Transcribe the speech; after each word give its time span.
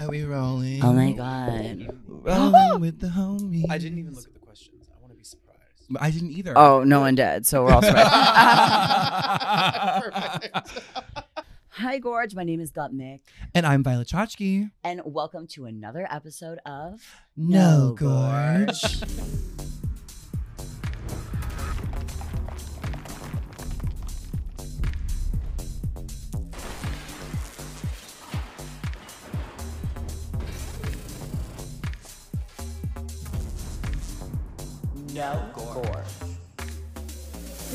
Are 0.00 0.08
we 0.08 0.22
rolling? 0.24 0.82
Oh 0.84 0.92
my 0.92 1.12
god. 1.12 1.88
Rolling 2.06 2.80
with 2.86 3.00
the 3.00 3.08
homies. 3.08 3.64
I 3.70 3.78
didn't 3.78 3.98
even 3.98 4.14
look 4.14 4.24
at 4.26 4.34
the 4.34 4.40
questions. 4.40 4.88
I 4.94 5.00
want 5.00 5.12
to 5.12 5.16
be 5.18 5.24
surprised. 5.24 5.60
I 6.00 6.10
didn't 6.10 6.32
either. 6.32 6.52
Oh, 6.56 6.84
no 6.84 7.00
one 7.00 7.14
did. 7.14 7.46
So 7.46 7.64
we're 7.64 7.72
all 7.72 7.82
surprised. 7.82 8.08
Hi, 11.70 11.98
Gorge. 11.98 12.34
My 12.34 12.44
name 12.44 12.60
is 12.60 12.72
Gottmik, 12.72 13.20
and 13.54 13.64
I'm 13.66 13.82
Violet 13.84 14.08
Chachki. 14.08 14.70
and 14.84 15.00
welcome 15.04 15.46
to 15.48 15.66
another 15.66 16.06
episode 16.10 16.58
of 16.66 17.02
No, 17.36 17.88
No 17.88 17.94
Gorge. 17.94 19.02
No 35.18 35.50
Gorge. 35.52 36.62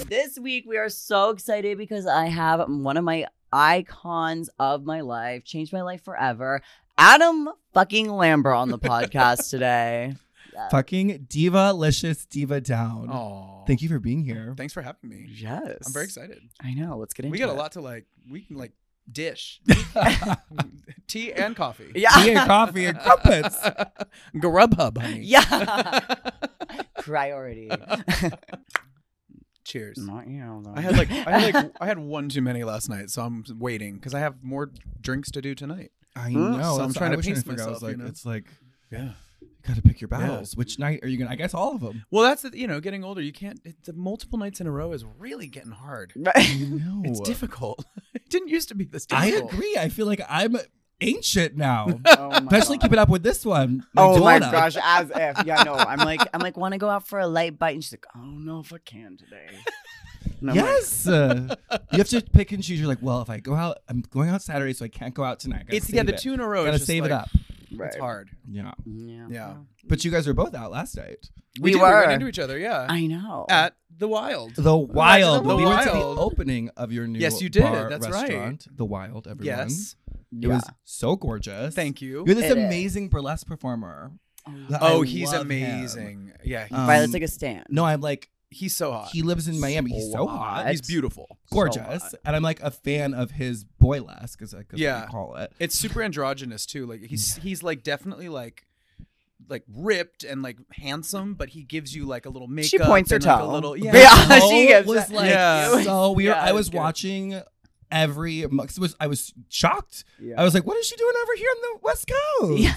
This 0.08 0.40
week 0.40 0.64
we 0.66 0.78
are 0.78 0.88
so 0.88 1.32
excited 1.32 1.78
because 1.78 2.08
I 2.08 2.28
have 2.28 2.70
one 2.70 2.96
of 2.96 3.04
my 3.04 3.28
icons 3.52 4.50
of 4.60 4.86
my 4.86 5.02
life, 5.02 5.44
changed 5.44 5.74
my 5.74 5.82
life 5.82 6.06
forever. 6.06 6.62
Adam 6.98 7.50
fucking 7.74 8.10
Lambert 8.10 8.56
on 8.56 8.70
the 8.70 8.80
podcast 8.80 9.50
today. 9.50 10.16
Fucking 10.72 11.26
diva 11.28 11.74
licious 11.74 12.26
diva 12.28 12.62
down. 12.62 13.10
Oh, 13.12 13.66
Thank 13.68 13.82
you 13.82 13.90
for 13.90 14.00
being 14.00 14.24
here. 14.24 14.54
Thanks 14.56 14.72
for 14.72 14.82
having 14.82 15.10
me. 15.10 15.26
Yes. 15.28 15.80
I'm 15.86 15.92
very 15.92 16.06
excited. 16.06 16.40
I 16.62 16.74
know. 16.74 16.96
Let's 16.96 17.14
get 17.14 17.26
into 17.26 17.34
We 17.34 17.40
got 17.40 17.50
a 17.50 17.54
lot 17.54 17.74
to 17.74 17.82
like. 17.82 18.06
We 18.32 18.40
can 18.40 18.56
like 18.56 18.72
dish 19.12 19.62
tea 21.08 21.34
and 21.34 21.56
coffee. 21.56 21.92
Yeah. 21.96 22.10
Tea 22.24 22.32
and 22.32 22.48
coffee 22.48 22.86
and 22.86 23.00
crumpets. 23.00 23.58
Grubhub, 24.36 24.98
honey. 24.98 25.22
Yeah. 25.22 26.00
Priority. 27.00 27.70
Cheers. 29.66 29.98
Not 29.98 30.28
you, 30.28 30.62
though. 30.64 30.74
I 30.76 30.82
had 30.82 30.98
like 30.98 31.12
I 31.12 31.40
had 31.40 31.54
like 31.54 31.72
I 31.80 31.86
had 31.86 32.00
one 32.00 32.30
too 32.30 32.42
many 32.42 32.64
last 32.64 32.90
night, 32.90 33.10
so 33.10 33.22
I'm 33.22 33.44
waiting 33.58 33.96
because 33.96 34.14
I 34.14 34.20
have 34.20 34.44
more 34.44 34.72
drinks 35.00 35.32
to 35.32 35.42
do 35.42 35.56
tonight. 35.56 35.92
I 36.16 36.30
know. 36.32 36.78
So 36.78 36.84
I'm 36.84 36.94
trying 36.94 37.12
to 37.12 37.18
was 37.18 37.26
pace 37.26 37.44
figure 37.44 37.62
out. 37.64 37.68
I 37.68 37.72
was 37.72 37.82
myself, 37.82 37.92
you 37.92 37.98
know? 37.98 38.06
it's 38.08 38.26
like 38.26 38.46
Yeah. 38.92 39.12
You 39.64 39.68
got 39.68 39.76
to 39.76 39.82
pick 39.88 40.02
your 40.02 40.08
battles. 40.10 40.56
Which 40.56 40.78
night 40.80 41.00
are 41.04 41.08
you 41.08 41.18
gonna? 41.18 41.32
I 41.32 41.36
guess 41.36 41.54
all 41.54 41.76
of 41.76 41.82
them. 41.82 42.06
Well, 42.12 42.24
that's 42.24 42.42
the, 42.42 42.58
you 42.58 42.68
know, 42.68 42.80
getting 42.80 43.04
older, 43.04 43.22
you 43.22 43.32
can't. 43.32 43.60
It, 43.64 43.84
the 43.86 43.94
multiple 43.94 44.38
nights 44.38 44.60
in 44.60 44.68
a 44.68 44.72
row 44.72 44.92
is 44.92 45.06
really 45.20 45.48
getting 45.48 45.72
hard. 45.72 46.14
No, 46.74 47.02
It's 47.06 47.20
difficult. 47.22 47.86
it 48.14 48.30
didn't 48.30 48.50
used 48.50 48.70
to 48.70 48.76
be 48.76 48.86
this 48.86 49.06
difficult. 49.06 49.54
I 49.54 49.56
agree. 49.56 49.78
I 49.78 49.90
feel 49.90 50.06
like 50.06 50.22
I'm 50.28 50.58
ancient 51.02 51.56
now, 51.56 51.88
Oh 52.08 52.30
especially 52.32 52.78
God. 52.78 52.84
keeping 52.84 53.00
up 53.00 53.10
with 53.10 53.24
this 53.24 53.46
one. 53.46 53.86
Oh 53.96 54.20
my 54.20 54.40
gosh, 54.40 54.78
as 54.82 55.10
if. 55.14 55.46
Yeah, 55.46 55.64
no. 55.64 55.74
I'm 55.74 56.00
like, 56.00 56.22
I'm 56.34 56.42
like, 56.42 56.58
want 56.58 56.74
to 56.74 56.78
go 56.78 56.90
out 56.90 57.08
for 57.08 57.20
a 57.20 57.28
light 57.28 57.58
bite, 57.60 57.76
and 57.76 57.84
she's 57.84 57.94
like, 57.94 58.06
I 58.14 58.20
don't 58.20 58.46
know 58.46 58.60
if 58.60 58.74
I 58.74 58.78
can 58.80 59.18
today. 59.18 59.48
And 60.42 60.52
I'm 60.52 60.58
like, 60.58 60.66
Yes, 60.66 61.08
uh, 61.08 61.56
you 61.92 61.98
have 61.98 62.10
to 62.10 62.22
pick 62.22 62.52
and 62.52 62.64
choose. 62.64 62.80
You're 62.80 62.88
like, 62.88 63.02
well, 63.02 63.22
if 63.22 63.30
I 63.30 63.40
go 63.40 63.56
out, 63.56 63.80
I'm 63.88 64.02
going 64.10 64.30
out 64.30 64.42
Saturday, 64.42 64.74
so 64.74 64.86
I 64.86 64.90
can't 64.90 65.14
go 65.14 65.24
out 65.24 65.40
tonight. 65.40 65.66
It's 65.70 65.90
yeah, 65.90 66.04
the 66.04 66.14
it. 66.14 66.20
two 66.20 66.34
in 66.34 66.40
a 66.40 66.48
row. 66.48 66.64
Gotta 66.64 66.76
is 66.76 66.82
just 66.82 66.88
save 66.88 67.06
it 67.06 67.12
up. 67.12 67.30
Right. 67.80 67.88
It's 67.88 67.98
hard. 67.98 68.30
Yeah, 68.50 68.72
Yeah. 68.86 69.28
Yeah. 69.30 69.54
but 69.86 70.04
you 70.06 70.12
guys 70.12 70.28
were 70.28 70.34
both 70.34 70.54
out 70.56 70.72
last 70.72 70.96
night. 70.98 71.30
We 71.62 71.72
did, 71.74 71.82
were. 71.82 71.88
ran 72.02 72.12
into 72.12 72.28
each 72.28 72.40
other. 72.40 72.58
Yeah. 72.58 72.86
I 72.90 73.06
know. 73.08 73.46
At 73.50 73.76
the 73.96 74.08
Wild. 74.08 74.56
The 74.56 74.76
Wild. 74.76 75.46
The 75.46 75.56
we 75.56 75.66
went 75.66 75.84
to 75.84 75.90
the 75.92 75.96
Wild. 75.98 76.18
opening 76.20 76.70
of 76.78 76.92
your 76.92 77.06
new 77.08 77.20
Yes, 77.20 77.42
you 77.42 77.50
did. 77.50 77.64
bar 77.64 77.90
That's 77.90 78.10
right. 78.10 78.66
The 78.76 78.86
Wild. 78.86 79.28
Everyone. 79.28 79.46
Yes. 79.46 79.96
It 80.42 80.48
was 80.48 80.64
so 80.84 81.16
gorgeous. 81.16 81.76
Thank 81.76 82.02
you. 82.02 82.24
You're 82.26 82.36
this 82.36 82.46
It 82.50 82.58
is. 82.58 82.66
amazing 82.66 83.10
burlesque 83.10 83.46
performer. 83.46 84.12
Oh, 84.82 85.04
I 85.04 85.06
he's 85.06 85.32
love 85.32 85.42
him. 85.42 85.48
amazing. 85.52 86.34
Yeah. 86.44 86.66
He, 86.66 86.74
Um, 86.76 86.88
Violet's 86.88 87.14
like 87.14 87.22
a 87.22 87.28
stand. 87.28 87.66
No, 87.70 87.86
I'm 87.86 88.02
like 88.02 88.30
he's 88.54 88.76
so 88.76 88.92
hot. 88.92 89.10
he 89.12 89.22
lives 89.22 89.48
in 89.48 89.60
Miami. 89.60 89.92
He's 89.92 90.12
so 90.12 90.26
What? 90.26 90.38
hot. 90.38 90.70
he's 90.70 90.82
beautiful. 90.82 91.38
gorgeous, 91.52 92.04
hot. 92.04 92.14
and 92.26 92.36
I'm 92.36 92.44
like 92.44 92.62
a 92.62 92.72
fan 92.72 93.14
of 93.14 93.32
his 93.32 93.66
boylesque, 93.82 94.42
as 94.42 94.54
I 94.54 94.64
Yeah. 94.74 95.08
call 95.08 95.36
it. 95.36 95.52
It's 95.60 95.78
super 95.78 96.02
androgynous 96.02 96.66
too. 96.66 96.86
Like 96.86 97.02
he's 97.04 97.36
he's 97.38 97.62
like 97.64 97.84
definitely 97.84 98.30
like 98.30 98.66
like 99.50 99.64
ripped 99.76 100.24
and 100.24 100.42
like 100.42 100.58
handsome, 100.72 101.34
but 101.34 101.50
he 101.50 101.64
gives 101.64 101.94
you 101.94 102.06
like 102.06 102.26
a 102.26 102.30
little 102.30 102.48
makeup. 102.48 102.70
She 102.70 102.78
points 102.80 103.10
her 103.12 103.18
and, 103.18 103.26
like, 103.26 103.40
toe. 103.40 103.50
a 103.50 103.52
little 103.52 103.76
yeah. 103.76 103.92
Yeah, 103.94 104.40
Toe 104.40 104.50
she 104.50 104.68
gives 104.68 104.88
was 104.88 105.10
it. 105.10 105.14
like 105.16 105.30
Yeah. 105.30 105.82
so 105.84 106.12
weird. 106.14 106.36
Yeah, 106.36 106.42
I 106.42 106.52
was 106.54 106.60
was 106.62 106.70
good. 106.70 106.78
watching 106.78 107.42
every. 107.92 108.46
Was 108.46 108.96
I 109.00 109.08
was 109.08 109.34
shocked. 109.50 110.06
Yeah. 110.20 110.36
I 110.40 110.44
was 110.44 110.54
like, 110.54 110.66
what 110.66 110.78
is 110.78 110.86
she 110.88 110.96
doing 110.96 111.14
over 111.22 111.36
here 111.36 111.48
on 111.50 111.62
the 111.62 111.80
West 111.84 112.10
Coast? 112.40 112.60
Yeah. 112.62 112.76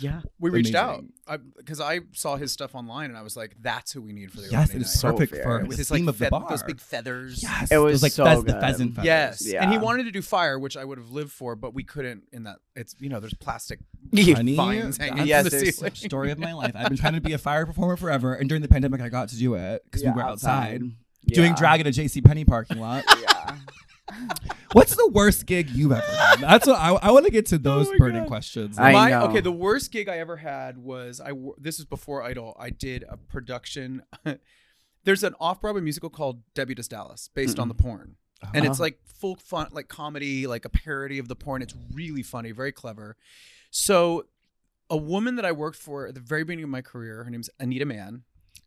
Yeah. 0.00 0.20
We 0.38 0.50
reached 0.50 0.74
Amazing. 0.74 1.12
out 1.28 1.40
because 1.56 1.80
I, 1.80 2.00
saw 2.12 2.36
his 2.36 2.52
stuff 2.52 2.74
online 2.74 3.10
and 3.10 3.18
I 3.18 3.22
was 3.22 3.36
like, 3.36 3.54
"That's 3.60 3.92
who 3.92 4.00
we 4.02 4.12
need 4.12 4.30
for 4.32 4.40
the 4.40 4.48
Yes, 4.50 4.74
it 4.74 4.82
is 4.82 4.92
so 4.92 5.12
perfect 5.12 5.32
fair. 5.32 5.42
for 5.60 5.64
with 5.66 5.78
his 5.78 5.88
theme 5.88 6.06
like 6.06 6.14
of 6.14 6.18
the 6.18 6.24
fe- 6.26 6.30
bar. 6.30 6.46
those 6.48 6.62
big 6.62 6.80
feathers." 6.80 7.42
Yes, 7.42 7.70
It 7.70 7.78
was 7.78 7.94
those, 7.94 8.02
like 8.02 8.12
so 8.12 8.24
pheas- 8.24 8.44
the 8.44 8.52
pheasant 8.60 8.94
feathers. 8.94 9.06
Yes, 9.06 9.46
Yeah. 9.46 9.62
and 9.62 9.72
he 9.72 9.78
wanted 9.78 10.04
to 10.04 10.10
do 10.10 10.22
fire, 10.22 10.58
which 10.58 10.76
I 10.76 10.84
would 10.84 10.98
have 10.98 11.10
lived 11.10 11.32
for, 11.32 11.56
but 11.56 11.74
we 11.74 11.82
couldn't. 11.84 12.24
In 12.32 12.44
that, 12.44 12.56
it's 12.74 12.94
you 12.98 13.08
know, 13.08 13.20
there's 13.20 13.34
plastic 13.34 13.80
Honey, 14.14 14.54
vines 14.56 14.96
hanging 14.98 15.16
that's 15.16 15.28
Yes, 15.28 15.48
from 15.50 15.60
the 15.60 15.70
ceiling. 15.72 15.94
story 15.94 16.30
of 16.30 16.38
my 16.38 16.52
life. 16.52 16.72
I've 16.74 16.88
been 16.88 16.96
trying 16.98 17.14
to 17.14 17.20
be 17.20 17.32
a 17.32 17.38
fire 17.38 17.66
performer 17.66 17.96
forever, 17.96 18.34
and 18.34 18.48
during 18.48 18.62
the 18.62 18.68
pandemic, 18.68 19.00
I 19.00 19.08
got 19.08 19.28
to 19.30 19.36
do 19.36 19.54
it 19.54 19.82
because 19.84 20.02
Yeah, 20.02 20.12
we 20.14 20.22
were 20.22 20.28
outside, 20.28 20.82
Yeah. 21.24 21.34
doing 21.34 21.54
drag 21.54 21.80
in 21.80 21.86
a 21.86 21.92
J.C. 21.92 22.20
Penney 22.22 22.44
parking 22.44 22.78
lot. 22.78 23.04
Yeah. 23.22 23.56
What's 24.72 24.94
the 24.94 25.08
worst 25.08 25.46
gig 25.46 25.70
you've 25.70 25.92
ever 25.92 26.02
done? 26.06 26.40
That's 26.40 26.66
what 26.66 26.78
I, 26.78 26.90
I 26.94 27.10
want 27.10 27.24
to 27.26 27.30
get 27.32 27.46
to 27.46 27.56
oh 27.56 27.58
those 27.58 27.88
Oh 27.88 27.98
burning 27.98 28.22
God. 28.22 28.28
questions. 28.28 28.78
I 28.78 28.92
My, 28.92 29.10
know. 29.10 29.22
Okay, 29.26 29.40
the 29.40 29.52
worst 29.52 29.90
gig 29.90 30.08
I 30.08 30.18
ever 30.18 30.36
had 30.36 30.78
was 30.78 31.20
I. 31.20 31.32
This 31.58 31.78
is 31.78 31.84
before 31.84 32.22
Idol. 32.22 32.56
I 32.58 32.70
did 32.70 33.04
a 33.08 33.16
production. 33.16 34.02
There's 35.04 35.22
an 35.22 35.34
off-Broadway 35.38 35.82
musical 35.82 36.10
called 36.10 36.42
Debbie 36.54 36.74
Does 36.74 36.88
Dallas, 36.88 37.28
based 37.32 37.58
on 37.60 37.68
the 37.68 37.74
porn, 37.74 38.16
and 38.52 38.64
it's 38.66 38.80
Oh. 38.80 38.82
like 38.82 38.98
full 39.04 39.36
fun, 39.36 39.68
like 39.70 39.86
comedy, 39.88 40.46
like 40.48 40.64
a 40.64 40.68
parody 40.68 41.18
of 41.20 41.28
the 41.28 41.36
porn. 41.36 41.62
It's 41.62 41.74
really 41.94 42.22
funny, 42.24 42.50
very 42.50 42.72
clever. 42.72 43.16
So, 43.70 44.26
a 44.90 44.96
woman 44.96 45.36
that 45.36 45.44
I 45.44 45.52
worked 45.52 45.78
for 45.78 46.08
at 46.08 46.14
the 46.14 46.20
very 46.20 46.42
beginning 46.44 46.64
of 46.64 46.70
my 46.70 46.82
career, 46.82 47.22
her 47.24 47.30
name's 47.30 47.50
Anita 47.60 47.84
Mann. 47.84 48.22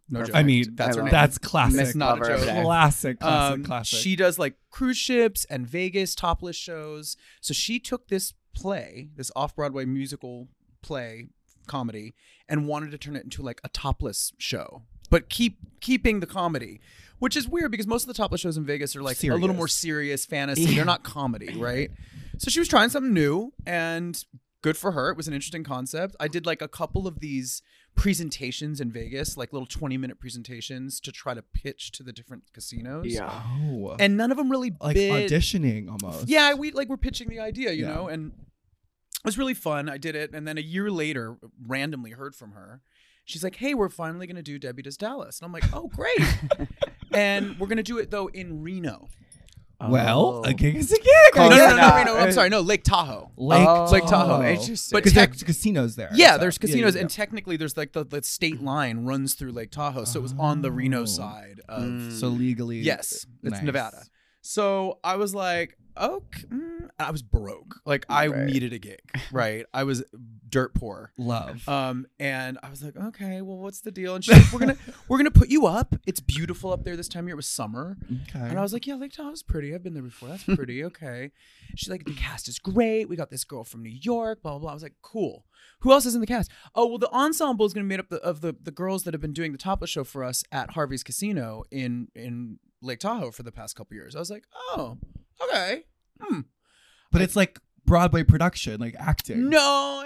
No 0.10 0.24
joke. 0.24 0.36
I 0.36 0.44
mean, 0.44 0.76
that's 0.76 0.96
her 0.98 1.04
name. 1.04 1.12
That's 1.12 1.38
classic. 1.38 1.78
Miss 1.78 1.96
not 1.96 2.18
a 2.18 2.22
Lover 2.22 2.38
joke. 2.38 2.46
Day. 2.48 2.62
Classic, 2.64 3.20
classic, 3.20 3.54
Um, 3.54 3.64
classic. 3.64 4.00
She 4.00 4.16
does 4.16 4.40
like 4.40 4.56
cruise 4.72 4.98
ships 4.98 5.46
and 5.46 5.68
Vegas 5.68 6.16
topless 6.16 6.56
shows. 6.56 7.16
So 7.42 7.54
she 7.54 7.80
took 7.80 8.08
this 8.08 8.34
play, 8.56 9.10
this 9.16 9.32
off 9.36 9.56
Broadway 9.56 9.86
musical 9.86 10.48
play 10.82 11.28
comedy, 11.68 12.16
and 12.48 12.68
wanted 12.68 12.92
to 12.92 12.98
turn 12.98 13.16
it 13.16 13.24
into 13.24 13.42
like 13.44 13.62
a 13.64 13.70
topless 13.70 14.34
show, 14.38 14.82
but 15.10 15.30
keep 15.30 15.58
keeping 15.82 16.20
the 16.20 16.28
comedy. 16.28 16.82
Which 17.20 17.36
is 17.36 17.50
weird 17.50 17.70
because 17.70 17.86
most 17.86 18.04
of 18.04 18.08
the 18.08 18.14
topless 18.14 18.40
shows 18.40 18.56
in 18.56 18.64
Vegas 18.66 18.96
are 18.96 19.02
like 19.04 19.22
a 19.22 19.28
little 19.28 19.40
Serious. 19.42 19.58
more 19.58 19.68
serious 19.68 20.26
fantasy. 20.26 20.62
Yeah. 20.62 20.76
They're 20.78 20.86
not 20.86 21.04
comedy, 21.04 21.54
right? 21.58 21.92
So 22.38 22.50
she 22.50 22.60
was 22.60 22.70
trying 22.70 22.88
something 22.90 23.14
new 23.14 23.52
and 23.66 24.24
good 24.62 24.78
for 24.78 24.94
her. 24.94 25.10
It 25.10 25.18
was 25.18 25.28
an 25.28 25.34
interesting 25.34 25.66
concept. 25.66 26.16
I 26.18 26.30
did 26.30 26.46
like 26.46 26.62
a 26.62 26.70
couple 26.70 27.08
of 27.08 27.20
these 27.20 27.62
presentations 27.96 28.80
in 28.80 28.92
Vegas, 28.92 29.36
like 29.38 29.52
little 29.54 29.66
20 29.66 29.98
minute 29.98 30.20
presentations 30.20 31.00
to 31.02 31.12
try 31.12 31.34
to 31.34 31.42
pitch 31.42 31.92
to 31.94 32.04
the 32.04 32.14
different 32.14 32.44
casinos 32.54 33.06
Yeah. 33.08 33.44
oh, 33.46 33.96
and 34.00 34.16
none 34.18 34.32
of 34.32 34.38
them 34.38 34.50
really 34.50 34.72
like 34.80 34.96
bid. 34.96 35.30
auditioning 35.30 35.90
almost. 35.90 36.28
Yeah, 36.30 36.54
we 36.54 36.72
like 36.72 36.88
we're 36.90 36.98
pitching 36.98 37.30
the 37.30 37.40
idea, 37.40 37.72
you 37.74 37.86
Yeah. 37.86 37.94
know, 37.96 38.08
and 38.08 38.32
it 38.32 39.26
was 39.26 39.38
really 39.38 39.54
fun. 39.54 39.90
I 39.90 39.98
did 39.98 40.16
it, 40.16 40.34
and 40.34 40.48
then 40.48 40.58
a 40.58 40.62
year 40.62 40.90
later, 40.90 41.38
randomly 41.66 42.12
heard 42.12 42.36
from 42.36 42.52
her. 42.54 42.82
She's 43.26 43.44
like, 43.44 43.58
"Hey, 43.58 43.74
we're 43.76 43.90
finally 43.90 44.26
gonna 44.28 44.42
do 44.42 44.58
Debbie 44.58 44.82
Does 44.82 44.98
Dallas," 44.98 45.40
and 45.40 45.46
I'm 45.46 45.52
like, 45.52 45.66
"Oh, 45.74 45.88
great!" 45.88 46.18
and 47.14 47.60
we're 47.60 47.68
gonna 47.68 47.84
do 47.84 47.98
it 47.98 48.12
though 48.12 48.28
in 48.28 48.62
Reno. 48.64 49.10
Well, 49.82 50.42
Oh. 50.46 50.50
a 50.50 50.54
gig 50.54 50.76
is 50.76 50.92
a 50.92 50.98
gig. 50.98 51.06
No, 51.36 51.44
I 51.44 51.50
no, 51.50 51.56
guess. 51.56 51.70
no, 51.70 51.76
no, 51.76 51.82
not. 51.82 51.96
Reno. 51.96 52.16
I'm 52.18 52.32
sorry, 52.34 52.50
no, 52.50 52.60
Lake 52.60 52.84
Tahoe. 52.84 53.32
Lake, 53.38 53.66
Oh, 53.68 53.90
Lake 53.92 54.06
Tahoe. 54.08 54.44
Interesting. 54.44 54.96
But 54.96 55.04
because 55.04 55.14
tech- 55.14 55.30
there's 55.30 55.44
casinos 55.44 55.96
there. 55.96 56.10
Yeah, 56.14 56.34
so- 56.34 56.38
there's 56.40 56.58
yeah, 56.58 56.62
casinos, 56.62 56.96
yeah, 56.96 57.02
and 57.02 57.10
technically, 57.10 57.56
there's 57.56 57.78
like 57.78 57.94
the, 57.94 58.04
the 58.04 58.22
state 58.24 58.62
line 58.62 59.06
runs 59.06 59.36
through 59.36 59.52
Lake 59.54 59.72
Tahoe, 59.72 60.04
so 60.04 60.20
it 60.20 60.24
was 60.24 60.36
on 60.38 60.62
the 60.64 60.68
Oh. 60.70 60.72
Reno 60.74 61.06
side 61.06 61.62
of 61.70 61.84
Mm. 61.84 62.12
so 62.12 62.28
legally. 62.28 62.80
Yes, 62.80 63.26
it's 63.44 63.52
nice. 63.54 63.62
Nevada. 63.64 64.04
So 64.42 65.00
I 65.04 65.16
was 65.18 65.36
like, 65.36 65.78
okay, 65.98 66.44
mm, 66.48 66.90
I 66.98 67.12
was 67.12 67.22
broke. 67.22 67.82
Like 67.86 68.06
I 68.10 68.28
Right. 68.28 68.46
needed 68.46 68.74
a 68.74 68.80
gig, 68.80 69.02
right? 69.32 69.66
I 69.74 69.84
was 69.84 70.04
dirt 70.48 70.74
poor. 70.74 71.12
Love. 71.18 71.68
Um, 71.68 72.08
and 72.20 72.58
I 72.64 72.70
was 72.70 72.82
like, 72.82 72.96
okay, 72.98 73.42
well, 73.42 73.58
what's 73.58 73.82
the 73.82 73.92
deal? 73.92 74.16
And 74.16 74.24
she's 74.24 74.36
like, 74.38 74.52
we're 74.54 74.60
gonna 74.60 74.78
we're 75.10 75.18
gonna 75.18 75.30
put 75.32 75.50
you 75.50 75.66
up. 75.68 75.96
It's 76.08 76.20
beautiful 76.22 76.72
up 76.72 76.84
there 76.86 76.96
this 76.96 77.08
time 77.10 77.26
of 77.26 77.28
year. 77.28 77.34
It 77.34 77.36
was 77.38 77.48
summer, 77.48 77.98
okay. 78.30 78.40
and 78.48 78.58
I 78.58 78.62
was 78.62 78.72
like, 78.74 78.88
yeah, 78.88 78.96
Lake 78.96 79.12
Tahoe's 79.12 79.44
pretty. 79.44 79.76
I've 79.76 79.84
been 79.84 79.94
there 79.94 80.04
before. 80.04 80.30
That's 80.30 80.44
pretty. 80.46 80.84
Okay. 80.86 81.32
She's 81.76 81.90
like, 81.90 82.06
the 82.06 82.14
cast 82.16 82.48
is 82.48 82.60
great. 82.60 83.10
We 83.10 83.16
got 83.16 83.30
this 83.30 83.44
girl 83.44 83.64
from 83.64 83.84
New 83.84 83.96
York. 84.02 84.42
Blah 84.42 84.52
blah 84.54 84.60
blah. 84.60 84.72
I 84.72 84.74
was 84.74 84.84
like, 84.84 84.96
cool. 85.02 85.46
Who 85.82 85.92
else 85.92 86.06
is 86.06 86.16
in 86.16 86.22
the 86.22 86.28
cast? 86.28 86.50
Oh 86.76 86.88
well, 86.88 86.98
the 86.98 87.12
ensemble 87.12 87.66
is 87.66 87.74
gonna 87.74 87.84
be 87.84 87.90
made 87.90 88.00
up 88.00 88.10
the, 88.10 88.22
of 88.22 88.40
the 88.42 88.56
the 88.62 88.72
girls 88.72 89.04
that 89.04 89.14
have 89.14 89.22
been 89.22 89.34
doing 89.34 89.52
the 89.52 89.58
topless 89.58 89.90
show 89.90 90.04
for 90.06 90.24
us 90.24 90.44
at 90.52 90.72
Harvey's 90.72 91.04
Casino 91.04 91.64
in 91.72 92.08
in 92.16 92.60
Lake 92.82 93.00
Tahoe 93.00 93.32
for 93.32 93.44
the 93.44 93.52
past 93.52 93.76
couple 93.76 93.96
years. 93.96 94.16
I 94.16 94.20
was 94.20 94.30
like, 94.30 94.44
oh, 94.54 94.98
okay. 95.44 95.84
Hmm. 96.22 96.42
but 97.12 97.22
it's 97.22 97.36
like 97.36 97.60
Broadway 97.86 98.24
production, 98.24 98.80
like 98.80 98.96
acting. 99.00 99.50
No, 99.50 100.04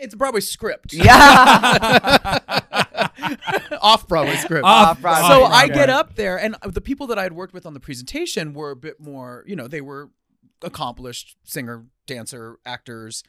it's 0.00 0.14
a 0.14 0.16
Broadway 0.16 0.40
script. 0.40 0.92
Yeah. 0.92 1.08
Off 3.80 4.06
Broadway 4.06 4.36
script. 4.36 4.64
Off 4.64 5.00
Broadway. 5.00 5.28
so 5.28 5.44
Off 5.44 5.52
I 5.52 5.68
get 5.68 5.88
up 5.90 6.16
there, 6.16 6.38
and 6.38 6.56
the 6.64 6.80
people 6.80 7.06
that 7.08 7.18
I 7.18 7.22
had 7.22 7.32
worked 7.32 7.54
with 7.54 7.66
on 7.66 7.74
the 7.74 7.80
presentation 7.80 8.52
were 8.54 8.70
a 8.70 8.76
bit 8.76 9.00
more, 9.00 9.44
you 9.46 9.56
know, 9.56 9.68
they 9.68 9.80
were 9.80 10.10
accomplished 10.62 11.36
singer, 11.44 11.86
dancer, 12.06 12.58
actors. 12.64 13.22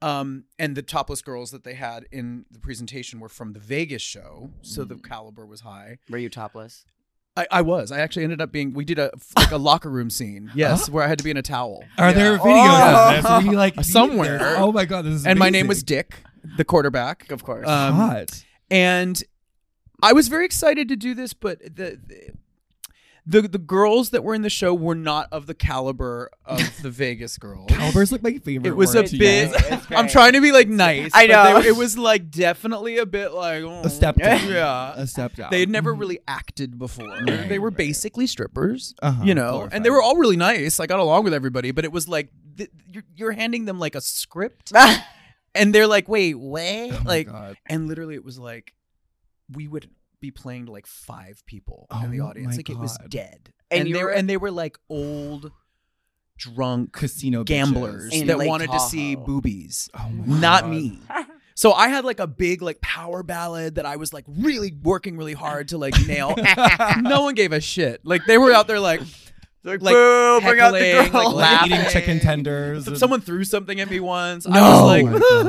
Um, 0.00 0.44
and 0.60 0.76
the 0.76 0.82
topless 0.82 1.22
girls 1.22 1.50
that 1.50 1.64
they 1.64 1.74
had 1.74 2.06
in 2.12 2.44
the 2.52 2.60
presentation 2.60 3.18
were 3.18 3.28
from 3.28 3.52
the 3.52 3.58
Vegas 3.58 4.02
show, 4.02 4.50
so 4.62 4.84
the 4.84 4.94
caliber 4.94 5.44
was 5.44 5.62
high. 5.62 5.98
Were 6.08 6.18
you 6.18 6.28
topless? 6.28 6.84
I, 7.38 7.46
I 7.50 7.60
was. 7.62 7.92
I 7.92 8.00
actually 8.00 8.24
ended 8.24 8.40
up 8.40 8.50
being. 8.52 8.72
We 8.74 8.84
did 8.84 8.98
a 8.98 9.10
like 9.36 9.50
a 9.52 9.56
locker 9.68 9.90
room 9.90 10.10
scene. 10.10 10.50
Yes, 10.54 10.88
where 10.90 11.04
I 11.04 11.08
had 11.08 11.18
to 11.18 11.24
be 11.24 11.30
in 11.30 11.36
a 11.36 11.42
towel. 11.42 11.84
Are 11.96 12.08
Yeah. 12.08 12.12
there 12.12 12.38
videos 12.38 12.40
Oh. 12.44 13.08
of 13.10 13.22
this? 13.22 13.30
Where 13.30 13.40
you 13.42 13.52
like 13.52 13.74
Somewhere. 13.84 14.38
this? 14.38 14.54
Oh 14.58 14.72
my 14.72 14.84
god, 14.84 15.04
this 15.04 15.14
is 15.14 15.26
And 15.26 15.38
my 15.38 15.50
name 15.50 15.66
was. 15.68 15.82
Dick, 15.82 16.16
the 16.56 16.64
quarterback. 16.64 17.30
Of 17.30 17.44
course. 17.44 17.66
Um, 17.68 17.94
Hot. 17.94 18.44
and 18.70 19.22
I 20.02 20.12
was 20.12 20.28
very 20.28 20.44
excited 20.44 20.88
to 20.88 20.96
do 20.96 21.14
this, 21.14 21.32
but 21.34 21.60
the, 21.60 21.98
the 22.06 22.30
the 23.30 23.42
the 23.42 23.58
girls 23.58 24.08
that 24.10 24.24
were 24.24 24.34
in 24.34 24.40
the 24.40 24.48
show 24.48 24.72
were 24.72 24.94
not 24.94 25.28
of 25.30 25.46
the 25.46 25.52
caliber 25.54 26.30
of 26.46 26.58
the 26.82 26.88
Vegas 26.88 27.36
girls. 27.36 27.66
Caliber's 27.68 28.10
like 28.10 28.22
my 28.22 28.38
favorite. 28.38 28.70
It 28.70 28.74
was 28.74 28.94
a 28.94 29.00
word 29.00 29.06
to 29.08 29.18
bit. 29.18 29.48
use. 29.50 29.56
It's 29.66 29.70
I'm 29.90 30.04
great. 30.04 30.10
trying 30.10 30.32
to 30.32 30.40
be 30.40 30.50
like 30.50 30.66
nice. 30.68 31.10
I 31.12 31.26
but 31.26 31.32
know. 31.32 31.60
they- 31.62 31.68
it 31.68 31.76
was 31.76 31.98
like 31.98 32.30
definitely 32.30 32.96
a 32.96 33.04
bit 33.04 33.32
like 33.32 33.62
oh, 33.64 33.82
a 33.84 33.90
step 33.90 34.16
down. 34.16 34.48
Yeah. 34.48 34.94
a 34.96 35.06
step 35.06 35.34
down. 35.34 35.50
They 35.50 35.60
had 35.60 35.68
never 35.68 35.92
really 35.92 36.20
acted 36.26 36.78
before. 36.78 37.06
Right, 37.08 37.48
they 37.48 37.58
were 37.58 37.68
right. 37.68 37.76
basically 37.76 38.26
strippers, 38.26 38.94
Uh-huh, 39.02 39.22
you 39.22 39.34
know, 39.34 39.50
glorified. 39.50 39.76
and 39.76 39.84
they 39.84 39.90
were 39.90 40.00
all 40.02 40.16
really 40.16 40.36
nice. 40.38 40.80
I 40.80 40.86
got 40.86 40.98
along 40.98 41.24
with 41.24 41.34
everybody, 41.34 41.70
but 41.70 41.84
it 41.84 41.92
was 41.92 42.08
like 42.08 42.30
th- 42.56 42.70
you're, 42.90 43.04
you're 43.14 43.32
handing 43.32 43.66
them 43.66 43.78
like 43.78 43.94
a 43.94 44.00
script, 44.00 44.72
and 45.54 45.74
they're 45.74 45.86
like, 45.86 46.08
"Wait, 46.08 46.34
what?" 46.34 46.62
Oh 46.62 46.90
my 46.90 46.98
like, 47.04 47.26
God. 47.28 47.56
and 47.66 47.88
literally, 47.88 48.14
it 48.14 48.24
was 48.24 48.38
like 48.38 48.72
we 49.52 49.68
would 49.68 49.90
be 50.20 50.30
playing 50.30 50.66
to 50.66 50.72
like 50.72 50.86
five 50.86 51.42
people 51.46 51.86
in 52.02 52.10
the 52.10 52.20
Oh 52.20 52.26
audience. 52.28 52.52
my 52.52 52.56
Like 52.56 52.70
it 52.70 52.78
was 52.78 52.98
dead, 53.08 53.52
And 53.70 53.86
and, 53.86 53.94
they 53.94 53.98
were 54.00 54.04
were- 54.06 54.10
and 54.12 54.28
they 54.30 54.36
were 54.36 54.50
like 54.50 54.78
old, 54.88 55.52
drunk 56.36 56.92
casino 56.92 57.44
gamblers 57.44 58.10
that 58.10 58.38
Lake 58.38 58.48
wanted 58.48 58.70
to 58.70 58.80
see 58.80 59.16
boobies. 59.16 59.88
Oh 59.98 60.08
my 60.08 60.38
Not 60.40 60.62
God. 60.62 60.70
me. 60.70 60.98
So 61.54 61.72
I 61.72 61.88
had 61.88 62.04
like 62.04 62.20
a 62.20 62.28
big 62.28 62.62
like 62.62 62.80
power 62.80 63.24
ballad 63.24 63.74
that 63.74 63.84
I 63.84 63.96
was 63.96 64.12
like 64.12 64.24
really 64.28 64.72
working 64.80 65.16
really 65.16 65.32
hard 65.32 65.66
to 65.70 65.76
like 65.78 65.92
nail. 66.06 66.36
no 67.00 67.22
one 67.22 67.34
gave 67.34 67.50
a 67.52 67.60
shit. 67.60 68.00
Like 68.04 68.24
they 68.26 68.38
were 68.38 68.52
out 68.52 68.68
there 68.68 68.78
like 68.78 69.00
like, 69.64 69.82
like, 69.82 69.92
boo, 69.92 70.40
bring 70.40 70.60
out 70.60 70.70
the 70.72 70.78
girl. 70.78 71.02
like, 71.02 71.12
Like 71.12 71.34
laughing. 71.34 71.72
eating 71.72 71.86
chicken 71.90 72.20
tenders. 72.20 72.86
and- 72.86 72.96
someone 72.96 73.20
threw 73.20 73.42
something 73.42 73.80
at 73.80 73.90
me 73.90 73.98
once. 73.98 74.46
I 74.46 74.50
No. 74.52 74.62
was 74.70 74.80
Oh 74.80 74.86
like, 74.86 75.04
this 75.06 75.22
is, 75.24 75.44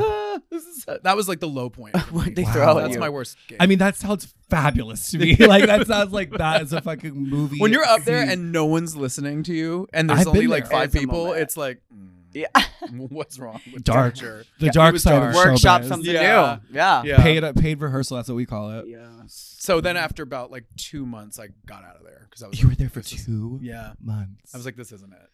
that 1.02 1.16
was 1.16 1.28
like 1.28 1.40
the 1.40 1.48
low 1.48 1.70
point. 1.70 1.96
What 2.12 2.34
they 2.34 2.42
Wow. 2.44 2.52
throw 2.52 2.74
That's 2.80 2.94
you. 2.94 3.00
my 3.00 3.08
worst. 3.08 3.36
Game. 3.48 3.58
I 3.60 3.66
mean, 3.66 3.78
that 3.78 3.96
sounds 3.96 4.32
fabulous 4.48 5.10
to 5.12 5.18
me. 5.18 5.36
like 5.38 5.66
that 5.66 5.86
sounds 5.86 6.12
like 6.12 6.30
that 6.32 6.62
is 6.62 6.72
a 6.72 6.80
fucking 6.80 7.14
movie. 7.14 7.58
when 7.58 7.72
you're 7.72 7.84
up 7.84 8.04
there 8.04 8.22
and 8.28 8.52
no 8.52 8.66
one's 8.66 8.96
listening 8.96 9.42
to 9.44 9.54
you, 9.54 9.86
and 9.92 10.08
there's 10.10 10.20
I've 10.20 10.28
only 10.28 10.46
like 10.46 10.64
there. 10.64 10.72
five 10.78 10.94
It's 10.94 10.98
people, 11.00 11.32
it's 11.32 11.56
like, 11.56 11.80
mm, 11.94 12.08
Yeah. 12.32 12.46
what's 12.90 13.38
wrong 13.38 13.60
with 13.72 13.84
Dark. 13.84 14.16
Dark? 14.16 14.46
the 14.58 14.66
Yeah, 14.66 14.72
dark 14.72 14.92
was 14.94 15.02
side 15.02 15.18
dark. 15.18 15.30
of 15.30 15.34
Workshop 15.36 15.82
showbiz. 15.82 15.88
something 15.88 16.12
Yeah. 16.14 16.58
new. 16.70 16.76
Yeah. 16.76 17.02
Yeah. 17.04 17.16
Paid 17.22 17.56
paid 17.56 17.80
rehearsal. 17.80 18.16
That's 18.16 18.28
what 18.28 18.36
we 18.36 18.46
call 18.46 18.70
it. 18.78 18.86
Yeah. 18.88 19.06
So 19.26 19.80
then 19.80 19.96
after 19.96 20.22
about 20.22 20.50
like 20.50 20.64
two 20.76 21.04
months, 21.06 21.38
I 21.38 21.48
got 21.66 21.84
out 21.84 21.96
of 21.96 22.02
there 22.04 22.26
because 22.28 22.42
I 22.42 22.48
was. 22.48 22.58
You 22.60 22.66
like, 22.68 22.72
were 22.72 22.76
there 22.76 22.88
for 22.88 23.00
this 23.00 23.12
is- 23.12 23.26
two 23.26 23.58
Yeah, 23.62 23.92
months. 24.02 24.54
I 24.54 24.56
was 24.58 24.64
like, 24.66 24.76
this 24.76 24.90
isn't 24.92 25.12
it. 25.12 25.28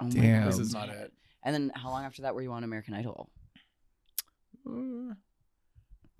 Oh 0.00 0.04
my 0.04 0.10
Damn. 0.10 0.42
God. 0.44 0.52
This 0.52 0.58
is 0.58 0.72
not 0.72 0.88
it. 0.90 1.12
And 1.44 1.54
then 1.54 1.72
how 1.74 1.90
long 1.90 2.04
after 2.04 2.22
that 2.22 2.34
were 2.34 2.42
you 2.42 2.52
on 2.52 2.64
American 2.64 2.94
Idol? 2.94 3.30
Uh, 4.66 5.14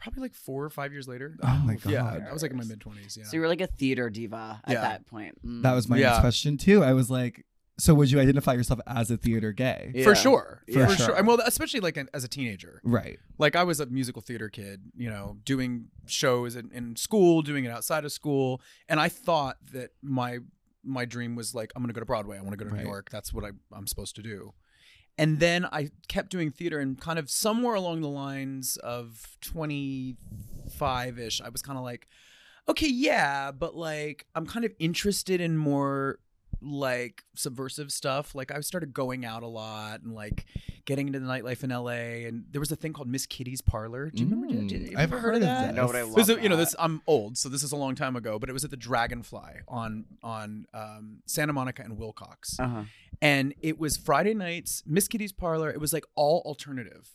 probably 0.01 0.23
like 0.23 0.35
four 0.35 0.65
or 0.65 0.71
five 0.71 0.93
years 0.93 1.09
later. 1.09 1.37
oh 1.43 1.63
my 1.65 1.75
god. 1.77 1.91
Yeah, 1.91 2.27
I 2.29 2.33
was 2.33 2.43
like 2.43 2.51
in 2.53 2.57
my 2.57 2.65
mid 2.65 2.81
twenties. 2.81 3.17
Yeah. 3.17 3.25
So 3.25 3.37
you 3.37 3.41
were 3.41 3.49
like 3.49 3.61
a 3.61 3.67
theater 3.67 4.09
diva 4.11 4.61
at 4.65 4.73
Yeah. 4.75 4.81
that 4.83 5.07
point. 5.07 5.45
Mm. 5.45 5.63
That 5.63 5.73
was 5.73 5.89
my 5.89 5.97
Yeah. 5.99 6.11
next 6.11 6.21
question 6.21 6.57
too. 6.57 6.83
I 6.85 6.93
was 6.93 7.11
like, 7.11 7.45
so 7.81 7.95
would 7.95 8.11
you 8.11 8.19
identify 8.19 8.55
yourself 8.55 8.81
as 8.87 9.11
a 9.11 9.17
theater 9.17 9.53
gay? 9.53 9.93
Yeah. 9.95 10.05
for 10.05 10.15
sure, 10.15 10.63
Yeah. 10.67 10.87
for 10.87 10.93
For 10.93 10.97
sure. 10.97 11.07
sure. 11.07 11.17
And 11.17 11.27
well, 11.27 11.39
especially 11.45 11.81
like 11.81 11.97
an, 11.97 12.09
as 12.15 12.25
a 12.25 12.29
teenager, 12.29 12.81
Right. 12.85 13.19
like 13.39 13.55
I 13.57 13.65
was 13.65 13.79
a 13.81 13.87
musical 13.87 14.21
theater 14.23 14.49
kid, 14.49 14.83
you 14.97 15.09
know, 15.11 15.39
doing 15.45 15.89
shows 16.07 16.57
in, 16.57 16.71
in 16.73 16.97
school, 16.97 17.43
doing 17.43 17.65
it 17.65 17.71
outside 17.71 18.05
of 18.05 18.13
school, 18.13 18.61
and 18.89 18.99
I 19.01 19.09
thought 19.09 19.57
that 19.73 19.91
my 20.03 20.39
my 20.85 21.05
dream 21.05 21.35
was 21.35 21.55
like 21.57 21.73
I'm 21.77 21.83
gonna 21.83 21.93
go 21.93 22.01
to 22.01 22.07
Broadway. 22.07 22.39
I 22.39 22.41
want 22.41 22.53
to 22.53 22.57
go 22.57 22.65
to 22.65 22.71
Right. 22.75 22.83
New 22.85 22.89
York. 22.89 23.11
That's 23.11 23.33
what 23.35 23.45
I, 23.45 23.51
I'm 23.73 23.87
supposed 23.89 24.15
to 24.17 24.23
do. 24.23 24.55
And 25.19 25.41
then 25.41 25.67
I 25.67 25.91
kept 26.07 26.31
doing 26.31 26.53
theater, 26.53 26.79
and 26.79 26.99
kind 26.99 27.19
of 27.19 27.29
somewhere 27.29 27.75
along 27.75 28.03
the 28.03 28.09
lines 28.09 28.77
of 28.79 29.37
25 29.41 31.19
ish, 31.19 31.41
I 31.41 31.49
was 31.49 31.61
kind 31.61 31.77
of 31.77 31.85
like, 31.85 32.07
okay, 32.69 32.89
yeah, 32.89 33.51
but 33.51 33.75
like 33.75 34.27
I'm 34.35 34.47
kind 34.47 34.65
of 34.65 34.73
interested 34.79 35.41
in 35.41 35.57
more 35.57 36.21
like 36.61 37.23
subversive 37.35 37.93
stuff. 37.93 38.35
Like 38.35 38.51
I 38.51 38.61
started 38.61 38.93
going 38.93 39.25
out 39.25 39.43
a 39.43 39.47
lot 39.47 40.03
and 40.03 40.15
like 40.15 40.45
getting 40.85 41.07
into 41.07 41.21
the 41.21 41.27
nightlife 41.27 41.63
in 41.65 41.71
LA. 41.71 42.27
And 42.27 42.45
there 42.51 42.61
was 42.61 42.73
a 42.73 42.77
thing 42.77 42.93
called 42.93 43.09
Miss 43.09 43.27
Kitty's 43.27 43.61
Parlor. 43.61 44.11
Do 44.11 44.23
you 44.23 44.29
remember? 44.29 44.53
Mm, 44.55 44.69
did 44.69 44.81
you 44.91 44.97
I've 44.99 45.13
ever 45.13 45.19
heard 45.21 45.35
of 45.37 45.41
that? 45.43 45.69
this. 45.69 45.77
No, 45.77 45.87
but 45.87 45.97
I 45.97 46.03
love 46.03 46.11
It 46.13 46.17
was 46.17 46.31
a- 46.31 46.43
you 46.43 46.49
know 46.49 46.57
this. 46.57 46.75
I'm 46.79 47.03
old, 47.07 47.37
so 47.39 47.49
this 47.49 47.63
is 47.63 47.73
a 47.73 47.77
long 47.77 47.95
time 47.95 48.17
ago. 48.17 48.39
But 48.39 48.49
it 48.49 48.53
was 48.53 48.65
at 48.65 48.71
the 48.71 48.77
Dragonfly 48.77 49.61
on 49.69 50.05
on 50.23 50.67
um, 50.75 51.19
Santa 51.27 51.53
Monica 51.53 51.83
and 51.83 51.99
Wilcox, 51.99 52.59
Uh-huh. 52.59 52.85
and 53.23 53.55
it 53.61 53.79
was 53.79 53.97
Friday 53.97 54.35
nights. 54.35 54.83
Miss 54.87 55.09
Kitty's 55.09 55.33
Parlor. 55.33 55.71
It 55.71 55.81
was 55.81 55.93
like 55.93 56.05
all 56.15 56.43
alternative. 56.45 57.11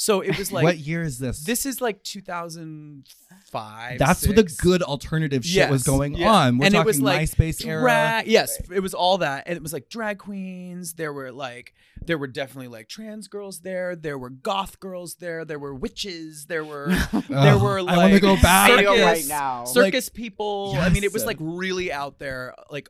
So 0.00 0.22
it 0.22 0.38
was 0.38 0.50
like 0.56 0.64
what 0.64 0.78
year 0.78 1.02
is 1.02 1.18
this? 1.18 1.44
this 1.44 1.66
is 1.66 1.82
like 1.82 2.02
2005. 2.04 3.98
That's 3.98 4.26
what 4.26 4.34
the 4.34 4.44
good 4.44 4.82
alternative 4.82 5.44
shit 5.44 5.68
was 5.68 5.82
going 5.82 6.14
yeah. 6.14 6.32
on. 6.32 6.56
We're 6.56 6.64
And 6.64 6.74
it 6.74 6.78
talking 6.78 6.86
was 6.86 7.02
like 7.02 7.20
MySpace 7.20 7.66
era. 7.66 7.82
Drag, 7.82 8.26
yes, 8.26 8.58
it 8.72 8.80
was 8.80 8.94
all 8.94 9.18
that, 9.18 9.42
and 9.46 9.58
it 9.58 9.62
was 9.62 9.74
like 9.74 9.90
drag 9.90 10.16
queens. 10.16 10.94
There 10.94 11.12
were 11.12 11.30
like, 11.30 11.74
there 12.06 12.16
were 12.16 12.28
definitely 12.28 12.68
like 12.68 12.88
trans 12.88 13.28
girls 13.28 13.60
there. 13.60 13.94
There 13.94 14.16
were 14.16 14.30
goth 14.30 14.80
girls 14.80 15.16
there. 15.16 15.44
There 15.44 15.58
were 15.58 15.74
witches. 15.74 16.46
There 16.46 16.64
were, 16.64 16.86
there 17.28 17.56
Ugh, 17.56 17.62
were 17.62 17.80
I 17.80 17.82
like 17.82 17.96
wanna 17.98 18.20
go 18.20 18.40
back. 18.40 18.70
Circus, 18.70 19.02
right 19.02 19.26
now. 19.28 19.66
circus 19.66 20.08
people. 20.08 20.76
I 20.78 20.88
mean, 20.88 21.04
it 21.04 21.12
was 21.12 21.26
like 21.26 21.36
really 21.40 21.92
out 21.92 22.18
there, 22.18 22.54
like 22.70 22.88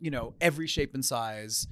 you 0.00 0.10
know, 0.10 0.32
every 0.40 0.68
shape 0.68 0.94
and 0.94 1.04
size. 1.04 1.68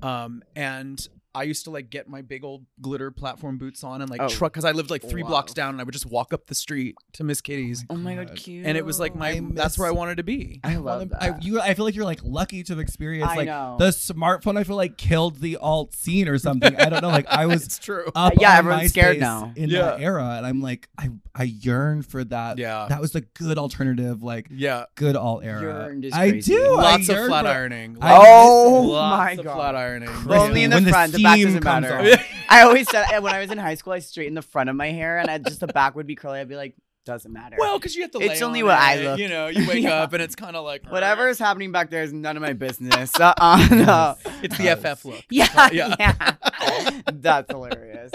Um, 0.00 0.44
and 0.54 1.04
I 1.38 1.44
used 1.44 1.64
to 1.64 1.70
like 1.70 1.90
get 1.90 2.08
my 2.08 2.22
big 2.22 2.44
old 2.44 2.64
glitter 2.80 3.10
platform 3.10 3.58
boots 3.58 3.84
on 3.84 4.02
and 4.02 4.10
like 4.10 4.20
Oh, 4.20 4.28
truck 4.28 4.52
because 4.52 4.64
I 4.64 4.72
lived 4.72 4.90
like 4.90 5.02
three 5.02 5.22
wow. 5.22 5.28
blocks 5.30 5.54
down, 5.54 5.70
and 5.70 5.80
I 5.80 5.84
would 5.84 5.92
just 5.92 6.06
walk 6.06 6.32
up 6.32 6.46
the 6.46 6.54
street 6.54 6.96
to 7.14 7.24
Miss 7.24 7.40
Kitty's, 7.40 7.84
Oh 7.88 7.94
my 7.96 8.14
god, 8.14 8.20
oh 8.20 8.24
God. 8.26 8.36
cute. 8.36 8.66
and 8.66 8.76
it 8.76 8.84
was 8.84 8.98
like 9.00 9.14
my 9.14 9.28
I 9.30 9.40
that's 9.52 9.78
where 9.78 9.86
I 9.88 9.92
wanted 9.92 10.16
to 10.16 10.22
be. 10.24 10.60
I 10.64 10.76
love 10.76 10.84
Wanna- 10.84 11.06
that. 11.10 11.22
I, 11.22 11.38
you, 11.40 11.60
I 11.60 11.74
feel 11.74 11.84
like 11.84 11.94
you're 11.94 12.04
like 12.04 12.20
lucky 12.24 12.62
to 12.64 12.72
have 12.72 12.80
experienced 12.80 13.30
I 13.32 13.36
like 13.36 13.46
know. 13.46 13.76
the 13.78 13.88
smartphone. 13.88 14.58
I 14.58 14.64
feel 14.64 14.76
like 14.76 14.96
killed 14.98 15.36
the 15.40 15.56
alt 15.58 15.94
scene 15.94 16.28
or 16.28 16.38
something. 16.38 16.74
I 16.76 16.88
don't 16.88 17.02
know. 17.02 17.08
Like 17.08 17.26
I 17.28 17.46
was 17.52 17.64
it's 17.64 17.78
true. 17.78 18.06
up 18.08 18.12
uh, 18.16 18.30
Yeah, 18.40 18.52
on 18.52 18.56
everyone's 18.58 18.90
scared 18.90 19.20
now. 19.20 19.52
in 19.56 19.70
Yeah. 19.70 19.82
that 19.82 20.00
era, 20.00 20.34
and 20.36 20.46
I'm 20.46 20.60
like, 20.60 20.88
I 20.98 21.10
I 21.34 21.44
yearn 21.44 22.02
for 22.02 22.24
that. 22.24 22.58
Yeah. 22.58 22.86
that 22.88 23.00
was 23.00 23.12
the 23.12 23.20
good 23.20 23.58
alternative, 23.58 24.22
like 24.22 24.48
Yeah. 24.50 24.84
good 24.96 25.14
alt 25.16 25.44
era. 25.44 25.60
Yearned 25.62 26.04
is 26.06 26.12
I 26.12 26.30
crazy. 26.30 26.52
do. 26.52 26.64
I 26.74 26.82
Lots 26.96 27.08
of 27.08 27.26
flat 27.26 27.44
for- 27.44 27.50
ironing. 27.50 27.98
I 28.00 28.16
Oh. 28.18 28.82
Lots 28.88 29.24
my 29.24 29.32
of 29.32 29.44
God. 29.44 29.54
flat 29.56 29.74
ironing. 29.76 30.08
Only 30.28 30.62
in 30.64 30.70
the 30.70 30.76
When 30.76 30.84
the 30.84 30.90
front. 30.90 31.12
The, 31.12 31.22
back 31.36 31.40
doesn't 31.44 31.60
comes 31.62 31.82
matter. 31.88 32.12
off. 32.14 32.26
I 32.48 32.62
always 32.62 32.88
said 32.90 33.18
when 33.20 33.32
I 33.34 33.40
was 33.40 33.50
in 33.50 33.58
high 33.58 33.74
school, 33.74 33.92
I 33.92 33.98
straightened 34.00 34.36
the 34.36 34.42
front 34.42 34.70
of 34.70 34.76
my 34.76 34.88
hair, 34.90 35.18
and 35.18 35.30
I, 35.30 35.38
just 35.38 35.60
the 35.60 35.66
back 35.66 35.94
would 35.96 36.06
be 36.06 36.14
curly. 36.14 36.40
I'd 36.40 36.48
be 36.48 36.56
like, 36.56 36.74
doesn't 37.04 37.32
matter. 37.32 37.56
Well, 37.58 37.78
because 37.78 37.96
you 37.96 38.02
have 38.02 38.10
to. 38.12 38.18
It's 38.20 38.40
lay 38.40 38.46
only 38.46 38.60
on 38.62 38.66
what 38.68 38.78
I 38.78 38.94
it, 38.94 39.04
look. 39.04 39.18
You 39.18 39.28
know, 39.28 39.46
you 39.48 39.66
wake 39.66 39.82
Yeah. 39.82 40.02
up 40.02 40.12
and 40.12 40.22
it's 40.22 40.34
kind 40.34 40.54
of 40.56 40.64
like 40.64 40.84
whatever 40.90 41.28
is 41.28 41.38
happening 41.38 41.72
back 41.72 41.88
there 41.90 42.02
is 42.02 42.12
none 42.12 42.36
of 42.36 42.42
my 42.42 42.52
business. 42.52 43.12
Uh-uh, 43.20 43.68
no. 43.70 44.16
It's 44.42 44.58
the 44.58 44.64
Yes. 44.64 44.80
FF 44.98 45.04
look. 45.06 45.24
Yeah, 45.30 45.68
Yeah. 45.72 45.94
yeah. 45.98 47.00
That's 47.12 47.50
hilarious. 47.50 48.12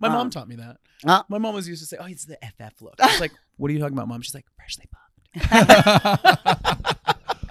My 0.00 0.08
Um, 0.08 0.14
mom 0.14 0.30
taught 0.30 0.48
me 0.48 0.56
that. 0.56 0.76
Huh? 1.04 1.22
My 1.28 1.38
mom 1.38 1.54
was 1.54 1.66
used 1.68 1.82
to 1.82 1.86
say, 1.86 1.96
"Oh, 1.98 2.04
it's 2.06 2.26
the 2.26 2.36
FF 2.42 2.82
look." 2.82 2.94
I 3.00 3.06
was 3.06 3.20
like, 3.20 3.32
"What 3.56 3.70
are 3.70 3.74
you 3.74 3.78
talking 3.80 3.96
about, 3.96 4.08
mom?" 4.08 4.20
She's 4.20 4.34
like, 4.34 4.44
"Freshly 4.56 4.84
bugged." 4.92 5.02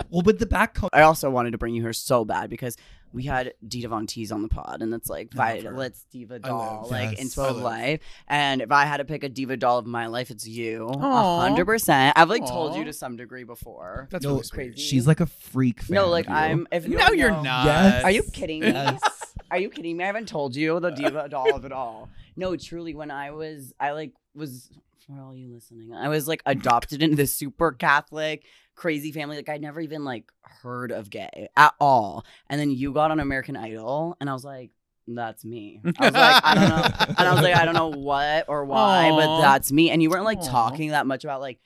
well, 0.09 0.21
with 0.23 0.39
the 0.39 0.45
back 0.45 0.75
co- 0.75 0.89
I 0.93 1.01
also 1.01 1.29
wanted 1.29 1.51
to 1.51 1.57
bring 1.57 1.73
you 1.75 1.81
here 1.81 1.93
so 1.93 2.25
bad 2.25 2.49
because 2.49 2.77
we 3.15 3.23
had 3.23 3.53
Dita 3.65 3.87
Von 3.87 4.05
Teese 4.07 4.33
on 4.33 4.41
the 4.41 4.49
pod, 4.49 4.81
and 4.81 4.93
it's 4.93 5.09
like 5.09 5.29
I 5.39 5.55
love 5.55 5.63
her. 5.63 5.69
Violet's 5.71 6.03
diva 6.11 6.37
doll, 6.37 6.87
like 6.91 7.17
Yes. 7.17 7.33
inspo 7.35 7.49
of 7.49 7.57
life. 7.57 8.01
And 8.27 8.61
if 8.61 8.71
I 8.71 8.83
had 8.85 8.97
to 8.97 9.05
pick 9.05 9.23
a 9.23 9.29
diva 9.29 9.55
doll 9.55 9.77
of 9.79 9.85
my 9.85 10.07
life, 10.07 10.29
it's 10.31 10.45
you, 10.45 10.89
hundred 10.99 11.65
percent. 11.65 12.13
I've 12.17 12.29
like 12.29 12.45
told 12.45 12.75
you 12.75 12.83
to 12.83 12.93
some 12.93 13.15
degree 13.15 13.45
before. 13.45 14.09
That's 14.11 14.25
No, 14.25 14.31
really 14.35 14.43
crazy. 14.51 14.81
she's 14.81 15.07
like 15.07 15.21
a 15.21 15.25
freak. 15.25 15.81
Fan 15.81 15.95
no, 15.95 16.09
like 16.09 16.25
of 16.25 16.31
you. 16.31 16.35
I'm. 16.37 16.67
If 16.73 16.87
you 16.87 16.97
No, 16.97 17.07
you're 17.11 17.31
know- 17.31 17.41
not. 17.41 17.65
Yes. 17.65 18.03
Are 18.03 18.11
you 18.11 18.23
kidding 18.23 18.59
me? 18.59 18.67
Yes. 18.67 18.99
Are 19.51 19.59
you 19.59 19.69
kidding 19.69 19.95
me? 19.95 20.03
I 20.03 20.07
haven't 20.07 20.27
told 20.27 20.53
you 20.55 20.79
the 20.81 20.89
diva 20.89 21.29
doll 21.29 21.55
of 21.55 21.63
it 21.63 21.71
all. 21.71 22.09
No, 22.35 22.55
truly, 22.57 22.95
when 22.95 23.11
I 23.11 23.31
was, 23.31 23.73
I 23.79 23.91
like 23.91 24.11
was 24.35 24.69
for 25.07 25.21
all 25.21 25.35
you 25.35 25.53
listening, 25.53 25.93
I 25.93 26.09
was 26.09 26.27
like 26.27 26.41
adopted 26.45 27.01
into 27.03 27.15
this 27.15 27.33
super 27.33 27.71
Catholic, 27.71 28.43
crazy 28.75 29.11
family. 29.11 29.35
Like 29.37 29.49
I 29.49 29.57
never 29.57 29.79
even 29.79 30.03
like 30.03 30.31
heard 30.41 30.91
of 30.91 31.09
gay 31.09 31.49
at 31.55 31.73
all. 31.79 32.25
And 32.49 32.59
then 32.59 32.71
you 32.71 32.91
got 32.93 33.11
on 33.11 33.19
American 33.19 33.55
Idol, 33.55 34.17
and 34.19 34.29
I 34.29 34.33
was 34.33 34.43
like, 34.43 34.71
that's 35.07 35.45
me. 35.45 35.81
I 35.99 36.05
was 36.05 36.13
like, 36.13 36.43
I 36.43 36.55
don't 36.55 36.69
know. 36.69 37.05
And 37.17 37.27
I 37.27 37.33
was 37.33 37.43
like, 37.43 37.55
I 37.55 37.65
don't 37.65 37.75
know 37.75 37.89
what 37.89 38.45
or 38.47 38.65
why, 38.65 39.11
Aw. 39.11 39.15
but 39.15 39.41
that's 39.41 39.71
me. 39.71 39.91
And 39.91 40.01
you 40.01 40.09
weren't 40.09 40.25
like 40.25 40.39
Aw. 40.39 40.49
talking 40.49 40.89
that 40.89 41.05
much 41.05 41.23
about 41.23 41.41
like 41.41 41.59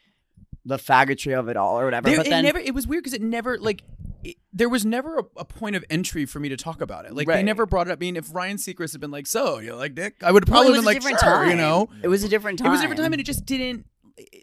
the 0.66 0.78
faggotry 0.78 1.38
of 1.38 1.48
it 1.48 1.58
all 1.58 1.80
or 1.80 1.86
whatever. 1.86 2.10
There, 2.10 2.18
but 2.18 2.28
it 2.28 2.30
then 2.30 2.44
never. 2.44 2.60
It 2.60 2.74
was 2.74 2.86
weird 2.88 3.04
because 3.04 3.14
it 3.14 3.22
never 3.22 3.58
like. 3.58 3.84
It, 4.24 4.36
there 4.52 4.70
was 4.70 4.86
never 4.86 5.20
a, 5.20 5.24
a 5.38 5.46
point 5.46 5.76
of 5.76 5.84
entry 5.90 6.26
for 6.26 6.40
me 6.40 6.50
to 6.50 6.58
talk 6.58 6.82
about 6.82 7.06
it. 7.06 7.14
Like 7.16 7.28
they 7.28 7.44
never 7.44 7.66
brought 7.66 7.88
it 7.88 7.92
up. 7.92 8.00
I 8.00 8.02
mean, 8.02 8.16
if 8.18 8.34
Ryan 8.34 8.58
Seacrest 8.58 8.92
had 8.92 9.02
been 9.02 9.12
like, 9.12 9.28
"So 9.28 9.60
you 9.60 9.70
know 9.70 9.78
like 9.78 9.96
Dick," 9.96 10.16
I 10.22 10.32
would 10.32 10.44
have 10.44 10.50
Well, 10.54 10.64
probably 10.64 10.78
it 10.80 10.84
been 11.02 11.04
like, 11.04 11.20
"Sure," 11.20 11.46
you 11.46 11.56
know. 11.56 11.90
It 12.04 12.08
was 12.08 12.24
a 12.24 12.30
different 12.30 12.60
time. 12.60 12.68
It 12.68 12.72
was 12.72 12.80
a 12.80 12.84
different 12.84 13.02
time, 13.02 13.14
and 13.14 13.20
it 13.22 13.26
just 13.26 13.46
didn't. 13.46 13.86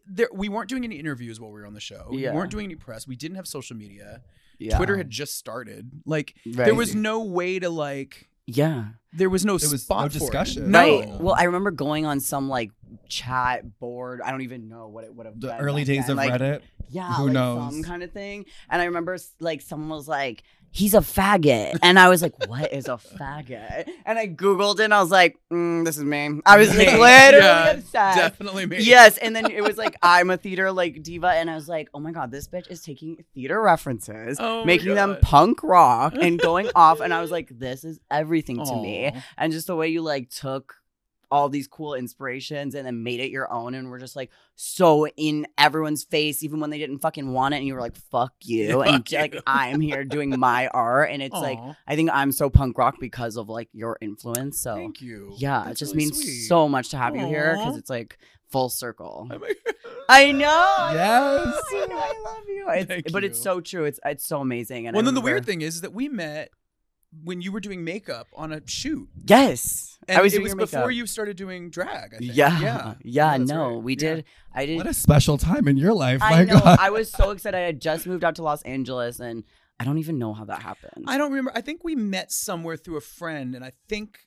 There, 0.07 0.29
we 0.33 0.49
weren't 0.49 0.71
doing 0.71 0.85
any 0.85 0.97
interviews 0.97 1.39
while 1.39 1.51
we 1.53 1.61
were 1.61 1.67
on 1.67 1.75
the 1.75 1.81
show. 1.81 2.09
Yeah. 2.13 2.31
We 2.31 2.37
weren't 2.39 2.51
doing 2.51 2.65
any 2.65 2.77
press. 2.77 3.07
We 3.07 3.17
didn't 3.17 3.37
have 3.37 3.47
social 3.47 3.77
media. 3.77 4.23
Yeah. 4.59 4.79
Twitter 4.79 4.97
had 4.97 5.11
just 5.11 5.37
started. 5.37 5.91
Like 6.07 6.35
Right. 6.47 6.65
there 6.65 6.75
was 6.75 6.95
no 6.95 7.23
way 7.25 7.59
to 7.59 7.69
like. 7.69 8.29
Yeah. 8.47 8.85
There 9.13 9.31
was 9.31 9.45
no 9.45 9.55
was 9.55 9.71
no 9.71 9.77
spot 9.77 10.13
for 10.13 10.17
it. 10.17 10.21
discussion. 10.21 10.71
No. 10.71 10.79
Right. 10.81 11.09
Well, 11.21 11.35
I 11.37 11.45
remember 11.45 11.71
going 11.71 12.05
on 12.07 12.21
some 12.21 12.49
like 12.49 12.71
chat 13.09 13.79
board. 13.79 14.21
I 14.21 14.31
don't 14.31 14.43
even 14.43 14.69
know 14.69 14.89
what 14.89 15.05
it 15.05 15.15
would 15.15 15.27
have 15.27 15.41
The 15.41 15.49
been 15.49 15.57
early 15.59 15.85
days 15.85 16.03
then. 16.07 16.13
of 16.13 16.17
like, 16.19 16.33
Reddit. 16.33 16.61
Yeah, 16.89 17.13
Who 17.15 17.25
like 17.25 17.33
knows? 17.33 17.73
some 17.75 17.83
kind 17.83 18.03
of 18.03 18.13
thing. 18.13 18.47
And 18.71 18.81
I 18.81 18.85
remember 18.87 19.17
like 19.41 19.63
someone 19.63 19.89
was 19.91 20.07
like, 20.07 20.43
"He's 20.77 20.93
a 20.93 20.99
faggot," 20.99 21.79
and 21.83 21.99
I 21.99 22.09
was 22.09 22.21
like, 22.21 22.35
"What 22.49 22.73
is 22.73 22.87
a 22.87 22.99
faggot?" 22.99 23.89
And 24.05 24.19
I 24.19 24.29
googled 24.29 24.79
it. 24.81 24.85
and 24.85 24.95
I 24.95 25.01
was 25.01 25.11
like, 25.11 25.39
mm, 25.51 25.85
"This 25.85 25.97
is 25.97 26.05
me." 26.05 26.41
I 26.45 26.59
was 26.59 26.69
like 26.69 26.87
literally 26.87 27.45
yeah, 27.45 27.71
obsessed. 27.71 28.19
Definitely 28.19 28.67
me. 28.67 28.79
Yes, 28.81 29.17
and 29.19 29.35
then 29.35 29.51
it 29.51 29.63
was 29.63 29.79
like 29.79 29.97
I'm 30.03 30.29
a 30.31 30.37
theater 30.37 30.71
like 30.71 31.03
diva, 31.03 31.29
and 31.29 31.51
I 31.51 31.55
was 31.55 31.69
like, 31.69 31.89
oh 31.95 32.01
my 32.01 32.13
god, 32.13 32.31
this 32.31 32.47
bitch 32.47 32.71
is 32.71 32.83
taking 32.83 33.25
theater 33.35 33.61
references, 33.61 34.37
Oh 34.39 34.65
making 34.65 34.95
them 34.95 35.17
punk 35.23 35.63
rock, 35.63 36.15
and 36.21 36.39
going 36.39 36.69
off, 36.75 37.01
and 37.01 37.15
I 37.15 37.23
was 37.23 37.31
like, 37.39 37.49
this 37.51 37.83
is 37.83 37.99
everything 38.11 38.65
to 38.65 38.77
me, 38.77 39.13
and 39.39 39.53
just 39.53 39.67
the 39.69 39.77
way 39.77 39.89
you 39.89 40.03
like 40.03 40.29
took 40.31 40.75
all 41.31 41.49
these 41.49 41.67
cool 41.67 41.95
inspirations 41.95 42.75
and 42.75 42.87
then 42.87 43.03
made 43.03 43.21
it 43.21 43.31
your 43.31 43.53
own, 43.53 43.75
and 43.75 43.91
we're 43.91 43.99
just 43.99 44.17
like 44.17 44.31
so 44.55 45.07
in 45.09 45.47
everyone's 45.59 46.05
face, 46.05 46.43
even 46.43 46.61
when 46.61 46.71
they 46.71 46.79
didn't 46.79 46.99
fucking 47.01 47.33
want 47.33 47.55
it, 47.55 47.59
and 47.59 47.67
you 47.67 47.75
were 47.75 47.81
like, 47.81 47.97
fuck 47.97 48.35
you, 48.43 48.83
and 48.83 49.11
like 49.11 49.35
you. 49.35 49.41
I'm 49.47 49.81
here 49.81 50.05
doing 50.05 50.39
my 50.39 50.69
art, 50.69 51.11
and 51.11 51.23
it's 51.23 51.35
like 51.35 51.59
I 51.87 51.97
think 51.97 52.11
I'm 52.13 52.33
so 52.33 52.51
punk 52.51 52.79
rock 52.79 52.97
because 53.01 53.37
of 53.37 53.49
like 53.49 53.69
your 53.73 53.99
influence, 54.01 54.61
so. 54.61 54.75
Thank 54.75 55.01
you. 55.01 55.35
Yeah, 55.39 55.69
it 55.69 55.77
just 55.77 55.95
really 55.95 56.07
means 56.07 56.23
sweet. 56.23 56.47
so 56.47 56.69
much 56.69 56.91
to 56.91 56.97
have 56.97 57.17
you 57.17 57.27
here 57.27 57.55
because 57.57 57.77
it's 57.77 57.91
like 57.91 58.19
full 58.51 58.69
circle. 58.69 59.29
I'm- 59.31 59.41
know. 60.39 60.91
Yes. 60.93 61.63
I, 61.73 61.87
know, 61.89 61.97
I 61.97 62.23
love 62.25 62.45
you. 62.49 62.67
It's, 62.69 63.13
but 63.13 63.25
it's 63.25 63.41
so 63.41 63.61
true. 63.61 63.85
It's 63.85 64.01
it's 64.05 64.27
so 64.27 64.41
amazing. 64.41 64.87
And 64.87 64.95
well, 64.95 65.03
I 65.03 65.07
then 65.07 65.15
the 65.15 65.21
weird 65.21 65.45
thing 65.45 65.63
is, 65.63 65.77
is 65.77 65.81
that 65.83 65.93
we 65.93 66.09
met 66.09 66.51
when 67.25 67.41
you 67.41 67.53
were 67.53 67.61
doing 67.61 67.85
makeup 67.85 68.29
on 68.35 68.53
a 68.53 68.61
shoot. 68.67 69.09
yes, 69.25 69.99
And 70.09 70.19
I 70.19 70.23
was 70.23 70.33
it 70.35 70.39
doing 70.39 70.57
was 70.57 70.71
before 70.71 70.87
makeup. 70.89 70.95
you 70.97 71.07
started 71.07 71.37
doing 71.37 71.71
drag. 71.71 72.15
I 72.15 72.19
think. 72.19 72.35
Yeah, 72.35 72.61
yeah, 72.61 72.95
yeah. 73.03 73.39
that's 73.39 73.51
no, 73.51 73.75
right. 73.75 73.83
we 73.83 73.93
Yeah. 73.95 73.99
did. 74.15 74.25
I 74.55 74.67
did. 74.67 74.77
What 74.77 74.87
a 74.87 74.95
special 74.95 75.39
time 75.39 75.67
in 75.69 75.77
your 75.77 75.93
life. 75.95 76.21
I 76.23 76.31
My 76.31 76.45
know. 76.45 76.61
God. 76.61 76.79
I 76.81 76.91
was 76.91 77.11
so 77.11 77.31
excited. 77.31 77.57
I 77.57 77.63
had 77.63 77.81
just 77.81 78.07
moved 78.07 78.25
out 78.25 78.37
to 78.37 78.43
Los 78.43 78.63
Angeles, 78.63 79.21
and 79.21 79.45
I 79.81 79.85
don't 79.85 79.99
even 79.99 80.19
know 80.19 80.33
how 80.35 80.45
that 80.47 80.63
happened. 80.63 81.05
I 81.09 81.19
don't 81.19 81.31
remember. 81.31 81.53
I 81.55 81.61
think 81.61 81.83
we 81.85 81.95
met 81.97 82.33
somewhere 82.33 82.77
through 82.77 82.97
a 82.97 83.03
friend, 83.03 83.55
and 83.55 83.65
I 83.65 83.73
think 83.89 84.21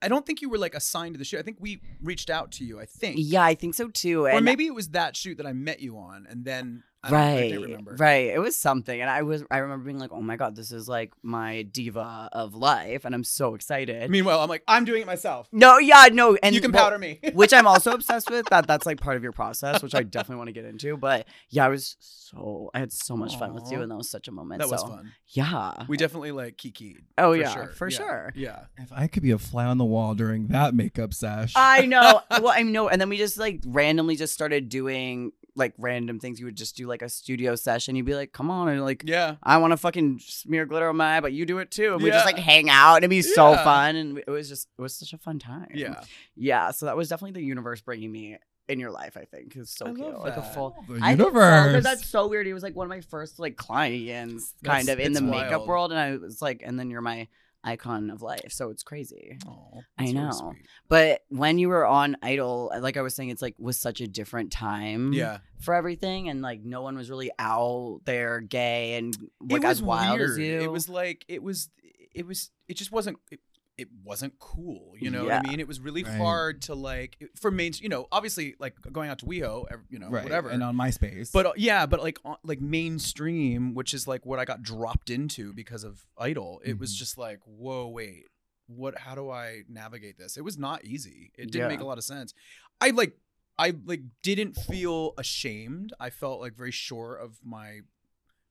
I 0.00 0.06
don't 0.08 0.24
think 0.24 0.40
you 0.42 0.48
were 0.48 0.58
like 0.58 0.74
assigned 0.74 1.14
to 1.14 1.18
the 1.18 1.24
shoot. 1.24 1.38
I 1.40 1.42
think 1.42 1.56
we 1.60 1.80
reached 2.02 2.30
out 2.30 2.52
to 2.52 2.64
you. 2.64 2.78
I 2.80 2.84
think. 2.86 3.16
yeah, 3.18 3.42
I 3.42 3.54
think 3.54 3.74
so 3.74 3.88
too. 3.88 4.26
Or 4.26 4.40
maybe 4.40 4.66
it 4.66 4.74
was 4.74 4.90
that 4.90 5.16
shoot 5.16 5.38
that 5.38 5.46
I 5.46 5.52
met 5.52 5.80
you 5.80 5.96
on, 5.98 6.26
and 6.30 6.44
then 6.44 6.84
I 7.02 7.10
don't, 7.10 7.18
I 7.18 7.22
right 7.22 7.50
can't 7.50 7.62
remember. 7.62 7.96
right 7.98 8.26
it 8.26 8.40
was 8.40 8.56
something 8.56 9.00
and 9.00 9.08
i 9.08 9.22
was 9.22 9.44
i 9.50 9.58
remember 9.58 9.84
being 9.84 9.98
like 9.98 10.10
oh 10.12 10.20
my 10.20 10.36
god 10.36 10.56
this 10.56 10.72
is 10.72 10.88
like 10.88 11.12
my 11.22 11.62
diva 11.62 12.28
of 12.32 12.54
life 12.54 13.04
and 13.04 13.14
i'm 13.14 13.24
so 13.24 13.54
excited 13.54 14.10
Meanwhile, 14.10 14.40
I'm 14.40 14.48
like, 14.48 14.64
I'm 14.66 14.84
doing 14.84 15.02
it 15.02 15.06
myself. 15.06 15.48
no 15.52 15.78
yeah 15.78 16.08
no 16.12 16.36
and 16.42 16.54
you 16.54 16.60
can 16.60 16.72
well, 16.72 16.84
powder 16.84 16.98
me. 16.98 17.20
which 17.34 17.52
I'm 17.52 17.66
also 17.66 17.92
obsessed 17.92 18.30
with. 18.30 18.46
That 18.46 18.66
that's 18.66 18.86
like 18.86 19.00
part 19.00 19.16
of 19.16 19.22
your 19.22 19.32
process, 19.32 19.82
which 19.82 19.94
I 19.94 20.02
definitely 20.02 20.36
want 20.36 20.48
to 20.48 20.52
get 20.52 20.64
into. 20.64 20.96
But 20.96 21.26
yeah, 21.50 21.66
I 21.66 21.68
was 21.68 21.96
so 22.00 22.70
I 22.74 22.78
had 22.80 22.92
so 22.92 23.16
much 23.16 23.38
fun 23.38 23.54
with 23.54 23.70
you, 23.70 23.80
and 23.82 23.90
that 23.90 23.96
was 23.96 24.10
such 24.10 24.28
a 24.28 24.32
moment. 24.32 24.60
that 24.60 24.68
was 24.68 24.80
so, 24.80 24.88
fun. 24.88 25.12
Yeah. 25.28 25.84
We 25.88 25.96
definitely 25.96 26.32
like 26.32 26.56
Kiki. 26.56 26.98
oh 27.16 27.32
for 27.32 27.36
yeah, 27.36 27.54
sure. 27.54 27.66
for 27.68 27.88
Yeah. 27.88 27.96
sure. 27.96 28.32
Yeah. 28.36 28.60
If 28.76 28.92
I 28.92 29.06
could 29.06 29.22
be 29.22 29.30
a 29.30 29.38
fly 29.38 29.64
on 29.66 29.78
the 29.78 29.84
wall 29.84 30.14
during 30.14 30.48
that 30.48 30.74
makeup 30.74 31.14
sesh. 31.14 31.52
I 31.56 31.86
know. 31.86 32.20
well, 32.30 32.52
I 32.54 32.62
know. 32.62 32.88
And 32.88 33.00
then 33.00 33.08
we 33.08 33.16
just 33.16 33.38
like 33.38 33.60
randomly 33.66 34.16
just 34.16 34.32
started 34.34 34.68
doing 34.68 35.32
like 35.58 35.74
random 35.76 36.20
things. 36.20 36.38
You 36.40 36.46
would 36.46 36.56
just 36.56 36.76
do 36.76 36.86
like 36.86 37.02
a 37.02 37.08
studio 37.08 37.54
session. 37.56 37.96
You'd 37.96 38.06
be 38.06 38.14
like, 38.14 38.32
"Come 38.32 38.50
on," 38.50 38.68
and 38.68 38.82
like. 38.82 39.02
Yeah. 39.04 39.36
I 39.42 39.58
want 39.58 39.72
to 39.72 39.76
fucking 39.76 40.20
smear 40.20 40.64
glitter 40.66 40.88
on 40.88 40.96
my 40.96 41.16
eye, 41.16 41.20
but 41.20 41.32
you 41.32 41.44
do 41.44 41.58
it 41.58 41.70
too. 41.70 41.94
And 41.94 42.02
we 42.02 42.10
just 42.10 42.24
like 42.26 42.38
hang 42.38 42.70
out 42.70 42.96
and 42.96 43.02
it'd 43.04 43.10
be 43.10 43.22
so 43.22 43.54
fun. 43.56 43.96
And 43.96 44.18
it 44.18 44.28
was 44.30 44.48
just, 44.48 44.68
it 44.78 44.82
was 44.82 44.94
such 44.94 45.12
a 45.12 45.18
fun 45.18 45.38
time. 45.38 45.68
Yeah. 45.74 46.00
Yeah. 46.36 46.70
So 46.70 46.86
that 46.86 46.96
was 46.96 47.08
definitely 47.08 47.40
the 47.40 47.46
universe 47.46 47.80
bringing 47.80 48.10
me 48.12 48.36
in 48.68 48.78
your 48.78 48.90
life, 48.90 49.16
I 49.16 49.24
think. 49.24 49.56
It's 49.56 49.74
so 49.76 49.86
I 49.86 49.92
cute. 49.94 50.00
love 50.06 50.22
Like 50.22 50.36
a 50.36 50.42
full, 50.42 50.76
the 50.88 50.98
I 51.02 51.16
think 51.16 51.28
oh, 51.34 51.64
so, 51.66 51.72
'cause 51.72 51.84
that's 51.84 52.06
so 52.06 52.28
weird. 52.28 52.46
He 52.46 52.52
was 52.52 52.62
like 52.62 52.76
one 52.76 52.84
of 52.86 52.90
my 52.90 53.00
first 53.00 53.38
like 53.38 53.56
clients, 53.56 54.54
kind 54.64 54.86
That's- 54.86 54.94
of 54.94 55.00
in 55.00 55.12
it's 55.12 55.20
the 55.20 55.26
makeup 55.26 55.66
world, 55.66 55.90
and 55.90 55.98
I 56.00 56.16
was 56.16 56.42
like, 56.42 56.62
and 56.64 56.78
then 56.78 56.90
you're 56.90 57.00
my 57.00 57.28
icon 57.72 58.10
of 58.10 58.22
life, 58.22 58.50
so 58.50 58.70
it's 58.70 58.82
crazy. 58.82 59.36
I 59.46 59.80
that's 59.98 60.12
really 60.12 60.12
know. 60.14 60.54
But 60.88 61.22
when 61.28 61.58
you 61.58 61.68
were 61.68 61.86
on 61.86 62.16
Idol, 62.22 62.72
like 62.80 62.96
I 62.96 63.02
was 63.02 63.14
saying, 63.14 63.28
it's 63.30 63.42
like 63.42 63.54
was 63.58 63.78
such 63.78 64.00
a 64.00 64.06
different 64.06 64.50
time, 64.52 65.12
Yeah. 65.12 65.38
for 65.60 65.74
everything, 65.74 66.28
and 66.28 66.42
like 66.42 66.62
no 66.64 66.82
one 66.82 66.96
was 66.96 67.10
really 67.10 67.30
out 67.38 68.00
there 68.04 68.40
gay 68.40 68.96
and 68.98 69.16
like 69.40 69.64
as 69.64 69.82
wild 69.82 70.18
weird. 70.18 70.30
as 70.32 70.38
you. 70.38 70.60
It 70.62 70.70
was 70.72 70.88
like 70.88 71.24
it 71.28 71.42
was 71.42 71.68
it 72.14 72.26
was 72.26 72.50
it 72.68 72.74
just 72.76 72.90
wasn't 72.90 73.18
it, 73.30 73.40
it 73.78 73.88
wasn't 74.04 74.38
cool. 74.40 74.92
You 74.98 75.10
know 75.10 75.24
what 75.24 75.32
I 75.46 75.48
mean? 75.48 75.60
It 75.60 75.68
was 75.68 75.78
really 75.80 76.02
Right. 76.02 76.16
hard 76.18 76.62
to 76.62 76.74
like 76.74 77.16
for 77.40 77.50
main. 77.50 77.72
You 77.80 77.88
know, 77.88 78.08
obviously 78.12 78.56
like 78.58 78.74
going 78.92 79.08
out 79.08 79.20
to 79.20 79.26
WeHo, 79.26 79.66
you 79.88 79.98
know, 80.00 80.10
right. 80.10 80.24
whatever. 80.24 80.48
And 80.50 80.62
on 80.62 80.76
MySpace. 80.76 81.30
but 81.32 81.46
uh, 81.46 81.52
yeah, 81.56 81.86
but 81.86 82.02
like 82.02 82.18
on, 82.24 82.36
like 82.42 82.60
mainstream, 82.60 83.74
which 83.74 83.94
is 83.94 84.06
like 84.08 84.26
what 84.26 84.38
I 84.38 84.44
got 84.44 84.62
dropped 84.62 85.10
into 85.10 85.52
because 85.52 85.84
of 85.84 86.06
Idol. 86.18 86.60
It 86.64 86.78
was 86.78 86.94
Mhm. 86.94 86.98
just 86.98 87.16
like, 87.18 87.40
whoa, 87.44 87.86
wait, 87.88 88.26
what? 88.66 88.98
How 88.98 89.14
do 89.14 89.30
I 89.30 89.62
navigate 89.68 90.18
this? 90.18 90.36
It 90.36 90.42
was 90.44 90.58
not 90.58 90.84
easy. 90.84 91.30
It 91.38 91.50
didn't 91.52 91.68
make 91.68 91.80
a 91.80 91.84
lot 91.86 91.98
of 91.98 92.04
sense. 92.04 92.34
I 92.80 92.90
like, 92.90 93.16
I 93.58 93.74
like 93.86 94.02
didn't 94.22 94.54
feel 94.54 95.14
ashamed. 95.16 95.92
I 96.00 96.10
felt 96.10 96.40
like 96.40 96.54
very 96.54 96.70
sure 96.72 97.14
of 97.14 97.38
my 97.44 97.80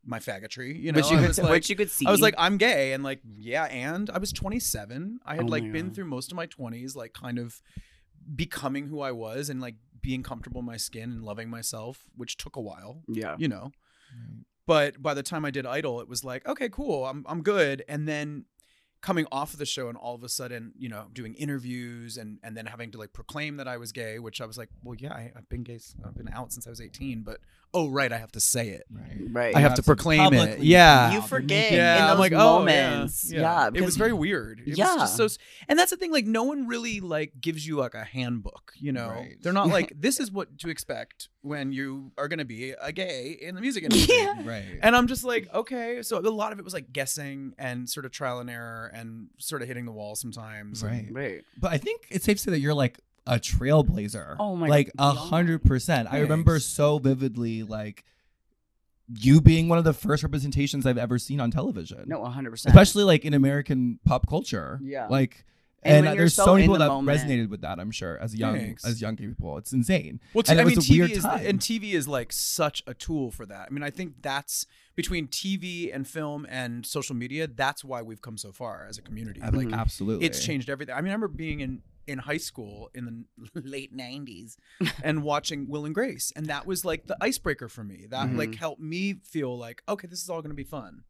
my 0.05 0.19
faggotry. 0.19 0.79
You 0.79 0.91
know, 0.91 0.97
which 0.97 1.11
you 1.11 1.17
could, 1.17 1.37
like, 1.37 1.51
which 1.51 1.69
you 1.69 1.75
could 1.75 1.89
see. 1.91 2.05
I 2.05 2.11
was 2.11 2.21
like, 2.21 2.35
I'm 2.37 2.57
gay, 2.57 2.93
and 2.93 3.03
like, 3.03 3.21
yeah, 3.37 3.65
and 3.65 4.09
I 4.09 4.17
was 4.17 4.31
27. 4.31 5.19
I 5.25 5.35
had 5.35 5.43
Oh 5.45 5.47
like 5.47 5.63
my 5.63 5.69
been 5.71 5.87
God. 5.87 5.95
through 5.95 6.05
most 6.05 6.31
of 6.31 6.35
my 6.35 6.47
20s, 6.47 6.95
like 6.95 7.13
kind 7.13 7.39
of 7.39 7.61
becoming 8.35 8.87
who 8.87 9.01
I 9.01 9.11
was 9.11 9.49
and 9.49 9.61
like 9.61 9.75
being 10.01 10.23
comfortable 10.23 10.59
in 10.59 10.65
my 10.65 10.77
skin 10.77 11.11
and 11.11 11.23
loving 11.23 11.49
myself, 11.49 12.03
which 12.15 12.37
took 12.37 12.55
a 12.55 12.61
while, 12.61 13.03
yeah, 13.07 13.35
you 13.37 13.47
know. 13.47 13.71
Right. 14.13 14.43
But 14.65 15.01
by 15.01 15.13
the 15.13 15.23
time 15.23 15.45
I 15.45 15.51
did 15.51 15.65
Idol, 15.65 16.01
it 16.01 16.09
was 16.09 16.23
like, 16.23 16.47
okay, 16.47 16.69
cool, 16.69 17.05
I'm 17.05 17.25
I'm 17.27 17.41
good. 17.41 17.83
And 17.87 18.07
then 18.07 18.45
coming 18.99 19.27
off 19.31 19.53
of 19.53 19.59
the 19.59 19.65
show 19.65 19.89
and 19.89 19.97
all 19.97 20.15
of 20.15 20.23
a 20.23 20.29
sudden, 20.29 20.73
you 20.77 20.89
know, 20.89 21.05
doing 21.13 21.33
interviews 21.35 22.17
and 22.17 22.39
and 22.43 22.57
then 22.57 22.65
having 22.65 22.91
to 22.91 22.97
like 22.97 23.13
proclaim 23.13 23.57
that 23.57 23.67
I 23.67 23.77
was 23.77 23.91
gay, 23.91 24.19
which 24.19 24.41
I 24.41 24.45
was 24.45 24.57
like, 24.57 24.69
well, 24.83 24.95
yeah, 24.97 25.13
I, 25.13 25.31
I've 25.37 25.47
been 25.47 25.63
gay, 25.63 25.79
I've 26.05 26.15
been 26.15 26.29
out 26.33 26.51
since 26.51 26.67
I 26.67 26.69
was 26.69 26.81
18, 26.81 27.21
but 27.21 27.39
oh 27.73 27.89
right, 27.89 28.11
I 28.11 28.17
have 28.17 28.31
to 28.31 28.39
say 28.39 28.69
it. 28.69 28.83
Right. 28.89 29.17
right. 29.31 29.55
I 29.55 29.59
have 29.59 29.71
have 29.71 29.75
to 29.77 29.81
to 29.81 29.85
proclaim 29.85 30.33
it. 30.33 30.59
Yeah. 30.59 31.13
you 31.13 31.21
forget 31.21 31.71
Yeah, 31.71 31.97
in 31.97 32.01
I'm 32.03 32.09
those 32.11 32.19
like, 32.19 32.31
oh, 32.33 32.65
yeah, 32.67 33.07
yeah. 33.25 33.39
Yeah, 33.41 33.69
it 33.73 33.81
was 33.83 33.97
very 33.97 34.13
weird. 34.13 34.59
It 34.61 34.69
was 34.69 34.77
Yeah. 34.77 34.95
just 34.97 35.17
so, 35.17 35.27
and 35.67 35.77
that's 35.77 35.91
the 35.91 35.97
thing. 35.97 36.11
Like, 36.11 36.25
no 36.25 36.43
one 36.43 36.67
really 36.67 36.99
like 37.01 37.33
gives 37.39 37.67
you 37.67 37.75
like 37.77 37.93
a 37.93 38.03
handbook. 38.03 38.73
You 38.79 38.91
know, 38.93 39.09
Right. 39.09 39.35
they're 39.41 39.53
not 39.53 39.67
like 39.77 39.93
this 39.99 40.19
is 40.19 40.31
what 40.31 40.57
to 40.59 40.69
expect 40.69 41.29
when 41.41 41.71
you 41.71 42.11
are 42.17 42.27
going 42.27 42.39
to 42.39 42.45
be 42.45 42.71
a 42.71 42.91
gay 42.91 43.37
in 43.41 43.55
the 43.55 43.61
music 43.61 43.83
industry. 43.83 44.15
Yeah. 44.17 44.33
Right. 44.47 44.79
And 44.81 44.95
I'm 44.95 45.07
just 45.07 45.23
like, 45.23 45.47
okay. 45.53 46.01
So 46.03 46.19
a 46.19 46.21
lot 46.21 46.51
of 46.53 46.59
it 46.59 46.65
was 46.65 46.73
like 46.73 46.91
guessing 46.93 47.53
and 47.57 47.89
sort 47.89 48.05
of 48.05 48.11
trial 48.11 48.39
and 48.39 48.49
error 48.49 48.89
and 48.93 49.27
sort 49.39 49.61
of 49.61 49.67
hitting 49.67 49.85
the 49.85 49.91
wall 49.91 50.15
sometimes. 50.15 50.81
and- 50.83 50.91
Right. 50.91 51.07
right. 51.11 51.41
But 51.59 51.71
I 51.73 51.77
think 51.77 52.05
it's 52.09 52.23
safe 52.25 52.37
to 52.37 52.43
say 52.43 52.51
that 52.51 52.59
you're 52.59 52.73
like 52.73 52.99
a 53.27 53.39
trailblazer. 53.39 54.35
Oh 54.39 54.55
my 54.55 54.67
Like 54.67 54.91
a 54.97 55.11
hundred 55.11 55.63
percent. 55.63 56.07
I 56.11 56.19
remember 56.19 56.59
so 56.59 56.97
vividly 56.99 57.63
like 57.63 58.03
you 59.19 59.39
being 59.39 59.69
one 59.69 59.77
of 59.77 59.83
the 59.85 59.93
first 59.93 60.23
representations 60.23 60.85
I've 60.85 60.97
ever 60.97 61.17
seen 61.17 61.39
on 61.39 61.49
television. 61.51 62.03
No, 62.07 62.19
100. 62.19 62.51
percent 62.51 62.73
Especially 62.75 63.03
like 63.03 63.23
in 63.23 63.33
American 63.33 63.99
pop 64.05 64.27
culture. 64.27 64.79
Yeah. 64.83 65.07
Like 65.07 65.45
And 65.83 66.05
and, 66.05 66.07
uh, 66.07 66.15
there's 66.19 66.33
so 66.33 66.43
so 66.45 66.53
many 66.55 66.63
people 66.65 66.79
that 66.79 66.87
moment. 66.89 67.17
resonated 67.17 67.49
with 67.49 67.61
that, 67.61 67.79
I'm 67.79 67.91
sure, 67.91 68.17
as 68.19 68.35
young 68.35 68.55
Thanks. 68.57 68.85
as 68.85 69.01
young 69.01 69.15
people. 69.15 69.57
It's 69.57 69.71
insane. 69.71 70.19
Well, 70.33 70.43
t- 70.43 70.51
And 70.51 70.59
it 70.59 70.63
I 70.63 70.65
mean, 70.65 70.75
was 70.75 70.89
a 70.89 70.93
weird 70.93 71.11
TV 71.11 71.17
is 71.17 71.23
time. 71.23 71.45
and 71.45 71.59
TV 71.59 71.93
is 71.93 72.05
like 72.07 72.33
such 72.33 72.83
a 72.85 72.93
tool 72.93 73.31
for 73.31 73.45
that. 73.45 73.67
I 73.69 73.73
mean, 73.73 73.83
I 73.83 73.91
think 73.91 74.15
that's 74.21 74.65
between 74.95 75.27
TV 75.27 75.93
and 75.95 76.05
film 76.05 76.45
and 76.49 76.85
social 76.85 77.15
media. 77.15 77.47
That's 77.47 77.85
why 77.85 78.01
we've 78.01 78.21
come 78.21 78.37
so 78.37 78.51
far 78.51 78.87
as 78.89 78.97
a 78.97 79.01
community. 79.01 79.39
Ab- 79.41 79.55
Like, 79.55 79.71
Absolutely. 79.71 80.25
it's 80.25 80.43
changed 80.43 80.69
everything. 80.69 80.95
I 80.95 80.97
mean, 80.99 81.11
I 81.11 81.13
remember 81.13 81.27
being 81.29 81.61
in 81.61 81.81
in 82.07 82.19
high 82.19 82.37
school 82.37 82.89
in 82.95 83.27
the 83.53 83.61
late 83.61 83.95
90s 83.95 84.55
and 85.03 85.23
watching 85.23 85.67
Will 85.69 85.85
and 85.85 85.93
Grace 85.93 86.31
and 86.35 86.45
that 86.47 86.65
was 86.65 86.83
like 86.85 87.05
the 87.07 87.17
icebreaker 87.21 87.67
for 87.69 87.83
me. 87.83 88.05
That 88.09 88.29
Mhm. 88.29 88.37
like 88.37 88.55
helped 88.55 88.81
me 88.81 89.15
feel 89.23 89.57
like 89.57 89.83
okay, 89.87 90.07
this 90.07 90.21
is 90.23 90.29
all 90.29 90.41
going 90.41 90.51
to 90.51 90.55
be 90.55 90.63
fun. 90.63 91.03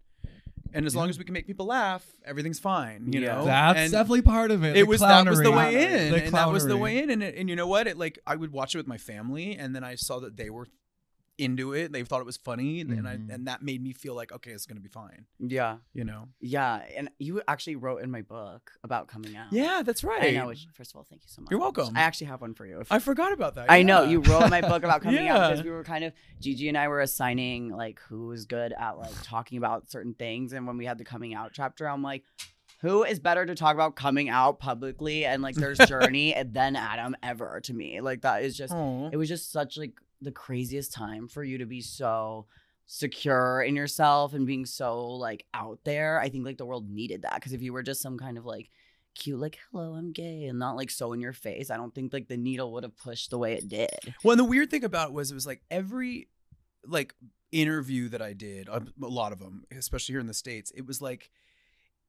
and 0.74 0.86
as 0.86 0.96
long 0.96 1.10
as 1.10 1.18
we 1.18 1.24
can 1.24 1.34
make 1.34 1.48
people 1.48 1.66
laugh, 1.68 2.06
everything's 2.26 2.60
fine. 2.60 3.12
You 3.14 3.22
Yeah. 3.22 3.36
know, 3.36 3.46
That's 3.46 3.80
And 3.80 3.92
definitely 3.92 4.22
part 4.24 4.52
of 4.52 4.64
it. 4.66 4.76
It 4.76 4.82
the 4.82 4.86
was 4.86 5.00
that 5.00 5.26
was 5.28 5.40
the 5.42 5.52
way 5.52 5.70
in, 6.08 6.12
The 6.12 6.24
and 6.26 6.36
that 6.36 6.52
was 6.52 6.66
the 6.68 6.76
way 6.78 6.98
in, 7.02 7.10
and 7.10 7.24
it, 7.24 7.36
and 7.36 7.48
you 7.50 7.56
know 7.56 7.68
what? 7.68 7.88
It 7.88 7.98
like 7.98 8.20
I 8.28 8.36
would 8.36 8.52
watch 8.52 8.76
it 8.76 8.78
with 8.80 8.88
my 8.88 8.98
family, 8.98 9.56
and 9.56 9.74
then 9.76 9.84
I 9.86 9.96
saw 9.96 10.20
that 10.20 10.36
they 10.36 10.50
were 10.50 10.68
into 11.38 11.74
it. 11.74 11.92
They 11.92 12.04
thought 12.04 12.20
it 12.22 12.26
was 12.26 12.38
funny, 12.38 12.82
and, 12.82 12.92
and 12.92 13.08
I 13.08 13.18
Mhm. 13.18 13.34
and 13.34 13.48
that 13.48 13.62
made 13.62 13.82
me 13.82 13.94
feel 13.94 14.16
like 14.16 14.32
okay, 14.32 14.52
it's 14.52 14.66
gonna 14.66 14.80
be 14.82 14.90
fine. 14.90 15.26
Yeah. 15.40 15.78
You 15.94 16.04
know? 16.04 16.30
Yeah. 16.40 16.82
And 16.96 17.10
you 17.20 17.42
actually 17.48 17.76
wrote 17.76 18.02
in 18.02 18.10
my 18.12 18.22
book 18.22 18.72
about 18.84 19.08
coming 19.08 19.36
out. 19.36 19.52
Yeah, 19.52 19.82
that's 19.86 20.04
right. 20.04 20.24
I 20.24 20.32
know. 20.32 20.48
Which, 20.48 20.68
first 20.74 20.92
of 20.92 20.98
all, 20.98 21.04
thank 21.04 21.24
you 21.24 21.30
so 21.30 21.42
much. 21.42 21.52
You're 21.52 21.60
welcome. 21.60 21.96
I 21.96 22.02
actually 22.02 22.28
have 22.28 22.42
one 22.42 22.54
for 22.54 22.66
you. 22.66 22.80
If- 22.82 22.92
I 22.92 23.00
forgot 23.00 23.32
about 23.34 23.56
that. 23.56 23.70
I 23.72 23.84
know 23.84 24.04
you 24.04 24.20
wrote 24.22 24.50
my 24.50 24.62
book 24.62 24.84
about 24.84 25.02
coming 25.04 25.28
out 25.28 25.50
because 25.52 25.64
we 25.64 25.72
were 25.72 25.84
kind 25.84 26.04
of 26.04 26.14
Gigi 26.40 26.68
and 26.70 26.78
I 26.78 26.88
were 26.88 27.02
assigning 27.02 27.70
like 27.70 28.00
who 28.10 28.28
was 28.28 28.46
good 28.46 28.74
at 28.74 28.98
like 28.98 29.14
talking 29.24 29.58
about 29.58 29.90
certain 29.92 30.14
things, 30.14 30.54
and 30.54 30.66
when 30.68 30.78
we 30.78 30.86
had 30.86 30.98
the 30.98 31.06
coming 31.06 31.34
out 31.34 31.52
chapter, 31.54 31.88
I'm 31.88 32.02
like, 32.04 32.24
who 32.82 33.04
is 33.04 33.20
better 33.20 33.44
to 33.44 33.56
talk 33.56 33.74
about 33.74 33.96
coming 33.96 34.30
out 34.30 34.60
publicly 34.60 35.26
and 35.26 35.42
like 35.42 35.56
their 35.56 35.74
journey 35.88 36.36
than 36.46 36.76
Adam 36.76 37.16
ever 37.24 37.60
to 37.62 37.74
me? 37.74 38.02
Like 38.02 38.22
that 38.22 38.44
is 38.44 38.56
just 38.56 38.72
Aw. 38.74 39.10
it 39.12 39.18
was 39.18 39.28
just 39.30 39.52
such 39.52 39.78
like 39.78 39.94
the 40.22 40.32
craziest 40.32 40.94
time 40.94 41.28
for 41.28 41.44
you 41.44 41.58
to 41.60 41.66
be 41.66 41.82
so 41.82 42.48
secure 42.88 43.62
in 43.62 43.76
yourself 43.76 44.34
and 44.34 44.48
being 44.48 44.66
so 44.66 45.06
like 45.06 45.46
out 45.54 45.80
there. 45.84 46.20
I 46.20 46.30
think 46.30 46.46
like 46.46 46.58
the 46.58 46.66
world 46.66 46.90
needed 46.90 47.24
that 47.24 47.36
because 47.36 47.54
if 47.54 47.62
you 47.62 47.74
were 47.74 47.84
just 47.84 48.02
some 48.02 48.18
kind 48.18 48.38
of 48.38 48.46
like 48.46 48.70
cute 49.14 49.40
like 49.40 49.58
hello 49.72 49.96
I'm 49.96 50.12
gay 50.12 50.46
and 50.46 50.60
not 50.60 50.76
like 50.76 50.90
so 50.90 51.14
in 51.14 51.20
your 51.20 51.34
face, 51.34 51.70
I 51.70 51.78
don't 51.78 51.94
think 51.94 52.14
like 52.14 52.28
the 52.28 52.38
needle 52.38 52.72
would 52.74 52.84
have 52.84 52.98
pushed 52.98 53.30
the 53.30 53.38
way 53.38 53.54
it 53.54 53.68
did. 53.68 54.16
Well, 54.24 54.34
and 54.34 54.40
the 54.40 54.46
weird 54.46 54.72
thing 54.72 54.84
about 54.84 55.10
it 55.10 55.14
was 55.14 55.32
it 55.32 55.36
was 55.36 55.48
like 55.48 55.62
every 55.70 56.30
like 56.86 57.14
interview 57.52 58.10
that 58.10 58.22
I 58.22 58.34
did, 58.34 58.68
a 58.70 58.82
a 59.02 59.08
lot 59.08 59.34
of 59.34 59.40
them, 59.40 59.66
especially 59.72 60.14
here 60.14 60.22
in 60.22 60.28
the 60.28 60.34
states, 60.34 60.72
it 60.76 60.86
was 60.86 61.02
like 61.02 61.30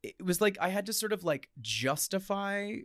it 0.02 0.24
was 0.24 0.40
like 0.40 0.56
I 0.60 0.68
had 0.68 0.86
to 0.86 0.92
sort 0.92 1.12
of 1.12 1.24
like 1.24 1.48
justify 1.60 2.76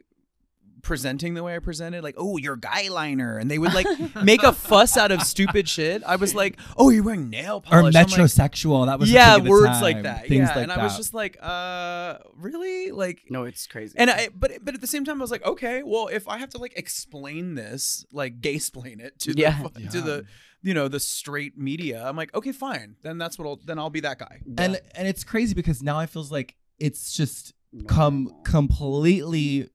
presenting 0.82 1.34
the 1.34 1.42
way 1.42 1.56
I 1.56 1.60
presented, 1.60 2.04
like, 2.04 2.16
oh, 2.18 2.36
you're 2.38 2.58
guy 2.58 2.90
liner, 2.90 3.38
and 3.38 3.50
they 3.50 3.58
would 3.58 3.74
like 3.74 3.88
make 4.22 4.44
a 4.44 4.52
fuss 4.52 4.98
out 4.98 5.12
of 5.12 5.22
stupid 5.24 5.70
shit. 5.70 6.04
I 6.06 6.18
was 6.18 6.36
like, 6.36 6.60
oh, 6.76 6.90
you're 6.90 7.04
wearing 7.04 7.30
nail 7.30 7.58
Or 7.58 7.80
polish. 7.82 7.96
I'm 7.96 8.04
like, 8.04 8.08
metrosexual. 8.20 8.86
that 8.88 9.00
was 9.00 9.10
yeah, 9.10 9.36
thing 9.36 9.40
at 9.40 9.44
the 9.46 9.50
words 9.50 9.82
like 9.82 10.04
that. 10.04 10.28
Things 10.28 10.50
yeah, 10.50 10.56
like 10.56 10.64
and 10.64 10.72
I 10.74 10.84
was 10.84 10.98
just 10.98 11.14
like, 11.14 11.38
uh, 11.42 12.18
really, 12.36 12.92
like. 12.92 13.22
No, 13.30 13.44
it's 13.46 13.66
crazy. 13.66 13.96
And 13.98 14.10
I, 14.10 14.28
but 14.36 14.52
but 14.62 14.74
at 14.76 14.82
the 14.82 14.88
same 14.88 15.06
time, 15.06 15.20
I 15.20 15.24
was 15.24 15.32
like, 15.32 15.46
okay, 15.46 15.84
well, 15.84 16.08
if 16.10 16.28
I 16.28 16.38
have 16.38 16.50
to 16.50 16.58
like 16.58 16.78
explain 16.78 17.56
this, 17.56 18.06
like 18.12 18.42
gay 18.42 18.56
explain 18.56 19.00
it 19.00 19.20
to 19.20 19.34
the 19.34 19.42
Yeah. 19.42 19.62
fu- 19.64 19.88
to 19.90 20.02
the 20.02 20.26
you 20.62 20.74
know 20.74 20.88
the 20.90 21.00
straight 21.00 21.58
media, 21.58 22.04
I'm 22.06 22.18
like, 22.18 22.34
okay, 22.36 22.52
fine, 22.52 22.96
then 23.04 23.18
that's 23.18 23.40
what 23.40 23.48
I'll 23.48 23.60
then 23.66 23.80
I'll 23.80 23.90
be 23.90 24.02
that 24.02 24.20
guy. 24.20 24.42
and 24.58 24.80
and 24.96 25.08
it's 25.08 25.24
crazy 25.24 25.54
because 25.54 25.82
now 25.82 26.00
it 26.02 26.10
feels 26.10 26.30
like 26.32 26.56
it's 26.80 27.14
just 27.16 27.54
come 27.88 28.30
completely 28.44 29.70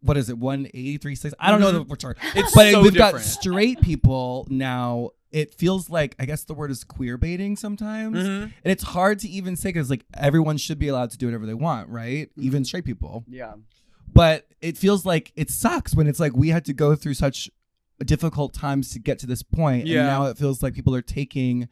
what 0.00 0.16
is 0.16 0.28
it 0.30 0.38
180 0.38 0.98
360 0.98 1.36
i 1.40 1.50
don't 1.50 1.60
know 1.60 1.72
the 1.72 1.84
Mhm. 1.84 1.88
what's 1.88 2.04
our 2.04 2.16
It's 2.34 2.54
but 2.54 2.70
so 2.72 2.82
we've 2.82 2.92
different. 2.92 3.14
got 3.16 3.20
straight 3.22 3.80
people 3.80 4.46
now 4.50 5.10
it 5.32 5.54
feels 5.54 5.90
like 5.90 6.14
i 6.18 6.24
guess 6.24 6.44
the 6.44 6.54
word 6.54 6.70
is 6.70 6.84
queer 6.84 7.16
baiting 7.18 7.56
sometimes 7.56 8.16
Mhm. 8.18 8.42
and 8.42 8.52
it's 8.64 8.82
hard 8.84 9.18
to 9.20 9.28
even 9.28 9.56
say 9.56 9.70
because 9.70 9.90
like 9.90 10.04
everyone 10.14 10.56
should 10.56 10.78
be 10.78 10.88
allowed 10.88 11.10
to 11.10 11.18
do 11.18 11.26
whatever 11.26 11.46
they 11.46 11.54
want 11.54 11.88
right 11.88 12.28
Mm-hmm. 12.30 12.42
even 12.42 12.64
straight 12.64 12.84
people 12.84 13.24
yeah. 13.28 13.54
but 14.12 14.46
it 14.60 14.78
feels 14.78 15.04
like 15.04 15.32
it 15.36 15.50
sucks 15.50 15.94
when 15.94 16.06
it's 16.06 16.20
like 16.20 16.34
we 16.36 16.48
had 16.50 16.64
to 16.66 16.72
go 16.72 16.94
through 16.94 17.14
such 17.14 17.50
difficult 18.04 18.52
times 18.52 18.90
to 18.92 18.98
get 18.98 19.18
to 19.20 19.26
this 19.26 19.42
point 19.42 19.86
Yeah. 19.86 20.00
and 20.00 20.06
now 20.08 20.26
it 20.26 20.36
feels 20.38 20.62
like 20.62 20.74
people 20.74 20.94
are 20.94 21.02
taking 21.02 21.68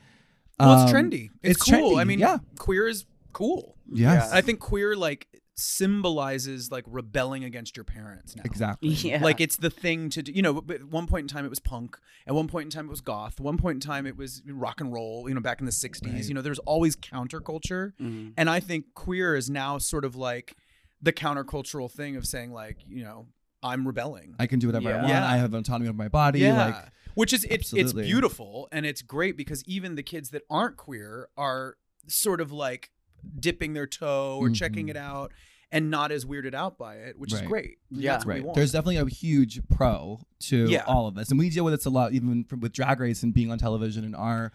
Well, 0.58 0.82
it's 0.84 0.92
um, 0.92 0.96
trendy. 0.96 1.28
It's, 1.42 1.60
it's 1.60 1.70
cool. 1.70 1.92
trendy, 1.96 2.00
I 2.00 2.04
mean, 2.04 2.18
yeah. 2.18 2.38
queer 2.58 2.86
is 2.88 3.04
cool. 3.32 3.76
yes 3.92 4.32
I 4.32 4.40
think 4.40 4.60
queer 4.60 4.96
like 4.96 5.26
symbolizes 5.56 6.70
like 6.70 6.84
rebelling 6.86 7.44
against 7.44 7.76
your 7.76 7.84
parents 7.84 8.34
now. 8.36 8.42
exactly 8.44 8.88
Yeah. 8.94 9.22
Like 9.22 9.40
it's 9.40 9.56
the 9.56 9.70
thing 9.70 10.08
to 10.10 10.22
do. 10.22 10.32
You 10.32 10.42
know, 10.42 10.64
at 10.70 10.84
one 10.84 11.06
point 11.06 11.24
in 11.24 11.28
time 11.28 11.44
it 11.44 11.50
was 11.50 11.60
punk. 11.60 11.98
At 12.26 12.34
one 12.34 12.48
point 12.48 12.66
in 12.66 12.70
time 12.70 12.86
it 12.86 12.90
was 12.90 13.00
goth. 13.00 13.34
At 13.38 13.44
one 13.44 13.58
point 13.58 13.76
in 13.76 13.80
time 13.80 14.06
it 14.06 14.16
was 14.16 14.42
rock 14.48 14.80
and 14.80 14.92
roll. 14.92 15.28
You 15.28 15.34
know, 15.34 15.40
back 15.40 15.60
in 15.60 15.66
the 15.66 15.72
'60s. 15.72 16.12
Right. 16.12 16.24
You 16.24 16.34
know, 16.34 16.42
there's 16.42 16.58
always 16.60 16.96
counterculture. 16.96 17.92
Mhm. 18.00 18.32
And 18.36 18.48
I 18.48 18.60
think 18.60 18.94
queer 18.94 19.36
is 19.36 19.50
now 19.50 19.78
sort 19.78 20.04
of 20.04 20.16
like 20.16 20.56
the 21.02 21.12
countercultural 21.12 21.90
thing 21.90 22.16
of 22.16 22.26
saying 22.26 22.52
like, 22.52 22.78
you 22.88 23.04
know, 23.04 23.26
I'm 23.62 23.86
rebelling. 23.86 24.34
I 24.38 24.46
can 24.46 24.58
do 24.58 24.68
whatever 24.68 24.90
I 24.92 24.96
want. 24.96 25.08
Yeah. 25.08 25.26
I 25.30 25.36
have 25.36 25.52
autonomy 25.54 25.88
of 25.88 25.96
my 25.96 26.08
body. 26.08 26.40
yeah. 26.40 26.64
Like 26.66 26.76
Which 27.14 27.32
is 27.32 27.44
it's 27.44 27.72
it's 27.72 27.80
Absolutely. 27.90 28.04
beautiful 28.04 28.68
and 28.72 28.86
it's 28.86 29.02
great 29.02 29.36
because 29.36 29.62
even 29.66 29.94
the 29.94 30.02
kids 30.02 30.30
that 30.30 30.42
aren't 30.50 30.76
queer 30.76 31.28
are 31.36 31.76
sort 32.06 32.40
of 32.40 32.52
like 32.52 32.90
dipping 33.38 33.72
their 33.72 33.86
toe 33.86 34.38
or 34.40 34.50
checking 34.50 34.86
Mhm. 34.86 34.90
it 34.90 34.96
out 34.96 35.32
and 35.72 35.90
not 35.90 36.12
as 36.12 36.24
weirded 36.24 36.54
out 36.54 36.78
by 36.78 36.96
it, 36.96 37.18
which 37.18 37.32
is 37.32 37.40
great. 37.42 37.78
Yeah. 37.90 38.12
That's 38.12 38.24
what 38.24 38.34
we 38.34 38.40
right. 38.40 38.44
want. 38.46 38.56
There's 38.56 38.72
definitely 38.72 38.96
a 38.98 39.06
huge 39.06 39.60
pro 39.68 40.20
to 40.40 40.68
Yeah. 40.70 40.84
all 40.86 41.06
of 41.08 41.14
this, 41.16 41.30
and 41.30 41.38
we 41.38 41.50
deal 41.50 41.64
with 41.64 41.74
this 41.74 41.84
a 41.84 41.90
lot, 41.90 42.12
even 42.12 42.44
from, 42.44 42.60
with 42.60 42.72
Drag 42.72 43.00
Race 43.00 43.22
and 43.22 43.34
being 43.34 43.50
on 43.50 43.58
television 43.58 44.04
and 44.04 44.14
our. 44.14 44.52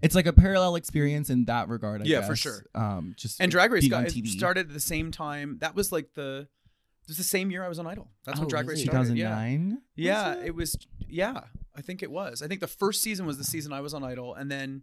It's 0.00 0.14
like 0.16 0.26
a 0.26 0.32
parallel 0.32 0.74
experience 0.76 1.30
in 1.30 1.44
that 1.44 1.68
regard. 1.68 2.02
I 2.02 2.06
Yeah, 2.06 2.20
guess. 2.20 2.28
for 2.28 2.34
sure. 2.36 2.64
Um, 2.74 3.14
just 3.16 3.40
and 3.40 3.50
Drag 3.52 3.70
Race 3.70 3.86
got, 3.86 3.98
on 3.98 4.06
it 4.06 4.12
TV. 4.14 4.26
started 4.28 4.66
at 4.68 4.72
the 4.72 4.80
same 4.80 5.12
time. 5.12 5.58
That 5.60 5.74
was 5.76 5.92
like 5.92 6.14
the 6.14 6.48
it 7.02 7.08
was 7.08 7.16
the 7.18 7.24
same 7.24 7.50
year 7.50 7.64
I 7.64 7.68
was 7.68 7.78
on 7.78 7.86
Idol. 7.86 8.10
That's 8.24 8.38
when 8.38 8.46
Oh, 8.46 8.48
Drag 8.48 8.66
Race 8.68 8.78
it? 8.80 8.86
started. 8.86 9.16
Yeah. 9.16 9.28
2009. 9.28 9.82
Yeah, 9.96 10.34
was 10.36 10.44
it 10.46 10.54
was. 10.54 10.76
Yeah, 11.08 11.40
I 11.76 11.82
think 11.82 12.02
it 12.02 12.10
was. 12.10 12.42
I 12.42 12.48
think 12.48 12.60
the 12.60 12.66
first 12.66 13.02
season 13.02 13.26
was 13.26 13.38
the 13.38 13.44
season 13.44 13.72
I 13.72 13.80
was 13.80 13.92
on 13.94 14.02
Idol, 14.04 14.34
and 14.34 14.50
then 14.50 14.82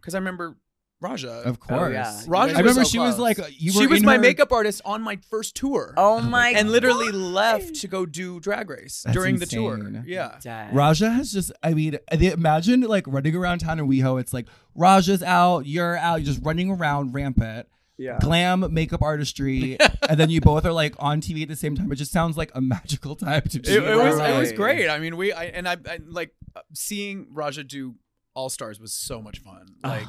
because 0.00 0.14
I 0.14 0.18
remember 0.18 0.56
Raja. 1.00 1.42
Of 1.44 1.60
course. 1.60 1.92
yeah. 1.92 2.20
You 2.22 2.26
Roger 2.26 2.52
guys 2.52 2.56
I 2.56 2.60
remember 2.60 2.84
so 2.84 2.90
she 2.90 2.98
was 2.98 3.18
like, 3.18 3.38
you 3.60 3.70
she 3.72 3.86
was 3.86 4.00
in 4.00 4.06
my 4.06 4.14
her- 4.14 4.20
makeup 4.20 4.50
artist 4.50 4.80
on 4.84 5.02
my 5.02 5.16
first 5.30 5.54
tour. 5.54 5.92
Oh 5.96 6.20
my 6.20 6.50
and 6.50 6.70
literally 6.70 7.12
God. 7.12 7.14
left 7.20 7.74
to 7.76 7.88
go 7.88 8.06
do 8.06 8.40
Drag 8.40 8.70
Race 8.70 9.02
That's 9.04 9.14
during 9.14 9.38
the 9.38 9.46
tour. 9.46 9.76
insane. 9.76 10.04
Yeah. 10.06 10.38
Dang. 10.42 10.74
Raja 10.74 11.10
has 11.10 11.32
just, 11.32 11.52
I 11.62 11.74
mean, 11.74 11.98
they- 12.10 12.32
imagine 12.32 12.80
like 12.80 13.06
running 13.06 13.36
around 13.36 13.58
town 13.58 13.78
in 13.78 13.86
WeHo. 13.88 14.18
It's 14.20 14.32
like 14.32 14.46
Raja's 14.74 15.22
out, 15.22 15.66
you're 15.66 15.96
out, 15.98 16.16
you're 16.16 16.26
just 16.32 16.44
running 16.44 16.70
around 16.70 17.12
rampant. 17.14 17.68
Yeah. 17.98 18.18
Glam 18.20 18.74
makeup 18.74 19.00
artistry, 19.00 19.78
and 20.08 20.20
then 20.20 20.28
you 20.28 20.42
both 20.42 20.66
are 20.66 20.72
like 20.72 20.94
on 20.98 21.22
TV 21.22 21.40
at 21.42 21.48
the 21.48 21.56
same 21.56 21.74
time. 21.74 21.90
It 21.90 21.96
just 21.96 22.12
sounds 22.12 22.36
like 22.36 22.50
a 22.54 22.60
magical 22.60 23.16
time 23.16 23.40
to 23.48 23.58
be. 23.58 23.70
It, 23.70 23.82
it 23.82 23.96
was 23.96 24.18
it 24.18 24.38
was 24.38 24.52
great. 24.52 24.90
I 24.90 24.98
mean, 24.98 25.16
we 25.16 25.32
I, 25.32 25.44
and 25.44 25.66
I, 25.66 25.78
I 25.88 26.00
like 26.06 26.32
uh, 26.54 26.60
seeing 26.74 27.28
Raja 27.32 27.64
do 27.64 27.94
All 28.34 28.50
Stars 28.50 28.78
was 28.78 28.92
so 28.92 29.22
much 29.22 29.38
fun. 29.38 29.66
Like 29.82 30.08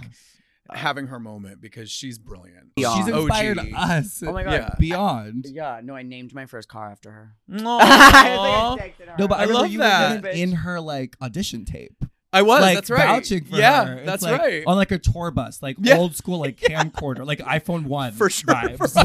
Uh, 0.69 0.75
having 0.75 1.08
her 1.08 1.19
moment 1.19 1.62
because 1.62 1.89
she's 1.89 2.17
brilliant. 2.17 2.71
She's 2.77 3.08
inspired 3.08 3.60
OG. 3.60 3.69
us. 3.75 4.23
Oh 4.25 4.32
my 4.34 4.43
god. 4.43 4.51
Yeah. 4.53 4.69
Beyond. 4.80 5.45
Yeah. 5.49 5.82
No, 5.84 5.95
I 5.95 6.03
named 6.03 6.34
my 6.34 6.45
first 6.45 6.67
car 6.67 6.89
after 6.91 7.12
her. 7.12 7.36
Aw. 7.65 8.77
No, 9.19 9.27
but 9.27 9.39
I, 9.39 9.43
I 9.43 9.45
love 9.45 9.71
you 9.71 9.80
that. 9.80 10.23
were 10.23 10.30
in 10.30 10.51
her 10.51 10.80
like 10.80 11.15
audition 11.21 11.65
tape. 11.65 12.03
I 12.34 12.41
was. 12.41 12.62
like 12.62 12.75
that's 12.75 12.89
right. 12.89 13.08
vouching 13.08 13.45
for 13.45 13.56
yeah, 13.56 13.86
her. 13.86 13.93
It's 13.99 14.06
that's 14.06 14.23
like, 14.23 14.41
right. 14.41 14.63
On 14.67 14.75
like 14.75 14.91
a 14.91 14.99
tour 14.99 15.32
bus, 15.32 15.62
like 15.62 15.77
Yeah. 15.80 15.97
old 15.97 16.13
school, 16.15 16.39
like 16.39 16.58
camcorder, 16.60 17.25
like 17.25 17.39
iPhone 17.39 17.86
one 17.86 18.12
for 18.12 18.30
sure. 18.30 18.53
vibes. 18.53 18.77
For 18.77 19.03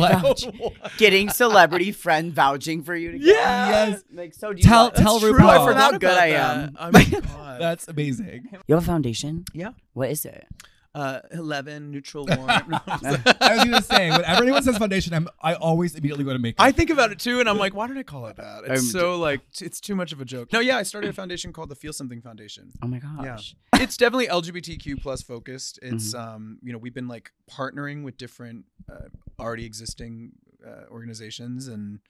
Like. 0.82 0.96
Getting 0.98 1.30
celebrity 1.30 1.92
friend 1.92 2.32
vouching 2.32 2.82
for 2.82 2.96
you 2.96 3.12
to 3.12 3.18
Yeah. 3.18 3.68
Yes. 3.88 4.02
Like 4.12 4.34
so. 4.34 4.52
Do 4.52 4.60
Tell- 4.60 4.84
want- 4.86 4.96
tell 4.96 5.18
That's 5.20 5.32
RuPaul. 5.34 5.38
true. 5.38 5.46
I 5.74 5.74
How 5.74 5.90
good 5.92 6.02
about 6.02 6.18
I 6.18 6.30
that. 6.30 6.56
am. 6.58 6.76
Oh 6.80 6.90
my 6.90 7.04
god. 7.04 7.60
That's 7.60 7.86
amazing. 7.88 8.48
You 8.66 8.74
have 8.74 8.82
a 8.82 8.86
foundation? 8.86 9.44
Yeah. 9.54 9.70
What 9.92 10.10
is 10.10 10.24
it? 10.24 10.46
Uh, 10.94 11.20
eleven 11.30 11.90
neutral 11.90 12.26
warm. 12.30 12.46
No, 12.68 12.78
I'm 12.86 13.00
sorry. 13.00 13.22
Was 13.40 13.64
gonna 13.64 13.82
say, 13.82 14.10
whenever 14.10 14.42
anyone 14.42 14.62
says 14.62 14.76
foundation, 14.78 15.14
I'm 15.14 15.28
I 15.40 15.54
always 15.54 15.94
immediately 15.94 16.24
go 16.24 16.32
to 16.32 16.38
makeup. 16.38 16.64
I 16.64 16.72
think 16.72 16.90
about 16.90 17.12
it 17.12 17.18
too, 17.18 17.40
and 17.40 17.48
I'm 17.48 17.58
like, 17.58 17.74
why 17.74 17.86
did 17.86 17.96
I 17.96 18.02
call 18.02 18.26
it 18.26 18.36
that? 18.36 18.64
It's 18.66 18.82
I'm 18.82 18.86
so 18.88 19.18
like, 19.18 19.40
t- 19.52 19.64
it's 19.64 19.80
too 19.80 19.94
much 19.94 20.12
of 20.12 20.20
a 20.20 20.24
joke. 20.24 20.52
No, 20.52 20.60
yeah, 20.60 20.76
I 20.76 20.82
started 20.82 21.10
a 21.10 21.12
foundation 21.12 21.52
called 21.52 21.70
the 21.70 21.74
Feel 21.74 21.92
Something 21.92 22.20
Foundation. 22.20 22.70
Oh 22.82 22.86
my 22.86 22.98
gosh. 22.98 23.54
Yeah. 23.74 23.82
it's 23.82 23.96
definitely 23.96 24.26
LGBTQ 24.26 25.00
plus 25.02 25.22
focused. 25.22 25.78
It's 25.82 26.14
um, 26.14 26.58
you 26.62 26.72
know, 26.72 26.78
we've 26.78 26.94
been 26.94 27.08
like 27.08 27.32
partnering 27.50 28.04
with 28.04 28.16
different 28.16 28.66
uh, 28.90 29.08
already 29.38 29.64
existing 29.64 30.32
uh, 30.66 30.84
organizations 30.90 31.68
and 31.68 32.00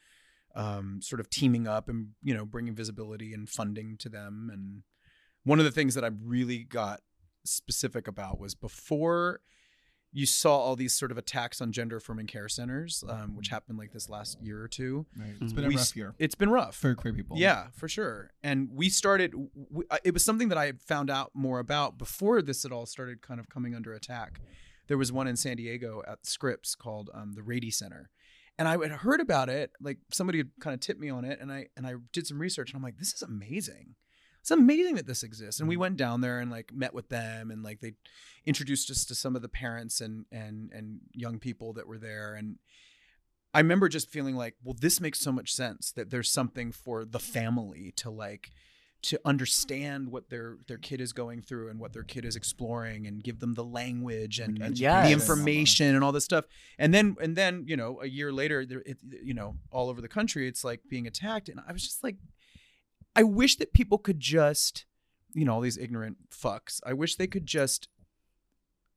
um, 0.55 1.01
sort 1.03 1.21
of 1.21 1.31
teaming 1.31 1.67
up 1.67 1.89
and 1.89 2.09
you 2.23 2.35
know 2.35 2.45
bringing 2.45 2.75
visibility 2.75 3.33
and 3.33 3.49
funding 3.49 3.97
to 3.99 4.09
them. 4.09 4.51
And 4.53 4.83
one 5.45 5.59
of 5.59 5.65
the 5.65 5.71
things 5.71 5.95
that 5.95 6.05
I've 6.05 6.19
really 6.25 6.59
got 6.65 7.01
specific 7.45 8.07
about 8.09 8.39
was 8.39 8.55
before 8.55 9.41
you 10.15 10.27
saw 10.27 10.59
all 10.59 10.77
these 10.77 10.95
sort 10.95 11.11
of 11.11 11.17
attacks 11.17 11.63
on 11.63 11.73
gender 11.73 11.97
affirming 11.97 12.27
care 12.27 12.47
centers, 12.49 13.03
um, 13.09 13.35
which 13.35 13.49
happened 13.49 13.79
like 13.79 13.93
this 13.93 14.11
last 14.11 14.39
year 14.43 14.61
or 14.63 14.69
two. 14.69 15.07
Right. 15.19 15.33
It's 15.41 15.55
been 15.55 15.65
a 15.65 15.71
rough 15.71 15.97
year 15.97 16.15
It's 16.19 16.35
been 16.35 16.51
rough 16.51 16.77
for 16.77 16.95
queer 16.95 17.15
people. 17.15 17.39
yeah, 17.39 17.69
for 17.75 17.89
sure. 17.89 18.31
And 18.43 18.69
we 18.71 18.91
started. 18.91 19.33
We, 19.71 19.85
uh, 19.91 19.97
it 20.05 20.13
was 20.13 20.23
something 20.23 20.49
that 20.51 20.59
I 20.59 20.67
had 20.67 20.83
found 20.83 21.09
out 21.09 21.31
more 21.33 21.61
about 21.61 21.97
before 21.97 22.43
this 22.43 22.67
at 22.67 22.73
all 22.73 22.85
started 22.85 23.23
kind 23.23 23.41
of 23.41 23.49
coming 23.49 23.75
under 23.75 23.95
attack. 23.95 24.41
There 24.89 24.99
was 24.99 25.11
one 25.11 25.27
in 25.27 25.37
San 25.37 25.57
Diego 25.57 26.03
at 26.07 26.27
Scripps 26.27 26.75
called 26.75 27.09
um, 27.15 27.33
the 27.33 27.43
Rady 27.43 27.71
Center, 27.71 28.11
and 28.59 28.69
I 28.69 28.73
had 28.73 28.91
heard 28.91 29.21
about 29.21 29.49
it. 29.49 29.71
Like 29.81 29.97
somebody 30.13 30.39
had 30.39 30.51
kind 30.61 30.75
of 30.75 30.81
tipped 30.81 31.01
me 31.01 31.09
on 31.09 31.25
it, 31.25 31.41
and 31.41 31.51
I 31.51 31.69
and 31.75 31.87
I 31.87 31.95
did 32.13 32.27
some 32.27 32.39
research, 32.39 32.71
and 32.71 32.77
I'm 32.77 32.83
like, 32.83 32.99
this 32.99 33.15
is 33.15 33.23
amazing. 33.23 33.95
It's 34.43 34.51
amazing 34.51 34.97
that 34.97 35.07
this 35.07 35.23
exists. 35.23 35.61
And 35.61 35.69
we 35.69 35.77
Mhm. 35.77 35.81
went 35.81 35.97
down 35.97 36.21
there 36.21 36.39
and 36.41 36.51
like 36.51 36.73
met 36.75 36.93
with 36.93 37.09
them 37.09 37.51
and 37.51 37.63
like 37.63 37.81
they 37.81 37.95
introduced 38.45 38.91
us 38.91 39.05
to 39.07 39.15
some 39.15 39.35
of 39.37 39.43
the 39.43 39.49
parents 39.49 40.01
and 40.01 40.27
and 40.31 40.71
and 40.73 41.01
young 41.15 41.39
people 41.39 41.73
that 41.75 41.87
were 41.87 41.99
there 41.99 42.35
and 42.35 42.59
I 43.55 43.61
remember 43.61 43.91
just 43.91 44.09
feeling 44.09 44.35
like, 44.35 44.57
well, 44.65 44.75
this 44.81 44.99
makes 44.99 45.21
so 45.21 45.31
much 45.31 45.53
sense 45.53 45.93
that 45.93 46.09
there's 46.09 46.31
something 46.31 46.73
for 46.73 47.05
the 47.05 47.19
family 47.21 47.93
to 47.97 48.09
like 48.09 48.51
to 49.03 49.21
understand 49.27 50.11
what 50.11 50.31
their 50.31 50.57
their 50.69 50.79
kid 50.79 51.01
is 51.03 51.13
going 51.13 51.43
through 51.43 51.69
and 51.69 51.79
what 51.79 51.93
their 51.93 52.03
kid 52.05 52.25
is 52.25 52.35
exploring 52.35 53.07
and 53.07 53.23
give 53.23 53.41
them 53.41 53.53
the 53.55 53.65
language 53.65 54.39
and, 54.41 54.57
And 54.57 54.65
and 54.69 54.79
Yes. 54.79 55.07
the 55.07 55.13
information 55.13 55.95
and 55.95 56.03
all 56.03 56.13
this 56.13 56.25
stuff. 56.25 56.47
And 56.79 56.95
then 56.95 57.17
and 57.21 57.37
then, 57.37 57.65
you 57.67 57.77
know, 57.77 58.01
a 58.01 58.07
year 58.09 58.33
later 58.33 58.61
it, 58.63 58.99
you 59.23 59.35
know, 59.35 59.57
all 59.71 59.89
over 59.91 60.01
the 60.01 60.09
country 60.09 60.49
it's 60.49 60.65
like 60.65 60.81
being 60.89 61.07
attacked 61.07 61.49
and 61.51 61.61
I 61.69 61.73
was 61.73 61.83
just 61.83 62.03
like 62.03 62.17
I 63.15 63.23
wish 63.23 63.57
that 63.57 63.73
people 63.73 63.99
could 63.99 64.21
just 64.21 64.87
you 65.35 65.47
know, 65.47 65.55
all 65.55 65.61
these 65.63 65.79
ignorant 65.79 66.19
fucks. 66.31 66.81
I 66.85 66.93
wish 66.93 67.17
they 67.17 67.27
could 67.27 67.47
just 67.47 67.89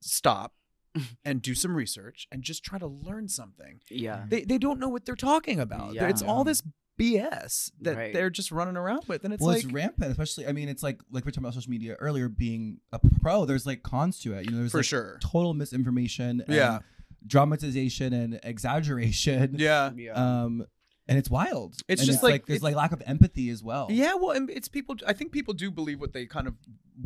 stop 0.02 0.54
and 1.26 1.42
do 1.42 1.56
some 1.56 1.76
research 1.76 2.28
and 2.32 2.42
just 2.44 2.64
try 2.64 2.78
to 2.80 2.88
learn 2.88 3.28
something 3.28 3.80
Yeah. 3.90 4.26
they 4.28 4.44
they 4.44 4.58
don't 4.58 4.80
know 4.80 4.90
what 4.90 5.06
they're 5.06 5.16
talking 5.16 5.60
about. 5.60 5.94
They're- 5.96 6.10
It's 6.10 6.22
all 6.22 6.44
this 6.44 6.62
BS 6.98 7.72
that 7.82 7.98
Right. 7.98 8.14
they're 8.14 8.30
just 8.30 8.52
running 8.52 8.78
around 8.78 9.04
with, 9.08 9.26
and 9.26 9.34
it's 9.34 9.42
well, 9.42 9.54
like 9.54 9.64
it's 9.66 9.74
rampant, 9.74 10.12
especially. 10.12 10.48
I 10.48 10.54
mean, 10.54 10.70
it's 10.70 10.82
like 10.84 11.02
like 11.12 11.26
we 11.26 11.30
are 11.30 11.32
talking 11.32 11.44
about 11.44 11.54
social 11.54 11.70
media 11.72 11.96
earlier. 11.96 12.30
Being 12.30 12.80
a 12.94 13.00
pro, 13.22 13.44
there's 13.44 13.66
like 13.66 13.84
cons 13.84 14.20
to 14.22 14.34
it. 14.34 14.46
You 14.46 14.52
know, 14.52 14.60
there's 14.60 14.72
for 14.72 14.78
like 14.78 14.86
sure. 14.86 15.20
total 15.22 15.54
misinformation, 15.54 16.40
and 16.48 16.56
Yeah. 16.56 16.80
dramatization 17.28 18.14
and 18.14 18.40
exaggeration. 18.44 19.56
Yeah, 19.60 19.92
Yeah. 19.94 20.14
Um, 20.14 20.66
and 21.08 21.18
it's 21.18 21.30
wild. 21.30 21.78
It's 21.88 22.02
And 22.02 22.08
just 22.10 22.24
like- 22.24 22.46
there's 22.46 22.58
it's- 22.58 22.64
like 22.64 22.76
lack 22.76 22.92
of 22.92 23.02
empathy 23.06 23.50
as 23.50 23.64
well. 23.64 23.88
yeah. 23.90 24.16
Well, 24.16 24.32
and 24.32 24.50
it's 24.50 24.68
people. 24.68 24.96
I 25.06 25.14
think 25.14 25.32
people 25.32 25.54
do 25.54 25.72
believe 25.72 26.00
what 26.00 26.14
they 26.14 26.26
kind 26.26 26.48
of 26.48 26.56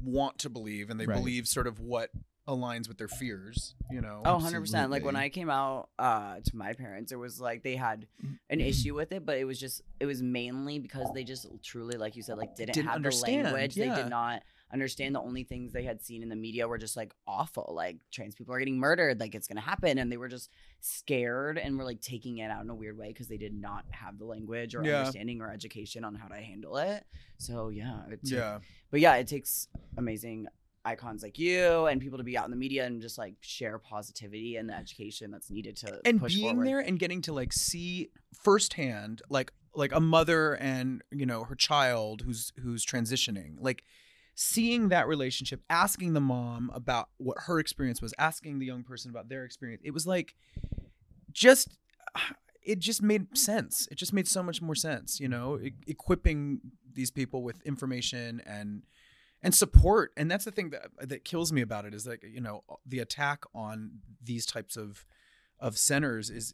want 0.03 0.37
to 0.39 0.49
believe, 0.49 0.89
and 0.89 0.99
they 0.99 1.05
Right. 1.05 1.17
believe 1.17 1.47
sort 1.47 1.67
of 1.67 1.79
what 1.79 2.11
aligns 2.47 2.87
with 2.87 2.97
their 2.97 3.07
fears. 3.07 3.75
You 3.91 4.01
know. 4.01 4.21
Oh, 4.25 4.37
100%. 4.39 4.89
Like 4.89 5.03
when 5.03 5.15
I 5.15 5.29
came 5.29 5.49
out 5.49 5.89
uh, 5.99 6.39
to 6.43 6.55
my 6.55 6.73
parents, 6.73 7.11
it 7.11 7.17
was 7.17 7.39
like 7.39 7.61
they 7.63 7.75
had 7.75 8.07
an 8.49 8.59
issue 8.61 8.95
with 8.95 9.11
it, 9.11 9.25
but 9.25 9.37
it 9.37 9.45
was 9.45 9.59
just, 9.59 9.81
it 9.99 10.05
was 10.07 10.21
mainly 10.23 10.79
because 10.79 11.07
they 11.13 11.23
just 11.23 11.45
truly, 11.63 11.97
like 11.97 12.15
you 12.15 12.23
said, 12.23 12.37
like 12.37 12.55
didn't, 12.55 12.73
Didn't 12.73 12.87
have 12.87 12.95
understand, 12.95 13.47
the 13.47 13.51
language. 13.51 13.75
They 13.75 13.89
did 13.93 14.09
not 14.09 14.43
understand 14.71 15.15
the 15.15 15.21
only 15.21 15.43
things 15.43 15.73
they 15.73 15.83
had 15.83 16.01
seen 16.01 16.21
in 16.23 16.29
the 16.29 16.35
media 16.35 16.67
were 16.67 16.77
just 16.77 16.95
like 16.95 17.13
awful. 17.27 17.73
Like 17.75 17.97
trans 18.11 18.35
people 18.35 18.53
are 18.53 18.59
getting 18.59 18.77
murdered, 18.77 19.19
like 19.19 19.33
it's 19.35 19.47
to 19.47 19.59
happen. 19.59 19.97
And 19.97 20.11
they 20.11 20.17
were 20.17 20.27
just 20.27 20.49
scared 20.81 21.57
and 21.57 21.77
were 21.77 21.83
like 21.83 22.01
taking 22.01 22.37
it 22.39 22.51
out 22.51 22.63
in 22.63 22.69
a 22.69 22.75
weird 22.75 22.97
way 22.97 23.07
because 23.09 23.27
they 23.27 23.37
did 23.37 23.53
not 23.53 23.85
have 23.91 24.17
the 24.19 24.25
language 24.25 24.75
or 24.75 24.83
Yeah. 24.83 24.99
understanding 24.99 25.41
or 25.41 25.51
education 25.51 26.03
on 26.03 26.15
how 26.15 26.27
to 26.27 26.35
handle 26.35 26.77
it. 26.77 27.05
So 27.37 27.69
yeah. 27.69 28.01
Took- 28.09 28.19
Yeah. 28.23 28.59
but 28.91 28.99
yeah, 28.99 29.15
it 29.15 29.27
takes 29.27 29.67
amazing 29.97 30.47
icons 30.85 31.21
like 31.21 31.37
you 31.37 31.85
and 31.87 31.99
people 31.99 32.17
to 32.17 32.23
be 32.23 32.37
out 32.37 32.45
in 32.45 32.51
the 32.51 32.57
media 32.57 32.85
and 32.85 33.01
just 33.01 33.17
like 33.17 33.35
share 33.41 33.77
positivity 33.77 34.55
and 34.55 34.69
the 34.69 34.73
education 34.73 35.29
that's 35.29 35.49
needed 35.51 35.75
to 35.75 35.99
and 36.05 36.19
push 36.21 36.33
being 36.35 36.51
forward. 36.51 36.67
there 36.67 36.79
and 36.79 36.97
getting 36.99 37.21
to 37.21 37.33
like 37.33 37.51
see 37.51 38.09
firsthand 38.43 39.21
like 39.29 39.51
like 39.75 39.91
a 39.93 39.99
mother 39.99 40.53
and 40.55 41.01
you 41.11 41.25
know 41.25 41.43
her 41.43 41.53
child 41.53 42.21
who's 42.21 42.53
who's 42.63 42.85
transitioning 42.85 43.55
like 43.59 43.83
seeing 44.41 44.87
that 44.87 45.05
relationship 45.05 45.61
asking 45.69 46.13
the 46.13 46.21
mom 46.21 46.71
about 46.73 47.09
what 47.17 47.35
her 47.47 47.59
experience 47.59 48.01
was 48.01 48.13
asking 48.17 48.57
the 48.57 48.65
young 48.65 48.83
person 48.83 49.11
about 49.11 49.27
their 49.27 49.43
experience 49.43 49.81
it 49.83 49.93
was 49.93 50.07
like 50.07 50.35
just 51.31 51.77
it 52.61 52.79
just 52.79 53.01
made 53.01 53.37
sense. 53.37 53.87
It 53.89 53.95
just 53.95 54.13
made 54.13 54.27
so 54.27 54.43
much 54.43 54.61
more 54.61 54.75
sense 54.75 55.19
you 55.19 55.27
know 55.27 55.59
e- 55.59 55.73
equipping 55.87 56.59
these 56.93 57.11
people 57.11 57.43
with 57.43 57.61
information 57.61 58.41
and 58.45 58.83
and 59.41 59.55
support. 59.55 60.11
And 60.17 60.29
that's 60.29 60.45
the 60.45 60.51
thing 60.51 60.71
that 60.71 61.09
that 61.09 61.25
kills 61.25 61.51
me 61.51 61.61
about 61.61 61.85
it 61.85 61.93
is 61.93 62.05
like 62.05 62.23
you 62.23 62.41
know 62.41 62.63
the 62.85 62.99
attack 62.99 63.43
on 63.53 63.99
these 64.23 64.45
types 64.45 64.77
of 64.77 65.05
of 65.59 65.77
centers 65.77 66.29
is 66.29 66.53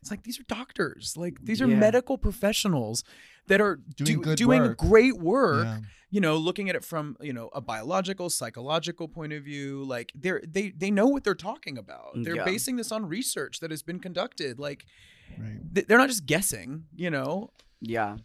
it's 0.00 0.10
like 0.10 0.22
these 0.22 0.38
are 0.40 0.44
doctors 0.44 1.14
like 1.16 1.38
these 1.42 1.60
are 1.62 1.68
Yeah. 1.68 1.76
medical 1.76 2.18
professionals 2.18 3.04
that 3.46 3.60
are 3.60 3.76
Doing 3.96 4.20
do- 4.22 4.36
doing 4.36 4.62
work. 4.62 4.78
great 4.78 5.18
work 5.18 5.64
Yeah. 5.64 5.80
you 6.10 6.20
know 6.20 6.36
looking 6.36 6.68
at 6.70 6.76
it 6.76 6.84
from 6.84 7.16
you 7.20 7.32
know 7.32 7.48
a 7.54 7.60
biological 7.60 8.28
psychological 8.30 9.08
point 9.08 9.32
of 9.32 9.42
view 9.44 9.84
like 9.84 10.12
they're 10.14 10.42
they 10.46 10.70
they 10.70 10.90
know 10.90 11.06
what 11.06 11.24
they're 11.24 11.34
talking 11.34 11.78
about 11.78 12.14
mm, 12.14 12.24
they're 12.24 12.36
Yeah. 12.36 12.44
basing 12.44 12.76
this 12.76 12.92
on 12.92 13.06
research 13.06 13.60
that 13.60 13.70
has 13.70 13.82
been 13.82 14.00
conducted 14.00 14.58
like 14.58 14.84
Right. 15.38 15.60
they're 15.88 15.98
not 15.98 16.08
just 16.08 16.26
guessing 16.26 16.84
you 16.94 17.10
know 17.10 17.50
yeah. 17.80 18.16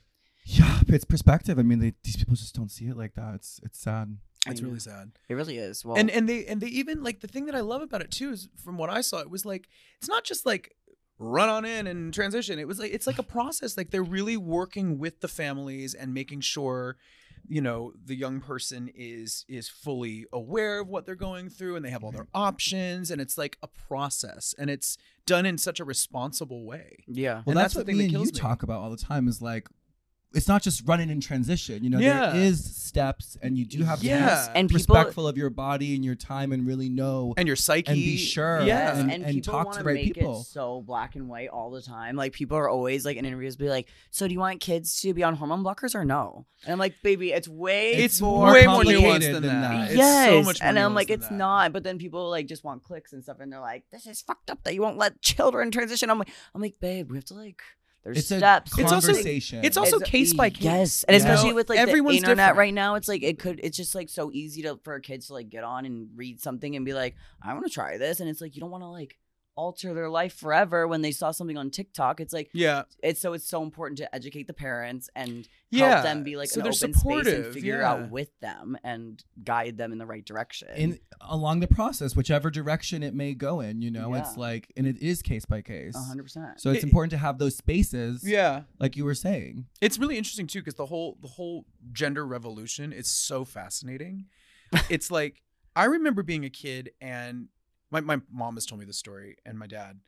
Yeah, 0.45 0.81
it's 0.89 1.05
perspective. 1.05 1.57
I 1.57 1.61
mean, 1.61 1.79
they, 1.79 1.93
these 2.03 2.17
people 2.17 2.35
just 2.35 2.53
don't 2.53 2.69
see 2.69 2.87
it 2.87 2.97
like 2.97 3.13
that. 3.13 3.35
It's 3.35 3.61
it's 3.63 3.79
sad. 3.79 4.17
It's 4.45 4.61
really 4.61 4.79
sad 4.79 5.11
It 5.29 5.35
really 5.35 5.57
is. 5.57 5.85
Well, 5.85 5.95
and 5.95 6.09
and 6.11 6.27
they 6.27 6.45
and 6.47 6.59
they 6.59 6.67
even 6.67 7.01
like 7.01 7.21
the 7.21 7.27
thing 7.29 7.45
that 7.45 7.55
I 7.55 7.61
love 7.61 7.81
about 7.81 8.01
it 8.01 8.11
too 8.11 8.31
is 8.31 8.49
from 8.61 8.77
what 8.77 8.89
I 8.89 8.99
saw 8.99 9.19
it 9.19 9.29
was 9.29 9.45
like 9.45 9.69
it's 9.99 10.09
not 10.09 10.25
just 10.25 10.45
like 10.45 10.75
run 11.19 11.49
on 11.49 11.63
in 11.65 11.87
and 11.87 12.13
transition 12.13 12.59
it 12.59 12.67
was 12.67 12.79
like 12.79 12.93
it's 12.93 13.07
like 13.07 13.19
a 13.19 13.23
process 13.23 13.77
like 13.77 13.91
they're 13.91 14.03
really 14.03 14.37
working 14.37 14.97
with 14.97 15.21
the 15.21 15.27
families 15.27 15.93
and 15.93 16.13
making 16.13 16.41
sure 16.41 16.97
you 17.47 17.61
know 17.61 17.93
the 18.03 18.15
young 18.15 18.39
person 18.41 18.89
is 18.95 19.45
is 19.47 19.69
fully 19.69 20.25
aware 20.33 20.79
of 20.79 20.87
what 20.87 21.05
they're 21.05 21.15
going 21.15 21.49
through 21.49 21.75
and 21.75 21.85
they 21.85 21.89
have 21.89 22.03
all 22.03 22.11
their 22.11 22.23
mm-hmm. 22.23 22.41
options 22.41 23.11
and 23.11 23.21
it's 23.21 23.37
like 23.37 23.57
a 23.61 23.67
process 23.67 24.55
and 24.57 24.69
it's 24.69 24.97
done 25.25 25.45
in 25.45 25.57
such 25.57 25.79
a 25.79 25.85
responsible 25.85 26.65
way 26.65 27.03
yeah. 27.07 27.41
Well, 27.45 27.53
And 27.53 27.57
that's, 27.57 27.65
that's 27.65 27.73
the 27.73 27.79
what 27.79 27.85
thing 27.87 27.97
me 27.97 28.07
that 28.07 28.15
and 28.15 28.25
you 28.25 28.31
me. 28.33 28.39
talk 28.39 28.63
about 28.63 28.81
all 28.81 28.89
the 28.89 28.97
time. 28.97 29.27
Is 29.27 29.41
like, 29.41 29.67
it's 30.33 30.47
not 30.47 30.61
just 30.63 30.87
running 30.87 31.09
in 31.09 31.21
transition. 31.21 31.83
You 31.83 31.89
know, 31.91 31.99
Yeah. 31.99 32.31
there 32.31 32.41
is 32.41 32.75
steps, 32.75 33.37
and 33.41 33.57
you 33.57 33.65
do 33.65 33.83
have 33.83 33.99
to 34.01 34.05
Yeah. 34.05 34.47
be 34.53 34.59
And 34.59 34.69
people- 34.69 34.95
respectful 34.95 35.27
of 35.27 35.37
your 35.37 35.49
body 35.49 35.95
and 35.95 36.03
your 36.05 36.15
time, 36.15 36.51
and 36.51 36.65
really 36.67 36.89
know 36.89 37.33
and 37.37 37.47
your 37.47 37.55
psyche 37.55 37.91
and 37.91 37.95
be 37.99 38.17
sure. 38.17 38.61
yeah 38.63 38.97
and- 38.99 39.11
and, 39.11 39.23
and 39.25 39.33
people 39.35 39.53
talk 39.53 39.65
want 39.65 39.73
to 39.75 39.79
to 39.79 39.83
the 39.83 39.87
right 39.87 40.05
make 40.05 40.13
people. 40.15 40.41
it 40.41 40.45
so 40.45 40.81
black 40.81 41.15
and 41.15 41.27
white 41.29 41.49
all 41.49 41.71
the 41.71 41.81
time. 41.81 42.15
Like 42.15 42.33
people 42.33 42.57
are 42.57 42.69
always 42.69 43.05
like 43.05 43.17
in 43.17 43.25
interviews, 43.25 43.55
be 43.55 43.69
like, 43.69 43.87
"So 44.11 44.27
do 44.27 44.33
you 44.33 44.39
want 44.39 44.59
kids 44.59 44.99
to 45.01 45.13
be 45.13 45.23
on 45.23 45.35
hormone 45.35 45.63
blockers 45.63 45.95
or 45.95 46.05
no?" 46.05 46.45
And 46.63 46.73
I'm 46.73 46.79
like, 46.79 46.95
"Baby, 47.03 47.31
it's 47.31 47.47
way 47.47 47.93
it's 47.93 48.21
more 48.21 48.51
way 48.53 48.65
more 48.65 48.75
complicated 48.83 49.03
nuanced 49.03 49.33
than, 49.33 49.43
than 49.43 49.61
that, 49.61 49.71
that. 49.71 49.87
It's 49.89 49.97
yes, 49.97 50.29
so 50.29 50.43
much 50.43 50.61
more 50.61 50.69
and 50.69 50.79
I'm 50.79 50.93
like, 50.95 51.09
it's 51.09 51.27
that. 51.29 51.35
not. 51.35 51.73
But 51.73 51.83
then 51.83 51.97
people 51.97 52.29
like 52.29 52.47
just 52.47 52.63
want 52.63 52.83
clicks 52.83 53.13
and 53.13 53.23
stuff, 53.23 53.37
and 53.39 53.51
they're 53.51 53.59
like, 53.59 53.83
"This 53.91 54.05
is 54.07 54.21
fucked 54.21 54.49
up 54.49 54.63
that 54.63 54.73
you 54.73 54.81
won't 54.81 54.97
let 54.97 55.21
children 55.21 55.71
transition." 55.71 56.09
I'm 56.09 56.19
like, 56.19 56.29
I'm 56.55 56.61
like, 56.61 56.79
babe, 56.79 57.11
we 57.11 57.17
have 57.17 57.25
to 57.25 57.33
like, 57.33 57.61
there's 58.03 58.17
it's 58.17 58.31
a 58.31 58.37
steps. 58.37 58.77
It's 58.77 58.91
also- 58.91 59.13
it's 59.13 59.77
also 59.77 59.95
It's- 59.97 60.09
case 60.09 60.33
by 60.33 60.49
case. 60.49 60.63
Yes, 60.63 61.03
and 61.05 61.13
Yeah. 61.15 61.19
especially 61.19 61.49
know, 61.49 61.55
with 61.55 61.69
like 61.69 61.79
everyone's 61.79 62.13
the 62.15 62.17
internet 62.17 62.37
different. 62.49 62.57
right 62.57 62.73
now, 62.73 62.95
it's 62.95 63.07
like 63.07 63.23
it 63.23 63.39
could. 63.39 63.59
It's 63.63 63.77
just 63.77 63.95
like 63.95 64.09
so 64.09 64.31
easy 64.33 64.61
to 64.63 64.79
for 64.83 64.99
kids 64.99 65.27
to 65.27 65.33
like 65.33 65.49
get 65.49 65.63
on 65.63 65.85
and 65.85 66.09
read 66.15 66.41
something 66.41 66.75
and 66.75 66.85
be 66.85 66.93
like, 66.93 67.15
I 67.41 67.53
want 67.53 67.65
to 67.65 67.71
try 67.71 67.97
this, 67.97 68.19
and 68.19 68.29
it's 68.29 68.41
like 68.41 68.55
you 68.55 68.59
don't 68.61 68.71
want 68.71 68.83
to 68.83 68.89
like 68.89 69.17
alter 69.55 69.93
their 69.93 70.09
life 70.09 70.33
forever 70.35 70.87
when 70.87 71.01
they 71.01 71.11
saw 71.11 71.31
something 71.31 71.57
on 71.57 71.69
TikTok. 71.69 72.19
It's 72.19 72.33
like 72.33 72.49
yeah 72.53 72.83
it's 73.03 73.21
so 73.21 73.33
it's 73.33 73.47
so 73.47 73.61
important 73.63 73.97
to 73.99 74.15
educate 74.15 74.47
the 74.47 74.53
parents 74.53 75.09
and 75.15 75.47
Yeah, 75.69 75.89
help 75.91 76.03
them 76.03 76.23
be 76.23 76.35
like 76.37 76.49
so 76.49 76.59
an 76.59 76.63
they're 76.63 76.73
space 76.73 76.95
supportive, 76.95 77.45
and 77.45 77.53
figure 77.53 77.79
yeah. 77.79 77.89
out 77.91 78.09
with 78.09 78.29
them 78.39 78.77
and 78.83 79.23
guide 79.43 79.77
them 79.77 79.91
in 79.91 79.97
the 79.99 80.05
right 80.05 80.25
direction. 80.25 80.69
in 80.75 80.99
along 81.21 81.59
the 81.59 81.67
process, 81.67 82.15
whichever 82.15 82.49
direction 82.49 83.03
it 83.03 83.13
may 83.13 83.33
go 83.33 83.59
in. 83.61 83.81
You 83.81 83.91
know, 83.91 84.13
it's 84.15 84.35
like, 84.37 84.71
and 84.75 84.85
it 84.87 84.97
is 85.01 85.21
case 85.21 85.45
by 85.45 85.61
case. 85.61 85.95
Hundred 85.95 86.23
percent. 86.23 86.59
So 86.59 86.71
it's 86.71 86.79
It- 86.83 86.87
important 86.87 87.11
to 87.11 87.17
have 87.17 87.37
those 87.37 87.55
spaces, 87.55 88.23
yeah 88.27 88.63
like 88.79 88.95
you 88.97 89.05
were 89.05 89.15
saying. 89.15 89.65
it's 89.81 89.97
really 89.99 90.17
interesting 90.17 90.47
too 90.47 90.59
because 90.59 90.75
the 90.75 90.85
whole 90.87 91.17
the 91.21 91.27
whole 91.27 91.65
gender 91.91 92.25
revolution 92.25 92.91
is 92.91 93.07
so 93.07 93.45
fascinating 93.45 94.25
it's 94.89 95.11
like 95.11 95.41
i 95.75 95.85
remember 95.85 96.23
being 96.23 96.45
a 96.45 96.49
kid 96.49 96.91
and 97.01 97.47
my, 97.93 98.01
my 98.01 98.21
mom 98.31 98.55
has 98.55 98.65
told 98.65 98.79
me 98.79 98.85
the 98.85 98.93
story 98.93 99.37
and 99.45 99.57
my 99.57 99.67
dad 99.67 99.99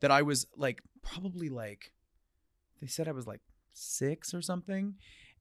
that 0.00 0.10
i 0.10 0.22
was 0.22 0.46
like 0.56 0.82
probably 1.02 1.48
like 1.48 1.92
they 2.80 2.86
said 2.88 3.06
i 3.08 3.12
was 3.12 3.26
like 3.26 3.40
six 3.72 4.32
or 4.34 4.42
something 4.42 4.94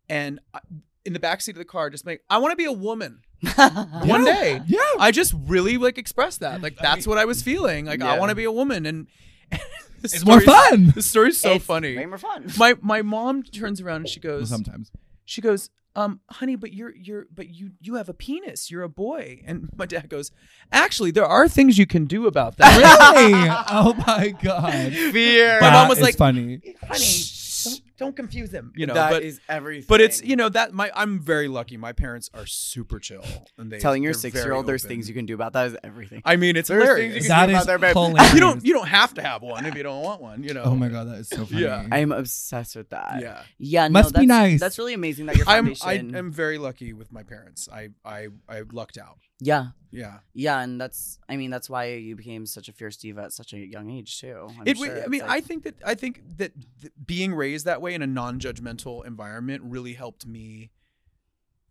and 0.09 0.39
I, 0.53 0.59
in 1.05 1.13
the 1.13 1.19
backseat 1.19 1.49
of 1.51 1.55
the 1.55 1.65
car 1.65 1.89
just 1.89 2.05
like 2.05 2.21
i 2.29 2.37
want 2.37 2.51
to 2.51 2.55
be 2.55 2.65
a 2.65 2.71
woman 2.71 3.21
one 3.55 4.25
Yeah. 4.25 4.25
day 4.25 4.61
Yeah. 4.67 4.79
i 4.99 5.11
just 5.11 5.33
really 5.47 5.77
like 5.77 5.97
expressed 5.97 6.39
that 6.41 6.61
like 6.61 6.75
I 6.79 6.83
that's 6.83 7.05
mean- 7.07 7.11
what 7.15 7.19
i 7.19 7.25
was 7.25 7.41
feeling 7.41 7.85
like 7.85 8.01
i 8.01 8.13
Yeah. 8.13 8.19
want 8.19 8.29
to 8.29 8.35
be 8.35 8.43
a 8.45 8.51
woman 8.51 8.85
and 8.85 9.07
the 9.51 9.59
It's 10.03 10.25
more 10.25 10.41
story's- 10.41 10.69
fun. 10.69 10.91
the 10.95 11.01
story's 11.01 11.39
so 11.41 11.53
It's 11.53 11.65
funny 11.65 11.95
Way 11.95 12.05
more 12.05 12.17
fun. 12.17 12.51
my 12.57 12.75
my 12.81 13.01
mom 13.01 13.43
turns 13.43 13.79
around 13.81 13.97
and 14.01 14.09
she 14.09 14.19
Well, 14.23 14.39
goes 14.39 14.49
sometimes. 14.49 14.91
she 15.25 15.41
goes 15.41 15.69
um 15.95 16.19
honey 16.29 16.55
but 16.55 16.73
you're 16.73 16.95
you're 16.95 17.25
but 17.33 17.49
you 17.49 17.71
you 17.79 17.95
have 17.95 18.09
a 18.09 18.13
penis 18.13 18.71
you're 18.71 18.81
a 18.83 18.89
boy 18.89 19.41
and 19.45 19.69
my 19.75 19.85
dad 19.85 20.09
goes 20.09 20.31
actually 20.71 21.11
there 21.11 21.25
are 21.25 21.47
things 21.47 21.77
you 21.77 21.85
can 21.85 22.05
do 22.05 22.25
about 22.27 22.57
that 22.57 22.75
Really? 22.77 23.33
oh 23.69 23.93
my 24.07 24.29
god. 24.41 24.91
fear 24.91 25.59
my 25.61 25.67
That 25.69 25.73
mom 25.73 25.89
was 25.89 26.01
like 26.01 26.17
funny. 26.17 26.61
honey 26.87 26.99
Shh. 27.03 27.67
Don't, 28.03 28.09
don't 28.09 28.15
confuse 28.15 28.49
them. 28.49 28.71
You 28.75 28.85
know, 28.87 28.93
That 28.93 29.11
but 29.11 29.23
is 29.23 29.39
everything. 29.49 29.85
but 29.89 30.01
it's 30.01 30.21
you 30.23 30.35
know 30.35 30.49
that 30.49 30.73
my 30.73 30.91
I'm 30.95 31.19
very 31.19 31.47
lucky. 31.47 31.77
My 31.77 31.93
parents 31.93 32.29
are 32.33 32.45
super 32.45 32.99
chill, 32.99 33.23
and 33.57 33.71
they 33.71 33.79
telling 33.79 34.03
your 34.03 34.13
six 34.13 34.35
year 34.35 34.53
old 34.53 34.67
there's 34.67 34.83
open. 34.85 34.95
things 34.97 35.07
you 35.09 35.15
can 35.15 35.25
do 35.25 35.33
about 35.33 35.53
that 35.53 35.67
is 35.67 35.77
everything. 35.83 36.21
I 36.25 36.35
mean, 36.35 36.55
it's 36.55 36.69
There's 36.69 36.83
hilarious. 36.83 37.13
things 37.13 37.25
you 37.25 37.29
That 37.29 37.49
about 37.49 37.65
their 37.65 37.77
hilarious. 37.77 38.33
you 38.33 38.39
don't 38.47 38.65
you 38.65 38.73
don't 38.73 38.87
have 38.87 39.13
to 39.15 39.21
have 39.21 39.41
one 39.41 39.65
if 39.65 39.75
you 39.75 39.83
don't 39.83 40.03
want 40.03 40.21
one. 40.21 40.43
You 40.43 40.53
know. 40.53 40.63
Oh 40.65 40.75
my 40.75 40.89
god, 40.89 41.07
that 41.07 41.19
is 41.19 41.29
so 41.29 41.45
funny. 41.45 41.61
Yeah. 41.63 41.87
I'm 41.91 42.11
obsessed 42.11 42.75
with 42.75 42.89
that. 42.89 43.19
Yeah. 43.21 43.43
Yeah, 43.57 43.87
no, 43.87 43.93
Must 43.93 44.13
be 44.15 44.25
nice. 44.25 44.59
That's 44.59 44.77
really 44.77 44.93
amazing 44.93 45.25
that 45.27 45.37
your 45.37 45.47
I'm. 45.47 45.73
I 45.83 45.93
am 45.95 46.31
very 46.31 46.57
lucky 46.57 46.93
with 46.93 47.11
my 47.11 47.23
parents. 47.23 47.67
I 47.71 47.89
I 48.05 48.27
I 48.49 48.61
lucked 48.71 48.97
out. 48.97 49.17
yeah, 49.39 49.67
Yeah. 49.91 50.19
yeah, 50.33 50.61
and 50.61 50.79
that's. 50.79 51.19
I 51.27 51.37
mean, 51.37 51.49
that's 51.51 51.69
why 51.69 51.85
you 51.93 52.15
became 52.15 52.45
such 52.45 52.69
a 52.69 52.73
fierce 52.73 52.97
diva 52.97 53.23
at 53.23 53.33
such 53.33 53.53
a 53.53 53.57
young 53.57 53.89
age 53.89 54.19
too. 54.19 54.47
I'm 54.59 54.67
it, 54.67 54.77
sure 54.77 54.87
w- 54.87 54.91
I 54.91 55.03
it's 55.03 55.09
mean, 55.09 55.21
like- 55.21 55.29
I 55.29 55.41
think 55.41 55.63
that 55.63 55.75
I 55.85 55.95
think 55.95 56.21
that 56.37 56.51
th- 56.81 56.93
being 57.05 57.33
raised 57.33 57.65
that 57.65 57.81
way 57.81 57.92
in 57.93 58.01
a 58.01 58.07
non-judgmental 58.07 59.05
environment 59.05 59.63
really 59.65 59.93
helped 59.93 60.25
me 60.25 60.71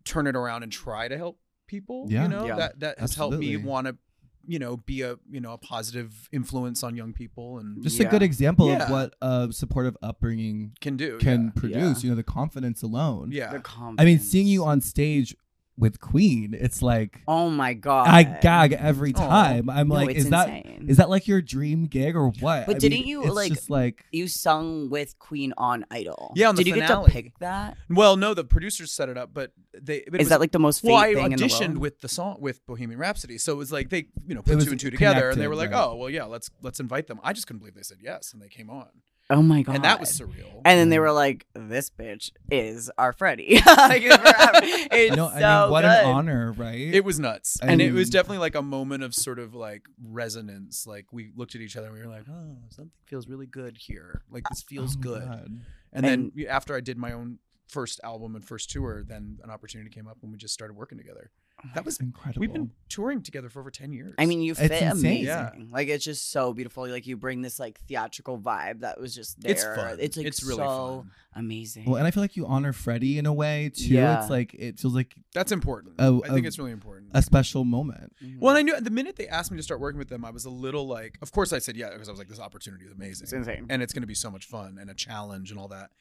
turn 0.03 0.27
it 0.27 0.35
around 0.35 0.63
and 0.63 0.71
try 0.71 1.07
to 1.07 1.17
help 1.17 1.39
people. 1.67 2.07
Yeah. 2.09 2.23
You 2.23 2.29
know, 2.29 2.45
Yeah. 2.45 2.55
that 2.55 2.79
that 2.79 2.99
has 2.99 3.15
helped 3.15 3.37
me 3.37 3.55
want 3.57 3.87
to, 3.87 3.97
you 4.45 4.59
know, 4.59 4.77
be 4.77 5.01
a 5.01 5.15
you 5.29 5.39
know 5.39 5.53
a 5.53 5.57
positive 5.57 6.27
influence 6.31 6.83
on 6.83 6.95
young 6.95 7.13
people 7.13 7.59
and 7.59 7.81
Just 7.81 7.99
a 7.99 8.05
good 8.05 8.21
example 8.23 8.67
Yeah. 8.67 8.83
of 8.85 8.89
what 8.89 9.15
a 9.21 9.47
supportive 9.51 9.95
upbringing 10.01 10.73
can 10.81 10.97
do. 10.97 11.17
can 11.19 11.45
yeah. 11.45 11.51
produce. 11.59 12.03
Yeah. 12.03 12.07
You 12.07 12.09
know, 12.11 12.15
the 12.15 12.23
confidence 12.23 12.81
alone. 12.81 13.31
Yeah. 13.31 13.53
the 13.57 13.95
I 13.97 14.05
mean, 14.05 14.19
seeing 14.19 14.47
you 14.47 14.65
on 14.65 14.81
stage 14.81 15.35
with 15.77 15.99
Queen, 15.99 16.55
it's 16.57 16.81
like 16.83 17.21
Oh 17.27 17.49
my 17.49 17.73
god! 17.73 18.07
I 18.07 18.23
gag 18.23 18.73
every 18.73 19.13
Aw. 19.15 19.27
time. 19.27 19.69
I'm 19.69 19.87
No, 19.87 19.95
like, 19.95 20.15
is 20.15 20.29
that 20.29 20.47
insane. 20.49 20.85
is 20.87 20.97
that 20.97 21.09
like 21.09 21.27
your 21.27 21.41
dream 21.41 21.85
gig 21.87 22.15
or 22.15 22.27
what? 22.29 22.67
But 22.67 22.75
I 22.75 22.79
didn't 22.79 22.99
mean, 22.99 23.07
you, 23.07 23.23
it's 23.23 23.33
like- 23.33 23.53
just 23.53 23.69
like 23.69 24.05
you 24.11 24.27
sung 24.27 24.89
with 24.91 25.17
Queen 25.17 25.51
on 25.57 25.85
Idol? 25.89 26.33
Yeah, 26.35 26.49
on 26.49 26.55
the 26.55 26.63
Did 26.63 26.75
you 26.75 26.81
finale. 26.81 27.05
get 27.05 27.07
to 27.07 27.11
pick 27.23 27.39
that? 27.39 27.77
Well, 27.89 28.17
no, 28.17 28.33
the 28.35 28.43
producers 28.43 28.91
set 28.91 29.09
it 29.09 29.17
up, 29.17 29.31
but 29.33 29.51
they 29.73 29.97
it 29.97 30.09
Is 30.13 30.19
was- 30.19 30.29
that 30.29 30.39
like 30.39 30.51
the 30.51 30.59
most 30.59 30.81
fate 30.81 30.89
well, 30.91 30.97
I 30.99 31.13
thing 31.15 31.31
in 31.31 31.39
the 31.39 31.45
auditioned 31.45 31.77
with 31.77 32.01
the 32.01 32.07
song 32.07 32.37
with 32.39 32.63
Bohemian 32.67 32.99
Rhapsody, 32.99 33.37
so 33.39 33.51
it 33.53 33.57
was 33.57 33.71
like 33.71 33.89
they, 33.89 34.05
you 34.27 34.35
know, 34.35 34.41
put 34.43 34.61
two 34.61 34.69
and 34.71 34.79
two 34.79 34.91
together, 34.91 35.29
and 35.31 35.41
they 35.41 35.47
were 35.47 35.55
like, 35.55 35.71
oh, 35.71 35.73
right. 35.73 35.87
"Oh, 35.89 35.95
well, 35.95 36.09
yeah, 36.09 36.25
let's 36.25 36.51
let's 36.61 36.79
invite 36.79 37.07
them." 37.07 37.19
I 37.23 37.33
just 37.33 37.47
couldn't 37.47 37.59
believe 37.59 37.73
they 37.75 37.81
said 37.81 37.97
yes, 38.01 38.31
and 38.31 38.41
they 38.41 38.47
came 38.49 38.69
on, 38.69 38.87
oh 39.33 39.41
my 39.41 39.61
god! 39.61 39.75
and 39.75 39.83
that 39.83 39.99
was 39.99 40.09
surreal. 40.17 40.61
And 40.65 40.79
then 40.79 40.89
they 40.89 40.95
mm-hmm. 40.95 41.03
were 41.03 41.11
like, 41.11 41.45
"This 41.53 41.89
bitch 41.89 42.31
is 42.49 42.89
our 42.97 43.11
Freddie." 43.13 43.59
Like, 43.67 44.03
it's 44.05 45.09
you 45.09 45.15
know, 45.15 45.29
so 45.29 45.35
I 45.45 45.61
mean, 45.63 45.71
what 45.71 45.81
good. 45.81 45.91
an 45.91 46.05
honor, 46.05 46.53
right? 46.53 46.79
it 46.79 47.03
was 47.03 47.19
nuts, 47.19 47.59
I 47.61 47.67
and 47.67 47.81
it 47.81 47.91
was 47.91 48.09
definitely 48.09 48.37
like 48.37 48.55
a 48.55 48.61
moment 48.61 49.03
of 49.03 49.13
sort 49.13 49.39
of 49.39 49.53
like 49.53 49.83
resonance. 50.01 50.87
Like 50.87 51.11
we 51.11 51.31
looked 51.35 51.55
at 51.55 51.61
each 51.61 51.75
other, 51.75 51.87
and 51.87 51.95
we 51.95 52.01
were 52.01 52.11
like, 52.11 52.25
"Oh, 52.29 52.57
something 52.69 52.91
feels 53.05 53.27
really 53.27 53.47
good 53.47 53.77
here. 53.77 54.23
Like 54.29 54.43
this 54.49 54.63
oh 54.65 54.69
feels 54.69 54.95
Oh 54.95 55.01
good." 55.01 55.27
God. 55.27 55.61
And 55.91 56.05
then 56.05 56.31
after 56.49 56.75
I 56.75 56.79
did 56.79 56.97
my 56.97 57.11
own 57.11 57.39
first 57.67 57.99
album 58.03 58.35
and 58.35 58.45
first 58.45 58.69
tour, 58.69 59.03
then 59.03 59.39
an 59.43 59.49
opportunity 59.49 59.89
came 59.89 60.07
up 60.07 60.17
when 60.21 60.31
we 60.31 60.37
just 60.37 60.53
started 60.53 60.75
working 60.75 60.97
together. 60.97 61.31
That 61.75 61.85
was 61.85 61.99
incredible. 61.99 62.41
we've 62.41 62.51
been 62.53 62.71
touring 62.89 63.21
together 63.21 63.49
for 63.49 63.59
over 63.61 63.71
ten 63.71 63.93
years. 63.93 64.13
I 64.17 64.25
mean, 64.25 64.41
you 64.41 64.51
It's 64.51 64.59
fit 64.61 64.71
insane. 64.71 64.91
amazing. 64.91 65.25
Yeah. 65.25 65.51
Like 65.71 65.87
it's 65.87 66.03
just 66.03 66.31
so 66.31 66.53
beautiful. 66.53 66.87
Like 66.87 67.07
you 67.07 67.15
bring 67.17 67.41
this 67.41 67.59
like 67.59 67.79
theatrical 67.87 68.37
vibe 68.37 68.81
that 68.81 68.99
was 68.99 69.15
just 69.15 69.39
there. 69.41 69.51
it's 69.51 69.63
fun. 69.63 69.97
It's 69.99 70.17
like 70.17 70.25
it's 70.27 70.43
really 70.43 70.57
so 70.57 71.05
fun. 71.05 71.11
amazing. 71.35 71.85
well, 71.85 71.95
and 71.95 72.05
I 72.07 72.11
feel 72.11 72.21
like 72.23 72.35
you 72.35 72.45
honor 72.45 72.73
Freddie 72.73 73.17
in 73.17 73.25
a 73.25 73.33
way 73.33 73.71
too. 73.73 73.85
Yeah. 73.93 74.19
It's 74.21 74.29
like 74.29 74.53
it 74.53 74.79
feels 74.79 74.93
like 74.93 75.15
That's 75.33 75.51
important. 75.51 75.95
A- 75.99 76.21
I 76.25 76.29
think 76.29 76.45
a- 76.45 76.47
it's 76.47 76.59
really 76.59 76.71
important. 76.71 77.11
a 77.13 77.21
special 77.21 77.63
moment. 77.65 78.13
Mhm. 78.23 78.39
Well, 78.39 78.55
and 78.55 78.57
I 78.57 78.61
knew 78.61 78.79
the 78.81 78.91
minute 78.91 79.15
they 79.15 79.27
asked 79.27 79.51
me 79.51 79.57
to 79.57 79.63
start 79.63 79.79
working 79.79 79.99
with 79.99 80.09
them, 80.09 80.25
I 80.25 80.29
was 80.31 80.45
a 80.45 80.49
little 80.49 80.87
like, 80.87 81.17
of 81.21 81.31
course 81.31 81.53
I 81.53 81.59
said 81.59 81.75
yeah 81.77 81.91
because 81.91 82.07
I 82.09 82.11
was 82.11 82.19
like, 82.19 82.27
this 82.29 82.39
opportunity 82.39 82.85
is 82.85 82.91
amazing, 82.91 83.23
it's 83.25 83.33
insane. 83.33 83.65
and 83.69 83.81
it's 83.81 83.93
going 83.93 84.03
to 84.03 84.07
be 84.07 84.15
so 84.15 84.29
much 84.29 84.45
fun 84.45 84.77
and 84.79 84.89
a 84.89 84.93
challenge 84.93 85.49
and 85.51 85.59
all 85.59 85.69
that. 85.69 85.91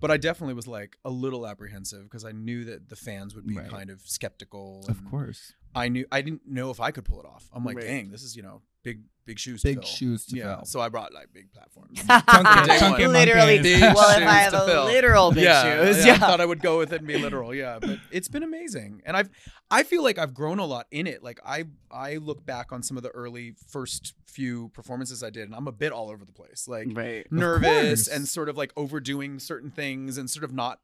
But 0.00 0.10
I 0.10 0.16
definitely 0.18 0.54
was 0.54 0.66
like 0.66 0.98
a 1.04 1.10
little 1.10 1.46
apprehensive 1.46 2.04
because 2.04 2.24
I 2.24 2.32
knew 2.32 2.64
that 2.64 2.88
the 2.88 2.96
fans 2.96 3.34
would 3.34 3.46
be 3.46 3.56
Right. 3.56 3.68
kind 3.68 3.90
of 3.90 4.00
skeptical. 4.02 4.84
Of 4.88 4.98
and 4.98 5.10
course, 5.10 5.54
I 5.74 5.88
knew 5.88 6.06
I 6.12 6.20
didn't 6.22 6.46
know 6.46 6.70
if 6.70 6.80
I 6.80 6.90
could 6.90 7.04
pull 7.04 7.20
it 7.20 7.26
off. 7.26 7.48
I'm 7.52 7.64
like, 7.64 7.76
Right. 7.76 7.86
dang, 7.86 8.10
this 8.10 8.22
is 8.22 8.36
you 8.36 8.42
know 8.42 8.62
big 8.82 9.02
big 9.26 9.38
shoes. 9.38 9.62
big 9.62 9.76
to 9.76 9.80
fill. 9.82 9.90
shoes 9.90 10.26
to 10.26 10.36
yeah. 10.36 10.56
fill. 10.56 10.64
So 10.64 10.80
I 10.80 10.88
brought 10.88 11.12
like 11.12 11.32
big 11.32 11.52
platforms. 11.52 12.02
Chunky- 12.06 12.78
chunky 12.78 13.06
literally. 13.06 13.60
Big 13.60 13.80
well, 13.80 14.18
if 14.18 14.26
I 14.26 14.32
have 14.34 14.54
a 14.54 14.84
literal 14.84 15.32
big 15.32 15.44
shoes, 15.44 16.04
I 16.04 16.06
yeah. 16.06 16.18
thought 16.18 16.40
I 16.40 16.46
would 16.46 16.60
go 16.60 16.78
with 16.78 16.92
it 16.92 17.00
and 17.00 17.06
be 17.06 17.18
literal. 17.18 17.54
Yeah, 17.54 17.78
but 17.80 17.98
it's 18.10 18.28
been 18.28 18.42
amazing, 18.42 19.02
and 19.04 19.16
I've 19.16 19.28
I 19.70 19.82
feel 19.82 20.02
like 20.02 20.18
I've 20.18 20.32
grown 20.32 20.58
a 20.58 20.64
lot 20.64 20.86
in 20.90 21.06
it. 21.06 21.22
Like 21.22 21.40
I 21.44 21.64
I 21.90 22.16
look 22.16 22.46
back 22.46 22.72
on 22.72 22.82
some 22.82 22.96
of 22.96 23.02
the 23.02 23.10
early 23.10 23.54
first 23.68 24.14
few 24.26 24.68
performances 24.70 25.22
I 25.22 25.30
did, 25.30 25.44
and 25.44 25.54
I'm 25.54 25.68
a 25.68 25.72
bit 25.72 25.92
all 25.92 26.10
over 26.10 26.24
the 26.24 26.32
place, 26.32 26.66
like 26.68 26.88
right. 26.92 27.26
nervous 27.30 28.08
and 28.08 28.28
sort 28.28 28.48
of 28.48 28.56
like 28.56 28.72
overdoing 28.76 29.38
certain 29.40 29.70
things, 29.70 30.16
and 30.18 30.30
sort 30.30 30.44
of 30.44 30.52
not 30.52 30.78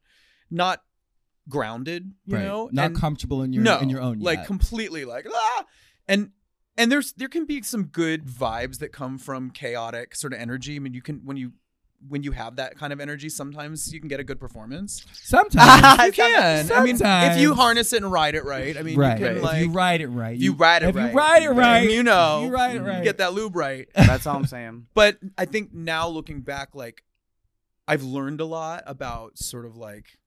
not 0.51 0.83
grounded, 1.49 2.13
you 2.25 2.37
right. 2.37 2.45
know, 2.45 2.69
not 2.73 2.87
and 2.87 2.97
comfortable 2.97 3.43
in 3.43 3.53
your 3.53 3.63
no, 3.63 3.79
in 3.79 3.89
your 3.89 4.01
own 4.01 4.19
like 4.19 4.39
yet. 4.39 4.47
completely 4.47 5.05
like 5.05 5.27
ah, 5.33 5.65
and 6.09 6.31
and 6.77 6.91
there's 6.91 7.13
there 7.15 7.29
can 7.29 7.45
be 7.45 7.63
some 7.63 7.85
good 7.85 8.27
vibes 8.27 8.79
that 8.79 8.93
come 8.93 9.19
from 9.19 9.51
chaotic 9.51 10.15
sort 10.15 10.33
of 10.33 10.41
energy. 10.41 10.77
I 10.77 10.79
mean, 10.79 10.95
you 10.95 11.03
can 11.03 11.21
when 11.25 11.37
you 11.37 11.53
when 12.09 12.23
you 12.23 12.33
have 12.33 12.57
that 12.57 12.77
kind 12.77 12.93
of 12.93 13.01
energy, 13.01 13.29
sometimes 13.29 13.93
you 13.93 14.01
can 14.01 14.09
get 14.09 14.21
a 14.21 14.25
good 14.25 14.41
performance. 14.41 15.05
Sometimes. 15.13 15.83
You 16.03 16.13
can. 16.13 16.73
I 16.73 16.83
mean, 16.83 16.99
if 17.01 17.39
you 17.39 17.55
harness 17.55 17.93
it 17.93 18.03
and 18.03 18.11
ride 18.11 18.35
it 18.35 18.45
right, 18.45 18.77
I 18.77 18.83
mean, 18.83 18.99
right. 18.99 19.19
you 19.19 19.27
can 19.27 19.37
if 19.37 19.43
like 19.43 19.61
you 19.63 19.71
ride 19.71 20.01
it 20.01 20.09
right. 20.09 20.35
if 20.35 20.43
you 20.43 20.53
ride 20.53 20.83
it 20.83 20.89
if 20.89 20.97
right. 20.97 21.11
you 21.11 21.17
ride 21.17 21.43
it 21.43 21.51
right. 21.51 21.91
you 21.91 22.03
know, 22.03 22.43
you 22.45 22.51
ride 22.51 22.77
it 22.77 22.81
you 22.81 22.87
right. 22.87 23.05
get 23.05 23.19
that 23.19 23.33
lube 23.33 23.55
right. 23.55 23.89
That's 23.95 24.27
all 24.27 24.37
I'm 24.37 24.47
saying. 24.47 24.87
But 24.95 25.19
I 25.39 25.45
think 25.45 25.73
now 25.73 26.09
looking 26.09 26.41
back, 26.41 26.75
like 26.75 27.05
I've 27.87 28.03
learned 28.03 28.41
a 28.41 28.45
lot 28.45 28.83
about 28.87 29.39
sort 29.39 29.65
of 29.65 29.77
like 29.77 30.19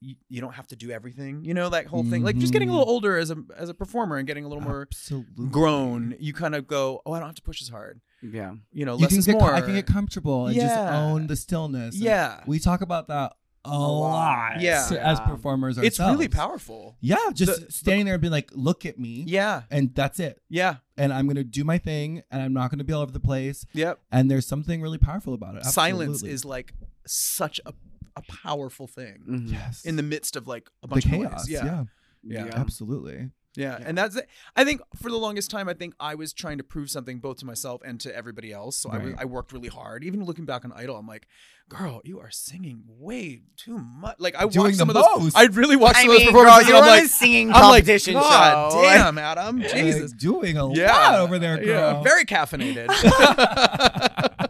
you, 0.00 0.16
you 0.28 0.40
don't 0.40 0.54
have 0.54 0.66
to 0.68 0.76
do 0.76 0.90
everything. 0.90 1.44
You 1.44 1.52
know 1.54 1.68
that 1.70 1.86
whole 1.86 2.04
thing. 2.04 2.22
Like 2.22 2.36
just 2.38 2.52
getting 2.52 2.68
a 2.68 2.72
Mhm. 2.72 2.78
little 2.78 2.90
older 2.92 3.18
as 3.18 3.30
a 3.30 3.36
as 3.56 3.68
a 3.68 3.74
performer 3.74 4.16
and 4.16 4.26
getting 4.26 4.44
a 4.44 4.48
little 4.48 4.62
more 4.64 4.82
Absolutely. 4.82 5.48
grown, 5.48 6.14
you 6.18 6.32
kind 6.32 6.54
of 6.54 6.66
go, 6.66 7.02
oh, 7.04 7.12
I 7.12 7.18
don't 7.18 7.28
have 7.28 7.34
to 7.36 7.42
push 7.42 7.60
as 7.62 7.68
hard. 7.68 8.00
Yeah. 8.22 8.54
You 8.72 8.84
know, 8.86 8.94
You 8.96 9.02
less 9.02 9.10
can 9.10 9.18
is 9.18 9.26
get, 9.26 9.32
more. 9.38 9.52
I 9.54 9.60
can 9.60 9.74
get 9.74 9.86
comfortable 9.86 10.46
and 10.46 10.56
just 10.56 10.74
own 10.76 11.26
the 11.26 11.36
stillness. 11.36 11.96
Yeah, 11.96 12.42
we 12.46 12.58
talk 12.58 12.80
about 12.80 13.08
that 13.08 13.34
a, 13.64 13.70
lot. 13.78 14.54
lot. 14.54 14.60
Yeah. 14.62 14.88
as 15.00 15.20
performers 15.20 15.76
ourselves. 15.76 15.98
it's 15.98 16.00
really 16.00 16.28
powerful. 16.28 16.96
Yeah, 17.02 17.18
just 17.34 17.66
The- 17.66 17.70
standing 17.72 18.06
there 18.06 18.14
and 18.14 18.20
being 18.22 18.32
like, 18.32 18.50
"Look 18.54 18.86
at 18.86 18.98
me," 18.98 19.24
Yeah, 19.26 19.62
and 19.70 19.94
that's 19.94 20.18
it. 20.18 20.40
yeah, 20.48 20.76
And 20.96 21.12
I'm 21.12 21.26
gonna 21.26 21.44
do 21.44 21.62
my 21.64 21.76
thing, 21.76 22.22
and 22.30 22.40
I'm 22.40 22.54
not 22.54 22.70
gonna 22.70 22.84
be 22.84 22.94
all 22.94 23.02
over 23.02 23.12
the 23.12 23.20
place. 23.20 23.66
yep. 23.74 24.00
And 24.10 24.30
there's 24.30 24.46
something 24.46 24.80
really 24.80 24.96
powerful 24.98 25.34
about 25.34 25.56
it. 25.56 25.64
Silence 25.66 26.22
is 26.22 26.44
like 26.46 26.72
such 27.06 27.60
a 27.66 27.74
a 28.16 28.22
powerful 28.22 28.86
thing 28.86 29.24
Mhm. 29.28 29.52
yes 29.52 29.84
in 29.84 29.96
the 29.96 30.02
midst 30.02 30.36
of 30.36 30.46
like 30.46 30.68
a 30.82 30.86
the 30.86 30.88
bunch 30.88 31.04
of 31.06 31.10
chaos. 31.10 31.32
noise. 31.32 31.48
Yeah. 31.50 31.64
Yeah. 31.64 31.84
yeah, 32.22 32.44
Yeah. 32.46 32.52
absolutely. 32.56 33.30
Yeah, 33.56 33.78
Yeah. 33.80 33.84
and 33.88 33.98
that's 33.98 34.14
it. 34.14 34.28
I 34.54 34.62
think 34.64 34.80
for 35.02 35.10
the 35.10 35.16
longest 35.16 35.50
time, 35.50 35.68
I 35.68 35.74
think 35.74 35.94
I 35.98 36.14
was 36.14 36.32
trying 36.32 36.58
to 36.58 36.64
prove 36.64 36.88
something 36.88 37.18
both 37.18 37.38
to 37.38 37.46
myself 37.46 37.82
and 37.84 37.98
to 38.02 38.14
everybody 38.14 38.52
else. 38.52 38.76
So 38.76 38.90
I, 38.90 38.98
Right. 38.98 39.14
I 39.18 39.24
worked 39.24 39.52
really 39.52 39.66
hard. 39.68 40.04
Even 40.04 40.22
looking 40.24 40.44
back 40.44 40.64
on 40.64 40.70
Idol, 40.72 40.96
I'm 40.96 41.08
like, 41.08 41.26
girl, 41.68 42.00
you 42.04 42.20
are 42.20 42.30
singing 42.30 42.84
way 42.86 43.42
too 43.56 43.76
much. 43.78 44.16
Like 44.20 44.36
I 44.36 44.46
Doing 44.46 44.66
watched 44.66 44.76
some 44.76 44.86
the 44.88 45.00
of 45.00 45.04
those. 45.04 45.22
most. 45.24 45.36
I 45.36 45.46
really 45.46 45.74
watched 45.74 45.96
I 45.96 46.02
some 46.02 46.10
of 46.10 46.14
those 46.18 46.24
mean, 46.26 46.32
girl, 46.32 46.42
performances. 46.44 46.68
you're 46.68 46.78
I'm 46.78 46.86
like, 46.86 47.04
singing 47.06 47.48
I'm 47.48 47.54
like, 47.54 47.62
competition 47.84 48.14
God 48.14 48.72
show. 48.72 48.82
damn, 48.82 49.18
Adam, 49.30 49.58
Like, 49.58 49.72
Jesus, 49.72 50.12
doing 50.12 50.56
a 50.56 50.72
yeah, 50.72 50.92
lot 50.92 51.14
over 51.20 51.38
there, 51.40 51.56
girl. 51.56 51.66
Yeah, 51.66 52.02
very 52.04 52.24
caffeinated. 52.24 52.86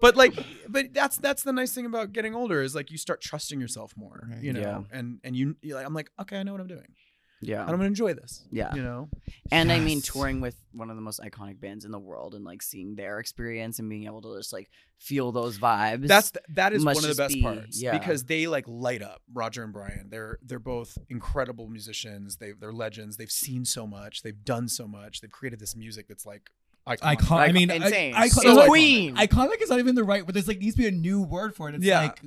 but 0.00 0.16
like, 0.16 0.34
but 0.68 0.92
that's 0.92 1.16
that's 1.16 1.42
the 1.42 1.52
nice 1.52 1.72
thing 1.72 1.86
about 1.86 2.12
getting 2.12 2.34
older 2.34 2.62
is 2.62 2.74
like 2.74 2.90
you 2.90 2.98
start 2.98 3.20
trusting 3.20 3.60
yourself 3.60 3.92
more. 3.96 4.28
Right. 4.30 4.42
You 4.42 4.52
know, 4.52 4.60
Yeah. 4.60 4.80
and 4.98 5.20
and 5.24 5.36
you 5.36 5.56
you're 5.62 5.76
like 5.76 5.86
I'm 5.86 5.94
like 5.94 6.10
okay, 6.20 6.38
I 6.38 6.42
know 6.42 6.52
what 6.52 6.60
I'm 6.60 6.66
doing. 6.66 6.94
Yeah. 7.42 7.60
And 7.60 7.70
I'm 7.70 7.76
gonna 7.76 7.84
enjoy 7.88 8.14
this. 8.14 8.46
Yeah. 8.50 8.74
you 8.74 8.82
know. 8.82 9.08
And 9.52 9.70
I 9.70 9.78
mean, 9.78 10.00
touring 10.00 10.40
with 10.40 10.58
one 10.72 10.88
of 10.88 10.96
the 10.96 11.02
most 11.02 11.20
iconic 11.20 11.60
bands 11.60 11.84
in 11.84 11.90
the 11.90 11.98
world 11.98 12.34
and 12.34 12.44
like 12.44 12.62
seeing 12.62 12.94
their 12.96 13.18
experience 13.18 13.78
and 13.78 13.88
being 13.90 14.04
able 14.06 14.22
to 14.22 14.36
just 14.38 14.52
like 14.54 14.70
feel 14.98 15.32
those 15.32 15.58
vibes. 15.58 16.08
That's 16.08 16.30
th- 16.30 16.44
that 16.54 16.72
is 16.72 16.82
one 16.84 16.96
of 16.96 17.02
the 17.02 17.14
best 17.14 17.34
be- 17.34 17.42
parts 17.42 17.80
yeah. 17.80 17.96
because 17.96 18.24
they 18.24 18.46
like 18.46 18.64
light 18.66 19.02
up 19.02 19.20
Roger 19.32 19.62
and 19.64 19.72
Brian. 19.72 20.08
They're 20.10 20.38
they're 20.42 20.58
both 20.58 20.96
incredible 21.10 21.68
musicians. 21.68 22.38
They 22.38 22.52
they're 22.58 22.72
legends. 22.72 23.18
They've 23.18 23.30
seen 23.30 23.64
so 23.66 23.86
much. 23.86 24.22
They've 24.22 24.42
done 24.44 24.66
so 24.68 24.88
much. 24.88 25.20
They've 25.20 25.30
created 25.30 25.60
this 25.60 25.76
music 25.76 26.08
that's 26.08 26.24
like 26.24 26.50
iconic. 26.86 26.98
Icon- 27.02 27.38
I 27.40 27.52
mean, 27.52 27.70
I- 27.70 27.74
insane. 27.76 28.14
I- 28.14 28.28
so 28.28 28.42
so 28.42 28.66
queen. 28.66 29.16
Iconic 29.16 29.60
is 29.62 29.70
not 29.70 29.78
even 29.78 29.94
the 29.94 30.04
right, 30.04 30.24
but 30.24 30.34
there's 30.34 30.48
like 30.48 30.58
needs 30.60 30.76
to 30.76 30.82
be 30.82 30.88
a 30.88 30.92
new 30.92 31.22
word 31.22 31.54
for 31.54 31.68
it. 31.68 31.74
It's 31.74 31.84
Yeah. 31.84 32.02
like 32.02 32.20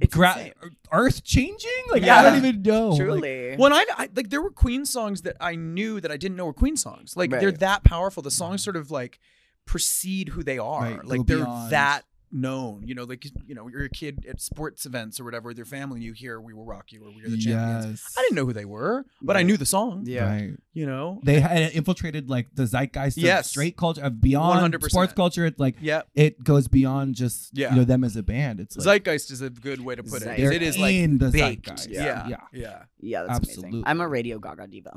It's 0.00 0.14
gra- 0.14 0.34
insane. 0.36 0.52
earth 0.92 1.24
changing. 1.24 1.70
Like 1.90 2.02
I 2.04 2.22
don't 2.22 2.36
even 2.36 2.62
know. 2.62 2.90
Like, 2.90 3.00
Truly. 3.00 3.56
Well, 3.58 3.72
and 3.72 3.74
I, 3.74 4.02
I 4.04 4.08
like 4.14 4.30
there 4.30 4.42
were 4.42 4.50
Queen 4.50 4.84
songs 4.86 5.22
that 5.22 5.36
I 5.40 5.54
knew 5.54 6.00
that 6.00 6.10
I 6.10 6.16
didn't 6.16 6.36
know 6.36 6.46
were 6.46 6.52
Queen 6.52 6.76
songs. 6.76 7.16
Like 7.16 7.30
they're 7.30 7.48
Right. 7.50 7.58
that 7.60 7.84
powerful. 7.84 8.22
The 8.22 8.30
songs 8.30 8.62
sort 8.62 8.76
of 8.76 8.90
like 8.90 9.18
precede 9.66 10.30
who 10.30 10.42
they 10.42 10.58
are. 10.58 10.80
Right, 10.82 11.04
like 11.04 11.18
go 11.18 11.24
they're 11.24 11.36
beyond. 11.44 11.72
that 11.72 12.04
known. 12.32 12.82
You 12.86 12.94
know, 12.94 13.04
like 13.04 13.24
you 13.46 13.54
know, 13.54 13.68
you're 13.68 13.84
a 13.84 13.88
kid 13.88 14.26
at 14.28 14.40
sports 14.40 14.86
events 14.86 15.18
or 15.20 15.24
whatever 15.24 15.48
with 15.48 15.56
your 15.56 15.66
family, 15.66 15.96
and 15.96 16.04
you 16.04 16.12
hear 16.12 16.40
"We 16.40 16.52
Will 16.54 16.64
Rock 16.64 16.92
You" 16.92 17.04
or 17.04 17.10
"We 17.14 17.24
Are 17.24 17.28
the 17.28 17.36
Champions." 17.38 17.86
Yes. 18.04 18.14
I 18.18 18.22
didn't 18.22 18.36
know 18.36 18.44
who 18.46 18.52
they 18.52 18.64
were, 18.64 19.04
but 19.22 19.36
I 19.36 19.42
knew 19.42 19.56
the 19.56 19.66
song. 19.66 20.04
Yeah. 20.06 20.26
Right. 20.28 20.52
You 20.72 20.86
know. 20.86 21.20
They 21.24 21.40
had 21.40 21.72
infiltrated 21.72 22.28
like 22.30 22.46
the 22.54 22.66
zeitgeist 22.66 23.16
of 23.16 23.22
Yes. 23.24 23.48
straight 23.50 23.76
culture 23.76 24.02
of 24.02 24.20
beyond 24.20 24.60
100%. 24.74 24.90
sports 24.90 25.12
culture. 25.12 25.46
It's 25.46 25.58
like 25.58 25.76
Yeah. 25.80 26.02
it 26.14 26.42
goes 26.44 26.68
beyond 26.68 27.14
just 27.14 27.50
Yeah. 27.56 27.70
you 27.70 27.76
know 27.76 27.84
them 27.84 28.04
as 28.04 28.16
a 28.16 28.22
band. 28.22 28.60
It's 28.60 28.76
like 28.76 29.04
Zeitgeist 29.04 29.30
is 29.30 29.40
a 29.42 29.50
good 29.50 29.80
way 29.80 29.94
to 29.96 30.02
put 30.02 30.22
it. 30.22 30.36
they're 30.36 30.52
It 30.52 30.62
is 30.62 30.78
like 30.78 30.94
in 30.94 31.18
the 31.18 31.30
baked. 31.30 31.66
zeitgeist. 31.68 31.88
Yeah. 31.90 32.28
yeah. 32.28 32.36
Yeah. 32.52 32.82
Yeah, 33.00 33.22
that's 33.22 33.36
Absolutely. 33.40 33.68
amazing. 33.70 33.84
I'm 33.86 34.00
a 34.00 34.08
Radio 34.08 34.38
Ga 34.38 34.54
Ga 34.54 34.66
diva. 34.66 34.92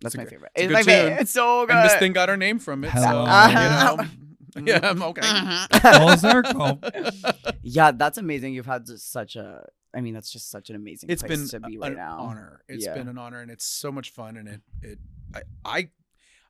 That's 0.00 0.14
a 0.14 0.18
my 0.18 0.24
good- 0.24 0.30
favorite. 0.30 0.52
it's 0.56 0.62
a 0.62 0.64
It's 0.64 0.72
my 0.72 0.82
favorite. 0.92 1.20
It's 1.20 1.30
so 1.30 1.66
good. 1.66 1.76
And 1.76 1.84
this 1.88 1.96
thing 1.96 2.12
got 2.12 2.28
our 2.28 2.36
name 2.36 2.58
from 2.58 2.82
it. 2.84 2.90
So, 2.92 3.00
Hello. 3.02 3.46
you 3.48 3.54
know. 4.04 4.10
Mm-hmm. 4.54 4.68
yeah, 4.68 4.80
I'm 4.82 5.02
okay. 5.02 5.22
Mm-hmm. 5.22 5.98
Full 6.06 6.16
circle. 6.18 6.80
yeah, 7.62 7.90
that's 7.92 8.18
amazing. 8.18 8.54
You've 8.54 8.66
had 8.66 8.86
just 8.86 9.10
such 9.10 9.36
a. 9.36 9.64
I 9.94 10.00
mean, 10.00 10.14
that's 10.14 10.30
just 10.32 10.50
such 10.50 10.70
an 10.70 10.76
amazing. 10.76 11.10
it's 11.10 11.22
place 11.22 11.38
been 11.50 11.60
to 11.60 11.66
be 11.68 11.76
a- 11.76 11.78
right 11.80 11.92
an 11.92 11.98
now. 11.98 12.18
honor. 12.20 12.62
It's 12.68 12.84
Yeah. 12.84 12.94
been 12.94 13.08
an 13.08 13.18
honor, 13.18 13.40
and 13.40 13.50
it's 13.50 13.66
so 13.66 13.92
much 13.92 14.10
fun. 14.10 14.36
And 14.38 14.48
it, 14.48 14.60
it, 14.82 14.98
I, 15.34 15.42
I, 15.64 15.88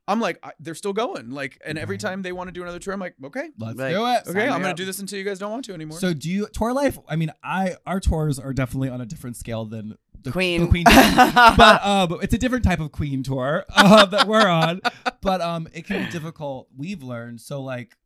I'm 0.06 0.20
like, 0.20 0.38
I, 0.44 0.52
they're 0.60 0.74
still 0.76 0.92
going. 0.92 1.30
Like, 1.30 1.60
and 1.64 1.76
every 1.78 1.94
Right. 1.94 2.00
time 2.00 2.22
they 2.22 2.32
want 2.32 2.48
to 2.48 2.52
do 2.52 2.62
another 2.62 2.78
tour, 2.78 2.94
I'm 2.94 3.00
like, 3.00 3.14
okay, 3.24 3.50
Let's 3.58 3.78
Like, 3.78 3.94
do 3.94 4.06
it. 4.06 4.26
Sign 4.26 4.36
okay, 4.36 4.46
me 4.46 4.52
I'm 4.52 4.60
gonna 4.60 4.70
up. 4.70 4.76
do 4.76 4.84
this 4.84 4.98
until 5.00 5.18
you 5.18 5.24
guys 5.24 5.38
don't 5.40 5.50
want 5.50 5.64
to 5.66 5.74
anymore. 5.74 5.98
So 5.98 6.12
do 6.14 6.28
you 6.30 6.46
tour 6.52 6.72
life? 6.72 6.98
I 7.08 7.16
mean, 7.16 7.32
I 7.42 7.76
our 7.86 7.98
tours 8.00 8.38
are 8.38 8.52
definitely 8.52 8.88
on 8.90 9.00
a 9.00 9.06
different 9.06 9.36
scale 9.36 9.64
than 9.64 9.96
the 10.22 10.30
Queen. 10.32 10.60
the 10.62 10.66
Queen 10.68 10.84
but 10.84 11.84
um, 11.84 12.18
it's 12.22 12.34
a 12.34 12.38
different 12.38 12.64
type 12.64 12.80
of 12.80 12.92
Queen 12.92 13.22
tour 13.22 13.64
uh, 13.76 14.04
that 14.06 14.26
we're 14.26 14.46
on. 14.48 14.80
But 15.20 15.40
um, 15.40 15.68
it 15.72 15.86
can 15.86 16.04
be 16.04 16.10
difficult. 16.10 16.68
We've 16.76 17.02
learned. 17.02 17.40
So 17.40 17.60
like, 17.62 17.96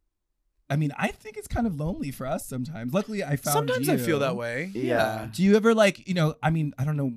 I 0.68 0.76
mean, 0.76 0.92
I 0.98 1.09
think 1.09 1.37
it's 1.37 1.48
kind 1.48 1.66
of 1.66 1.79
lonely 1.79 2.11
for 2.11 2.26
us 2.26 2.46
sometimes. 2.46 2.92
Luckily, 2.92 3.22
I 3.22 3.37
found. 3.37 3.55
sometimes 3.55 3.88
I 3.88 3.96
feel 3.98 4.18
that 4.20 4.37
way. 4.37 4.70
Yeah. 4.74 5.29
Do 5.33 5.42
you 5.42 5.57
ever 5.57 5.74
like 5.74 6.07
you 6.09 6.14
know? 6.14 6.35
I 6.42 6.50
mean, 6.50 6.74
I 6.79 6.85
don't 6.85 6.96
know. 6.96 7.12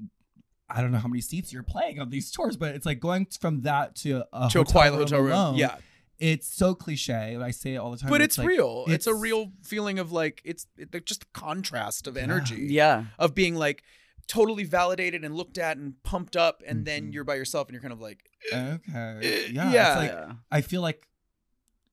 I 0.70 0.82
don't 0.82 0.92
know 0.92 1.00
how 1.00 1.08
many 1.08 1.22
seats 1.22 1.52
you're 1.52 1.64
playing 1.64 2.00
on 2.00 2.12
these 2.12 2.32
tours, 2.32 2.56
but 2.56 2.76
it's 2.76 2.86
like 2.86 3.00
going 3.00 3.26
from 3.42 3.62
that 3.62 3.96
to 3.98 4.24
a 4.32 4.50
To 4.50 4.60
hotel 4.60 4.62
a 4.62 4.66
quiet 4.66 4.92
room 4.92 5.00
hotel 5.00 5.20
room. 5.22 5.32
alone. 5.32 5.56
Yeah. 5.56 5.78
it's 6.20 6.48
so 6.48 6.76
cliche. 6.76 7.34
and 7.34 7.44
I 7.44 7.50
say 7.50 7.74
it 7.74 7.78
all 7.78 7.90
the 7.90 7.98
time, 7.98 8.10
But 8.12 8.22
it's, 8.22 8.38
like, 8.38 8.46
real. 8.48 8.86
It's, 8.88 9.08
a 9.08 9.16
real 9.16 9.52
feeling 9.64 9.98
of 9.98 10.12
like 10.12 10.44
it's 10.46 10.68
it, 10.78 11.06
just 11.08 11.24
a 11.24 11.28
contrast 11.34 12.06
of 12.06 12.18
Yeah. 12.18 12.22
energy. 12.24 12.68
yeah. 12.70 13.06
Of 13.18 13.34
being 13.34 13.56
like 13.56 13.82
totally 14.30 14.64
validated 14.64 15.26
and 15.26 15.36
looked 15.36 15.58
at 15.58 15.76
and 15.76 16.02
pumped 16.04 16.38
up, 16.38 16.64
and 16.66 16.86
then 16.86 17.08
Mhm. 17.10 17.14
you're 17.14 17.24
by 17.26 17.36
yourself 17.36 17.68
and 17.68 17.74
you're 17.74 17.82
kind 17.82 17.92
of 17.92 18.00
like, 18.00 18.22
Okay, 18.54 18.80
Eh, 18.96 19.48
yeah, 19.52 19.72
yeah. 19.74 19.88
It's 19.88 19.96
like 19.98 20.12
yeah. 20.12 20.34
I 20.50 20.62
feel 20.62 20.82
like 20.82 21.06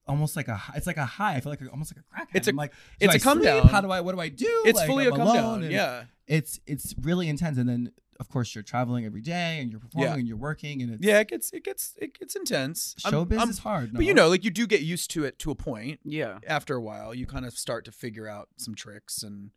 almost 0.06 0.36
like 0.36 0.46
a 0.48 0.60
it's 0.76 0.86
like 0.86 0.96
a 0.98 1.04
high. 1.04 1.34
I 1.36 1.40
feel 1.40 1.50
like 1.50 1.60
almost 1.72 1.92
like 1.96 2.04
a 2.04 2.14
crackhead. 2.14 2.36
It's 2.36 2.46
a- 2.46 2.50
I'm 2.50 2.56
like, 2.56 2.72
it's 3.00 3.10
do 3.12 3.16
a 3.16 3.20
I 3.20 3.22
come 3.22 3.38
sleep? 3.38 3.46
down. 3.46 3.66
How 3.68 3.80
do 3.80 3.90
I? 3.90 4.00
What 4.00 4.14
do 4.14 4.20
I 4.20 4.28
do? 4.28 4.62
it's 4.66 4.78
Like, 4.78 4.86
fully 4.86 5.06
I'm 5.06 5.14
a 5.14 5.16
come 5.16 5.26
alone, 5.28 5.60
down. 5.62 5.70
Yeah. 5.70 6.04
it's 6.28 6.60
it's 6.66 6.94
really 7.00 7.28
intense. 7.28 7.58
And 7.58 7.68
then 7.68 7.92
of 8.20 8.28
course 8.30 8.54
you're 8.54 8.62
traveling 8.64 9.04
every 9.04 9.20
day 9.20 9.58
and 9.60 9.70
you're 9.70 9.80
performing 9.80 10.10
Yeah. 10.10 10.16
and 10.18 10.28
you're 10.28 10.36
working 10.38 10.80
and 10.82 10.92
it's 10.94 11.04
Yeah, 11.04 11.18
it 11.20 11.28
gets 11.28 11.52
it 11.52 11.64
gets 11.64 11.94
it 12.00 12.18
gets 12.18 12.36
intense. 12.36 12.94
I'm- 13.04 13.12
showbiz 13.14 13.38
I'm- 13.38 13.50
is 13.50 13.58
hard. 13.58 13.92
But 13.92 14.04
you 14.04 14.14
know, 14.14 14.28
like 14.28 14.44
you 14.44 14.50
do 14.50 14.66
get 14.66 14.82
used 14.82 15.10
to 15.12 15.24
it 15.24 15.38
to 15.40 15.50
a 15.50 15.54
point. 15.54 16.00
Yeah. 16.04 16.38
After 16.46 16.74
a 16.76 16.80
while, 16.80 17.14
you 17.14 17.26
kind 17.26 17.44
of 17.44 17.56
start 17.58 17.84
to 17.86 17.92
figure 17.92 18.28
out 18.28 18.48
some 18.56 18.74
tricks, 18.74 19.22
and 19.22 19.50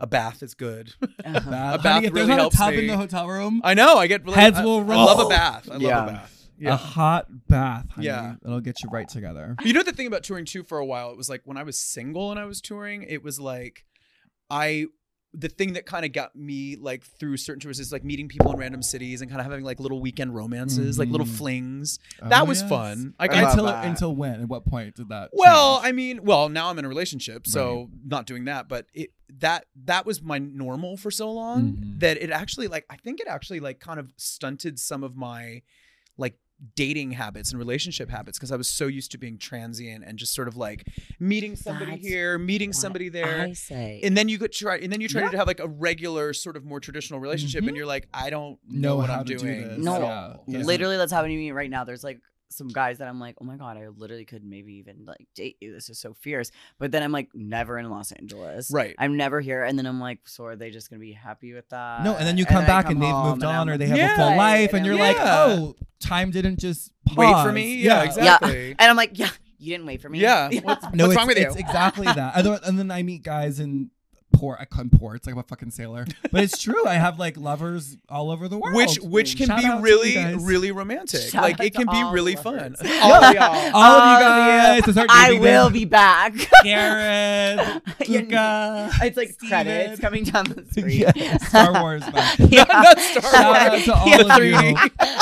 a 0.00 0.06
bath 0.06 0.42
is 0.42 0.54
good. 0.54 0.92
Uh-huh. 1.24 1.50
Bath- 1.50 1.74
a 1.74 1.82
bath 1.82 2.02
if 2.04 2.12
really 2.14 2.26
there's 2.26 2.28
not 2.28 2.38
helps 2.40 2.56
a 2.56 2.58
tub 2.58 2.70
me. 2.72 2.78
in 2.80 2.86
the 2.88 2.96
hotel 2.96 3.28
room, 3.28 3.60
I 3.62 3.74
know. 3.74 3.98
I 3.98 4.06
get 4.06 4.24
really, 4.24 4.36
Heads 4.36 4.58
I, 4.58 4.64
will 4.64 4.80
I 4.90 4.94
love 4.96 5.26
a 5.26 5.28
bath. 5.28 5.68
I 5.70 5.76
love 5.76 6.08
a 6.08 6.12
bath. 6.12 6.48
a 6.64 6.76
hot 6.76 7.26
bath. 7.48 7.90
Honey. 7.90 8.06
Yeah. 8.06 8.34
it'll 8.44 8.60
get 8.60 8.82
you 8.82 8.88
right 8.90 9.08
together. 9.08 9.54
You 9.62 9.72
know 9.74 9.82
the 9.82 9.92
thing 9.92 10.06
about 10.06 10.22
touring 10.24 10.46
too 10.46 10.62
for 10.64 10.78
a 10.78 10.84
while, 10.84 11.10
it 11.10 11.16
was 11.16 11.28
like 11.28 11.42
when 11.44 11.56
I 11.56 11.62
was 11.62 11.78
single 11.78 12.30
and 12.30 12.40
I 12.40 12.46
was 12.46 12.60
touring, 12.60 13.02
it 13.02 13.22
was 13.22 13.38
like 13.38 13.84
I 14.48 14.86
the 15.32 15.48
thing 15.48 15.74
that 15.74 15.86
kind 15.86 16.04
of 16.04 16.12
got 16.12 16.34
me 16.34 16.74
like 16.76 17.04
through 17.04 17.36
certain 17.36 17.60
tours 17.60 17.78
is 17.78 17.92
like 17.92 18.02
meeting 18.02 18.26
people 18.26 18.50
in 18.52 18.58
random 18.58 18.82
cities 18.82 19.20
and 19.20 19.30
kind 19.30 19.40
of 19.40 19.46
having 19.46 19.64
like 19.64 19.78
little 19.78 20.00
weekend 20.00 20.34
romances, 20.34 20.98
like 20.98 21.08
little 21.08 21.26
Mhm. 21.26 21.36
flings. 21.36 21.98
That 22.20 22.42
Oh, 22.42 22.46
was 22.46 22.60
yes. 22.62 22.68
fun. 22.68 23.14
I 23.18 23.24
I 23.24 23.28
got 23.28 23.50
until 23.52 23.66
that. 23.66 23.84
until 23.84 24.16
when? 24.16 24.40
At 24.40 24.48
what 24.48 24.64
point 24.64 24.96
did 24.96 25.08
that? 25.10 25.30
Well, 25.32 25.76
change? 25.76 25.88
I 25.88 25.92
mean, 25.92 26.24
well, 26.24 26.48
now 26.48 26.68
I'm 26.68 26.78
in 26.80 26.84
a 26.84 26.88
relationship, 26.88 27.46
so 27.46 27.90
not 28.04 28.26
doing 28.26 28.46
that, 28.46 28.68
but 28.68 28.86
it 28.92 29.10
that 29.38 29.66
that 29.84 30.04
was 30.04 30.20
my 30.20 30.38
normal 30.38 30.96
for 30.96 31.12
so 31.12 31.30
long 31.32 31.74
Mhm. 31.74 32.00
that 32.00 32.16
it 32.20 32.30
actually 32.30 32.66
like 32.66 32.84
I 32.90 32.96
think 32.96 33.20
it 33.20 33.28
actually 33.28 33.60
like 33.60 33.78
kind 33.78 34.00
of 34.00 34.12
stunted 34.16 34.80
some 34.80 35.04
of 35.04 35.14
my 35.16 35.62
like 36.18 36.36
dating 36.74 37.12
habits 37.12 37.50
and 37.52 37.58
relationship 37.58 38.10
habits 38.10 38.38
because 38.38 38.52
I 38.52 38.56
was 38.56 38.68
so 38.68 38.86
used 38.86 39.10
to 39.12 39.18
being 39.18 39.38
transient 39.38 40.04
and 40.06 40.18
just 40.18 40.34
sort 40.34 40.46
of 40.48 40.56
like 40.56 40.86
meeting 41.18 41.56
somebody 41.56 41.92
That's 41.92 42.06
here, 42.06 42.38
meeting 42.38 42.72
somebody 42.72 43.08
there. 43.08 43.40
I 43.40 43.52
say. 43.54 44.00
and 44.02 44.16
then 44.16 44.28
you 44.28 44.38
could 44.38 44.52
try, 44.52 44.76
and 44.76 44.92
then 44.92 45.00
you 45.00 45.08
try 45.08 45.22
Yeah. 45.22 45.30
to 45.30 45.36
have 45.38 45.46
like 45.46 45.60
a 45.60 45.68
regular, 45.68 46.32
sort 46.34 46.56
of 46.56 46.64
more 46.64 46.80
traditional 46.80 47.18
relationship, 47.20 47.64
Mhm. 47.64 47.68
and 47.68 47.76
you're 47.76 47.86
like, 47.86 48.08
I 48.12 48.28
don't 48.30 48.58
know, 48.68 48.90
Know 48.90 48.96
what 48.96 49.10
I'm 49.10 49.24
to 49.24 49.34
do 49.34 49.38
doing. 49.38 49.82
No, 49.82 49.98
Yeah. 50.00 50.36
Yeah. 50.46 50.64
literally, 50.64 50.96
that's 50.96 51.12
happening 51.12 51.36
to 51.38 51.42
me 51.42 51.50
right 51.52 51.70
now. 51.70 51.84
There's 51.84 52.04
like 52.04 52.20
some 52.50 52.68
guys 52.68 52.98
that 52.98 53.08
I'm 53.08 53.20
like, 53.20 53.36
oh 53.40 53.44
my 53.44 53.56
god, 53.56 53.76
I 53.76 53.88
literally 53.88 54.24
could 54.24 54.44
maybe 54.44 54.74
even 54.74 55.04
like 55.06 55.26
date 55.34 55.56
you. 55.60 55.72
This 55.72 55.88
is 55.88 55.98
so 55.98 56.14
fierce. 56.14 56.50
But 56.78 56.92
then 56.92 57.02
I'm 57.02 57.12
like, 57.12 57.28
never 57.34 57.78
in 57.78 57.88
Los 57.88 58.12
Angeles. 58.12 58.70
Right. 58.70 58.94
I'm 58.98 59.16
never 59.16 59.40
here. 59.40 59.64
And 59.64 59.78
then 59.78 59.86
I'm 59.86 60.00
like, 60.00 60.20
so 60.26 60.44
are 60.44 60.56
they 60.56 60.70
just 60.70 60.90
gonna 60.90 61.00
be 61.00 61.12
happy 61.12 61.52
with 61.52 61.68
that? 61.70 62.02
No, 62.02 62.14
and 62.16 62.26
then 62.26 62.36
you 62.36 62.44
come 62.44 62.64
I 62.64 62.66
back 62.66 62.84
come 62.86 62.94
and 62.94 63.02
they've 63.02 63.14
moved 63.14 63.42
and 63.42 63.44
on, 63.44 63.68
I'm 63.68 63.74
or 63.74 63.78
they 63.78 63.86
like, 63.86 64.00
have 64.00 64.18
a 64.18 64.22
full 64.22 64.36
life, 64.36 64.70
and 64.70 64.78
and 64.78 64.86
you're 64.86 64.94
I'm 64.94 65.00
like, 65.00 65.16
oh, 65.20 65.76
time 66.00 66.30
didn't 66.30 66.58
just 66.58 66.90
pause. 67.06 67.16
Wait 67.16 67.42
for 67.42 67.52
me. 67.52 67.76
Yeah, 67.76 68.02
exactly. 68.04 68.74
And 68.78 68.90
I'm 68.90 68.96
like, 68.96 69.18
yeah, 69.18 69.30
you 69.58 69.74
didn't 69.74 69.86
wait 69.86 70.00
for 70.00 70.08
me. 70.08 70.20
Yeah. 70.20 70.48
What's, 70.62 70.86
No, 70.94 71.06
what's 71.06 71.16
wrong 71.16 71.26
with 71.26 71.38
you? 71.38 71.46
it's 71.46 71.56
exactly 71.56 72.04
that. 72.06 72.36
And 72.64 72.78
then, 72.78 72.90
I 72.90 73.02
meet 73.02 73.22
guys 73.22 73.60
in 73.60 73.90
port. 74.40 74.58
I 74.60 74.64
come 74.64 74.90
port. 74.90 75.16
It's 75.16 75.26
like 75.26 75.34
I'm 75.34 75.40
a 75.40 75.42
fucking 75.44 75.70
sailor, 75.70 76.06
but 76.32 76.42
it's 76.42 76.60
true. 76.60 76.86
I 76.86 76.94
have 76.94 77.18
like 77.18 77.36
lovers 77.36 77.96
all 78.08 78.30
over 78.30 78.48
the 78.48 78.58
world. 78.58 78.74
which 78.74 78.98
which 79.00 79.36
can 79.36 79.46
Shout 79.48 79.60
be 79.60 79.66
out 79.66 79.70
to 79.72 79.76
you 79.78 79.82
really 79.84 80.34
really 80.36 80.72
romantic. 80.72 81.20
Shout 81.30 81.42
like 81.42 81.60
it 81.60 81.74
can 81.74 81.86
be 81.86 82.02
really 82.12 82.36
lovers. 82.36 82.78
fun. 82.80 82.88
Yeah. 82.90 83.00
all 83.02 83.24
of 83.24 83.34
y'all. 83.34 83.42
all 83.74 84.00
of 84.00 84.20
you 84.20 84.26
All 84.26 84.46
you. 84.46 84.80
guys 84.80 84.84
to 84.84 84.92
start 84.92 85.08
I 85.10 85.32
will 85.38 85.64
them. 85.64 85.72
be 85.72 85.84
back. 85.84 86.34
Karen, 86.64 87.82
Luca, 88.08 88.90
it's 89.02 89.16
like 89.16 89.30
Steven. 89.30 89.48
credits 89.48 90.00
coming 90.00 90.24
down 90.24 90.44
the 90.46 90.64
street. 90.70 91.04
Yeah, 91.16 91.36
Star 91.38 91.80
Wars. 91.82 92.02
man. 92.12 92.36
Yeah. 92.50 92.64
Not 92.64 92.98
Star 92.98 93.22
Shout 93.32 93.44
Wars. 93.46 93.58
out 93.58 93.84
to 93.84 93.94
all 93.94 94.08
Yeah, 94.08 94.36
of 94.36 94.44
you. 94.44 95.20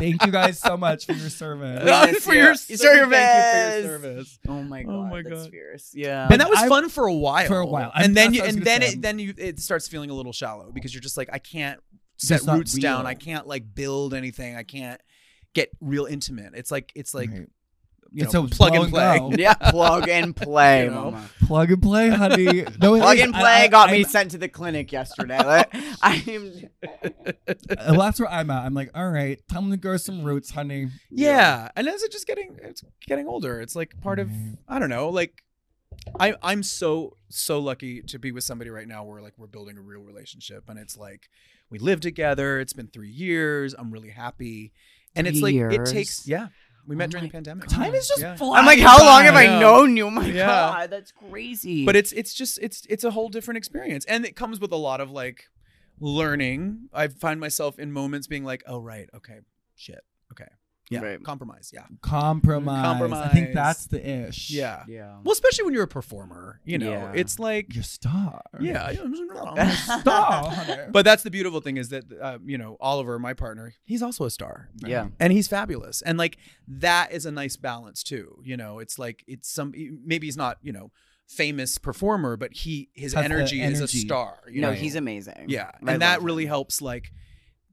Thank 0.00 0.24
you 0.26 0.32
guys 0.32 0.58
so 0.58 0.76
much 0.76 1.06
for 1.06 1.12
your 1.12 1.30
service. 1.30 1.84
We 1.84 2.18
for 2.20 2.34
you. 2.34 2.40
your 2.42 2.54
Service. 2.56 2.80
Thank 2.80 2.82
you 2.82 3.04
for 3.10 3.88
your 3.88 3.98
service. 3.98 4.38
Oh 4.48 4.62
my 4.62 4.82
oh 4.82 4.86
god, 4.86 4.92
Oh 4.94 5.04
my 5.06 5.22
that's 5.22 5.42
God. 5.42 5.50
fierce. 5.50 5.90
Yeah. 5.94 6.28
And 6.30 6.40
that 6.40 6.48
was 6.50 6.58
I- 6.58 6.68
fun 6.68 6.88
for 6.88 7.06
a 7.06 7.14
while. 7.14 7.46
For 7.46 7.58
a 7.58 7.66
while. 7.66 7.92
and 7.94 8.02
I'm- 8.04 8.14
then 8.14 8.34
you, 8.34 8.40
what 8.40 8.44
I 8.44 8.46
was 8.48 8.56
and 8.56 8.64
then 8.66 8.80
say. 8.82 8.88
it 8.88 9.02
then 9.02 9.18
you 9.18 9.34
it 9.38 9.60
starts 9.60 9.86
feeling 9.88 10.10
a 10.10 10.14
little 10.14 10.32
shallow 10.32 10.70
because 10.72 10.92
you're 10.94 11.00
just 11.00 11.16
like 11.16 11.28
I 11.32 11.38
can't 11.38 11.80
set 12.16 12.36
It's 12.38 12.46
not 12.46 12.56
roots 12.58 12.74
down. 12.74 13.06
I 13.06 13.14
can't 13.14 13.46
like 13.46 13.74
build 13.74 14.12
anything. 14.14 14.56
I 14.56 14.62
can't 14.62 15.00
get 15.54 15.70
real 15.80 16.06
intimate. 16.06 16.52
It's 16.54 16.70
like 16.70 16.92
it's 16.94 17.14
like 17.14 17.30
Right. 17.30 17.48
You 18.12 18.24
know 18.24 18.30
So 18.30 18.46
plug 18.48 18.72
blow 18.72 18.82
and 18.82 18.90
play. 18.92 19.18
go. 19.18 19.30
yeah, 19.38 19.54
plug 19.54 20.08
and 20.08 20.34
play, 20.48 20.84
You 20.84 20.90
know? 20.90 21.10
mama. 21.12 21.30
Plug 21.46 21.70
and 21.70 21.82
play, 21.82 22.08
honey. 22.10 22.64
No, 22.80 22.96
Plug 22.98 23.16
is. 23.16 23.22
and 23.24 23.32
play 23.34 23.64
I- 23.64 23.68
got 23.68 23.88
I'm- 23.88 23.98
me 23.98 24.04
sent 24.04 24.30
to 24.32 24.38
the 24.38 24.48
clinic 24.48 24.92
yesterday. 24.92 25.38
Like, 25.44 25.74
I'm 26.02 26.52
Well, 27.88 27.98
that's 28.00 28.20
where 28.20 28.30
I'm 28.30 28.50
at. 28.50 28.64
I'm 28.64 28.74
like, 28.74 28.90
all 28.94 29.10
right, 29.10 29.40
time 29.48 29.70
to 29.70 29.76
grow 29.76 29.96
some 29.96 30.22
roots, 30.24 30.50
honey. 30.50 30.88
Yeah, 31.10 31.68
and 31.76 31.88
as 31.88 32.02
it 32.02 32.12
just 32.12 32.26
getting 32.26 32.58
it's 32.62 32.82
getting 33.06 33.26
older, 33.26 33.60
it's 33.60 33.76
like 33.76 34.00
part 34.00 34.18
of 34.18 34.28
mm-hmm. 34.28 34.54
I 34.68 34.78
don't 34.78 34.90
know, 34.90 35.08
like 35.08 35.42
I 36.18 36.34
I'm 36.42 36.62
so 36.62 37.16
so 37.28 37.58
lucky 37.58 38.02
to 38.02 38.18
be 38.18 38.32
with 38.32 38.44
somebody 38.44 38.70
right 38.70 38.88
now 38.88 39.04
where 39.04 39.20
like 39.20 39.34
we're 39.36 39.46
building 39.46 39.76
a 39.78 39.82
real 39.82 40.00
relationship 40.02 40.68
and 40.68 40.78
it's 40.78 40.96
like 40.96 41.28
we 41.68 41.78
live 41.78 42.00
together. 42.00 42.58
It's 42.60 42.72
been 42.72 42.88
3 42.88 43.08
years. 43.08 43.74
I'm 43.78 43.90
really 43.92 44.08
happy. 44.10 44.72
And 45.14 45.26
it's 45.26 45.40
Three 45.40 45.62
like 45.62 45.72
it 45.80 45.86
takes 45.86 46.26
yeah. 46.26 46.48
We 46.86 46.96
met 46.96 47.08
Oh 47.08 47.10
during 47.12 47.26
the 47.26 47.30
pandemic. 47.32 47.68
Time 47.68 47.94
is 47.94 48.08
just 48.08 48.20
Yeah. 48.20 48.36
flying. 48.36 48.54
I'm 48.56 48.66
like, 48.66 48.78
how 48.80 48.98
long 49.04 49.22
have 49.24 49.34
by. 49.34 49.46
I 49.46 49.60
known 49.60 49.96
you? 49.96 50.06
Oh 50.06 50.10
my 50.10 50.26
Yeah. 50.26 50.46
god, 50.46 50.90
that's 50.90 51.12
crazy. 51.12 51.84
But 51.84 51.96
it's 51.96 52.12
it's 52.12 52.34
just 52.34 52.58
it's 52.60 52.86
it's 52.88 53.04
a 53.04 53.10
whole 53.10 53.28
different 53.28 53.58
experience. 53.58 54.04
And 54.06 54.24
it 54.24 54.34
comes 54.36 54.58
with 54.60 54.72
a 54.72 54.76
lot 54.76 55.00
of 55.00 55.10
like 55.10 55.44
learning. 56.00 56.88
I 56.92 57.08
find 57.08 57.38
myself 57.40 57.78
in 57.78 57.92
moments 57.92 58.26
being 58.26 58.44
like, 58.44 58.62
"Oh 58.66 58.80
right, 58.80 59.08
okay. 59.14 59.38
Shit. 59.76 60.00
Okay. 60.92 61.02
Yeah. 61.04 61.08
Right. 61.12 61.22
Compromise. 61.22 61.70
Yeah. 61.72 61.84
Compromise. 62.02 63.26
I 63.26 63.28
think 63.28 63.54
that's 63.54 63.86
the 63.86 64.26
ish. 64.28 64.50
Yeah. 64.50 64.82
yeah. 64.88 65.18
Well, 65.22 65.32
especially 65.32 65.64
when 65.66 65.74
you're 65.74 65.84
a 65.84 65.88
performer, 65.88 66.60
you 66.64 66.78
know, 66.78 66.90
Yeah. 66.90 67.12
it's 67.14 67.38
like, 67.38 67.72
Your 67.74 67.84
star. 67.84 68.42
yeah, 68.60 68.92
Star, 70.00 70.88
but 70.90 71.04
that's 71.04 71.22
the 71.22 71.30
beautiful 71.30 71.60
thing 71.60 71.76
is 71.76 71.90
that, 71.90 72.04
uh, 72.20 72.38
you 72.44 72.58
know, 72.58 72.76
Oliver, 72.80 73.18
my 73.18 73.34
partner, 73.34 73.72
he's 73.84 74.02
also 74.02 74.24
a 74.24 74.30
star, 74.30 74.68
Yeah. 74.84 75.08
and 75.18 75.32
he's 75.32 75.48
fabulous, 75.48 76.02
and 76.02 76.18
like 76.18 76.38
that 76.66 77.12
is 77.12 77.26
a 77.26 77.30
nice 77.30 77.56
balance 77.56 78.02
too. 78.02 78.40
You 78.44 78.56
know, 78.56 78.78
it's 78.78 78.98
like 78.98 79.24
it's 79.26 79.48
some 79.50 79.72
maybe 80.04 80.26
he's 80.26 80.36
not, 80.36 80.58
you 80.62 80.72
know, 80.72 80.90
famous 81.28 81.78
performer, 81.78 82.36
but 82.36 82.52
he 82.52 82.90
his 82.94 83.12
Has 83.14 83.20
the 83.22 83.24
energy, 83.24 83.62
is 83.62 83.80
a 83.80 83.88
star. 83.88 84.38
You 84.50 84.60
no, 84.62 84.70
know? 84.70 84.74
he's 84.76 84.96
amazing. 84.96 85.46
yeah, 85.48 85.70
I 85.86 85.92
and 85.92 86.02
that 86.02 86.22
really 86.22 86.44
him. 86.44 86.48
helps 86.50 86.82
like 86.82 87.12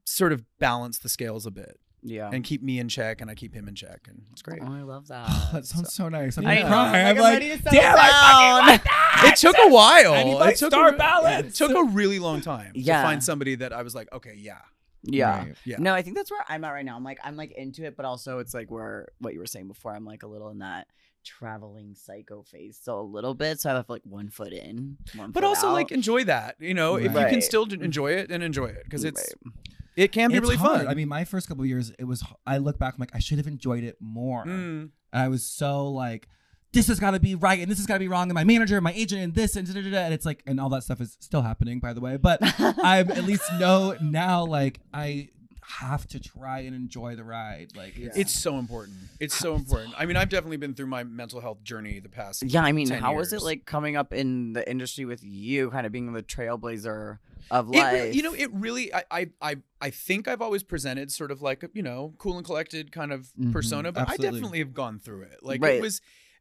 sort 0.04 0.32
of 0.32 0.44
balance 0.58 0.98
the 0.98 1.08
scales 1.08 1.44
a 1.46 1.50
bit. 1.50 1.78
Yeah. 2.02 2.30
and 2.32 2.44
keep 2.44 2.62
me 2.62 2.78
in 2.78 2.88
check, 2.88 3.20
and 3.20 3.30
I 3.30 3.34
keep 3.34 3.52
him 3.54 3.66
in 3.68 3.74
check, 3.74 4.06
and 4.08 4.22
it's 4.32 4.42
great. 4.42 4.60
Oh, 4.62 4.72
I 4.72 4.82
love 4.82 5.08
that. 5.08 5.28
that 5.52 5.66
sounds 5.66 5.92
so 5.92 6.08
nice. 6.08 6.36
I'm 6.38 6.46
I 6.46 6.56
gonna 6.56 6.68
know. 6.68 6.68
cry. 6.68 7.00
I'm 7.00 7.06
I'm 7.08 7.16
like, 7.22 7.32
ready 7.34 7.56
to 7.56 7.62
damn, 7.64 7.96
I 7.98 8.60
down. 8.68 8.78
fucking. 8.78 8.92
It 9.20 9.34
took 9.36 9.56
a 9.58 9.68
while. 9.72 10.12
I 10.14 10.22
need 10.22 10.38
my 10.38 10.50
it 10.50 10.56
took 10.58 10.70
star 10.70 10.90
a, 10.90 10.92
balance. 10.92 11.48
It 11.60 11.66
took 11.66 11.76
a 11.76 11.82
really 11.90 12.20
long 12.20 12.40
time 12.40 12.70
Yeah. 12.76 13.02
to 13.02 13.08
find 13.08 13.24
somebody 13.24 13.56
that 13.56 13.72
I 13.72 13.82
was 13.82 13.92
like, 13.92 14.08
okay, 14.12 14.34
yeah, 14.36 14.58
yeah. 15.02 15.38
Right. 15.38 15.54
yeah. 15.64 15.76
No, 15.80 15.92
I 15.92 16.02
think 16.02 16.14
that's 16.14 16.30
where 16.30 16.44
I'm 16.48 16.62
at 16.64 16.70
right 16.70 16.84
now. 16.84 16.94
I'm 16.96 17.02
like 17.02 17.18
I'm 17.24 17.36
like 17.36 17.50
into 17.52 17.84
it, 17.84 17.96
but 17.96 18.04
also 18.06 18.38
it's 18.38 18.54
like 18.54 18.70
where 18.70 19.08
what 19.18 19.34
you 19.34 19.40
were 19.40 19.46
saying 19.46 19.66
before. 19.66 19.92
I'm 19.92 20.04
like 20.04 20.22
a 20.22 20.28
little 20.28 20.50
in 20.50 20.58
that 20.58 20.86
traveling 21.24 21.94
psycho 21.94 22.42
phase 22.42 22.76
still 22.76 23.00
a 23.00 23.02
little 23.02 23.34
bit. 23.34 23.60
So 23.60 23.70
I 23.70 23.74
have 23.74 23.88
like 23.88 24.02
one 24.04 24.28
foot 24.30 24.52
in, 24.52 24.96
one 25.16 25.32
But 25.32 25.42
foot 25.42 25.48
also 25.48 25.68
out. 25.68 25.72
like 25.74 25.90
enjoy 25.92 26.24
that. 26.24 26.54
You 26.60 26.74
know, 26.74 26.94
if 26.96 27.12
you 27.12 27.18
can 27.26 27.42
still 27.42 27.66
mm-hmm. 27.66 27.82
enjoy 27.82 28.12
it, 28.12 28.30
and 28.30 28.42
enjoy 28.42 28.66
it 28.66 28.84
because 28.84 29.04
it's 29.04 29.34
Right. 29.44 29.54
It 29.98 30.12
can 30.12 30.30
be 30.30 30.36
It's 30.36 30.42
really 30.44 30.56
hard. 30.56 30.80
fun. 30.82 30.88
I 30.88 30.94
mean, 30.94 31.08
my 31.08 31.24
first 31.24 31.48
couple 31.48 31.62
of 31.64 31.68
years, 31.68 31.92
it 31.98 32.04
was. 32.04 32.22
I 32.46 32.58
look 32.58 32.78
back, 32.78 32.94
I'm 32.94 33.00
like, 33.00 33.14
I 33.14 33.18
should 33.18 33.38
have 33.38 33.46
enjoyed 33.46 33.82
it 33.84 33.96
more. 34.00 34.44
Mm. 34.44 34.90
And 35.12 35.22
I 35.22 35.28
was 35.28 35.44
so 35.44 35.88
like, 35.88 36.28
this 36.72 36.86
has 36.88 37.00
got 37.00 37.12
to 37.12 37.20
be 37.20 37.34
right, 37.34 37.58
and 37.60 37.70
this 37.70 37.78
has 37.78 37.86
got 37.86 37.94
to 37.94 37.98
be 38.00 38.08
wrong, 38.08 38.28
and 38.28 38.34
my 38.34 38.44
manager, 38.44 38.76
and 38.76 38.84
my 38.84 38.92
agent, 38.92 39.22
and 39.22 39.34
this, 39.34 39.56
and 39.56 39.66
da, 39.66 39.72
da, 39.74 39.82
da, 39.82 39.90
da. 39.90 39.98
and 40.04 40.14
it's 40.14 40.26
like, 40.26 40.42
and 40.46 40.60
all 40.60 40.68
that 40.68 40.82
stuff 40.84 41.00
is 41.00 41.16
still 41.20 41.42
happening, 41.42 41.80
by 41.80 41.92
the 41.92 42.00
way. 42.00 42.16
But 42.16 42.38
I 42.82 43.00
at 43.00 43.24
least 43.24 43.42
know 43.58 43.96
now, 44.00 44.44
like, 44.44 44.80
I 44.92 45.30
have 45.68 46.06
to 46.08 46.18
try 46.20 46.60
and 46.60 46.74
enjoy 46.74 47.14
the 47.14 47.24
ride. 47.24 47.76
Like, 47.76 47.96
it's, 47.98 48.16
It's 48.16 48.32
so 48.32 48.58
important. 48.58 48.96
It's 49.20 49.36
so 49.36 49.54
important. 49.54 49.94
I 49.98 50.06
mean, 50.06 50.16
I've 50.16 50.28
definitely 50.30 50.56
been 50.56 50.74
through 50.74 50.86
my 50.86 51.04
mental 51.04 51.40
health 51.40 51.62
journey 51.62 52.00
the 52.00 52.08
past. 52.08 52.42
Yeah, 52.42 52.62
I 52.62 52.72
mean, 52.72 52.88
10 52.88 53.02
how 53.02 53.14
was 53.16 53.32
it 53.32 53.42
like 53.42 53.66
coming 53.66 53.96
up 53.96 54.12
in 54.12 54.54
the 54.54 54.68
industry 54.68 55.04
with 55.04 55.22
you, 55.22 55.70
kind 55.70 55.84
of 55.86 55.92
being 55.92 56.12
the 56.12 56.22
trailblazer 56.22 57.18
of 57.50 57.68
It 57.68 57.76
life? 57.76 57.92
re- 57.92 58.10
you 58.12 58.22
know, 58.22 58.34
it 58.34 58.50
really. 58.52 58.92
I, 58.94 59.04
I, 59.10 59.30
I, 59.42 59.56
I 59.80 59.90
think 59.90 60.26
I've 60.26 60.40
always 60.42 60.62
presented 60.62 61.12
sort 61.12 61.30
of 61.30 61.42
like 61.42 61.62
a, 61.62 61.70
you 61.74 61.82
know, 61.82 62.14
cool 62.18 62.36
and 62.36 62.44
collected 62.46 62.90
kind 62.90 63.12
of 63.12 63.28
Mhm, 63.38 63.52
persona, 63.52 63.92
but 63.92 64.02
absolutely. 64.08 64.26
I 64.28 64.32
definitely 64.32 64.58
have 64.60 64.74
gone 64.74 64.98
through 64.98 65.22
it. 65.22 65.40
Like 65.42 65.62
Right. 65.62 65.74
it 65.74 65.80
was 65.82 66.00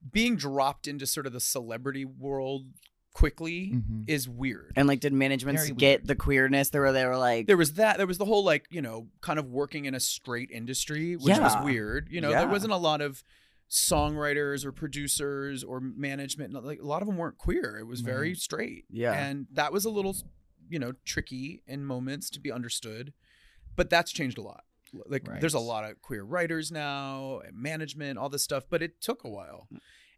being 0.09 0.35
dropped 0.37 0.87
into 0.87 1.05
sort 1.05 1.25
of 1.27 1.33
the 1.33 1.39
celebrity 1.41 2.05
world 2.05 2.67
quickly 3.17 3.71
Mhm. 3.73 4.03
is 4.07 4.29
weird. 4.29 4.73
and 4.75 4.87
like, 4.87 4.99
did 4.99 5.11
management 5.13 5.57
Very 5.57 5.71
get 5.71 6.01
weird. 6.01 6.07
the 6.07 6.15
queerness? 6.15 6.69
There 6.69 6.81
were 6.81 6.91
they 6.91 7.05
were 7.05 7.17
like, 7.17 7.47
there 7.47 7.57
was 7.57 7.73
that. 7.73 7.97
There 7.97 8.05
was 8.07 8.17
the 8.19 8.25
whole 8.25 8.43
like 8.43 8.65
you 8.69 8.81
know, 8.81 9.07
kind 9.21 9.39
of 9.39 9.47
working 9.49 9.85
in 9.85 9.95
a 9.95 9.99
straight 9.99 10.51
industry, 10.51 11.15
which 11.15 11.37
was 11.37 11.55
weird. 11.63 12.09
You 12.11 12.21
know, 12.21 12.29
Yeah. 12.29 12.41
there 12.41 12.49
wasn't 12.49 12.73
a 12.73 12.77
lot 12.77 13.01
of 13.01 13.23
songwriters 13.69 14.65
or 14.65 14.71
producers 14.71 15.63
or 15.63 15.79
management. 15.79 16.53
Like 16.53 16.79
a 16.79 16.85
lot 16.85 17.01
of 17.01 17.07
them 17.07 17.17
weren't 17.17 17.37
queer. 17.37 17.77
It 17.79 17.85
was 17.85 18.01
very 18.01 18.33
straight. 18.35 18.85
Yeah. 18.89 19.13
and 19.13 19.47
that 19.51 19.71
was 19.73 19.83
a 19.85 19.89
little, 19.89 20.15
you 20.69 20.79
know, 20.79 20.93
tricky 21.05 21.63
in 21.67 21.83
moments 21.85 22.29
to 22.31 22.39
be 22.39 22.51
understood. 22.51 23.13
But 23.75 23.89
that's 23.89 24.11
changed 24.11 24.37
a 24.37 24.41
lot. 24.41 24.63
Like 25.05 25.27
Right. 25.27 25.41
there's 25.41 25.53
a 25.53 25.59
lot 25.59 25.89
of 25.89 26.01
queer 26.01 26.23
writers 26.23 26.71
now, 26.71 27.39
and 27.45 27.57
management, 27.57 28.17
all 28.17 28.29
this 28.29 28.43
stuff. 28.43 28.63
But 28.69 28.81
it 28.81 29.01
took 29.01 29.23
a 29.25 29.29
while, 29.29 29.67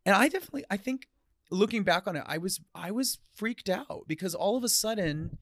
and 0.05 0.15
I 0.15 0.29
definitely, 0.29 0.63
I 0.69 0.77
think, 0.77 1.08
looking 1.51 1.83
back 1.83 2.07
on 2.07 2.15
it, 2.15 2.23
I 2.25 2.37
was, 2.37 2.59
I 2.75 2.91
was 2.91 3.17
freaked 3.35 3.69
out 3.69 4.05
because 4.07 4.35
all 4.35 4.55
of 4.57 4.63
a 4.63 4.69
sudden 4.69 5.37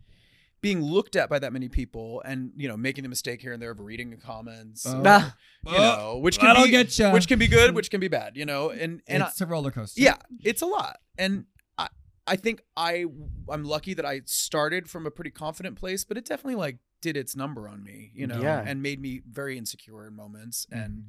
being 0.59 0.81
looked 0.81 1.15
at 1.15 1.29
by 1.29 1.37
that 1.37 1.53
many 1.53 1.69
people 1.69 2.21
and 2.25 2.51
you 2.57 2.67
know 2.67 2.75
making 2.75 3.03
the 3.03 3.09
mistake 3.09 3.41
here 3.41 3.53
and 3.53 3.61
there 3.61 3.69
of 3.69 3.79
reading 3.79 4.09
the 4.09 4.17
comments 4.17 4.85
Oh. 4.87 4.99
or, 4.99 5.03
Ah. 5.05 5.35
you 5.67 5.71
know 5.77 6.17
which 6.17 6.39
can 6.39 6.47
That'll 6.47 6.63
be 6.65 7.13
which 7.13 7.27
can 7.27 7.37
be 7.37 7.47
good 7.47 7.75
which 7.75 7.91
can 7.91 7.99
be 7.99 8.07
bad 8.07 8.35
you 8.35 8.43
know 8.43 8.71
and 8.71 9.01
and 9.07 9.21
I, 9.21 9.27
it's 9.27 9.39
a 9.39 9.45
roller 9.45 9.69
coaster. 9.69 10.01
yeah 10.01 10.15
it's 10.43 10.63
a 10.63 10.65
lot 10.65 10.97
and 11.15 11.45
i 11.77 11.87
i 12.25 12.35
think 12.35 12.63
i 12.75 13.05
i'm 13.49 13.65
lucky 13.65 13.93
that 13.93 14.05
i 14.05 14.21
started 14.25 14.89
from 14.89 15.05
a 15.05 15.11
pretty 15.11 15.29
confident 15.29 15.75
place 15.77 16.03
but 16.03 16.17
it 16.17 16.25
definitely 16.25 16.55
like 16.55 16.79
did 17.03 17.15
its 17.15 17.35
number 17.35 17.69
on 17.69 17.83
me 17.83 18.11
you 18.15 18.25
know 18.25 18.41
Yeah. 18.41 18.63
and 18.65 18.81
made 18.81 18.99
me 18.99 19.21
very 19.29 19.59
insecure 19.59 20.07
in 20.07 20.15
moments 20.15 20.65
Mm-hmm. 20.73 21.01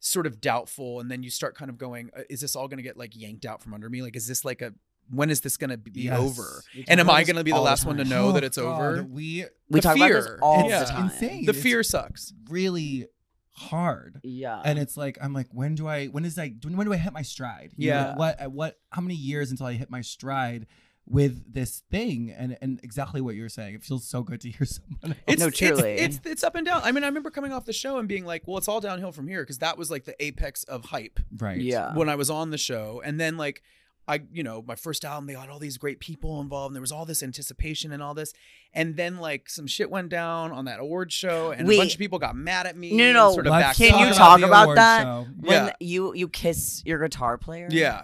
And 0.00 0.04
sort 0.04 0.26
of 0.26 0.40
doubtful 0.40 1.00
and 1.00 1.10
then 1.10 1.22
you 1.22 1.30
start 1.30 1.54
kind 1.54 1.70
of 1.70 1.76
going 1.78 2.10
uh, 2.16 2.22
is 2.30 2.40
this 2.40 2.56
all 2.56 2.68
going 2.68 2.78
to 2.78 2.82
get 2.82 2.96
like 2.96 3.14
yanked 3.14 3.44
out 3.44 3.62
from 3.62 3.74
under 3.74 3.88
me 3.90 4.00
like 4.02 4.16
is 4.16 4.26
this 4.26 4.44
like 4.44 4.62
a 4.62 4.72
when 5.10 5.28
is 5.28 5.40
this 5.40 5.56
going 5.56 5.70
to 5.70 5.76
be 5.76 6.02
Yes. 6.02 6.18
over 6.18 6.62
We 6.74 6.82
talk 6.82 6.90
and 6.90 7.00
am 7.00 7.10
i 7.10 7.22
going 7.24 7.36
to 7.36 7.44
be 7.44 7.50
the 7.50 7.56
all 7.58 7.64
last 7.64 7.84
one 7.84 7.96
to 7.98 8.04
know 8.04 8.28
Oh, 8.28 8.32
that 8.32 8.44
it's 8.44 8.56
God, 8.56 8.80
over 8.80 9.02
We 9.02 9.44
we 9.68 9.80
the 9.80 9.80
talk 9.82 9.96
about 9.96 10.08
this 10.08 10.26
fear. 10.26 10.38
all 10.40 10.68
Yeah. 10.70 10.80
the 10.80 10.86
time. 10.86 11.04
insane. 11.10 11.44
the 11.44 11.50
It's 11.52 11.62
fear 11.62 11.82
sucks 11.82 12.32
really 12.48 13.06
hard. 13.52 14.20
Yeah, 14.22 14.60
and 14.64 14.78
it's 14.78 14.96
like 14.96 15.18
I'm 15.20 15.34
like, 15.34 15.48
when 15.52 15.74
do 15.74 15.86
I? 15.86 16.06
When 16.06 16.24
is 16.24 16.38
I? 16.38 16.54
When 16.64 16.86
do 16.86 16.92
I 16.92 16.96
hit 16.96 17.12
my 17.12 17.20
stride? 17.22 17.72
You 17.76 17.90
know, 17.90 17.96
Yeah. 17.96 18.16
what? 18.16 18.40
at 18.40 18.52
What? 18.52 18.78
How 18.90 19.02
many 19.02 19.14
years 19.16 19.50
until 19.50 19.66
I 19.66 19.74
hit 19.74 19.90
my 19.90 20.00
stride 20.00 20.66
with 21.10 21.52
this 21.52 21.82
thing? 21.90 22.30
And 22.36 22.56
and 22.62 22.80
exactly 22.82 23.20
what 23.20 23.34
you're 23.34 23.48
saying. 23.48 23.74
It 23.74 23.82
feels 23.82 24.06
so 24.06 24.22
good 24.22 24.40
to 24.42 24.50
hear 24.50 24.64
someone. 24.66 24.98
Else. 25.04 25.14
It's, 25.26 25.40
No, 25.42 25.50
truly. 25.50 25.92
It's, 25.94 26.20
it's 26.24 26.44
up 26.44 26.54
and 26.54 26.64
down. 26.64 26.80
I 26.84 26.92
mean, 26.92 27.04
I 27.04 27.08
remember 27.08 27.30
coming 27.30 27.52
off 27.52 27.64
the 27.66 27.72
show 27.72 27.98
and 27.98 28.08
being 28.08 28.24
like, 28.24 28.44
"Well, 28.46 28.56
it's 28.58 28.68
all 28.68 28.80
downhill 28.80 29.12
from 29.12 29.28
here," 29.28 29.42
because 29.42 29.58
that 29.58 29.76
was 29.76 29.90
like 29.90 30.04
the 30.04 30.14
apex 30.24 30.64
of 30.64 30.86
hype 30.86 31.20
right. 31.38 31.60
yeah, 31.60 31.94
when 31.94 32.08
I 32.08 32.14
was 32.14 32.30
on 32.30 32.50
the 32.50 32.58
show. 32.58 33.02
And 33.04 33.18
then 33.20 33.36
like, 33.36 33.62
I 34.08 34.22
you 34.32 34.42
know, 34.42 34.62
my 34.66 34.76
first 34.76 35.04
album, 35.04 35.26
they 35.26 35.34
got 35.34 35.48
all 35.50 35.58
these 35.58 35.78
great 35.78 36.00
people 36.00 36.40
involved, 36.40 36.70
and 36.70 36.76
there 36.76 36.80
was 36.80 36.92
all 36.92 37.04
this 37.04 37.22
anticipation 37.22 37.92
and 37.92 38.02
all 38.02 38.14
this. 38.14 38.32
And 38.72 38.96
then 38.96 39.18
like 39.18 39.48
some 39.50 39.66
shit 39.66 39.90
went 39.90 40.10
down 40.10 40.52
on 40.52 40.64
that 40.66 40.78
award 40.78 41.10
show, 41.12 41.50
and 41.50 41.66
Wait. 41.66 41.74
a 41.74 41.78
bunch 41.78 41.94
of 41.94 41.98
people 41.98 42.18
got 42.20 42.36
mad 42.36 42.66
at 42.66 42.76
me. 42.76 42.92
No, 42.96 43.12
no, 43.12 43.12
no. 43.28 43.32
Sort 43.32 43.46
of 43.48 43.50
Let's 43.52 43.76
Can 43.78 43.98
you 44.08 44.14
talk 44.14 44.38
the 44.40 44.46
about 44.46 44.76
that? 44.76 45.02
show. 45.02 45.26
when 45.40 45.66
Yeah. 45.66 45.72
you 45.80 46.14
you 46.14 46.28
kiss 46.28 46.82
your 46.86 46.98
guitar 47.00 47.36
player. 47.36 47.66
Yeah, 47.70 48.02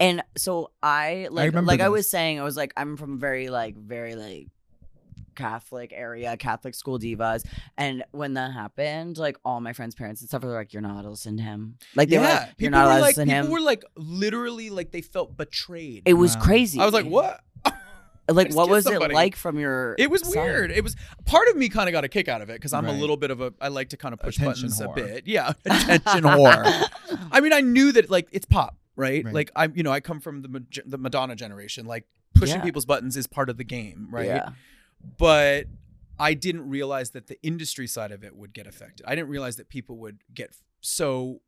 And 0.00 0.22
so 0.36 0.70
I 0.82 1.28
like 1.30 1.46
remember 1.48 1.68
like 1.68 1.80
I 1.80 1.90
was 1.90 2.08
saying, 2.08 2.40
I 2.40 2.42
was 2.42 2.56
like, 2.56 2.72
I'm 2.76 2.96
from 2.96 3.18
very 3.20 3.48
like 3.50 3.76
very 3.76 4.14
like 4.16 4.48
Catholic 5.36 5.92
area, 5.94 6.36
Catholic 6.36 6.74
school 6.74 6.98
divas. 6.98 7.44
And 7.78 8.02
when 8.10 8.34
that 8.34 8.52
happened, 8.52 9.16
like 9.18 9.36
all 9.44 9.60
my 9.60 9.72
friends' 9.72 9.94
parents 9.94 10.20
and 10.20 10.28
stuff 10.28 10.42
were 10.42 10.50
like, 10.52 10.72
You're 10.72 10.82
not 10.82 10.92
allowed 10.92 11.02
to 11.02 11.10
listen 11.10 11.36
to 11.36 11.42
him. 11.42 11.76
Like 11.94 12.08
they 12.08 12.18
were 12.18 12.24
yeah. 12.24 12.30
like, 12.30 12.40
You're 12.58 12.70
people 12.70 12.70
not 12.70 12.84
were 12.84 12.90
allowed 12.92 13.00
like, 13.00 13.14
to 13.14 13.20
listen 13.20 13.28
to 13.28 13.40
people 13.42 13.52
were 13.52 13.60
like 13.60 13.84
literally 13.96 14.70
like 14.70 14.90
they 14.90 15.02
felt 15.02 15.36
betrayed. 15.36 16.02
it 16.06 16.14
was 16.14 16.34
Wow. 16.36 16.42
crazy. 16.42 16.80
I 16.80 16.84
was 16.84 16.94
like, 16.94 17.06
what? 17.06 17.40
Like 18.28 18.52
what 18.54 18.68
was 18.68 18.84
somebody. 18.84 19.12
it 19.12 19.16
like 19.16 19.36
from 19.36 19.58
your 19.58 19.94
It 19.98 20.10
was 20.10 20.22
side? 20.22 20.34
weird. 20.42 20.70
It 20.72 20.82
was 20.84 20.96
part 21.26 21.48
of 21.48 21.56
me 21.56 21.68
kind 21.68 21.88
of 21.88 21.92
got 21.92 22.04
a 22.04 22.08
kick 22.08 22.28
out 22.28 22.42
of 22.42 22.50
it 22.50 22.54
because 22.54 22.72
I'm 22.72 22.86
a 22.86 22.92
little 22.92 23.16
bit 23.16 23.30
of 23.30 23.40
a 23.40 23.52
I 23.60 23.68
like 23.68 23.90
to 23.90 23.96
kind 23.96 24.12
of 24.12 24.20
push 24.20 24.36
Attention 24.36 24.68
buttons 24.70 24.80
whore. 24.80 24.92
a 24.92 25.06
bit. 25.14 25.26
Yeah, 25.26 25.52
attention 25.64 26.22
whore. 26.24 26.88
I 27.32 27.40
mean, 27.40 27.52
I 27.52 27.60
knew 27.60 27.92
that 27.92 28.08
like 28.10 28.28
it's 28.32 28.46
pop, 28.46 28.76
right? 29.00 29.24
Right. 29.24 29.34
Like 29.34 29.50
I'm, 29.56 29.72
you 29.76 29.82
know, 29.82 29.90
I 29.92 30.00
come 30.00 30.20
from 30.20 30.42
the 30.42 30.64
the 30.86 30.98
Madonna 30.98 31.34
generation. 31.34 31.86
Like 31.86 32.04
pushing 32.34 32.56
Yeah. 32.56 32.62
people's 32.64 32.86
buttons 32.86 33.16
is 33.16 33.26
part 33.26 33.48
of 33.50 33.56
the 33.56 33.64
game, 33.64 34.08
right? 34.10 34.26
Yeah. 34.26 34.50
But 35.18 35.66
I 36.18 36.34
didn't 36.34 36.68
realize 36.68 37.10
that 37.10 37.26
the 37.26 37.38
industry 37.42 37.86
side 37.86 38.12
of 38.12 38.22
it 38.22 38.36
would 38.36 38.52
get 38.52 38.66
affected. 38.66 39.06
I 39.06 39.14
didn't 39.14 39.30
realize 39.30 39.56
that 39.56 39.68
people 39.68 39.96
would 39.98 40.18
get 40.34 40.54
so 40.80 41.40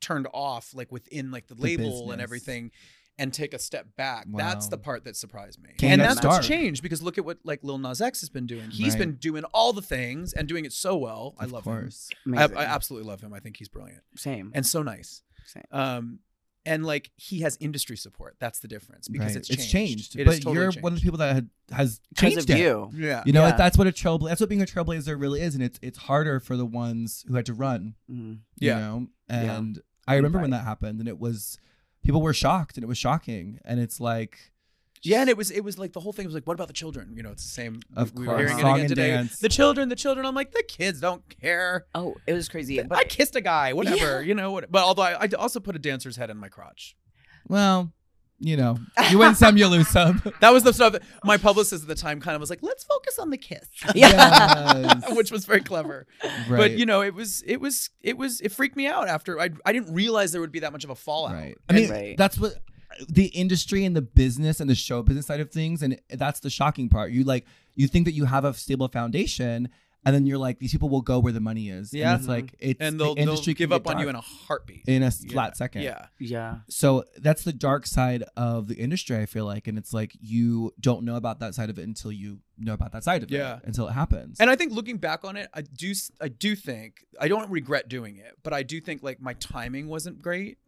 turned 0.00 0.28
off, 0.32 0.72
like 0.74 0.92
within 0.92 1.30
like 1.30 1.48
the, 1.48 1.54
The 1.54 1.62
label 1.62 1.90
business. 1.90 2.12
and 2.12 2.22
everything. 2.22 2.70
And 3.18 3.32
take 3.32 3.54
a 3.54 3.58
step 3.58 3.86
back. 3.96 4.26
That's 4.28 4.68
the 4.68 4.76
part 4.76 5.04
that 5.04 5.16
surprised 5.16 5.58
me, 5.62 5.70
King 5.78 5.92
and 5.92 6.00
that's 6.02 6.18
Star. 6.18 6.32
what's 6.32 6.46
changed 6.46 6.82
because 6.82 7.00
look 7.00 7.16
at 7.16 7.24
what 7.24 7.38
like 7.44 7.64
Lil 7.64 7.78
Nas 7.78 8.02
X 8.02 8.20
has 8.20 8.28
been 8.28 8.46
doing. 8.46 8.68
He's 8.70 8.92
Right. 8.92 8.98
been 8.98 9.14
doing 9.14 9.42
all 9.54 9.72
the 9.72 9.80
things 9.80 10.34
and 10.34 10.46
doing 10.46 10.66
it 10.66 10.72
so 10.74 10.98
well. 10.98 11.34
I 11.38 11.46
love 11.46 11.64
course. 11.64 12.10
him. 12.26 12.36
I, 12.36 12.42
I 12.54 12.64
absolutely 12.64 13.08
love 13.08 13.22
him. 13.22 13.32
I 13.32 13.40
think 13.40 13.56
he's 13.56 13.70
brilliant 13.70 14.02
Same. 14.16 14.50
and 14.54 14.66
so 14.66 14.82
nice. 14.82 15.22
Same. 15.46 15.62
Um, 15.72 16.18
and 16.66 16.84
like 16.84 17.10
he 17.16 17.40
has 17.40 17.56
industry 17.60 17.96
support. 17.96 18.36
That's 18.40 18.58
the 18.58 18.68
difference 18.68 19.08
because 19.08 19.28
Right. 19.28 19.36
it's 19.36 19.48
changed. 19.48 19.70
changed. 19.70 20.16
It 20.18 20.24
but 20.26 20.32
totally 20.34 20.54
you're 20.56 20.72
changed. 20.72 20.82
one 20.82 20.92
of 20.92 20.98
the 20.98 21.02
people 21.04 21.18
that 21.18 21.34
had, 21.34 21.50
has 21.70 22.00
Because 22.10 22.32
changed 22.34 22.50
of 22.50 22.56
it. 22.56 22.60
you. 22.60 22.90
Yeah. 22.94 23.22
You 23.24 23.32
know, 23.32 23.46
Yeah. 23.46 23.56
that's 23.56 23.78
what 23.78 23.86
a 23.86 23.92
trailblazer. 23.92 24.28
That's 24.28 24.40
what 24.40 24.48
being 24.50 24.62
a 24.62 24.66
trailblazer 24.66 25.18
really 25.18 25.40
is, 25.40 25.54
and 25.54 25.62
it's 25.64 25.78
it's 25.80 25.98
harder 25.98 26.40
for 26.40 26.56
the 26.56 26.66
ones 26.66 27.24
who 27.28 27.34
had 27.34 27.46
to 27.46 27.54
run. 27.54 27.94
Mm-hmm. 28.10 28.30
You 28.32 28.68
Yeah. 28.68 28.78
know, 28.80 29.08
Yeah. 29.30 29.56
and 29.56 29.82
I 30.08 30.16
remember 30.16 30.40
when 30.40 30.50
that 30.50 30.64
happened, 30.64 31.00
and 31.00 31.08
it 31.08 31.18
was 31.18 31.58
people 32.02 32.20
were 32.22 32.34
shocked, 32.34 32.76
and 32.76 32.84
it 32.84 32.88
was 32.88 32.98
shocking, 32.98 33.58
and 33.64 33.80
it's 33.80 34.00
like 34.00 34.52
Yeah, 35.06 35.20
and 35.20 35.30
it 35.30 35.36
was 35.36 35.50
it 35.50 35.60
was 35.62 35.78
like 35.78 35.92
the 35.92 36.00
whole 36.00 36.12
thing 36.12 36.26
was 36.26 36.34
like, 36.34 36.46
what 36.46 36.54
about 36.54 36.66
the 36.68 36.72
children? 36.74 37.12
You 37.16 37.22
know, 37.22 37.30
it's 37.30 37.44
the 37.44 37.50
same. 37.50 37.80
Of 37.96 38.14
we 38.14 38.26
course. 38.26 38.38
were 38.38 38.38
hearing 38.46 38.58
it 38.58 38.62
Song 38.62 38.72
again 38.72 38.80
and 38.80 38.88
today. 38.88 39.10
dance. 39.10 39.38
The 39.38 39.48
children, 39.48 39.88
the 39.88 39.96
children. 39.96 40.26
I'm 40.26 40.34
like, 40.34 40.52
the 40.52 40.64
kids 40.66 41.00
don't 41.00 41.22
care. 41.40 41.86
Oh, 41.94 42.16
it 42.26 42.32
was 42.32 42.48
crazy. 42.48 42.80
I 42.80 42.84
But 42.84 43.08
kissed 43.08 43.36
a 43.36 43.40
guy, 43.40 43.72
whatever. 43.72 44.20
Yeah. 44.20 44.26
You 44.26 44.34
know 44.34 44.50
what? 44.52 44.70
But 44.70 44.82
although 44.84 45.02
I, 45.02 45.24
I 45.24 45.28
also 45.38 45.60
put 45.60 45.76
a 45.76 45.78
dancer's 45.78 46.16
head 46.16 46.30
in 46.30 46.36
my 46.38 46.48
crotch. 46.48 46.96
well, 47.48 47.92
you 48.38 48.54
know, 48.54 48.76
you 49.10 49.16
win 49.18 49.34
some, 49.34 49.56
you 49.56 49.66
lose 49.66 49.88
some. 49.88 50.20
That 50.40 50.52
was 50.52 50.62
the 50.62 50.74
stuff 50.74 50.92
that 50.92 51.00
my 51.24 51.38
publicist 51.38 51.84
at 51.84 51.88
the 51.88 51.94
time 51.94 52.20
kind 52.20 52.34
of 52.34 52.40
was 52.40 52.50
like, 52.50 52.58
let's 52.60 52.84
focus 52.84 53.18
on 53.18 53.30
the 53.30 53.38
kiss, 53.38 53.66
yeah. 53.94 54.10
Yes. 55.06 55.12
which 55.16 55.30
was 55.30 55.46
very 55.46 55.62
clever. 55.62 56.06
right. 56.22 56.48
But 56.50 56.70
you 56.72 56.84
know, 56.84 57.00
it 57.00 57.14
was 57.14 57.42
it 57.46 57.62
was 57.62 57.88
it 58.02 58.18
was 58.18 58.42
it 58.42 58.52
freaked 58.52 58.76
me 58.76 58.86
out 58.88 59.08
after 59.08 59.40
I 59.40 59.48
I 59.64 59.72
didn't 59.72 59.94
realize 59.94 60.32
there 60.32 60.42
would 60.42 60.52
be 60.52 60.60
that 60.60 60.72
much 60.72 60.84
of 60.84 60.90
a 60.90 60.94
fallout. 60.94 61.32
Right. 61.32 61.56
I 61.68 61.72
mean, 61.72 61.90
Right. 61.90 62.16
that's 62.18 62.36
what 62.38 62.52
the 63.08 63.26
industry 63.26 63.84
and 63.84 63.96
the 63.96 64.02
business 64.02 64.60
and 64.60 64.68
the 64.68 64.74
show 64.74 65.02
business 65.02 65.26
side 65.26 65.40
of 65.40 65.50
things, 65.50 65.82
and 65.82 66.00
that's 66.10 66.40
the 66.40 66.50
shocking 66.50 66.88
part. 66.88 67.10
You 67.12 67.24
like 67.24 67.46
you 67.74 67.88
think 67.88 68.06
that 68.06 68.12
you 68.12 68.24
have 68.24 68.44
a 68.44 68.54
stable 68.54 68.88
foundation, 68.88 69.68
and 70.06 70.14
then 70.14 70.24
you're 70.24 70.38
like, 70.38 70.60
these 70.60 70.70
people 70.70 70.88
will 70.88 71.02
go 71.02 71.18
where 71.18 71.32
the 71.32 71.40
money 71.40 71.68
is. 71.68 71.92
Yeah. 71.92 72.12
and 72.12 72.20
it's 72.20 72.28
like 72.28 72.46
mm-hmm. 72.46 72.70
it's 72.70 72.80
and 72.80 72.98
the 72.98 73.04
they'll, 73.04 73.14
they'll 73.16 73.22
industry 73.24 73.54
give 73.54 73.72
up 73.72 73.88
on 73.88 73.98
you 73.98 74.08
in 74.08 74.14
a 74.14 74.20
heartbeat. 74.20 74.84
in 74.86 75.02
a 75.02 75.06
Yeah. 75.06 75.32
flat 75.32 75.56
second. 75.56 75.82
Yeah. 75.82 76.06
Yeah. 76.20 76.58
So 76.68 77.04
that's 77.18 77.42
the 77.42 77.52
dark 77.52 77.86
side 77.86 78.22
of 78.36 78.68
the 78.68 78.76
industry, 78.76 79.16
I 79.16 79.26
feel 79.26 79.44
like. 79.44 79.66
And 79.66 79.76
it's 79.76 79.92
like 79.92 80.12
you 80.20 80.72
don't 80.78 81.04
know 81.04 81.16
about 81.16 81.40
that 81.40 81.56
side 81.56 81.70
of 81.70 81.78
it 81.80 81.82
until 81.82 82.12
you 82.12 82.38
know 82.56 82.72
about 82.72 82.92
that 82.92 83.02
side 83.02 83.24
of 83.24 83.32
Yeah. 83.32 83.56
it. 83.56 83.62
Until 83.64 83.88
it 83.88 83.92
happens. 83.92 84.38
And 84.38 84.48
I 84.48 84.54
think 84.54 84.72
looking 84.72 84.98
back 84.98 85.24
on 85.24 85.36
it, 85.36 85.48
I 85.52 85.62
do 85.62 85.92
i 86.20 86.28
do 86.28 86.54
think 86.54 87.04
I 87.20 87.26
don't 87.26 87.50
regret 87.50 87.88
doing 87.88 88.16
it, 88.16 88.36
but 88.44 88.52
I 88.52 88.62
do 88.62 88.80
think 88.80 89.02
like 89.02 89.20
my 89.20 89.34
timing 89.34 89.88
wasn't 89.88 90.22
great 90.22 90.58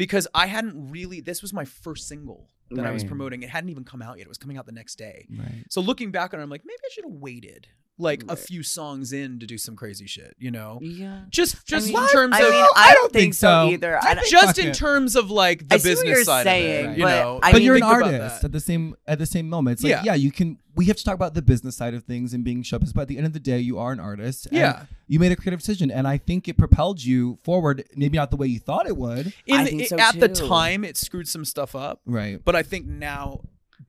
because 0.00 0.26
I 0.34 0.46
hadn't 0.46 0.90
really 0.90 1.20
this 1.20 1.42
was 1.42 1.52
my 1.52 1.66
first 1.66 2.08
single 2.08 2.48
that 2.70 2.86
I 2.86 2.90
was 2.90 3.04
promoting. 3.04 3.42
It 3.42 3.50
hadn't 3.50 3.68
even 3.68 3.84
come 3.84 4.00
out 4.00 4.16
yet. 4.16 4.24
It 4.24 4.28
was 4.28 4.38
coming 4.38 4.56
out 4.56 4.64
the 4.64 4.72
next 4.72 4.94
day. 4.96 5.26
right. 5.38 5.64
So 5.68 5.82
looking 5.82 6.10
back 6.10 6.32
on 6.32 6.40
it, 6.40 6.42
I'm 6.42 6.48
like, 6.48 6.62
maybe 6.64 6.78
I 6.82 6.88
should 6.90 7.04
have 7.04 7.12
waited 7.12 7.68
like 8.00 8.24
a 8.28 8.36
few 8.36 8.62
songs 8.62 9.12
in 9.12 9.38
to 9.40 9.46
do 9.46 9.58
some 9.58 9.76
crazy 9.76 10.06
shit, 10.06 10.34
you 10.38 10.50
know? 10.50 10.78
Yeah. 10.82 11.20
Just 11.30 11.66
just 11.66 11.88
mean- 11.88 11.96
in 12.02 12.08
terms 12.08 12.34
I 12.34 12.40
of 12.40 12.50
mean, 12.50 12.54
I 12.64 12.70
I 12.76 12.92
don't 12.94 13.02
don't 13.02 13.12
think 13.12 13.22
think 13.22 13.34
so 13.34 13.66
so. 13.68 13.70
either. 13.72 13.96
I 13.96 14.00
I 14.00 14.14
don't- 14.14 14.22
think- 14.24 14.30
just 14.30 14.58
in 14.58 14.68
it. 14.68 14.74
terms 14.74 15.16
of 15.16 15.30
like 15.30 15.68
the 15.68 15.74
I 15.74 15.78
see 15.78 15.88
what 15.90 15.92
business 15.96 16.08
you're 16.16 16.24
side 16.24 16.44
saying, 16.44 16.86
of 16.86 16.92
it, 16.92 16.98
you 16.98 17.04
but 17.04 17.10
know. 17.20 17.40
I 17.42 17.52
but 17.52 17.58
mean, 17.58 17.66
you're 17.66 17.76
an 17.76 17.82
artist 17.82 18.44
at 18.44 18.52
the 18.52 18.60
same 18.60 18.96
at 19.06 19.18
the 19.18 19.26
same 19.26 19.48
moment. 19.48 19.74
It's 19.74 19.82
like, 19.84 19.90
Yeah. 19.90 20.02
yeah. 20.04 20.14
you 20.14 20.32
can 20.32 20.58
we 20.76 20.84
have 20.86 20.96
to 20.96 21.04
talk 21.04 21.14
about 21.14 21.34
the 21.34 21.42
business 21.42 21.76
side 21.76 21.94
of 21.94 22.04
things 22.04 22.32
and 22.32 22.42
being 22.44 22.62
showbiz, 22.62 22.94
but 22.94 23.02
at 23.02 23.08
the 23.08 23.16
end 23.18 23.26
of 23.26 23.32
the 23.32 23.40
day, 23.40 23.58
you 23.58 23.78
are 23.78 23.92
an 23.92 24.00
artist. 24.00 24.46
and 24.46 24.56
Yeah. 24.56 24.84
You 25.08 25.18
made 25.18 25.32
a 25.32 25.36
creative 25.36 25.58
decision 25.60 25.90
and 25.90 26.06
I 26.06 26.16
think 26.16 26.46
it 26.48 26.56
propelled 26.56 27.02
you 27.02 27.38
forward, 27.42 27.84
maybe 27.96 28.16
not 28.16 28.30
the 28.30 28.36
way 28.36 28.46
you 28.46 28.60
thought 28.60 28.86
it 28.86 28.96
would. 28.96 29.34
In 29.46 29.56
I 29.56 29.64
think 29.64 29.82
it- 29.82 29.88
so 29.88 29.98
at 29.98 30.18
the 30.20 30.28
time, 30.28 30.84
it 30.84 30.96
screwed 30.96 31.26
some 31.28 31.44
stuff 31.44 31.74
up, 31.74 32.00
Right. 32.06 32.40
but 32.44 32.54
I 32.56 32.62
think 32.62 32.86
now, 32.86 33.40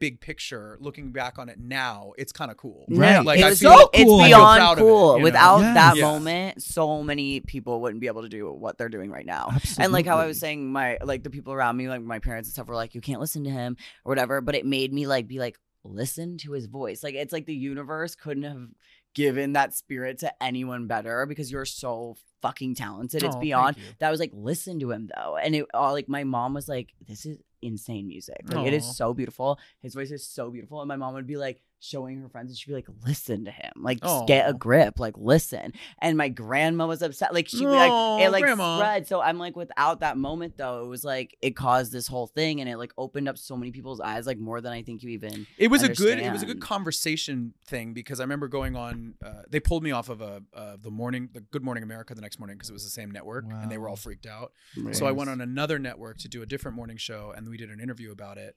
big 0.01 0.19
picture, 0.19 0.77
looking 0.81 1.11
back 1.11 1.39
on 1.39 1.47
it 1.47 1.59
now, 1.59 2.11
it's 2.17 2.31
kind 2.33 2.51
of 2.51 2.57
cool. 2.57 2.85
Right. 2.89 3.23
Like 3.23 3.39
it 3.39 3.45
I 3.45 3.49
feel, 3.55 3.77
so 3.77 3.89
it's 3.93 4.03
cool. 4.03 4.19
I 4.19 4.27
feel 4.27 4.37
beyond 4.37 4.57
proud 4.59 4.71
of 4.73 4.77
it, 4.79 4.81
cool. 4.81 5.13
you 5.13 5.19
know? 5.19 5.23
Without 5.23 5.59
Yes. 5.59 5.73
that 5.75 5.95
Yeah. 5.95 6.01
moment, 6.03 6.61
so 6.63 7.03
many 7.03 7.39
people 7.39 7.79
wouldn't 7.81 8.01
be 8.01 8.07
able 8.07 8.23
to 8.23 8.29
do 8.29 8.51
what 8.51 8.77
they're 8.77 8.89
doing 8.89 9.11
right 9.11 9.25
now. 9.25 9.49
Absolutely. 9.53 9.83
And 9.85 9.93
like 9.93 10.05
how 10.07 10.17
I 10.17 10.25
was 10.25 10.39
saying, 10.39 10.71
my 10.71 10.97
like 11.03 11.23
the 11.23 11.29
people 11.29 11.53
around 11.53 11.77
me, 11.77 11.87
like 11.87 12.01
my 12.01 12.19
parents 12.19 12.49
and 12.49 12.53
stuff, 12.53 12.67
were 12.67 12.75
like, 12.75 12.95
"You 12.95 13.01
can't 13.01 13.21
listen 13.21 13.43
to 13.45 13.49
him" 13.51 13.77
or 14.03 14.09
whatever. 14.09 14.41
But 14.41 14.55
it 14.55 14.65
made 14.65 14.91
me 14.91 15.05
like 15.07 15.27
be 15.27 15.39
like, 15.39 15.57
listen 15.83 16.37
to 16.39 16.51
his 16.51 16.65
voice. 16.65 17.03
Like 17.03 17.15
it's 17.15 17.31
like 17.33 17.45
the 17.45 17.55
universe 17.55 18.15
couldn't 18.15 18.43
have 18.43 18.67
given 19.13 19.53
that 19.53 19.73
spirit 19.73 20.19
to 20.19 20.43
anyone 20.43 20.87
better 20.87 21.25
because 21.25 21.51
you're 21.51 21.65
so 21.65 22.15
fucking 22.41 22.75
talented. 22.75 23.23
Oh, 23.23 23.27
It's 23.27 23.35
thank 23.35 23.41
beyond 23.41 23.77
that. 23.99 24.07
I 24.07 24.11
was 24.11 24.19
like, 24.19 24.31
listen 24.33 24.79
to 24.79 24.91
him 24.91 25.09
though, 25.15 25.37
and 25.37 25.55
it 25.55 25.65
all 25.73 25.93
like 25.93 26.09
my 26.09 26.23
mom 26.23 26.53
was 26.53 26.67
like, 26.67 26.93
"This 27.07 27.25
is 27.25 27.37
insane 27.61 28.07
music. 28.07 28.41
Like 28.45 28.67
it 28.67 28.73
Aw. 28.73 28.77
is 28.77 28.95
so 28.97 29.13
beautiful. 29.13 29.59
His 29.81 29.93
voice 29.93 30.11
is 30.11 30.25
so 30.25 30.49
beautiful." 30.49 30.81
And 30.81 30.87
my 30.87 30.95
mom 30.95 31.13
would 31.13 31.27
be 31.27 31.37
like 31.37 31.61
showing 31.81 32.21
her 32.21 32.29
friends, 32.29 32.51
and 32.51 32.57
she'd 32.57 32.69
be 32.69 32.75
like, 32.75 32.87
"Listen 33.05 33.45
to 33.45 33.51
him. 33.51 33.71
Like 33.75 33.99
just 34.01 34.27
get 34.27 34.49
a 34.49 34.53
grip. 34.53 34.99
Like 34.99 35.15
listen." 35.17 35.73
And 35.99 36.17
my 36.17 36.29
grandma 36.29 36.87
was 36.87 37.01
upset. 37.01 37.33
Like 37.33 37.49
she'd 37.49 37.59
be 37.59 37.65
like, 37.65 37.91
Aw, 37.91 38.19
it 38.19 38.29
like 38.31 38.43
grandma. 38.43 38.77
spread. 38.77 39.07
So 39.07 39.21
I'm 39.21 39.37
like, 39.37 39.55
without 39.55 39.99
that 39.99 40.17
moment 40.17 40.57
though, 40.57 40.85
it 40.85 40.87
was 40.87 41.03
like 41.03 41.35
it 41.41 41.55
caused 41.55 41.91
this 41.91 42.07
whole 42.07 42.27
thing, 42.27 42.61
and 42.61 42.69
it 42.69 42.77
like 42.77 42.93
opened 42.97 43.27
up 43.27 43.37
so 43.37 43.57
many 43.57 43.71
people's 43.71 43.99
eyes, 43.99 44.25
like 44.25 44.37
more 44.37 44.61
than 44.61 44.71
I 44.71 44.83
think 44.83 45.03
you 45.03 45.09
even. 45.09 45.47
It 45.57 45.67
was 45.67 45.83
a 45.83 45.89
good. 45.89 46.19
It 46.19 46.31
was 46.31 46.43
a 46.43 46.45
good 46.45 46.61
conversation 46.61 47.53
thing 47.65 47.93
because 47.93 48.19
I 48.19 48.23
remember 48.23 48.47
going 48.47 48.75
on. 48.75 49.15
Uh, 49.23 49.41
they 49.49 49.59
pulled 49.59 49.83
me 49.83 49.91
off 49.91 50.09
of 50.09 50.21
a 50.21 50.43
uh, 50.53 50.77
the 50.79 50.91
morning, 50.91 51.29
the 51.33 51.41
Good 51.41 51.63
Morning 51.63 51.83
America, 51.83 52.13
the 52.13 52.21
next 52.21 52.39
morning 52.39 52.57
because 52.57 52.69
it 52.69 52.73
was 52.73 52.83
the 52.83 52.89
same 52.89 53.11
network, 53.11 53.45
and 53.49 53.71
they 53.71 53.77
were 53.77 53.89
all 53.89 53.95
freaked 53.95 54.25
out. 54.27 54.53
So 54.91 55.05
I 55.05 55.11
went 55.11 55.29
on 55.29 55.41
another 55.41 55.79
network 55.79 56.17
to 56.19 56.27
do 56.27 56.41
a 56.41 56.45
different 56.45 56.77
morning 56.77 56.97
show, 56.97 57.33
and 57.35 57.49
we 57.49 57.57
did 57.57 57.69
an 57.69 57.79
interview 57.79 58.11
about 58.11 58.37
it. 58.37 58.55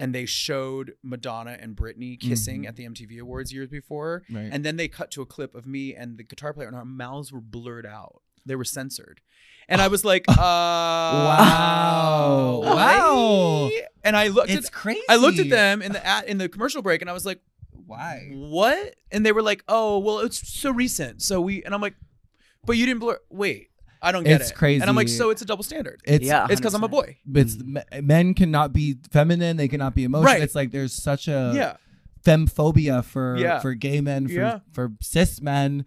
And 0.00 0.14
they 0.14 0.26
showed 0.26 0.94
Madonna 1.02 1.56
and 1.60 1.76
Britney 1.76 2.18
kissing 2.18 2.62
Mhm. 2.64 2.68
at 2.68 2.76
the 2.76 2.84
MTV 2.86 3.18
Awards 3.20 3.52
years 3.52 3.68
before, 3.68 4.22
Right. 4.30 4.48
and 4.50 4.64
then 4.64 4.76
they 4.76 4.88
cut 4.88 5.10
to 5.12 5.22
a 5.22 5.26
clip 5.26 5.54
of 5.54 5.66
me 5.66 5.94
and 5.94 6.16
the 6.18 6.22
guitar 6.24 6.52
player, 6.54 6.66
and 6.68 6.76
our 6.76 6.84
mouths 6.84 7.30
were 7.32 7.40
blurred 7.40 7.86
out. 7.86 8.22
They 8.46 8.56
were 8.56 8.64
censored, 8.64 9.20
and 9.68 9.80
I 9.82 9.88
was 9.88 10.04
like, 10.04 10.24
uh, 10.28 10.34
Wow. 11.30 12.60
Wow. 12.64 13.70
And 14.02 14.16
I 14.16 14.28
looked 14.28 14.50
it's 14.50 14.66
at 14.68 14.72
crazy. 14.72 15.02
I 15.08 15.16
looked 15.16 15.38
at 15.38 15.50
them 15.50 15.82
in 15.82 15.92
the 15.92 16.04
at, 16.06 16.26
in 16.26 16.38
the 16.38 16.48
commercial 16.48 16.82
break, 16.82 17.00
and 17.02 17.10
I 17.10 17.12
was 17.12 17.26
like, 17.26 17.40
Why? 17.86 18.28
"What?" 18.32 18.94
And 19.10 19.26
they 19.26 19.32
were 19.32 19.42
like, 19.42 19.64
"Oh, 19.68 19.98
well, 19.98 20.20
it's 20.20 20.48
so 20.48 20.70
recent, 20.70 21.22
so 21.22 21.40
we." 21.40 21.62
And 21.64 21.74
I'm 21.74 21.80
like, 21.80 21.96
"But 22.64 22.76
you 22.76 22.86
didn't 22.86 23.00
blur." 23.00 23.18
Wait, 23.30 23.69
I 24.02 24.12
don't 24.12 24.24
get 24.24 24.40
It's 24.40 24.50
it. 24.50 24.62
And 24.80 24.84
I'm 24.84 24.96
like, 24.96 25.08
"So 25.08 25.30
it's 25.30 25.42
a 25.42 25.44
double 25.44 25.62
standard. 25.62 26.00
It's 26.04 26.24
Yeah. 26.24 26.46
It's 26.48 26.60
because 26.60 26.74
I'm 26.74 26.84
a 26.84 26.88
boy." 26.88 27.18
it's 27.34 27.58
me- 27.58 27.82
men 28.02 28.34
cannot 28.34 28.72
be 28.72 28.96
feminine, 29.10 29.56
they 29.56 29.68
cannot 29.68 29.94
be 29.94 30.04
emotional. 30.04 30.32
Right. 30.32 30.42
It's 30.42 30.54
like 30.54 30.70
there's 30.70 30.92
such 30.92 31.28
a 31.28 31.52
yeah, 31.54 31.76
femphobia 32.24 33.04
for 33.04 33.36
Yeah. 33.38 33.60
for 33.60 33.74
gay 33.74 34.00
men, 34.00 34.26
for 34.26 34.32
Yeah. 34.34 34.58
for 34.72 34.92
cis 35.00 35.40
men. 35.40 35.84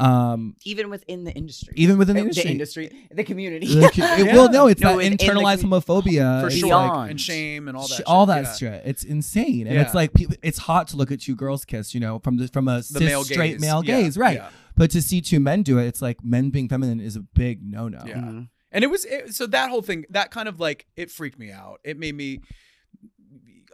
Um 0.00 0.56
even 0.64 0.90
within 0.90 1.24
the 1.24 1.32
industry, 1.32 1.72
even 1.76 1.98
within 1.98 2.16
the 2.16 2.22
industry. 2.22 2.44
the 2.44 2.50
industry, 2.50 3.06
the 3.10 3.24
community. 3.24 3.66
Like, 3.68 3.96
it- 3.98 4.26
Yeah. 4.26 4.34
Well, 4.34 4.50
no, 4.50 4.66
it's 4.66 4.80
No, 4.80 4.98
that 4.98 5.12
internalized 5.12 5.62
commu- 5.62 5.82
homophobia. 5.84 6.40
for 6.42 6.46
It's 6.48 6.56
sure, 6.56 6.68
like- 6.70 6.90
beyond. 6.92 7.10
and 7.10 7.20
shame 7.20 7.68
and 7.68 7.76
all 7.76 7.86
that. 7.88 7.94
sh- 7.94 7.96
shit. 7.98 8.06
all 8.06 8.26
that 8.26 8.44
yeah. 8.44 8.54
shit. 8.54 8.82
It's 8.86 9.04
insane, 9.04 9.66
and 9.66 9.76
Yeah. 9.76 9.82
it's 9.82 9.94
like 9.94 10.12
peop 10.14 10.30
it's 10.42 10.58
hot 10.58 10.88
to 10.88 10.96
look 10.96 11.10
at 11.12 11.20
two 11.20 11.34
girls 11.36 11.64
kiss, 11.64 11.94
you 11.94 12.00
know, 12.00 12.18
from 12.20 12.36
the 12.38 12.48
from 12.48 12.68
a 12.68 12.76
The 12.78 12.82
cis 12.82 13.00
male 13.00 13.24
straight 13.24 13.52
gaze. 13.52 13.60
male 13.60 13.82
Yeah, 13.84 14.00
gaze, 14.02 14.16
right? 14.18 14.36
yeah. 14.36 14.48
But 14.76 14.90
to 14.92 15.02
see 15.02 15.20
two 15.20 15.40
men 15.40 15.62
do 15.62 15.78
it, 15.78 15.86
it's 15.86 16.00
like 16.00 16.24
men 16.24 16.50
being 16.50 16.68
feminine 16.68 17.00
is 17.00 17.16
a 17.16 17.20
big 17.20 17.62
no 17.62 17.88
no. 17.88 18.02
Yeah. 18.06 18.16
Mhm. 18.18 18.48
And 18.72 18.84
it 18.84 18.86
was 18.88 19.04
it, 19.04 19.34
so 19.34 19.46
that 19.48 19.68
whole 19.68 19.82
thing 19.82 20.04
that 20.10 20.30
kind 20.30 20.48
of 20.48 20.60
like 20.60 20.86
it 20.96 21.10
freaked 21.10 21.38
me 21.38 21.50
out. 21.50 21.80
It 21.84 21.98
made 21.98 22.14
me 22.14 22.40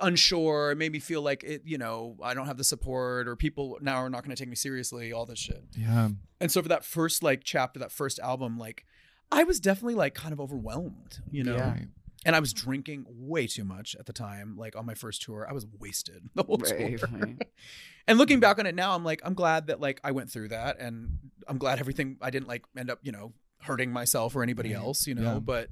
unsure. 0.00 0.70
It 0.72 0.76
made 0.76 0.92
me 0.92 0.98
feel 0.98 1.22
like 1.22 1.42
it, 1.44 1.62
you 1.64 1.78
know, 1.78 2.16
I 2.22 2.34
don't 2.34 2.46
have 2.46 2.56
the 2.58 2.64
support 2.64 3.28
or 3.28 3.36
people 3.36 3.78
now 3.80 3.96
are 3.96 4.10
not 4.10 4.22
going 4.24 4.34
to 4.34 4.40
take 4.40 4.48
me 4.48 4.56
seriously. 4.56 5.12
All 5.12 5.26
this 5.26 5.38
shit. 5.38 5.64
Yeah. 5.76 6.08
And 6.40 6.50
so 6.52 6.62
for 6.62 6.68
that 6.68 6.84
first 6.84 7.22
like 7.22 7.42
chapter, 7.44 7.78
that 7.80 7.92
first 7.92 8.18
album, 8.18 8.58
like 8.58 8.84
I 9.32 9.44
was 9.44 9.60
definitely 9.60 9.94
like 9.96 10.14
kind 10.14 10.32
of 10.32 10.40
overwhelmed, 10.40 11.18
you 11.30 11.44
know. 11.44 11.56
Yeah. 11.56 11.76
And 12.24 12.34
I 12.34 12.40
was 12.40 12.52
drinking 12.52 13.06
way 13.08 13.46
too 13.46 13.62
much 13.64 13.94
at 13.98 14.06
the 14.06 14.12
time. 14.12 14.56
Like 14.56 14.74
on 14.76 14.84
my 14.84 14.94
first 14.94 15.22
tour, 15.22 15.46
I 15.48 15.52
was 15.52 15.66
wasted 15.78 16.28
the 16.34 16.42
whole 16.42 16.56
Right, 16.58 16.98
tour. 16.98 17.08
right. 17.12 17.36
and 18.08 18.18
looking 18.18 18.40
back 18.40 18.58
on 18.58 18.66
it 18.66 18.74
now, 18.74 18.94
I'm 18.94 19.04
like, 19.04 19.20
I'm 19.24 19.34
glad 19.34 19.68
that 19.68 19.80
like 19.80 20.00
I 20.02 20.10
went 20.10 20.30
through 20.30 20.48
that, 20.48 20.80
and 20.80 21.18
I'm 21.46 21.58
glad 21.58 21.78
everything 21.78 22.16
I 22.20 22.30
didn't 22.30 22.48
like 22.48 22.64
end 22.76 22.90
up, 22.90 22.98
you 23.02 23.12
know, 23.12 23.32
hurting 23.62 23.92
myself 23.92 24.34
or 24.34 24.42
anybody 24.42 24.74
Right. 24.74 24.82
else, 24.82 25.06
you 25.06 25.14
know. 25.14 25.34
Yeah. 25.34 25.38
But 25.38 25.68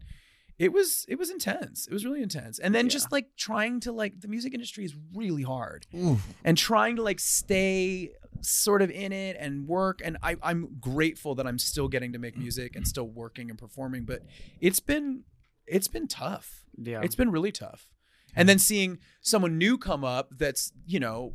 it 0.58 0.72
was 0.72 1.04
it 1.08 1.18
was 1.18 1.30
intense. 1.30 1.86
It 1.86 1.92
was 1.92 2.04
really 2.04 2.22
intense. 2.22 2.58
And 2.58 2.74
then 2.74 2.86
Yeah. 2.86 2.90
just 2.90 3.12
like 3.12 3.36
trying 3.36 3.80
to 3.80 3.92
like 3.92 4.20
the 4.20 4.28
music 4.28 4.54
industry 4.54 4.84
is 4.84 4.94
really 5.14 5.42
hard, 5.42 5.86
Oof. 5.94 6.26
and 6.44 6.56
trying 6.56 6.96
to 6.96 7.02
like 7.02 7.20
stay 7.20 8.12
sort 8.40 8.82
of 8.82 8.90
in 8.90 9.12
it 9.12 9.36
and 9.38 9.66
work. 9.66 10.00
And 10.04 10.16
I 10.22 10.36
I'm 10.42 10.76
grateful 10.80 11.34
that 11.36 11.46
I'm 11.46 11.58
still 11.58 11.88
getting 11.88 12.12
to 12.12 12.18
make 12.18 12.36
music 12.36 12.76
and 12.76 12.86
still 12.86 13.08
working 13.08 13.50
and 13.50 13.58
performing. 13.58 14.04
But 14.04 14.22
it's 14.60 14.80
been 14.80 15.24
it's 15.66 15.88
been 15.88 16.06
tough. 16.06 16.64
Yeah. 16.80 17.00
It's 17.02 17.14
been 17.14 17.30
really 17.30 17.52
tough. 17.52 17.90
And 18.36 18.46
hmm. 18.46 18.48
then 18.48 18.58
seeing 18.58 18.98
someone 19.22 19.58
new 19.58 19.78
come 19.78 20.04
up 20.04 20.30
that's, 20.36 20.72
you 20.86 21.00
know, 21.00 21.34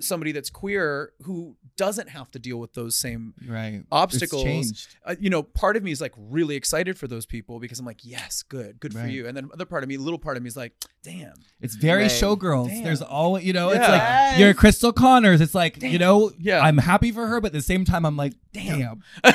somebody 0.00 0.32
that's 0.32 0.50
queer 0.50 1.12
who 1.22 1.56
doesn't 1.76 2.08
have 2.08 2.30
to 2.32 2.38
deal 2.38 2.58
with 2.58 2.72
those 2.74 2.94
same 2.96 3.34
Right. 3.48 3.82
obstacles. 3.90 4.42
It's 4.44 4.50
changed. 4.50 4.96
Uh, 5.04 5.14
you 5.18 5.30
know, 5.30 5.42
part 5.42 5.76
of 5.76 5.82
me 5.82 5.90
is 5.90 6.00
like 6.00 6.12
really 6.16 6.54
excited 6.56 6.96
for 6.98 7.06
those 7.08 7.26
people 7.26 7.58
because 7.60 7.78
I'm 7.80 7.86
like, 7.86 8.00
yes, 8.04 8.42
good, 8.42 8.78
good 8.80 8.92
for 8.92 9.06
you. 9.06 9.26
And 9.26 9.36
then 9.36 9.48
other 9.52 9.64
part 9.64 9.82
of 9.82 9.88
me, 9.88 9.96
little 9.96 10.18
part 10.18 10.36
of 10.36 10.42
me 10.42 10.48
is 10.48 10.56
like, 10.56 10.72
damn. 11.02 11.34
It's 11.60 11.74
very 11.74 12.02
Right. 12.02 12.10
showgirls. 12.10 12.68
Damn. 12.68 12.84
There's 12.84 13.02
all 13.02 13.38
you 13.40 13.52
know. 13.52 13.70
It's 13.70 13.78
like 13.80 13.88
Yes. 14.00 14.38
you're 14.38 14.54
Cristal 14.54 14.92
Connors. 14.92 15.40
It's 15.40 15.54
like 15.54 15.82
you 15.82 15.98
know. 15.98 16.30
Yeah. 16.38 16.60
I'm 16.60 16.78
happy 16.78 17.10
for 17.12 17.26
her, 17.26 17.40
but 17.40 17.48
at 17.48 17.52
the 17.52 17.62
same 17.62 17.84
time, 17.84 18.04
I'm 18.06 18.16
like, 18.16 18.34
Damn. 18.52 18.78
damn. 18.78 19.02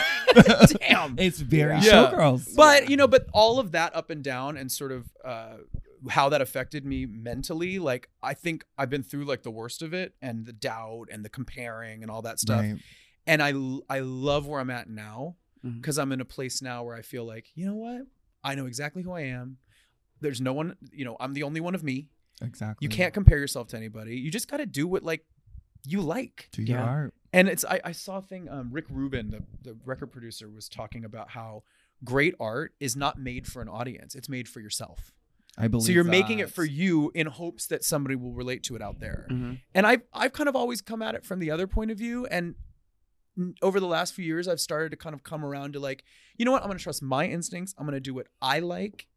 damn. 0.80 1.16
It's 1.20 1.40
very 1.40 1.76
Yeah. 1.76 2.12
showgirls. 2.12 2.56
But 2.56 2.90
you 2.90 2.98
know, 2.98 3.08
but 3.08 3.28
all 3.34 3.60
of 3.60 3.72
that 3.72 3.96
up 3.96 4.10
and 4.10 4.24
down 4.24 4.58
and 4.58 4.72
sort 4.72 4.92
of 4.92 5.10
uh 5.24 5.58
how 6.10 6.30
that 6.30 6.42
affected 6.42 6.86
me 6.86 7.06
mentally, 7.06 7.80
like 7.80 8.10
I 8.22 8.34
think 8.34 8.64
I've 8.78 8.90
been 8.90 9.04
through 9.04 9.26
like 9.26 9.44
the 9.44 9.52
worst 9.52 9.82
of 9.82 9.94
it 9.94 10.14
and 10.22 10.46
the 10.46 10.54
doubt 10.54 11.08
and 11.12 11.26
the 11.26 11.30
comparing 11.30 12.02
and 12.04 12.12
all 12.12 12.22
that 12.22 12.40
stuff. 12.40 12.62
Right. 12.62 12.78
And 13.28 13.42
I 13.44 13.54
I 13.90 14.00
love 14.00 14.48
where 14.48 14.60
I'm 14.60 14.70
at 14.70 14.90
now 14.90 15.36
because 15.64 16.00
I'm 16.00 16.12
in 16.12 16.22
a 16.22 16.26
place 16.26 16.62
now 16.62 16.84
where 16.84 16.96
I 16.96 17.02
feel 17.02 17.26
like, 17.26 17.48
you 17.56 17.66
know 17.66 17.76
what? 17.76 18.04
I 18.44 18.56
know 18.56 18.66
exactly 18.66 19.04
who 19.04 19.12
I 19.12 19.22
am. 19.22 19.58
There's 20.22 20.40
no 20.42 20.54
one, 20.54 20.76
you 20.92 21.04
know, 21.06 21.18
I'm 21.20 21.34
the 21.34 21.44
only 21.44 21.60
one 21.62 21.76
of 21.76 21.84
me. 21.84 22.08
Exactly. 22.42 22.86
You 22.86 22.90
can't 22.90 23.14
compare 23.14 23.38
yourself 23.38 23.68
to 23.70 23.78
anybody. 23.78 24.16
You 24.18 24.32
just 24.32 24.50
got 24.50 24.58
to 24.58 24.66
do 24.66 24.88
what 24.88 25.04
like 25.04 25.26
you 25.86 26.02
like. 26.02 26.48
do 26.54 26.62
your 26.64 26.78
Yeah. 26.78 26.84
art. 26.86 27.14
And 27.34 27.48
it's 27.48 27.64
I, 27.66 27.80
I 27.84 27.92
saw 27.92 28.18
a 28.18 28.22
thing 28.22 28.50
um, 28.50 28.70
Rick 28.72 28.86
Rubin, 28.90 29.30
the, 29.30 29.44
the 29.62 29.78
record 29.86 30.08
producer, 30.08 30.50
was 30.50 30.68
talking 30.70 31.04
about 31.06 31.30
how 31.32 31.64
great 32.04 32.34
art 32.40 32.74
is 32.80 32.96
not 32.96 33.20
made 33.20 33.46
for 33.46 33.62
an 33.62 33.68
audience. 33.70 34.16
It's 34.16 34.30
made 34.30 34.48
for 34.48 34.62
yourself. 34.62 35.12
I 35.60 35.68
believe. 35.68 35.86
so 35.88 35.92
you're 35.92 36.04
making 36.06 36.40
it 36.40 36.50
for 36.50 36.64
you 36.64 37.12
in 37.14 37.28
hopes 37.28 37.68
that 37.68 37.84
somebody 37.84 38.16
will 38.16 38.32
relate 38.34 38.64
to 38.64 38.76
it 38.76 38.82
out 38.82 39.00
there. 39.00 39.28
Mhm. 39.30 39.60
And 39.76 39.86
I've 39.86 40.02
I've 40.14 40.34
kind 40.34 40.48
of 40.50 40.56
always 40.56 40.82
come 40.82 41.02
at 41.02 41.16
it 41.16 41.26
from 41.26 41.40
the 41.40 41.52
other 41.52 41.68
point 41.68 41.92
of 41.92 41.98
view. 41.98 42.26
And 42.28 42.56
over 43.62 43.80
the 43.80 43.88
last 43.88 44.14
few 44.14 44.26
years, 44.26 44.48
I've 44.48 44.60
started 44.60 44.90
to 44.92 44.98
kind 44.98 45.14
of 45.14 45.24
come 45.24 45.46
around 45.46 45.74
to 45.74 45.80
like, 45.80 46.04
you 46.38 46.46
know 46.46 46.52
what? 46.52 46.62
I'm 46.62 46.68
gonna 46.70 46.80
trust 46.80 47.02
my 47.02 47.26
instincts. 47.26 47.74
I'm 47.78 47.86
gonna 47.86 48.00
do 48.00 48.14
what 48.14 48.28
I 48.42 48.60
like, 48.60 49.08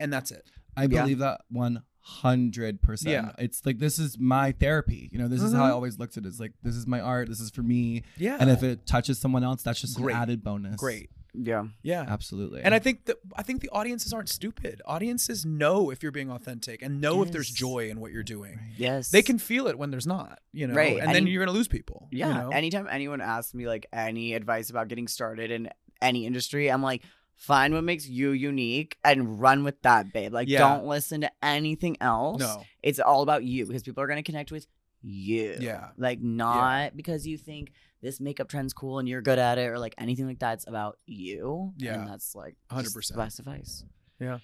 and 0.00 0.12
that's 0.12 0.30
it. 0.30 0.50
I 0.76 0.82
Yeah. 0.84 1.02
believe 1.02 1.18
that 1.18 1.42
one 1.48 1.82
hundred 2.04 2.82
percent. 2.82 3.12
Yeah. 3.12 3.32
It's 3.44 3.64
like 3.64 3.78
this 3.78 3.98
is 3.98 4.18
my 4.18 4.52
therapy. 4.52 5.08
You 5.12 5.18
know, 5.18 5.28
this 5.28 5.40
is 5.42 5.52
how 5.52 5.64
I 5.64 5.68
Mhm. 5.70 5.74
always 5.74 5.98
looked 5.98 6.16
at 6.16 6.24
it. 6.24 6.28
It's 6.28 6.40
like 6.40 6.52
this 6.62 6.74
is 6.74 6.86
my 6.86 7.00
art. 7.00 7.28
This 7.28 7.38
is 7.40 7.50
for 7.50 7.62
me. 7.62 8.02
Yeah. 8.16 8.36
And 8.40 8.50
if 8.50 8.62
it 8.62 8.86
touches 8.86 9.18
someone 9.20 9.44
else, 9.44 9.62
that's 9.62 9.80
just 9.80 9.96
Great. 9.96 10.16
an 10.16 10.22
added 10.22 10.42
bonus. 10.42 10.76
great. 10.76 11.10
Yeah. 11.34 11.64
Yeah. 11.82 12.04
Absolutely. 12.06 12.60
And 12.62 12.74
I 12.74 12.78
think 12.78 13.06
that 13.06 13.16
I 13.36 13.42
think 13.42 13.60
the 13.62 13.70
audiences 13.70 14.12
aren't 14.12 14.28
stupid. 14.28 14.82
Audiences 14.84 15.46
know 15.46 15.90
if 15.90 16.02
you're 16.02 16.12
being 16.12 16.30
authentic 16.30 16.82
and 16.82 17.00
know 17.00 17.22
if 17.22 17.32
there's 17.32 17.50
joy 17.50 17.88
in 17.88 18.00
what 18.00 18.12
you're 18.12 18.22
doing. 18.22 18.56
Right. 18.56 18.72
Yes. 18.76 19.08
They 19.10 19.22
can 19.22 19.38
feel 19.38 19.66
it 19.66 19.78
when 19.78 19.90
there's 19.90 20.06
not, 20.06 20.40
you 20.52 20.66
know. 20.66 20.74
Right, 20.74 20.98
And 20.98 21.14
then 21.14 21.26
you're 21.26 21.44
gonna 21.44 21.56
lose 21.56 21.68
people. 21.68 22.08
you 22.10 22.18
Yeah. 22.20 22.32
know? 22.34 22.50
Anytime 22.50 22.86
anyone 22.90 23.20
asks 23.22 23.54
me 23.54 23.66
like 23.66 23.86
any 23.92 24.34
advice 24.34 24.68
about 24.70 24.88
getting 24.88 25.08
started 25.08 25.50
in 25.50 25.70
any 26.02 26.26
industry, 26.26 26.70
I'm 26.70 26.82
like, 26.82 27.02
find 27.34 27.72
what 27.72 27.82
makes 27.84 28.06
you 28.06 28.30
unique 28.32 28.98
and 29.04 29.40
run 29.40 29.64
with 29.64 29.80
that, 29.82 30.12
babe. 30.12 30.32
Like, 30.32 30.48
Yeah. 30.48 30.58
don't 30.58 30.84
listen 30.86 31.22
to 31.22 31.30
anything 31.42 31.96
else. 32.00 32.40
no. 32.40 32.62
It's 32.82 33.00
all 33.00 33.22
about 33.22 33.42
you 33.44 33.66
because 33.66 33.82
people 33.82 34.02
are 34.02 34.06
going 34.06 34.22
to 34.22 34.22
connect 34.22 34.52
with 34.52 34.66
you. 35.00 35.56
Yeah. 35.60 35.88
Like, 35.96 36.20
not 36.20 36.96
because 36.96 37.26
you 37.26 37.38
think 37.38 37.72
this 38.02 38.20
makeup 38.20 38.48
trend's 38.48 38.72
cool 38.72 38.98
and 38.98 39.08
you're 39.08 39.22
good 39.22 39.38
at 39.38 39.58
it 39.58 39.68
or 39.68 39.78
like 39.78 39.94
anything 39.96 40.26
like 40.26 40.40
that. 40.40 40.54
It's 40.54 40.66
about 40.66 40.98
you. 41.06 41.72
Yeah. 41.78 41.94
And 42.00 42.08
that's 42.08 42.34
like 42.34 42.56
100%. 42.70 43.12
100%. 43.14 43.44
That. 43.44 43.82
Yeah. 44.18 44.38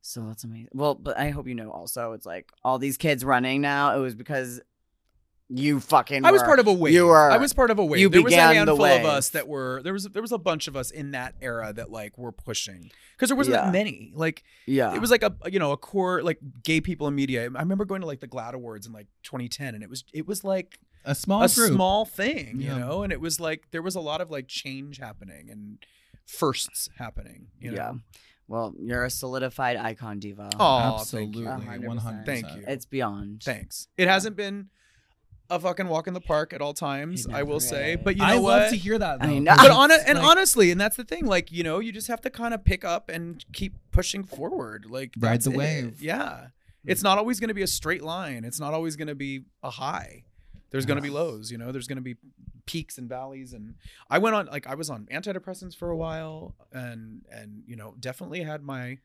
So 0.00 0.22
that's 0.26 0.44
amazing. 0.44 0.68
Well, 0.72 0.94
but 0.94 1.18
I 1.18 1.30
hope 1.30 1.46
you 1.46 1.54
know 1.54 1.70
also, 1.70 2.12
it's 2.12 2.24
like 2.26 2.50
all 2.64 2.78
these 2.78 2.96
kids 2.96 3.24
running 3.24 3.60
now, 3.60 3.94
it 3.96 4.00
was 4.00 4.14
because 4.14 4.60
you 5.50 5.80
fucking 5.80 6.24
I 6.26 6.30
was 6.30 6.42
were- 6.42 6.46
part 6.46 6.58
of 6.60 6.66
a 6.66 6.72
wave. 6.72 6.92
you 6.92 7.06
were- 7.06 7.30
I 7.30 7.38
was 7.38 7.54
part 7.54 7.70
of 7.70 7.78
a 7.78 7.84
wave. 7.84 8.00
you 8.00 8.08
there 8.10 8.22
was 8.22 8.34
a 8.34 8.36
handful 8.36 8.84
of 8.84 9.04
us 9.06 9.30
that 9.30 9.48
were 9.48 9.80
there 9.82 9.94
was 9.94 10.04
there 10.04 10.20
was 10.22 10.32
a 10.32 10.36
bunch 10.38 10.68
of 10.68 10.76
us 10.76 10.90
in 10.90 11.12
that 11.12 11.34
era 11.40 11.72
that 11.72 11.90
like 11.90 12.18
were 12.18 12.32
pushing 12.32 12.90
because 13.16 13.30
there 13.30 13.36
wasn't 13.36 13.54
Yeah. 13.56 13.64
that 13.64 13.72
many. 13.72 14.12
Like 14.14 14.44
Yeah. 14.66 14.94
it 14.94 15.00
was 15.00 15.10
like 15.10 15.22
a 15.22 15.34
you 15.50 15.58
know 15.58 15.72
a 15.72 15.78
core 15.78 16.22
like 16.22 16.38
gay 16.62 16.80
people 16.82 17.06
in 17.08 17.14
media. 17.14 17.42
I 17.44 17.60
remember 17.60 17.86
going 17.86 18.02
to 18.02 18.06
like 18.06 18.20
the 18.20 18.28
GLAAD 18.28 18.52
Awards 18.52 18.86
in 18.86 18.92
like 18.92 19.06
2010, 19.22 19.74
and 19.74 19.82
it 19.82 19.88
was 19.88 20.04
it 20.12 20.26
was 20.26 20.44
like 20.44 20.78
a 21.10 21.14
small 21.14 21.42
a 21.42 21.48
group. 21.48 21.72
small 21.72 22.04
thing, 22.04 22.60
you 22.60 22.68
Yeah. 22.68 22.78
know, 22.78 23.02
and 23.02 23.12
it 23.12 23.20
was 23.20 23.40
like 23.40 23.70
there 23.70 23.82
was 23.82 23.94
a 23.94 24.00
lot 24.00 24.20
of 24.20 24.30
like 24.30 24.46
change 24.48 24.98
happening 24.98 25.48
and 25.50 25.78
firsts 26.26 26.88
happening. 26.98 27.48
You 27.60 27.70
know? 27.72 27.76
Yeah. 27.76 27.92
Well, 28.46 28.74
you're 28.80 29.04
a 29.04 29.10
solidified 29.10 29.76
icon 29.76 30.18
diva. 30.20 30.48
Oh, 30.58 30.96
Absolutely. 31.00 31.44
Thank 31.44 31.64
you. 31.64 31.70
100%. 31.70 31.86
One 31.86 31.96
hundred. 31.98 32.26
Thank 32.26 32.46
you. 32.56 32.64
It's 32.66 32.86
beyond. 32.86 33.42
Thanks. 33.42 33.88
It 33.98 34.08
hasn't 34.08 34.36
been 34.36 34.68
a 35.50 35.58
fucking 35.58 35.86
walk 35.88 36.06
in 36.08 36.14
the 36.14 36.20
park 36.20 36.52
at 36.52 36.60
all 36.60 36.74
times, 36.74 37.26
I 37.26 37.42
will 37.42 37.54
never 37.54 37.60
say. 37.60 37.96
But 37.96 38.16
you 38.16 38.22
know 38.22 38.28
I 38.28 38.36
what? 38.36 38.58
love 38.62 38.70
to 38.70 38.76
hear 38.76 38.98
that. 38.98 39.22
I 39.22 39.26
Though, 39.26 39.38
know. 39.38 39.50
'cause 39.52 39.58
but 39.58 39.66
it's 39.66 39.74
on 39.74 39.90
and 40.06 40.18
like- 40.18 40.28
honestly, 40.28 40.70
and 40.70 40.80
that's 40.80 40.96
the 40.96 41.04
thing, 41.04 41.24
like 41.26 41.50
you 41.52 41.62
know, 41.62 41.78
you 41.78 41.90
just 41.92 42.08
have 42.08 42.20
to 42.22 42.30
kind 42.30 42.52
of 42.54 42.64
pick 42.64 42.84
up 42.84 43.08
and 43.10 43.44
keep 43.52 43.74
pushing 43.90 44.24
forward. 44.24 44.86
Like 44.88 45.12
Ride 45.18 45.32
that's 45.34 45.44
the 45.46 45.52
it. 45.52 45.56
wave. 45.56 46.02
Yeah, 46.02 46.20
mm. 46.28 46.50
it's 46.86 47.02
not 47.02 47.16
always 47.18 47.40
going 47.40 47.48
to 47.48 47.54
be 47.54 47.62
a 47.62 47.66
straight 47.66 48.02
line. 48.02 48.44
It's 48.44 48.60
not 48.60 48.74
always 48.74 48.96
going 48.96 49.08
to 49.08 49.14
be 49.14 49.44
a 49.62 49.70
high. 49.70 50.24
There's 50.70 50.86
going 50.86 50.96
to 50.96 51.02
be 51.02 51.10
lows. 51.10 51.50
You 51.50 51.58
know, 51.58 51.72
there's 51.72 51.86
going 51.88 51.96
to 51.96 52.02
be 52.02 52.16
peaks 52.66 52.98
and 52.98 53.08
valleys. 53.08 53.52
And 53.54 53.74
I 54.10 54.18
went 54.18 54.34
on 54.36 54.46
like 54.46 54.66
I 54.66 54.74
was 54.74 54.90
on 54.90 55.06
antidepressants 55.10 55.76
for 55.76 55.90
a 55.90 55.96
while, 55.96 56.54
and 56.72 57.22
and 57.30 57.62
you 57.66 57.76
know 57.76 57.94
definitely 57.98 58.42
had 58.42 58.62
my 58.62 58.98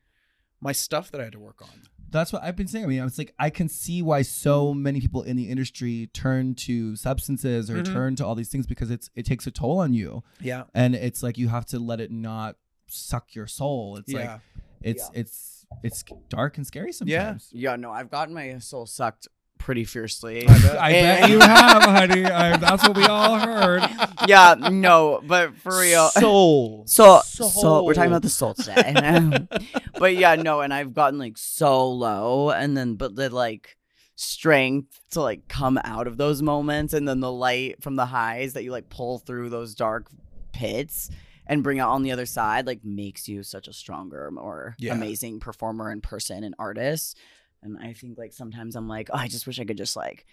my 0.60 0.72
stuff 0.72 1.10
that 1.10 1.20
I 1.20 1.24
had 1.24 1.32
to 1.32 1.38
work 1.38 1.60
on. 1.62 1.68
That's 2.10 2.32
what 2.32 2.42
I've 2.44 2.54
been 2.56 2.68
saying. 2.68 2.84
I 2.84 2.88
mean, 2.88 3.00
I 3.00 3.04
was 3.04 3.18
like, 3.18 3.34
I 3.38 3.50
can 3.50 3.68
see 3.68 4.00
why 4.00 4.22
so 4.22 4.72
many 4.72 5.00
people 5.00 5.22
in 5.22 5.36
the 5.36 5.50
industry 5.50 6.08
turn 6.12 6.54
to 6.56 6.94
substances 6.96 7.68
or 7.70 7.82
Mhm. 7.82 7.92
turn 7.92 8.16
to 8.16 8.24
all 8.26 8.34
these 8.36 8.48
things 8.50 8.66
because 8.66 8.90
it's 8.90 9.10
it 9.14 9.26
takes 9.26 9.46
a 9.46 9.50
toll 9.50 9.78
on 9.80 9.94
you, 9.94 10.22
Yeah, 10.40 10.64
and 10.74 10.94
it's 10.94 11.22
like 11.22 11.38
you 11.38 11.48
have 11.48 11.66
to 11.66 11.78
let 11.78 12.00
it 12.00 12.10
not 12.12 12.56
suck 12.86 13.34
your 13.34 13.46
soul. 13.46 13.96
It's 13.96 14.12
yeah. 14.12 14.18
like 14.32 14.40
it's 14.82 15.10
Yeah. 15.12 15.20
it's 15.20 15.66
it's 15.82 16.04
dark 16.28 16.56
and 16.56 16.66
scary 16.66 16.92
sometimes. 16.92 17.48
Yeah. 17.52 17.70
Yeah, 17.70 17.76
no, 17.76 17.90
I've 17.90 18.10
gotten 18.10 18.32
my 18.34 18.58
soul 18.58 18.86
sucked 18.86 19.26
pretty 19.64 19.84
fiercely. 19.84 20.46
I 20.46 20.58
bet. 20.60 20.76
I 20.78 20.90
And- 20.90 21.20
bet 21.22 21.30
you 21.30 21.40
have, 21.40 21.82
honey. 21.82 22.24
I, 22.26 22.56
that's 22.58 22.86
what 22.86 22.96
we 22.96 23.04
all 23.06 23.38
heard. 23.38 23.82
yeah, 24.28 24.54
no, 24.70 25.20
but 25.26 25.56
for 25.56 25.80
real. 25.80 26.08
Soul. 26.10 26.84
So, 26.94 27.20
so 27.24 27.82
we're 27.82 27.94
talking 27.94 28.10
about 28.10 28.22
the 28.22 28.28
soul 28.28 28.52
today. 28.54 28.94
but 29.98 30.14
yeah, 30.16 30.34
no, 30.34 30.60
and 30.60 30.72
I've 30.72 30.92
gotten 30.92 31.18
like 31.18 31.38
so 31.38 31.90
low, 31.90 32.50
and 32.50 32.76
then 32.76 32.94
but 32.96 33.16
the 33.16 33.30
like 33.30 33.76
strength 34.16 35.00
to 35.12 35.20
like 35.22 35.48
come 35.48 35.78
out 35.82 36.06
of 36.06 36.18
those 36.18 36.42
moments, 36.42 36.92
and 36.92 37.08
then 37.08 37.20
the 37.20 37.32
light 37.32 37.82
from 37.82 37.96
the 37.96 38.06
highs 38.06 38.52
that 38.52 38.64
you 38.64 38.70
like 38.70 38.90
pull 38.90 39.18
through 39.18 39.48
those 39.48 39.74
dark 39.74 40.06
pits 40.52 41.10
and 41.46 41.62
bring 41.62 41.78
out 41.80 41.90
on 41.90 42.02
the 42.02 42.12
other 42.12 42.26
side, 42.26 42.66
like 42.66 42.80
makes 42.84 43.28
you 43.28 43.42
such 43.42 43.66
a 43.68 43.72
stronger, 43.72 44.30
more 44.30 44.74
Yeah. 44.78 44.94
amazing 44.94 45.40
performer 45.40 45.90
and 45.90 46.02
person 46.02 46.44
and 46.44 46.54
artist. 46.58 47.16
And 47.64 47.78
I 47.78 47.94
think 47.94 48.18
like 48.18 48.32
sometimes 48.32 48.76
I'm 48.76 48.86
like, 48.88 49.08
oh, 49.12 49.16
I 49.16 49.26
just 49.26 49.46
wish 49.46 49.58
I 49.58 49.64
could 49.64 49.78
just 49.78 49.96
like 49.96 50.26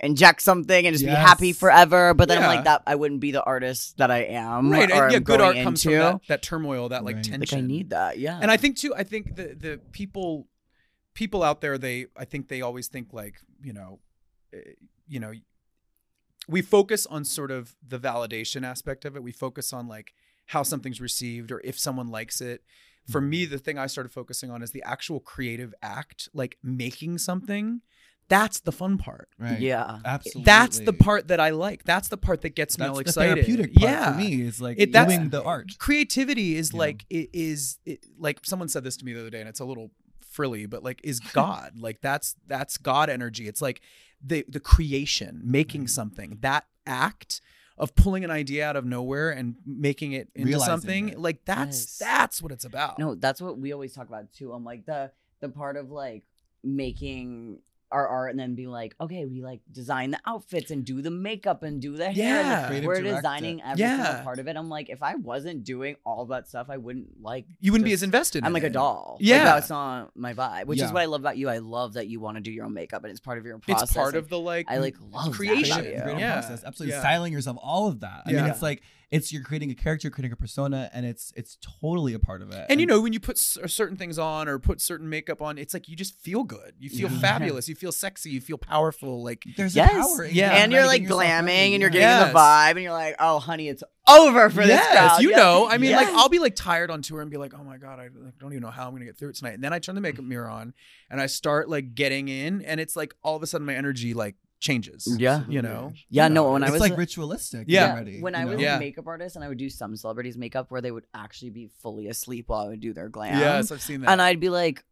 inject 0.00 0.42
something 0.42 0.86
and 0.86 0.94
just 0.94 1.04
be 1.04 1.10
happy 1.10 1.52
forever. 1.52 2.14
But 2.14 2.28
then 2.28 2.42
I'm 2.42 2.46
like 2.46 2.64
that 2.64 2.82
I 2.86 2.94
wouldn't 2.94 3.20
be 3.20 3.32
the 3.32 3.42
artist 3.42 3.98
that 3.98 4.10
I 4.10 4.24
am. 4.24 4.70
right. 4.70 4.90
or 4.90 5.04
And 5.04 5.12
yeah, 5.12 5.18
good 5.18 5.40
art 5.40 5.54
going 5.54 5.64
comes 5.64 5.82
from 5.82 5.92
that, 5.94 6.20
that 6.28 6.42
turmoil, 6.42 6.88
that 6.90 7.04
like 7.04 7.16
Right. 7.16 7.24
tension. 7.24 7.58
Like 7.58 7.64
I 7.64 7.66
need 7.66 7.90
that, 7.90 8.18
yeah. 8.18 8.38
and 8.40 8.50
I 8.50 8.56
think 8.56 8.76
too, 8.76 8.94
I 8.94 9.02
think 9.02 9.36
the 9.36 9.56
the 9.58 9.80
people 9.92 10.46
people 11.14 11.42
out 11.42 11.60
there, 11.60 11.78
they 11.78 12.06
I 12.16 12.24
think 12.24 12.48
they 12.48 12.62
always 12.62 12.86
think 12.88 13.12
like 13.12 13.40
you 13.62 13.72
know, 13.72 13.98
eh, 14.54 14.58
you 15.08 15.18
know, 15.18 15.32
we 16.46 16.62
focus 16.62 17.06
on 17.06 17.24
sort 17.24 17.50
of 17.50 17.74
the 17.86 17.98
validation 17.98 18.64
aspect 18.64 19.04
of 19.04 19.16
it. 19.16 19.22
We 19.22 19.32
focus 19.32 19.72
on 19.72 19.88
like 19.88 20.14
how 20.46 20.62
something's 20.62 21.00
received 21.00 21.50
or 21.50 21.60
if 21.64 21.78
someone 21.78 22.08
likes 22.08 22.40
it. 22.40 22.62
For 23.10 23.20
mm-hmm. 23.20 23.30
me, 23.30 23.44
the 23.46 23.58
thing 23.58 23.78
I 23.78 23.86
started 23.86 24.10
focusing 24.12 24.50
on 24.50 24.62
is 24.62 24.70
the 24.72 24.82
actual 24.82 25.20
creative 25.20 25.74
act, 25.82 26.28
like 26.34 26.58
making 26.62 27.18
something. 27.18 27.80
That's 28.28 28.60
the 28.60 28.72
fun 28.72 28.98
part. 28.98 29.30
Right. 29.38 29.58
yeah. 29.58 30.00
Absolutely. 30.04 30.42
That's 30.44 30.80
the 30.80 30.92
part 30.92 31.28
that 31.28 31.40
I 31.40 31.48
like. 31.50 31.84
That's 31.84 32.08
the 32.08 32.18
part 32.18 32.42
that 32.42 32.54
gets 32.54 32.76
me 32.78 32.82
That's 32.82 32.90
all 32.90 32.94
the 32.96 33.00
excited. 33.00 33.34
therapeutic 33.36 33.74
part 33.74 33.90
yeah. 33.90 34.12
for 34.12 34.18
me. 34.18 34.42
Is 34.42 34.60
like 34.60 34.78
It- 34.78 34.92
that's- 34.92 35.16
doing 35.16 35.30
the 35.30 35.42
art. 35.42 35.78
creativity 35.78 36.56
is 36.56 36.72
Yeah. 36.74 36.78
like 36.78 37.06
it 37.08 37.30
is 37.32 37.78
it, 37.86 38.04
like 38.18 38.40
someone 38.44 38.68
said 38.68 38.84
this 38.84 38.98
to 38.98 39.04
me 39.06 39.14
the 39.14 39.20
other 39.20 39.30
day 39.30 39.40
and 39.40 39.48
it's 39.48 39.60
a 39.60 39.64
little 39.64 39.90
frilly 40.20 40.66
but 40.66 40.84
like 40.84 41.00
is 41.02 41.20
god 41.32 41.72
like 41.80 42.02
that's 42.02 42.36
that's 42.46 42.76
god 42.76 43.08
energy 43.08 43.48
it's 43.48 43.62
like 43.62 43.80
the 44.22 44.44
the 44.46 44.60
creation 44.60 45.40
making 45.42 45.82
Right. 45.82 45.90
something 45.90 46.38
that 46.42 46.66
act 46.86 47.40
of 47.78 47.94
pulling 47.94 48.24
an 48.24 48.30
idea 48.30 48.66
out 48.66 48.76
of 48.76 48.84
nowhere 48.84 49.30
and 49.30 49.54
making 49.64 50.12
it 50.12 50.28
into 50.34 50.48
Realizing 50.48 50.66
something 50.72 51.08
it. 51.10 51.18
like 51.18 51.44
that's 51.44 51.78
Yes. 51.78 51.98
that's 51.98 52.42
what 52.42 52.52
it's 52.52 52.64
about 52.64 52.98
No, 52.98 53.14
that's 53.14 53.40
what 53.40 53.58
we 53.58 53.72
always 53.72 53.92
talk 53.94 54.08
about 54.08 54.32
too. 54.32 54.52
I'm 54.52 54.64
like 54.64 54.84
the 54.86 55.12
the 55.40 55.48
part 55.48 55.76
of 55.76 55.90
like 55.90 56.24
making 56.64 57.58
our 57.90 58.06
art 58.06 58.30
and 58.30 58.38
then 58.38 58.54
be 58.54 58.66
like, 58.66 58.94
okay, 59.00 59.24
we 59.24 59.40
like 59.42 59.60
design 59.72 60.10
the 60.10 60.18
outfits 60.26 60.70
and 60.70 60.84
do 60.84 61.00
the 61.00 61.10
makeup 61.10 61.62
and 61.62 61.80
do 61.80 61.96
the 61.96 62.10
hair. 62.10 62.42
Yeah. 62.42 62.66
Creative 62.68 62.86
We're 62.86 63.00
designing 63.02 63.60
it. 63.60 63.64
every 63.66 63.80
Yeah. 63.80 64.04
single 64.04 64.24
part 64.24 64.38
of 64.38 64.48
it. 64.48 64.56
I'm 64.56 64.68
like, 64.68 64.90
if 64.90 65.02
I 65.02 65.14
wasn't 65.14 65.64
doing 65.64 65.96
all 66.04 66.26
that 66.26 66.48
stuff, 66.48 66.66
I 66.70 66.76
wouldn't 66.76 67.22
like. 67.22 67.46
you 67.60 67.72
wouldn't 67.72 67.86
be 67.86 67.92
as 67.92 68.02
invested 68.02 68.44
I'm 68.44 68.48
in 68.48 68.52
like 68.52 68.64
a 68.64 68.70
doll. 68.70 69.16
Yeah. 69.20 69.36
like, 69.36 69.44
that's 69.46 69.70
not 69.70 70.10
my 70.16 70.34
vibe. 70.34 70.66
Which 70.66 70.78
Yeah. 70.80 70.86
is 70.86 70.92
what 70.92 71.02
I 71.02 71.06
love 71.06 71.20
about 71.20 71.36
you. 71.38 71.48
I 71.48 71.58
love 71.58 71.94
that 71.94 72.08
you 72.08 72.20
want 72.20 72.36
to 72.36 72.40
do 72.42 72.50
your 72.52 72.66
own 72.66 72.74
makeup 72.74 73.04
and 73.04 73.10
it's 73.10 73.20
part 73.20 73.38
of 73.38 73.46
your 73.46 73.58
process. 73.58 73.84
it's 73.84 73.92
part 73.94 74.08
and 74.08 74.16
of 74.18 74.28
the 74.28 74.38
like 74.38 74.66
I 74.68 74.78
like 74.78 74.96
love 75.10 75.32
creation. 75.34 75.68
That 75.68 75.74
creative, 75.80 75.94
about 75.94 75.96
you. 75.96 76.02
creative 76.02 76.20
Yeah. 76.20 76.40
process. 76.40 76.64
Absolutely. 76.64 76.94
Yeah. 76.94 77.00
Styling 77.00 77.32
yourself, 77.32 77.56
all 77.62 77.88
of 77.88 78.00
that. 78.00 78.22
I 78.26 78.32
mean, 78.32 78.44
it's 78.44 78.62
like 78.62 78.82
it's 79.10 79.32
you're 79.32 79.42
creating 79.42 79.70
a 79.70 79.74
character, 79.74 80.10
creating 80.10 80.32
a 80.32 80.36
persona, 80.36 80.90
and 80.92 81.06
it's 81.06 81.32
it's 81.36 81.56
totally 81.80 82.12
a 82.14 82.18
part 82.18 82.42
of 82.42 82.52
it. 82.52 82.66
and 82.68 82.80
you 82.80 82.86
know 82.86 83.00
when 83.00 83.12
you 83.12 83.20
put 83.20 83.36
s- 83.36 83.56
certain 83.66 83.96
things 83.96 84.18
on 84.18 84.48
or 84.48 84.58
put 84.58 84.80
certain 84.80 85.08
makeup 85.08 85.40
on 85.40 85.56
it's 85.58 85.72
like 85.72 85.88
you 85.88 85.96
just 85.96 86.14
feel 86.20 86.44
good 86.44 86.74
you 86.78 86.90
feel 86.90 87.10
Yeah. 87.10 87.18
fabulous 87.18 87.68
you 87.68 87.74
feel 87.74 87.90
sexy 87.92 88.30
you 88.30 88.40
feel 88.40 88.58
powerful 88.58 89.22
like 89.22 89.44
there's 89.56 89.74
Yes. 89.74 89.90
a 89.92 89.94
power. 89.94 90.24
Yeah. 90.26 90.52
and 90.56 90.72
you're 90.72 90.84
like 90.86 91.04
glamming 91.04 91.72
and 91.72 91.80
you're 91.80 91.90
getting 91.90 92.02
Yes. 92.06 92.32
the 92.32 92.38
vibe 92.38 92.70
and 92.72 92.82
you're 92.82 92.92
like, 92.92 93.16
oh 93.18 93.38
honey, 93.38 93.68
it's 93.68 93.82
over 94.08 94.48
for 94.50 94.60
this 94.62 94.68
yes, 94.68 94.92
crowd. 94.92 95.22
you 95.22 95.30
Yeah. 95.30 95.36
know. 95.36 95.68
I 95.68 95.76
mean, 95.78 95.92
like 95.92 96.08
I'll 96.08 96.28
be 96.30 96.38
like 96.38 96.54
tired 96.56 96.90
on 96.90 97.02
tour 97.02 97.20
and 97.20 97.30
be 97.30 97.36
like, 97.36 97.52
oh 97.58 97.62
my 97.64 97.76
god, 97.78 97.98
I 98.00 98.08
don't 98.38 98.52
even 98.52 98.62
know 98.62 98.70
how 98.70 98.86
I'm 98.88 98.92
gonna 98.94 99.04
get 99.04 99.16
through 99.18 99.30
it 99.30 99.36
tonight. 99.36 99.54
And 99.54 99.62
then 99.64 99.72
I 99.72 99.78
turn 99.78 99.94
the 99.94 100.00
makeup 100.00 100.24
mirror 100.24 100.48
on 100.48 100.72
and 101.10 101.20
I 101.20 101.26
start 101.26 101.68
like 101.68 101.94
getting 101.94 102.28
in, 102.28 102.62
and 102.62 102.78
it's 102.80 102.94
like 102.96 103.14
all 103.22 103.36
of 103.36 103.42
a 103.42 103.46
sudden 103.46 103.66
my 103.66 103.74
energy 103.74 104.14
like 104.14 104.36
changes. 104.60 105.06
Yeah. 105.18 105.42
you 105.48 105.62
know. 105.62 105.92
Yeah, 106.10 106.24
You 106.28 106.34
no, 106.34 106.44
know, 106.46 106.52
when 106.52 106.64
I 106.64 106.70
was 106.70 106.80
like 106.80 106.92
a- 106.92 106.96
ritualistic. 106.96 107.64
Yeah. 107.68 107.92
already, 107.92 108.20
when 108.20 108.34
you 108.34 108.40
I 108.40 108.44
was? 108.44 108.60
Yeah. 108.60 108.76
a 108.76 108.80
makeup 108.80 109.06
artist 109.06 109.36
and 109.36 109.44
I 109.44 109.48
would 109.48 109.58
do 109.58 109.70
some 109.70 109.94
celebrities' 109.96 110.36
makeup 110.36 110.70
where 110.70 110.80
they 110.80 110.90
would 110.90 111.06
actually 111.14 111.50
be 111.50 111.70
fully 111.80 112.08
asleep 112.08 112.48
while 112.48 112.66
I 112.66 112.68
would 112.68 112.80
do 112.80 112.92
their 112.92 113.08
glam. 113.08 113.38
Yes, 113.38 113.70
I've 113.70 113.82
seen 113.82 114.00
that. 114.02 114.10
And 114.10 114.20
I'd 114.22 114.40
be 114.40 114.48
like, 114.48 114.84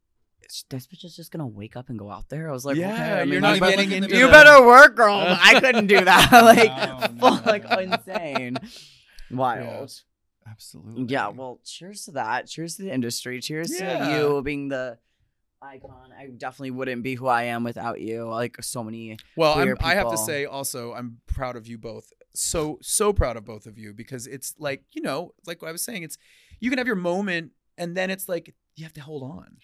this 0.70 0.86
bitch 0.86 1.04
is 1.04 1.16
just 1.16 1.32
gonna 1.32 1.46
wake 1.46 1.74
up 1.76 1.88
and 1.88 1.98
go 1.98 2.08
out 2.10 2.28
there. 2.28 2.48
I 2.48 2.52
was 2.52 2.64
like, 2.64 2.76
Yeah, 2.76 2.92
okay, 2.92 3.02
I 3.02 3.16
you're 3.24 3.26
mean, 3.26 3.40
not 3.40 3.54
you, 3.56 3.60
but 3.60 3.70
getting 3.70 3.90
into 3.90 4.08
the- 4.08 4.16
you 4.16 4.26
the- 4.26 4.32
better 4.32 4.64
work, 4.64 4.94
girl. 4.94 5.16
I 5.40 5.58
couldn't 5.60 5.88
do 5.88 6.04
that. 6.04 6.30
like, 6.32 6.68
No, 6.68 7.18
full, 7.18 7.36
no, 7.36 7.42
like 7.44 7.64
insane, 7.80 8.56
wild. 9.30 9.92
Absolutely. 10.48 11.06
Yeah. 11.12 11.28
Well, 11.28 11.58
cheers 11.64 12.04
to 12.04 12.12
that. 12.12 12.46
Cheers 12.46 12.76
to 12.76 12.82
the 12.82 12.92
industry. 12.92 13.40
Cheers 13.40 13.78
Yeah. 13.80 14.06
to 14.06 14.16
you 14.16 14.42
being 14.42 14.68
the 14.68 14.98
icon. 15.62 16.11
I 16.18 16.26
definitely 16.36 16.70
wouldn't 16.72 17.02
be 17.02 17.14
who 17.14 17.26
I 17.26 17.44
am 17.44 17.64
without 17.64 18.00
you. 18.00 18.24
Like 18.28 18.57
so 18.62 18.82
many. 18.84 19.16
well, 19.36 19.54
I'm, 19.59 19.76
I 19.80 19.94
have 19.94 20.11
to 20.11 20.18
say 20.18 20.44
also, 20.44 20.92
I'm 20.94 21.18
proud 21.26 21.57
of 21.57 21.66
you 21.66 21.78
both. 21.78 22.12
So 22.34 22.78
so 22.82 23.12
proud 23.12 23.36
of 23.36 23.44
both 23.44 23.66
of 23.66 23.78
you 23.78 23.94
because 23.94 24.26
it's 24.26 24.54
like 24.59 24.84
you 24.92 25.02
know, 25.02 25.32
like 25.46 25.62
I 25.62 25.72
was 25.72 25.82
saying, 25.82 26.02
it's 26.02 26.18
you 26.61 26.68
can 26.70 26.78
have 26.78 26.86
your 26.86 26.96
moment 26.96 27.52
and 27.78 27.96
then 27.96 28.11
it's 28.11 28.28
like 28.28 28.54
you 28.76 28.84
have 28.84 28.92
to 28.94 29.00
hold 29.00 29.22
on. 29.22 29.57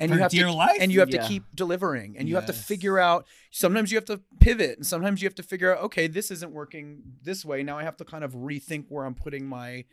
And 0.00 0.10
For 0.10 0.16
you 0.16 0.22
have 0.22 0.30
dear 0.32 0.46
to 0.46 0.52
life? 0.52 0.78
and 0.80 0.90
you 0.90 0.98
have 1.00 1.10
Yeah. 1.10 1.22
to 1.22 1.28
keep 1.28 1.44
delivering 1.54 2.16
and 2.18 2.28
you 2.28 2.34
have 2.34 2.46
to 2.46 2.52
figure 2.52 2.98
out 2.98 3.26
sometimes 3.52 3.92
you 3.92 3.96
have 3.98 4.04
to 4.06 4.20
pivot 4.40 4.76
and 4.78 4.84
sometimes 4.86 5.22
you 5.22 5.26
have 5.26 5.34
to 5.36 5.42
figure 5.44 5.76
out 5.76 5.84
okay 5.84 6.08
this 6.08 6.30
isn't 6.32 6.50
working 6.52 7.02
this 7.22 7.44
way 7.44 7.62
now 7.62 7.78
i 7.78 7.84
have 7.84 7.96
to 7.98 8.04
kind 8.04 8.24
of 8.24 8.32
rethink 8.32 8.86
where 8.88 9.04
i'm 9.04 9.14
putting 9.14 9.46
my 9.46 9.84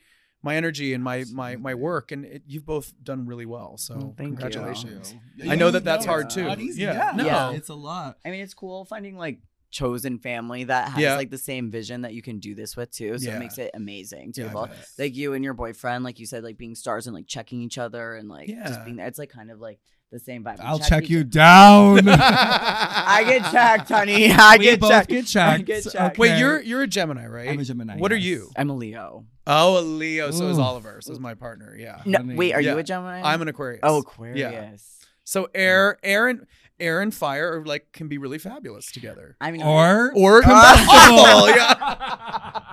my 0.46 0.56
energy 0.56 0.94
and 0.94 1.04
my 1.04 1.26
my 1.34 1.56
my 1.58 1.74
work 1.74 2.12
and 2.14 2.24
it, 2.24 2.44
you've 2.48 2.66
both 2.66 2.94
done 3.04 3.26
really 3.26 3.46
well 3.48 3.78
so 3.78 3.96
Well, 3.96 4.14
thank 4.16 4.30
you. 4.30 4.38
congratulations 4.38 5.16
Yeah, 5.36 5.52
I 5.52 5.56
know 5.56 5.72
that 5.72 5.84
that's 5.84 6.06
hard, 6.06 6.30
too. 6.30 6.44
Yeah. 6.44 6.54
Yeah, 6.78 7.12
No. 7.16 7.52
it's 7.54 7.70
a 7.70 7.76
lot. 7.76 8.18
I 8.24 8.30
mean, 8.32 8.42
it's 8.42 8.54
cool 8.54 8.86
finding 8.86 9.18
like 9.18 9.40
chosen 9.72 10.20
family 10.20 10.64
that 10.66 10.90
has 10.92 11.02
Yeah. 11.02 11.16
like 11.18 11.32
the 11.32 11.38
same 11.38 11.70
vision 11.70 12.04
that 12.04 12.14
you 12.14 12.22
can 12.22 12.40
do 12.40 12.56
this 12.56 12.78
with 12.78 12.92
too. 12.92 13.18
So 13.18 13.26
Yeah. 13.28 13.36
it 13.36 13.40
makes 13.40 13.58
it 13.58 13.72
amazing 13.74 14.32
too. 14.34 14.44
Yeah, 14.44 14.52
I 14.52 14.54
Well, 14.54 14.66
bet. 14.68 14.88
like 15.00 15.16
you 15.16 15.34
and 15.34 15.44
your 15.44 15.54
boyfriend, 15.56 16.04
like 16.06 16.20
you 16.20 16.26
said, 16.26 16.44
like 16.44 16.58
being 16.58 16.76
stars 16.76 17.08
and 17.08 17.14
like 17.16 17.28
checking 17.28 17.60
each 17.62 17.78
other 17.78 18.16
and 18.16 18.30
like 18.30 18.48
Yeah. 18.48 18.68
just 18.68 18.86
being 18.86 18.96
there. 18.98 19.08
It's 19.08 19.20
like 19.20 19.32
kind 19.32 19.52
of 19.52 19.60
like 19.60 19.80
the 20.16 20.20
same 20.24 20.44
vibe. 20.46 20.62
I'll 20.62 20.80
check 20.80 20.88
check 21.04 21.10
you 21.10 21.24
down. 21.26 22.00
I 22.08 23.24
get 23.28 23.52
checked, 23.52 23.90
honey. 23.90 24.32
I 24.32 24.56
we 24.58 24.64
get 24.64 24.80
both 24.80 24.90
checked. 24.92 25.10
get 25.10 25.24
I 25.26 25.58
checked. 25.58 25.66
get 25.66 25.84
checked. 25.92 26.18
wait 26.18 26.40
you're 26.40 26.62
you're 26.62 26.84
a 26.84 26.88
gemini 26.88 27.28
right 27.28 27.50
I'm 27.50 27.60
a 27.60 27.64
Gemini. 27.66 27.98
what 27.98 28.12
are 28.14 28.18
you 28.18 28.50
I'm 28.56 28.70
a 28.70 28.76
Leo. 28.76 29.26
oh 29.46 29.78
a 29.80 29.82
leo 29.82 30.32
so 30.32 30.48
is 30.48 30.58
oliver 30.58 31.00
so 31.02 31.12
is 31.12 31.20
my 31.20 31.34
partner 31.34 31.76
yeah 31.78 32.02
No, 32.06 32.20
Funny. 32.20 32.36
wait, 32.36 32.54
are 32.54 32.62
Yeah. 32.62 32.74
you 32.74 32.78
a 32.80 32.84
Gemini? 32.84 33.22
i'm 33.24 33.42
an 33.42 33.48
aquarius 33.50 33.82
Oh, 33.84 34.00
Aquarius. 34.00 35.00
so 35.26 35.50
air 35.54 35.98
air 36.02 36.28
and 36.30 36.48
air 36.80 37.02
and 37.02 37.14
fire 37.14 37.60
are 37.60 37.66
like 37.66 37.92
can 37.92 38.08
be 38.08 38.18
really 38.18 38.38
fabulous 38.38 38.90
together 38.92 39.36
I 39.42 39.52
mean, 39.52 39.64
Or 39.64 40.12
or 40.16 40.42
combustible 40.42 41.50
yeah 41.50 42.72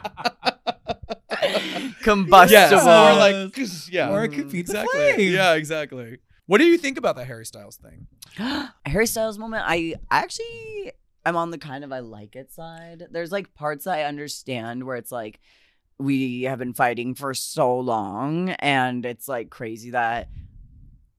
combustible. 2.02 2.50
Yes, 2.52 2.72
or 2.72 3.16
like 3.18 3.92
yeah, 3.92 4.10
Or 4.10 4.24
it 4.24 4.28
could 4.32 4.50
feed 4.50 4.66
the 4.66 4.80
exactly. 4.82 5.12
flame. 5.14 5.32
Yeah, 5.32 5.54
exactly. 5.54 6.18
What 6.46 6.58
do 6.58 6.64
you 6.64 6.76
think 6.76 6.98
about 6.98 7.16
the 7.16 7.24
Harry 7.24 7.46
Styles 7.46 7.76
thing? 7.76 8.06
Harry 8.86 9.06
Styles 9.06 9.38
moment. 9.38 9.64
I 9.66 9.94
actually 10.10 10.92
I'm 11.24 11.36
on 11.36 11.50
the 11.50 11.58
kind 11.58 11.84
of 11.84 11.92
I 11.92 12.00
like 12.00 12.34
it 12.36 12.52
side. 12.52 13.04
There's 13.10 13.32
like 13.32 13.54
parts 13.54 13.86
I 13.86 14.02
understand 14.02 14.84
where 14.84 14.96
it's 14.96 15.12
like 15.12 15.40
we 15.98 16.42
have 16.42 16.58
been 16.58 16.74
fighting 16.74 17.14
for 17.14 17.32
so 17.32 17.78
long, 17.78 18.50
and 18.50 19.06
it's 19.06 19.28
like 19.28 19.50
crazy 19.50 19.90
that 19.90 20.28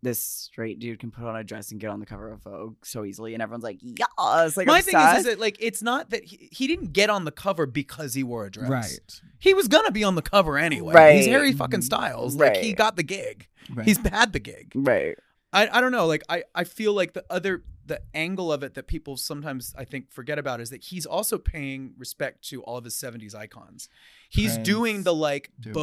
this 0.03 0.21
straight 0.21 0.79
dude 0.79 0.99
can 0.99 1.11
put 1.11 1.25
on 1.25 1.35
a 1.35 1.43
dress 1.43 1.71
and 1.71 1.79
get 1.79 1.89
on 1.89 1.99
the 1.99 2.05
cover 2.05 2.31
of 2.31 2.43
Vogue 2.43 2.75
so 2.83 3.05
easily, 3.05 3.33
and 3.33 3.41
everyone's 3.41 3.63
like, 3.63 3.79
yes. 3.81 4.57
Like 4.57 4.67
My 4.67 4.79
obsessed. 4.79 4.85
thing 4.85 4.99
is, 4.99 5.17
is 5.19 5.25
that 5.25 5.39
like 5.39 5.57
it's 5.59 5.81
not 5.81 6.11
that 6.11 6.25
he, 6.25 6.49
he 6.51 6.67
didn't 6.67 6.93
get 6.93 7.09
on 7.09 7.25
the 7.25 7.31
cover 7.31 7.65
because 7.65 8.13
he 8.13 8.23
wore 8.23 8.45
a 8.45 8.51
dress. 8.51 8.69
right. 8.69 9.21
He 9.39 9.53
was 9.53 9.67
gonna 9.67 9.91
be 9.91 10.03
on 10.03 10.15
the 10.15 10.21
cover 10.21 10.57
anyway. 10.57 10.93
Right. 10.93 11.15
He's 11.15 11.25
Harry 11.25 11.53
fucking 11.53 11.79
mm-hmm. 11.79 11.85
Styles. 11.85 12.35
Like 12.35 12.57
he 12.57 12.73
got 12.73 12.95
the 12.95 13.03
gig. 13.03 13.47
right. 13.73 13.87
He's 13.87 13.97
had 14.05 14.33
the 14.33 14.39
gig. 14.39 14.71
right. 14.75 15.17
I, 15.53 15.69
I 15.71 15.81
don't 15.81 15.91
know. 15.91 16.07
Like 16.07 16.23
I, 16.27 16.43
I 16.53 16.63
feel 16.63 16.93
like 16.93 17.13
the 17.13 17.23
other 17.29 17.63
the 17.85 18.01
angle 18.13 18.51
of 18.51 18.63
it 18.63 18.75
that 18.75 18.87
people 18.87 19.17
sometimes 19.17 19.73
I 19.77 19.83
think 19.83 20.11
forget 20.11 20.39
about 20.39 20.61
is 20.61 20.69
that 20.69 20.83
he's 20.85 21.05
also 21.05 21.37
paying 21.37 21.93
respect 21.97 22.47
to 22.49 22.63
all 22.63 22.77
of 22.77 22.85
his 22.85 22.95
70s 22.95 23.35
icons. 23.35 23.89
He's 24.29 24.53
Prince, 24.53 24.67
doing 24.67 25.03
the 25.03 25.13
like 25.13 25.51
Bowie, 25.59 25.73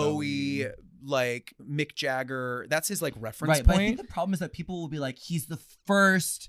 Bowie. 0.65 0.67
Like 1.05 1.55
Mick 1.63 1.95
Jagger. 1.95 2.67
That's 2.69 2.89
his 2.89 3.01
like 3.03 3.15
reference 3.19 3.59
right. 3.59 3.67
But 3.67 3.77
I 3.77 3.79
think 3.79 3.97
the 3.99 4.05
problem 4.05 4.35
is 4.35 4.41
that 4.41 4.53
people 4.53 4.81
will 4.81 4.89
be 4.89 4.99
like, 4.99 5.19
he's 5.19 5.47
the 5.47 5.59
first 5.87 6.49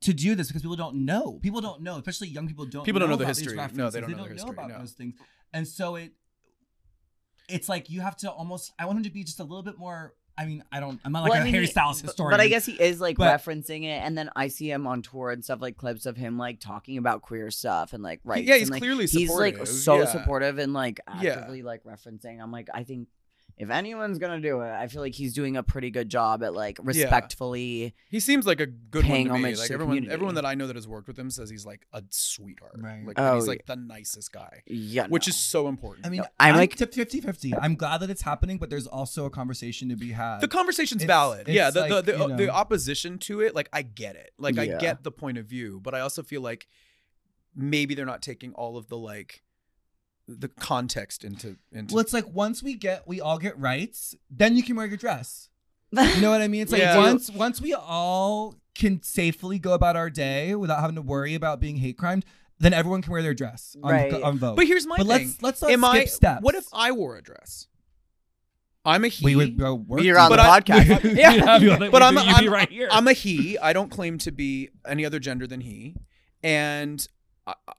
to 0.00 0.12
do 0.12 0.34
this 0.34 0.48
because 0.48 0.62
people 0.62 0.76
don't 0.76 1.04
know. 1.04 1.38
People 1.42 1.60
don't 1.60 1.82
know, 1.82 1.96
especially 1.96 2.28
young 2.28 2.46
people 2.46 2.66
don't. 2.66 2.84
People 2.84 3.00
don't 3.00 3.08
know 3.08 3.16
the 3.16 3.24
about 3.24 3.36
these 3.36 3.44
history. 3.44 3.56
No, 3.56 3.62
references. 3.62 3.94
they 3.94 4.00
don't 4.00 4.10
know 4.10 4.24
the 4.24 4.28
history, 4.30 4.50
about 4.50 4.68
no. 4.68 4.78
those 4.78 4.92
things, 4.92 5.14
and 5.52 5.66
so 5.66 5.96
it. 5.96 6.12
It's 7.48 7.68
like 7.68 7.90
you 7.90 8.00
have 8.00 8.16
to 8.18 8.30
almost. 8.30 8.72
I 8.78 8.86
want 8.86 8.98
him 8.98 9.04
to 9.04 9.10
be 9.10 9.22
just 9.22 9.40
a 9.40 9.44
little 9.44 9.62
bit 9.62 9.78
more. 9.78 10.14
I 10.38 10.44
mean, 10.44 10.62
I 10.70 10.80
don't. 10.80 11.00
I'm 11.04 11.12
not 11.12 11.22
like 11.22 11.30
Well, 11.30 11.38
a 11.38 11.42
I 11.42 11.44
mean, 11.44 11.54
Harry 11.54 11.66
Styles 11.66 12.02
but- 12.02 12.08
historian. 12.08 12.32
But 12.32 12.40
I 12.40 12.48
guess 12.48 12.66
he 12.66 12.72
is 12.72 13.00
like 13.00 13.16
But- 13.16 13.40
referencing 13.40 13.84
it, 13.84 14.02
and 14.02 14.18
then 14.18 14.28
I 14.36 14.48
see 14.48 14.70
him 14.70 14.86
on 14.86 15.00
tour 15.00 15.30
and 15.30 15.42
stuff 15.42 15.62
like 15.62 15.76
clips 15.76 16.04
of 16.04 16.16
him 16.16 16.36
like 16.36 16.60
talking 16.60 16.98
about 16.98 17.22
queer 17.22 17.50
stuff 17.50 17.92
and 17.94 18.02
like 18.02 18.20
right. 18.24 18.44
yeah, 18.44 18.56
he's 18.56 18.64
and, 18.64 18.72
like, 18.72 18.82
clearly 18.82 19.06
he's 19.06 19.28
supportive. 19.28 19.60
like 19.60 19.66
so 19.66 20.00
yeah. 20.00 20.04
supportive 20.06 20.58
and 20.58 20.72
like 20.74 21.00
Yeah. 21.22 21.32
actively 21.34 21.62
like 21.62 21.84
referencing. 21.84 22.42
I'm 22.42 22.52
like, 22.52 22.68
I 22.74 22.82
think 22.82 23.08
if 23.58 23.70
anyone's 23.70 24.18
gonna 24.18 24.40
do 24.40 24.60
it, 24.60 24.70
I 24.70 24.86
feel 24.86 25.00
like 25.00 25.14
he's 25.14 25.32
doing 25.32 25.56
a 25.56 25.62
pretty 25.62 25.90
good 25.90 26.08
job 26.10 26.42
at 26.44 26.52
like 26.52 26.78
respectfully. 26.82 27.84
Yeah. 27.84 27.90
He 28.10 28.20
seems 28.20 28.46
like 28.46 28.60
a 28.60 28.66
good 28.66 29.02
Paying 29.04 29.30
one 29.30 29.40
to 29.40 29.48
me. 29.48 29.54
Like 29.56 29.68
to 29.68 29.72
everyone, 29.74 29.94
community. 29.96 30.12
everyone 30.12 30.34
that 30.34 30.44
I 30.44 30.54
know 30.54 30.66
that 30.66 30.76
has 30.76 30.86
worked 30.86 31.08
with 31.08 31.18
him 31.18 31.30
says 31.30 31.48
he's 31.48 31.64
like 31.64 31.86
a 31.92 32.02
sweetheart. 32.10 32.76
Right. 32.78 33.06
Like 33.06 33.18
Oh, 33.18 33.34
he's 33.36 33.44
yeah. 33.44 33.48
like 33.48 33.66
the 33.66 33.76
nicest 33.76 34.30
guy, 34.32 34.62
Yeah, 34.66 35.06
which 35.06 35.26
no. 35.26 35.30
is 35.30 35.36
so 35.38 35.68
important. 35.68 36.06
I 36.06 36.10
mean, 36.10 36.18
No, 36.20 36.26
I'm 36.38 36.54
I'm 36.54 36.60
like- 36.60 36.78
like 36.80 36.92
50 36.92 37.20
50. 37.22 37.54
I'm 37.54 37.76
glad 37.76 37.98
that 38.02 38.10
it's 38.10 38.22
happening, 38.22 38.58
but 38.58 38.68
there's 38.68 38.86
also 38.86 39.24
a 39.24 39.30
conversation 39.30 39.88
to 39.88 39.96
be 39.96 40.12
had. 40.12 40.40
the 40.40 40.48
conversation's 40.48 41.02
it's- 41.02 41.06
valid. 41.16 41.48
Yeah, 41.48 41.68
it's 41.68 41.74
the 41.74 41.86
the 41.88 41.94
like, 41.94 42.04
the, 42.04 42.12
you 42.16 42.24
uh, 42.24 42.26
know- 42.26 42.36
the 42.36 42.48
opposition 42.50 43.18
to 43.20 43.40
it, 43.40 43.54
like 43.54 43.68
I 43.72 43.82
get 43.82 44.16
it. 44.16 44.32
Like 44.38 44.58
I 44.58 44.66
get 44.66 45.02
the 45.02 45.10
point 45.12 45.38
of 45.38 45.46
view, 45.46 45.80
but 45.82 45.94
I 45.94 46.00
also 46.00 46.22
feel 46.22 46.42
like 46.42 46.66
maybe 47.54 47.94
they're 47.94 48.04
not 48.04 48.20
taking 48.22 48.52
all 48.52 48.76
of 48.76 48.88
the 48.88 48.98
like 48.98 49.42
the 50.28 50.48
context 50.48 51.24
into 51.24 51.56
into. 51.72 51.94
well, 51.94 52.00
it's 52.02 52.12
like 52.12 52.26
once 52.32 52.62
we 52.62 52.74
get, 52.74 53.06
we 53.06 53.20
all 53.20 53.38
get 53.38 53.58
rights, 53.58 54.14
then 54.30 54.56
you 54.56 54.62
can 54.62 54.76
wear 54.76 54.86
your 54.86 54.96
dress. 54.96 55.48
You 55.92 56.20
know 56.20 56.30
what 56.30 56.42
I 56.42 56.48
mean? 56.48 56.62
It's 56.62 56.72
like 56.76 56.80
Yeah. 56.82 56.96
once 56.98 57.30
once 57.30 57.60
we 57.60 57.72
all 57.74 58.54
can 58.74 59.02
safely 59.02 59.58
go 59.58 59.72
about 59.72 59.96
our 59.96 60.10
day 60.10 60.54
without 60.54 60.80
having 60.80 60.96
to 60.96 61.02
worry 61.02 61.34
about 61.34 61.60
being 61.60 61.76
hate 61.76 61.96
crimed, 61.96 62.24
then 62.58 62.72
everyone 62.74 63.02
can 63.02 63.12
wear 63.12 63.22
their 63.22 63.34
dress 63.34 63.76
on, 63.82 63.92
Right. 63.92 64.12
on 64.12 64.38
Vogue. 64.38 64.56
but 64.56 64.66
here's 64.66 64.86
my 64.86 64.96
but 64.96 65.06
thing. 65.06 65.26
let's 65.28 65.42
let's 65.42 65.62
not 65.62 65.70
Am 65.70 65.80
skip 65.82 65.90
I? 65.92 66.04
steps. 66.06 66.42
What 66.42 66.54
if 66.54 66.66
I 66.72 66.92
wore 66.92 67.16
a 67.16 67.22
dress? 67.22 67.68
I'm 68.84 69.04
a 69.04 69.08
he. 69.08 69.24
we 69.24 69.34
would 69.36 69.58
go 69.58 69.74
work? 69.74 70.02
You're 70.02 70.18
on 70.18 70.28
But 70.28 70.36
the 70.36 70.42
I- 70.42 70.60
podcast. 70.60 71.16
Yeah. 71.16 71.88
but 71.90 72.02
I'm, 72.02 72.14
you'd 72.14 72.24
I'm, 72.28 72.52
right 72.52 72.68
here. 72.70 72.88
I'm 72.90 73.08
a 73.08 73.12
he. 73.12 73.58
I 73.58 73.72
don't 73.72 73.90
claim 73.90 74.18
to 74.18 74.30
be 74.32 74.68
any 74.86 75.04
other 75.04 75.18
gender 75.18 75.46
than 75.46 75.60
he, 75.60 75.96
and 76.42 77.06
I, 77.08 77.15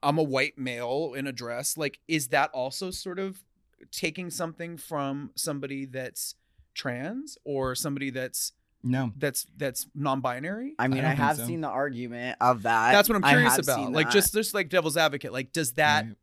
I'm 0.01 0.17
a 0.17 0.23
white 0.23 0.57
male 0.57 1.13
in 1.15 1.27
a 1.27 1.31
dress. 1.31 1.77
Like, 1.77 1.99
is 2.07 2.29
that 2.29 2.49
also 2.51 2.91
sort 2.91 3.19
of 3.19 3.43
taking 3.91 4.29
something 4.29 4.77
from 4.77 5.31
somebody 5.35 5.85
that's 5.85 6.35
trans 6.73 7.37
or 7.43 7.75
somebody 7.75 8.09
that's 8.09 8.53
no. 8.83 9.11
that's 9.17 9.45
that's 9.57 9.87
non-binary? 9.93 10.75
I 10.79 10.87
mean, 10.87 11.01
don't 11.01 11.11
I, 11.11 11.15
have 11.15 11.37
so. 11.37 11.45
seen 11.45 11.61
the 11.61 11.67
argument 11.69 12.37
of 12.39 12.63
that. 12.63 12.91
That's 12.93 13.09
what 13.09 13.15
I'm 13.15 13.23
curious 13.23 13.57
about. 13.57 13.91
Like, 13.91 14.07
that. 14.07 14.13
just 14.13 14.33
just 14.33 14.53
like 14.53 14.69
devil's 14.69 14.95
advocate. 14.97 15.33
Like, 15.33 15.51
does 15.51 15.73
that 15.73 16.05
Right. 16.05 16.15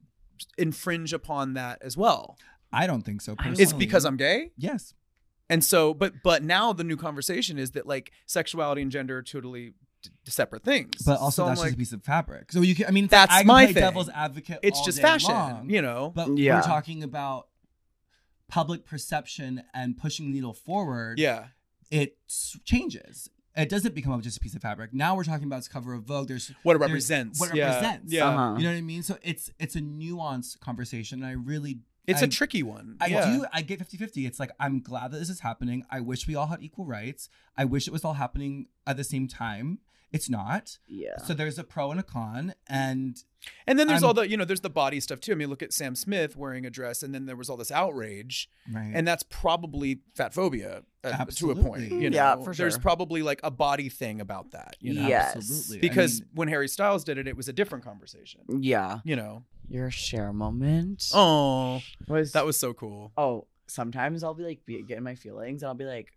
infringe 0.58 1.12
upon 1.12 1.54
that 1.54 1.78
as 1.82 1.96
well? 1.96 2.38
I 2.72 2.86
don't 2.86 3.02
think 3.02 3.20
so. 3.20 3.36
I 3.38 3.44
don't 3.44 3.60
It's 3.60 3.72
because 3.72 4.04
I'm 4.04 4.16
gay. 4.16 4.50
yes. 4.56 4.94
And 5.50 5.62
so, 5.62 5.92
but 5.92 6.14
but 6.24 6.42
now 6.42 6.72
the 6.72 6.84
new 6.84 6.96
conversation 6.96 7.58
is 7.58 7.72
that 7.72 7.86
like 7.86 8.10
sexuality 8.24 8.80
and 8.80 8.90
gender 8.90 9.18
are 9.18 9.22
totally 9.22 9.70
d- 9.70 9.74
separate 10.26 10.62
things. 10.64 11.02
But 11.04 11.18
also, 11.20 11.42
So 11.42 11.42
I'm 11.44 11.48
that's 11.50 11.60
just 11.60 11.66
like, 11.66 11.74
a 11.74 11.76
piece 11.78 11.92
of 11.92 12.02
fabric. 12.02 12.52
So 12.52 12.60
you 12.62 12.74
can. 12.74 12.86
I 12.86 12.90
mean, 12.90 13.06
That's 13.06 13.30
like, 13.30 13.38
I 13.38 13.40
can 13.42 13.46
my 13.46 13.64
play 13.64 13.72
thing. 13.74 13.82
devil's 13.82 14.08
advocate. 14.10 14.60
it's 14.62 14.78
all 14.78 14.84
just 14.84 14.98
day 14.98 15.02
fashion, 15.02 15.30
long, 15.34 15.70
you 15.70 15.82
know. 15.82 16.12
But 16.14 16.36
Yeah. 16.36 16.56
we're 16.56 16.62
talking 16.62 17.02
about 17.02 17.48
public 18.48 18.84
perception 18.84 19.62
and 19.72 19.96
pushing 19.96 20.26
the 20.26 20.32
needle 20.34 20.52
forward. 20.54 21.18
yeah, 21.18 21.46
It 21.90 22.16
changes. 22.64 23.28
It 23.56 23.68
doesn't 23.68 23.94
become 23.94 24.20
just 24.20 24.36
a 24.36 24.40
piece 24.40 24.54
of 24.54 24.62
fabric. 24.62 24.92
Now 24.92 25.14
we're 25.14 25.22
talking 25.24 25.46
about 25.46 25.58
its 25.58 25.68
cover 25.68 25.94
of 25.94 26.02
Vogue. 26.02 26.26
There's 26.28 26.50
what 26.64 26.74
it 26.74 26.80
represents. 26.80 27.38
What 27.38 27.50
it 27.50 27.56
yeah. 27.56 27.68
represents. 27.74 28.12
Yeah, 28.12 28.28
Uh-huh. 28.28 28.56
You 28.58 28.64
know 28.64 28.70
what 28.72 28.78
I 28.78 28.80
mean? 28.80 29.02
So 29.04 29.16
it's 29.22 29.50
it's 29.60 29.76
a 29.76 29.80
nuanced 29.80 30.58
conversation. 30.60 31.22
And 31.22 31.26
I 31.30 31.32
really 31.34 31.78
it's 32.06 32.20
a 32.20 32.24
a 32.24 32.28
tricky 32.28 32.62
one. 32.62 32.96
I 33.00 33.06
yeah. 33.06 33.24
do. 33.32 33.46
I 33.52 33.62
get 33.62 33.78
50 33.78 33.96
50. 33.96 34.26
It's 34.26 34.38
like, 34.40 34.50
I'm 34.60 34.80
glad 34.80 35.12
that 35.12 35.18
this 35.18 35.30
is 35.30 35.40
happening. 35.40 35.84
I 35.90 36.00
wish 36.00 36.26
we 36.26 36.34
all 36.34 36.46
had 36.48 36.62
equal 36.62 36.84
rights. 36.84 37.28
I 37.56 37.64
wish 37.64 37.86
it 37.86 37.92
was 37.92 38.04
all 38.04 38.14
happening 38.14 38.66
at 38.86 38.96
the 38.96 39.04
same 39.04 39.26
time. 39.28 39.78
It's 40.14 40.30
not. 40.30 40.78
yeah. 40.86 41.18
So 41.18 41.34
there's 41.34 41.58
a 41.58 41.64
pro 41.64 41.90
and 41.90 41.98
a 42.00 42.02
con. 42.02 42.54
And 42.68 43.16
And 43.66 43.78
then 43.78 43.88
there's 43.88 44.02
I'm- 44.02 44.08
all 44.08 44.14
the 44.14 44.28
you 44.28 44.36
know 44.36 44.44
there's 44.44 44.60
the 44.62 44.70
body 44.70 45.00
stuff 45.00 45.20
too. 45.20 45.32
I 45.32 45.34
mean, 45.34 45.48
look 45.50 45.62
at 45.62 45.72
Sam 45.72 45.94
Smith 45.96 46.36
wearing 46.36 46.64
a 46.64 46.70
dress, 46.70 47.02
and 47.02 47.12
then 47.14 47.26
there 47.26 47.36
was 47.36 47.50
all 47.50 47.56
this 47.56 47.70
outrage, 47.72 48.48
right. 48.72 48.92
and 48.94 49.06
that's 49.06 49.22
probably 49.24 50.00
fat 50.14 50.32
phobia 50.32 50.82
uh, 51.02 51.24
to 51.26 51.50
a 51.50 51.56
point. 51.56 51.90
You 51.90 52.08
know? 52.10 52.14
Yeah, 52.16 52.36
for 52.36 52.54
sure. 52.54 52.64
There's 52.64 52.78
probably 52.78 53.22
like 53.22 53.40
a 53.42 53.50
body 53.50 53.88
thing 53.88 54.20
about 54.20 54.52
that. 54.52 54.76
You 54.80 54.94
know, 54.94 55.08
Yes. 55.08 55.36
Absolutely. 55.36 55.78
I 55.78 55.80
because 55.80 56.20
mean, 56.20 56.28
when 56.34 56.48
Harry 56.48 56.68
Styles 56.68 57.04
did 57.04 57.18
it, 57.18 57.26
it 57.28 57.36
was 57.36 57.48
a 57.48 57.52
different 57.52 57.84
conversation. 57.84 58.40
yeah. 58.60 59.00
You 59.04 59.16
know. 59.16 59.44
Your 59.68 59.90
Cher 59.90 60.32
moment 60.32 61.10
Oh, 61.14 61.80
was 62.06 62.32
that 62.32 62.44
was 62.46 62.56
so 62.58 62.72
cool. 62.74 63.12
Oh, 63.16 63.46
sometimes 63.66 64.22
I'll 64.22 64.34
be 64.34 64.44
like 64.44 64.64
be, 64.66 64.82
getting 64.82 65.04
my 65.04 65.14
feelings 65.14 65.62
and 65.62 65.68
I'll 65.68 65.74
be 65.74 65.86
like, 65.86 66.12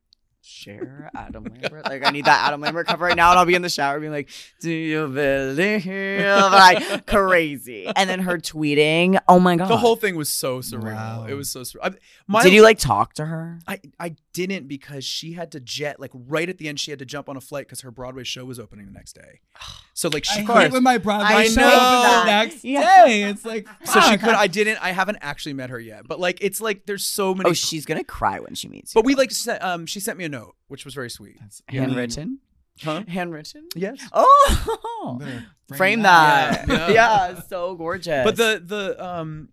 Cher 0.48 1.12
Adam 1.16 1.44
Lambert. 1.62 1.86
Like 1.86 2.06
I 2.06 2.10
need 2.12 2.26
that 2.26 2.48
Adam 2.48 2.62
Lambert 2.62 2.88
cover 2.88 3.06
right 3.06 3.16
now, 3.16 3.32
and 3.32 3.40
I'll 3.40 3.46
be 3.46 3.54
in 3.56 3.62
the 3.62 3.70
shower 3.70 4.00
being 4.00 4.12
like, 4.12 4.30
Do 4.62 4.72
you 4.72 5.08
believe? 5.08 5.86
Like 6.58 7.06
crazy. 7.06 7.88
And 7.96 8.10
then 8.10 8.20
her 8.20 8.38
tweeting. 8.38 9.20
Oh 9.28 9.40
my 9.40 9.56
god. 9.56 9.68
The 9.68 9.78
whole 9.78 9.96
thing 9.96 10.16
was 10.16 10.30
so 10.30 10.60
surreal. 10.60 10.94
Wow. 10.96 11.26
It 11.28 11.34
was 11.34 11.50
so 11.50 11.62
surreal. 11.62 11.80
I, 11.84 11.92
my, 12.28 12.44
Did 12.44 12.54
you 12.54 12.62
like 12.64 12.80
talk 12.80 13.14
to 13.16 13.26
her? 13.26 13.60
I, 13.68 13.80
I 14.00 14.16
didn't 14.34 14.68
because 14.68 15.04
she 15.04 15.34
had 15.34 15.52
to 15.52 15.60
jet 15.60 16.00
like 16.00 16.12
right 16.14 16.48
at 16.48 16.58
the 16.58 16.68
end. 16.70 16.80
She 16.80 16.92
had 16.92 17.00
to 17.00 17.06
jump 17.06 17.28
on 17.30 17.36
a 17.38 17.42
flight 17.42 17.66
because 17.68 17.82
her 17.82 17.92
Broadway 17.92 18.24
show 18.24 18.46
was 18.46 18.60
opening 18.60 18.86
the 18.86 18.92
next 18.94 19.14
day. 19.14 19.42
So 19.98 20.10
like 20.14 20.26
she 20.26 20.42
I 20.42 20.44
could 20.44 20.58
hate 20.58 20.72
when 20.74 20.84
my 20.84 21.00
Broadway 21.00 21.26
I 21.28 21.48
show 21.48 21.60
know. 21.60 22.20
the 22.20 22.26
next 22.26 22.64
Yeah. 22.64 23.06
day. 23.08 23.24
It's 23.24 23.44
like, 23.44 23.68
so 23.84 24.00
she 24.02 24.12
fuck. 24.12 24.20
could. 24.20 24.30
I 24.36 24.46
didn't. 24.46 24.78
I 24.78 24.92
haven't 24.92 25.18
actually 25.22 25.54
met 25.54 25.72
her 25.72 25.80
yet. 25.80 26.08
But 26.08 26.20
like 26.20 26.38
it's 26.40 26.62
like 26.62 26.86
there's 26.86 27.04
so 27.04 27.34
many. 27.34 27.50
Oh, 27.50 27.54
she's 27.54 27.84
gonna 27.88 28.04
cry 28.04 28.40
when 28.40 28.54
she 28.54 28.68
meets 28.70 28.94
you. 28.94 29.02
but 29.02 29.06
we 29.08 29.16
like 29.16 29.32
sent, 29.32 29.60
um 29.64 29.88
she 29.88 30.00
sent 30.00 30.20
me 30.20 30.26
a 30.26 30.30
note 30.30 30.37
note, 30.40 30.56
which 30.68 30.86
was 30.86 30.94
very 30.94 31.10
sweet. 31.10 31.38
That's 31.40 31.62
Handwritten. 31.70 32.40
Huh? 32.84 33.04
Handwritten. 33.08 33.68
Yes. 33.76 34.00
Oh, 34.14 35.20
I'm 35.22 35.46
frame 35.78 36.04
that. 36.04 36.68
that. 36.68 36.90
Yeah, 36.92 37.32
Yeah. 37.34 37.42
so 37.42 37.76
gorgeous. 37.76 38.24
But 38.24 38.36
the 38.38 38.62
the 38.64 39.04
um 39.04 39.50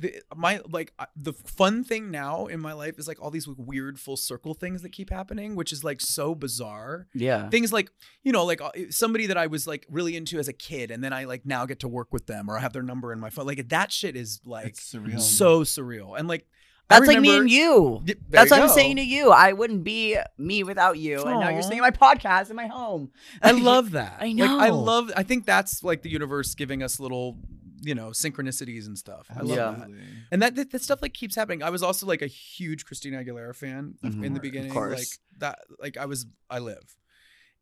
the 0.00 0.14
my 0.36 0.60
like 0.70 0.92
the 1.16 1.32
fun 1.32 1.82
thing 1.82 2.12
now 2.12 2.46
in 2.46 2.60
my 2.60 2.72
life 2.72 3.00
is 3.00 3.08
like 3.08 3.20
all 3.20 3.32
these 3.32 3.48
weird 3.48 3.98
full 3.98 4.16
circle 4.16 4.54
things 4.54 4.82
that 4.82 4.90
keep 4.92 5.10
happening, 5.10 5.56
which 5.56 5.72
is 5.72 5.82
like 5.82 6.00
so 6.00 6.36
bizarre. 6.36 7.08
yeah, 7.14 7.48
Things 7.48 7.72
like 7.72 7.90
you 8.22 8.30
know 8.30 8.44
like 8.44 8.60
uh, 8.60 8.70
somebody 8.90 9.26
that 9.26 9.36
I 9.36 9.48
was 9.48 9.66
like 9.66 9.84
really 9.90 10.14
into 10.16 10.38
as 10.38 10.46
a 10.46 10.52
kid, 10.52 10.92
and 10.92 11.02
then 11.02 11.12
I 11.12 11.24
like 11.24 11.44
now 11.44 11.66
get 11.66 11.80
to 11.80 11.88
work 11.88 12.12
with 12.12 12.26
them 12.26 12.48
or 12.48 12.56
I 12.56 12.60
have 12.60 12.72
their 12.72 12.82
number 12.84 13.12
in 13.12 13.18
my 13.18 13.30
phone. 13.30 13.46
Like 13.46 13.68
that 13.70 13.90
shit 13.90 14.14
is 14.14 14.40
like 14.44 14.66
It's 14.68 14.94
surreal. 14.94 15.20
so 15.20 15.62
surreal. 15.64 16.16
And 16.16 16.28
like 16.28 16.46
That's 16.88 17.06
like 17.06 17.20
me 17.20 17.36
and 17.36 17.50
you. 17.50 18.02
That's 18.30 18.50
you 18.50 18.56
what 18.56 18.62
I'm 18.64 18.68
saying 18.70 18.96
to 18.96 19.02
you. 19.02 19.30
I 19.30 19.52
wouldn't 19.52 19.84
be 19.84 20.16
me 20.38 20.62
without 20.64 20.98
you. 20.98 21.22
And 21.22 21.38
now 21.40 21.50
you're 21.50 21.58
Aw. 21.58 21.68
saying 21.68 21.80
my 21.82 21.90
podcast 21.90 22.48
in 22.50 22.56
my 22.56 22.66
home. 22.66 23.10
I 23.42 23.50
love 23.50 23.90
that. 23.98 24.16
I 24.20 24.28
Like, 24.32 24.50
I 24.50 24.70
love. 24.70 25.12
I 25.16 25.22
think 25.22 25.44
that's 25.44 25.82
like 25.84 26.02
the 26.02 26.08
universe 26.10 26.54
giving 26.54 26.82
us 26.82 26.98
little, 26.98 27.36
you 27.82 27.94
know, 27.94 28.08
synchronicities 28.08 28.86
and 28.86 28.96
stuff. 28.96 29.26
I 29.34 29.40
love 29.40 29.48
Yeah. 29.56 29.70
that. 29.72 29.88
And 30.32 30.42
that, 30.42 30.54
that 30.56 30.70
that 30.70 30.82
stuff 30.82 31.02
like 31.02 31.12
keeps 31.12 31.36
happening. 31.36 31.62
I 31.62 31.68
was 31.70 31.82
also 31.82 32.06
like 32.06 32.22
a 32.22 32.26
huge 32.26 32.86
Christina 32.86 33.22
Aguilera 33.22 33.54
fan 33.54 33.94
Mhm. 34.02 34.24
in 34.24 34.32
the 34.34 34.40
beginning. 34.40 34.70
Of 34.70 34.74
course. 34.74 34.98
Like 34.98 35.08
that. 35.40 35.58
Like 35.78 35.96
I 35.98 36.06
was. 36.06 36.26
I 36.48 36.58
live. 36.58 36.96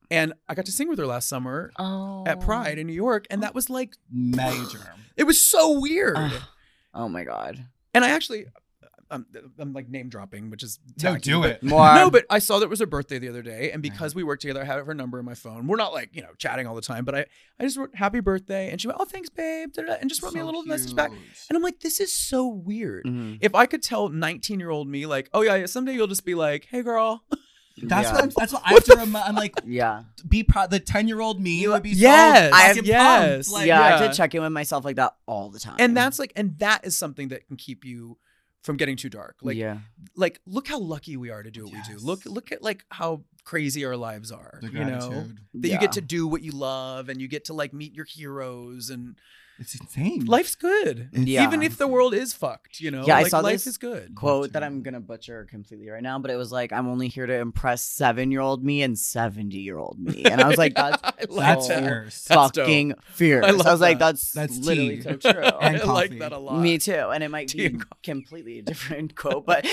And 0.08 0.34
I 0.48 0.54
got 0.54 0.66
to 0.66 0.72
sing 0.72 0.88
with 0.88 1.00
her 1.00 1.06
last 1.06 1.28
summer 1.28 1.72
Oh, 1.80 2.22
at 2.28 2.40
Pride 2.40 2.78
in 2.78 2.86
New 2.86 2.92
York, 2.92 3.26
and 3.28 3.42
that 3.42 3.56
was 3.56 3.68
like 3.68 3.96
Major. 4.12 4.94
it 5.16 5.24
was 5.24 5.44
so 5.44 5.80
weird. 5.80 6.14
Ugh. 6.16 6.42
Oh 6.94 7.08
my 7.08 7.24
god. 7.24 7.66
and 7.92 8.04
I 8.04 8.10
actually, 8.10 8.46
I'm, 9.10 9.26
I'm 9.58 9.72
like 9.72 9.88
name 9.88 10.08
dropping, 10.08 10.50
which 10.50 10.62
is 10.62 10.78
No, 11.02 11.12
tacky, 11.12 11.20
do 11.20 11.44
it. 11.44 11.62
More. 11.62 11.94
No, 11.94 12.10
but 12.10 12.24
I 12.30 12.38
saw 12.38 12.58
that 12.58 12.64
it 12.66 12.68
was 12.70 12.80
her 12.80 12.86
birthday 12.86 13.18
the 13.18 13.28
other 13.28 13.42
day, 13.42 13.70
and 13.72 13.82
because 13.82 14.14
we 14.14 14.22
work 14.24 14.40
together, 14.40 14.60
I 14.62 14.64
have 14.64 14.84
her 14.86 14.94
number 14.94 15.18
in 15.18 15.24
my 15.24 15.34
phone. 15.34 15.66
We're 15.66 15.76
not 15.76 15.92
like 15.92 16.10
you 16.14 16.22
know 16.22 16.30
chatting 16.38 16.66
all 16.66 16.74
the 16.74 16.80
time, 16.82 17.04
but 17.04 17.14
I 17.14 17.26
I 17.60 17.64
just 17.64 17.76
wrote 17.76 17.94
happy 17.94 18.20
birthday, 18.20 18.70
and 18.70 18.80
she 18.80 18.88
went, 18.88 18.98
oh 19.00 19.04
thanks, 19.04 19.28
babe, 19.28 19.70
and 19.76 20.08
just 20.08 20.22
wrote 20.22 20.34
me 20.34 20.40
a 20.40 20.42
So 20.42 20.46
little 20.46 20.64
message 20.64 20.94
back, 20.94 21.10
and 21.12 21.56
I'm 21.56 21.62
like, 21.62 21.80
this 21.80 22.00
is 22.00 22.12
so 22.12 22.46
weird. 22.46 23.04
Mhm. 23.04 23.38
If 23.40 23.54
I 23.54 23.66
could 23.66 23.82
tell 23.82 24.08
19 24.08 24.58
year 24.60 24.70
old 24.70 24.88
me 24.88 25.06
like, 25.06 25.30
oh 25.32 25.42
yeah, 25.42 25.54
yeah, 25.56 25.66
someday 25.66 25.92
you'll 25.94 26.06
just 26.08 26.24
be 26.24 26.34
like, 26.34 26.66
hey 26.70 26.82
girl, 26.82 27.22
That's 27.82 28.08
yeah. 28.08 28.14
what 28.14 28.24
I'm. 28.24 28.30
That's 28.34 28.52
what 28.54 28.62
I 28.64 28.70
have 28.70 28.84
to 28.84 28.96
remind. 28.96 29.24
I'm 29.28 29.34
like, 29.34 29.52
Yeah. 29.66 30.04
be 30.26 30.42
proud. 30.42 30.70
The 30.70 30.80
ten 30.80 31.08
year 31.08 31.20
old 31.20 31.38
me 31.42 31.68
would 31.68 31.82
be 31.82 31.90
Yes, 31.90 32.50
so 32.50 32.56
I- 32.56 32.68
fucking 32.68 32.84
yes. 32.86 33.50
Like, 33.52 33.66
yeah, 33.66 33.78
I 33.82 33.88
yeah. 33.90 33.98
have 33.98 34.10
to 34.12 34.16
check 34.16 34.34
in 34.34 34.40
with 34.40 34.50
myself 34.52 34.82
like 34.82 34.96
that 34.96 35.14
all 35.26 35.50
the 35.50 35.58
time. 35.60 35.76
and 35.78 35.94
that's 35.94 36.18
like, 36.18 36.32
and 36.36 36.58
that 36.60 36.86
is 36.86 36.96
something 36.96 37.28
that 37.28 37.46
can 37.46 37.56
keep 37.58 37.84
you 37.84 38.16
from 38.66 38.76
getting 38.76 38.96
too 38.96 39.08
dark. 39.08 39.36
Like, 39.42 39.56
yeah. 39.56 39.78
like 40.16 40.40
look 40.44 40.66
how 40.66 40.80
lucky 40.80 41.16
we 41.16 41.30
are 41.30 41.40
to 41.40 41.52
do 41.52 41.64
what 41.64 41.72
we 41.72 41.80
do. 41.82 41.98
Look, 41.98 42.26
look 42.26 42.50
at 42.50 42.64
like 42.64 42.84
how 42.90 43.22
crazy 43.44 43.84
our 43.84 43.96
lives 43.96 44.32
are. 44.32 44.58
The 44.60 44.66
you 44.66 44.84
know. 44.84 45.08
gratitude. 45.08 45.38
That 45.54 45.68
you 45.68 45.78
get 45.78 45.92
to 45.92 46.00
do 46.00 46.26
what 46.26 46.42
you 46.42 46.50
love 46.50 47.08
and 47.08 47.20
you 47.20 47.28
get 47.28 47.44
to 47.44 47.54
like 47.54 47.72
meet 47.72 47.94
your 47.94 48.04
heroes 48.04 48.90
and 48.90 49.14
It's 49.58 49.74
insane. 49.80 50.24
life's 50.26 50.54
good. 50.54 51.08
It's 51.12 51.26
Yeah. 51.26 51.44
Even 51.46 51.62
if 51.62 51.78
the 51.78 51.86
world 51.88 52.12
is 52.14 52.34
fucked, 52.34 52.78
you 52.80 52.90
know. 52.90 53.04
Yeah, 53.06 53.16
I 53.16 53.24
saw 53.24 53.40
life 53.40 53.54
this 53.54 53.66
is 53.66 53.78
good. 53.78 54.14
quote 54.14 54.52
that 54.52 54.62
I'm 54.62 54.82
gonna 54.82 55.00
butcher 55.00 55.46
completely 55.50 55.88
right 55.88 56.02
now, 56.02 56.18
but 56.18 56.30
it 56.30 56.36
was 56.36 56.52
like, 56.52 56.72
"I'm 56.72 56.86
only 56.88 57.08
here 57.08 57.26
to 57.26 57.34
impress 57.34 57.82
seven 57.82 58.30
year 58.30 58.40
old 58.42 58.62
me 58.64 58.82
and 58.82 58.98
seventy 58.98 59.58
year 59.58 59.78
old 59.78 59.98
me," 59.98 60.24
and 60.24 60.40
I 60.42 60.48
was 60.48 60.58
like, 60.58 60.74
"That's 60.76 61.00
I 61.02 61.12
like 61.28 61.46
That's 61.56 61.68
that. 61.68 61.82
fierce. 61.82 62.24
That's 62.24 62.50
dope. 62.52 62.64
fucking 62.66 62.94
fierce." 63.12 63.44
I 63.44 63.48
I, 63.48 63.50
love 63.52 63.66
was 63.66 63.80
like, 63.80 63.98
"That's 63.98 64.32
That's 64.32 64.58
literally 64.58 64.96
tea. 64.96 65.02
so 65.02 65.16
true." 65.32 65.42
And 65.42 65.76
I 65.80 65.84
like 65.84 66.08
coffee. 66.10 66.18
that 66.18 66.32
a 66.32 66.38
lot. 66.38 66.60
Me 66.60 66.76
too, 66.78 66.92
and 66.92 67.24
it 67.24 67.30
might 67.30 67.48
Tea 67.48 67.58
be 67.58 67.66
and 67.66 67.84
completely 68.02 68.58
a 68.58 68.62
different 68.62 69.14
quote, 69.22 69.46
but 69.46 69.64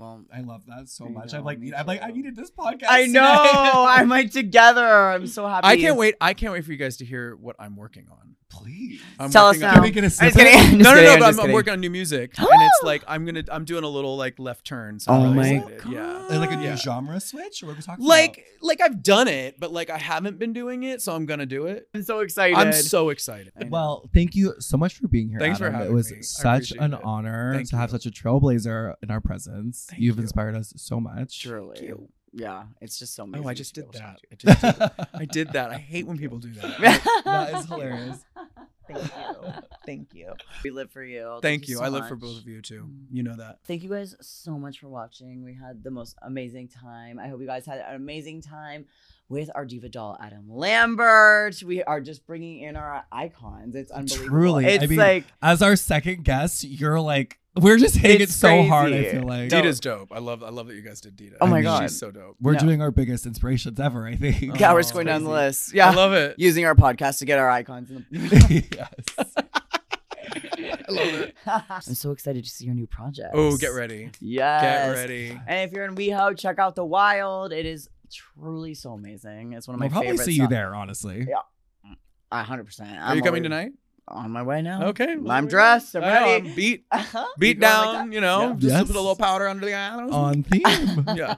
well, 0.00 0.24
I 0.34 0.40
love 0.40 0.62
that 0.66 0.88
so 0.88 1.04
much. 1.08 1.32
know, 1.32 1.40
I'm 1.40 1.44
like, 1.44 1.58
I'm 1.76 1.86
like, 1.86 2.02
I 2.02 2.10
needed 2.10 2.34
this 2.34 2.50
podcast. 2.50 2.86
I 2.88 3.04
know 3.06 3.22
I'm 3.88 4.08
like 4.08 4.30
together. 4.32 4.84
I'm 4.86 5.26
so 5.26 5.46
happy. 5.46 5.66
I 5.66 5.76
can't 5.76 5.96
wait. 5.98 6.14
I 6.20 6.32
can't 6.32 6.52
wait 6.54 6.64
for 6.64 6.72
you 6.72 6.78
guys 6.78 6.96
to 6.98 7.04
hear 7.04 7.36
what 7.36 7.56
I'm 7.58 7.76
working 7.76 8.06
on. 8.10 8.36
Please. 8.48 9.00
I'm 9.18 9.30
Tell 9.30 9.46
us 9.46 9.56
working 9.56 9.60
now. 9.68 9.74
Can 9.74 9.82
we 9.82 9.90
get 9.90 10.02
a 10.02 10.06
I'm 10.06 10.10
just 10.10 10.18
snippet? 10.18 10.38
kidding. 10.38 10.58
I'm 10.58 10.64
just 10.64 10.78
no, 10.78 10.90
no, 10.90 10.94
kidding, 10.94 11.04
no. 11.06 11.12
I'm 11.26 11.36
But 11.36 11.42
I'm, 11.42 11.46
I'm 11.50 11.52
working 11.52 11.72
on 11.74 11.80
new 11.80 11.90
music, 11.90 12.32
and 12.38 12.48
it's 12.50 12.80
like 12.82 13.04
I'm 13.06 13.24
gonna. 13.26 13.44
I'm 13.52 13.64
doing 13.64 13.84
a 13.84 13.88
little 13.88 14.16
like 14.16 14.38
left 14.38 14.64
turn. 14.64 14.98
So 14.98 15.12
Oh 15.12 15.22
really 15.24 15.36
my 15.36 15.48
excited. 15.68 15.82
Yeah. 15.92 16.26
Uh, 16.30 16.38
like 16.40 16.50
a 16.50 16.56
new 16.56 16.64
Yeah. 16.64 16.76
genre 16.76 17.20
switch, 17.20 17.62
or 17.62 17.66
what 17.66 17.72
are 17.72 17.76
we 17.76 17.82
talking 17.82 18.04
Like, 18.04 18.44
like 18.62 18.80
I've 18.80 19.02
done 19.02 19.28
it, 19.28 19.60
but 19.60 19.70
like 19.72 19.90
I 19.90 19.98
haven't 19.98 20.38
been 20.38 20.52
doing 20.52 20.82
it, 20.82 21.02
so 21.02 21.14
I'm 21.14 21.26
gonna 21.26 21.46
do 21.46 21.66
it. 21.66 21.88
I'm 21.94 22.02
so 22.02 22.20
excited. 22.20 22.56
I'm 22.56 22.72
so 22.72 23.10
excited. 23.10 23.52
Well, 23.68 24.08
thank 24.14 24.34
you 24.34 24.54
so 24.58 24.76
much 24.76 24.94
for 24.96 25.06
being 25.08 25.28
here. 25.28 25.38
Thanks 25.38 25.58
for 25.58 25.66
Adam. 25.66 25.74
having 25.80 25.92
It 25.92 25.94
was 25.94 26.10
me. 26.10 26.22
Such 26.22 26.72
an 26.72 26.94
it. 26.94 27.00
honor 27.04 27.52
Thank 27.54 27.68
to 27.70 27.76
have 27.76 27.90
such 27.90 28.06
a 28.06 28.10
trailblazer 28.10 28.94
in 29.02 29.10
our 29.10 29.20
presence. 29.20 29.86
Thank 29.90 30.02
You've 30.02 30.16
you. 30.16 30.22
inspired 30.22 30.54
us 30.54 30.72
so 30.76 31.00
much. 31.00 31.42
truly, 31.42 31.84
you. 31.84 32.08
yeah, 32.32 32.64
it's 32.80 32.98
just 32.98 33.14
so 33.14 33.24
amazing. 33.24 33.46
Oh, 33.46 33.48
I 33.48 33.54
just 33.54 33.74
did 33.74 33.92
that. 33.92 34.20
I, 34.30 34.34
just 34.36 34.60
did, 34.62 34.90
I 35.14 35.24
did 35.24 35.52
that. 35.52 35.70
I 35.70 35.78
hate 35.78 36.06
when 36.06 36.16
people 36.18 36.38
do 36.38 36.52
that. 36.54 37.00
That 37.24 37.54
is 37.54 37.66
hilarious. 37.66 38.24
Thank 38.92 39.04
you. 39.04 39.52
Thank 39.86 40.14
you. 40.14 40.32
We 40.64 40.70
live 40.70 40.90
for 40.90 41.02
you. 41.04 41.38
Thank 41.42 41.68
you. 41.68 41.76
so 41.76 41.84
I 41.84 41.88
live 41.88 42.08
for 42.08 42.16
both 42.16 42.38
of 42.38 42.48
you 42.48 42.60
too. 42.60 42.88
Mm. 42.88 43.04
You 43.12 43.22
know 43.22 43.36
that. 43.36 43.58
Thank 43.64 43.82
you 43.82 43.90
guys 43.90 44.16
so 44.20 44.58
much 44.58 44.80
for 44.80 44.88
watching. 44.88 45.44
We 45.44 45.54
had 45.54 45.82
the 45.84 45.90
most 45.90 46.16
amazing 46.22 46.68
time. 46.68 47.18
I 47.18 47.28
hope 47.28 47.40
you 47.40 47.46
guys 47.46 47.66
had 47.66 47.78
an 47.78 47.94
amazing 47.94 48.42
time 48.42 48.86
with 49.28 49.48
our 49.54 49.64
diva 49.64 49.88
doll, 49.88 50.18
Adam 50.20 50.46
Lambert. 50.48 51.62
We 51.62 51.82
are 51.84 52.00
just 52.00 52.26
bringing 52.26 52.60
in 52.62 52.76
our 52.76 53.04
icons. 53.12 53.76
It's 53.76 53.90
unbelievable. 53.92 54.28
Truly, 54.28 54.78
I 54.80 54.86
mean, 54.86 54.98
like 54.98 55.24
As 55.40 55.62
our 55.62 55.76
second 55.76 56.24
guest, 56.24 56.64
you're 56.64 57.00
like, 57.00 57.38
we're 57.58 57.78
just 57.78 57.96
hitting 57.96 58.16
it 58.16 58.22
It's 58.22 58.34
so 58.36 58.62
hard. 58.62 58.92
I 58.92 59.00
crazy. 59.02 59.16
feel 59.18 59.26
like 59.26 59.48
Dope. 59.50 59.62
Dita's 59.62 59.80
dope. 59.80 60.12
I 60.12 60.18
love. 60.18 60.42
I 60.42 60.50
love 60.50 60.68
that 60.68 60.74
you 60.76 60.82
guys 60.82 61.00
did 61.00 61.16
Dita. 61.16 61.36
Oh 61.40 61.46
my 61.46 61.52
I 61.52 61.54
mean, 61.56 61.64
God. 61.64 61.82
she's 61.82 61.98
so 61.98 62.10
dope. 62.10 62.36
we're 62.40 62.52
No. 62.52 62.58
doing 62.60 62.80
our 62.82 62.90
biggest 62.90 63.26
inspirations 63.26 63.80
ever. 63.80 64.06
I 64.06 64.14
think. 64.16 64.58
yeah, 64.60 64.70
Oh, 64.70 64.74
we're 64.74 64.80
just 64.82 64.92
going 64.94 65.06
down 65.06 65.24
the 65.24 65.30
list. 65.30 65.74
Yeah, 65.74 65.90
I 65.90 65.94
love 65.94 66.12
it. 66.12 66.36
using 66.38 66.64
our 66.64 66.74
podcast 66.74 67.18
to 67.18 67.24
get 67.24 67.38
our 67.38 67.50
icons. 67.50 67.90
In 67.90 68.06
the- 68.10 68.64
yes. 68.76 69.34
I 69.36 70.92
love 70.92 71.06
it. 71.14 71.34
I'm 71.46 71.80
so 71.94 72.10
excited 72.12 72.44
to 72.44 72.50
see 72.50 72.64
your 72.66 72.74
new 72.74 72.86
project. 72.86 73.30
Oh, 73.34 73.56
get 73.56 73.68
ready. 73.68 74.10
Yes. 74.20 74.62
Get 74.62 75.00
ready. 75.00 75.40
And 75.46 75.68
if 75.68 75.72
you're 75.72 75.84
in 75.84 75.94
WeHo, 75.96 76.38
check 76.38 76.58
out 76.58 76.74
The 76.76 76.84
Wild. 76.84 77.52
It 77.52 77.66
is 77.66 77.88
truly 78.12 78.74
so 78.74 78.92
amazing. 78.92 79.52
It's 79.54 79.66
one 79.68 79.74
of 79.74 79.80
my 79.80 79.86
We'll 79.86 79.92
probably 79.92 80.10
favorite 80.12 80.24
see 80.24 80.32
you 80.32 80.38
songs. 80.42 80.50
there. 80.50 80.74
Honestly. 80.74 81.26
Yeah. 81.28 81.92
A 82.32 82.42
hundred 82.44 82.64
percent. 82.64 82.96
Are 83.00 83.16
you 83.16 83.22
coming 83.22 83.42
tonight? 83.42 83.72
On 84.10 84.30
my 84.32 84.42
way 84.42 84.60
now. 84.60 84.86
Okay. 84.88 85.16
well, 85.16 85.30
I'm 85.32 85.46
dressed. 85.46 85.94
I'm 85.94 86.02
I 86.02 86.06
know, 86.06 86.12
ready. 86.26 86.48
I'm 86.48 86.54
beat, 86.56 86.84
Uh-huh. 86.92 87.26
beat 87.38 87.48
You 87.48 87.54
going 87.60 87.72
like 87.86 87.92
down. 87.96 88.12
you 88.12 88.20
know, 88.20 88.40
Yeah. 88.48 88.52
just 88.54 88.64
Yes. 88.74 88.86
put 88.88 88.96
a 88.96 89.00
little 89.00 89.14
powder 89.16 89.46
under 89.48 89.64
the 89.66 89.74
eyes. 89.74 90.10
On 90.12 90.42
theme. 90.42 90.62
yeah. 91.16 91.36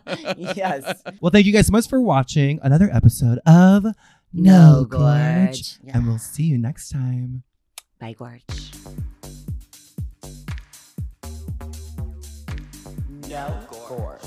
yes. 0.57 1.03
well, 1.21 1.31
thank 1.31 1.45
you 1.47 1.53
guys 1.53 1.67
so 1.67 1.73
much 1.73 1.89
for 1.89 2.01
watching 2.01 2.59
another 2.63 2.89
episode 2.93 3.39
of 3.47 3.85
No 4.33 4.87
Gorge. 4.89 5.75
Yeah. 5.85 5.93
And 5.99 6.07
we'll 6.07 6.19
see 6.19 6.45
you 6.45 6.57
next 6.57 6.89
time. 6.91 7.43
Bye, 8.01 8.15
Gorge. 8.19 8.43
No 13.29 13.61
Gorge. 13.89 14.21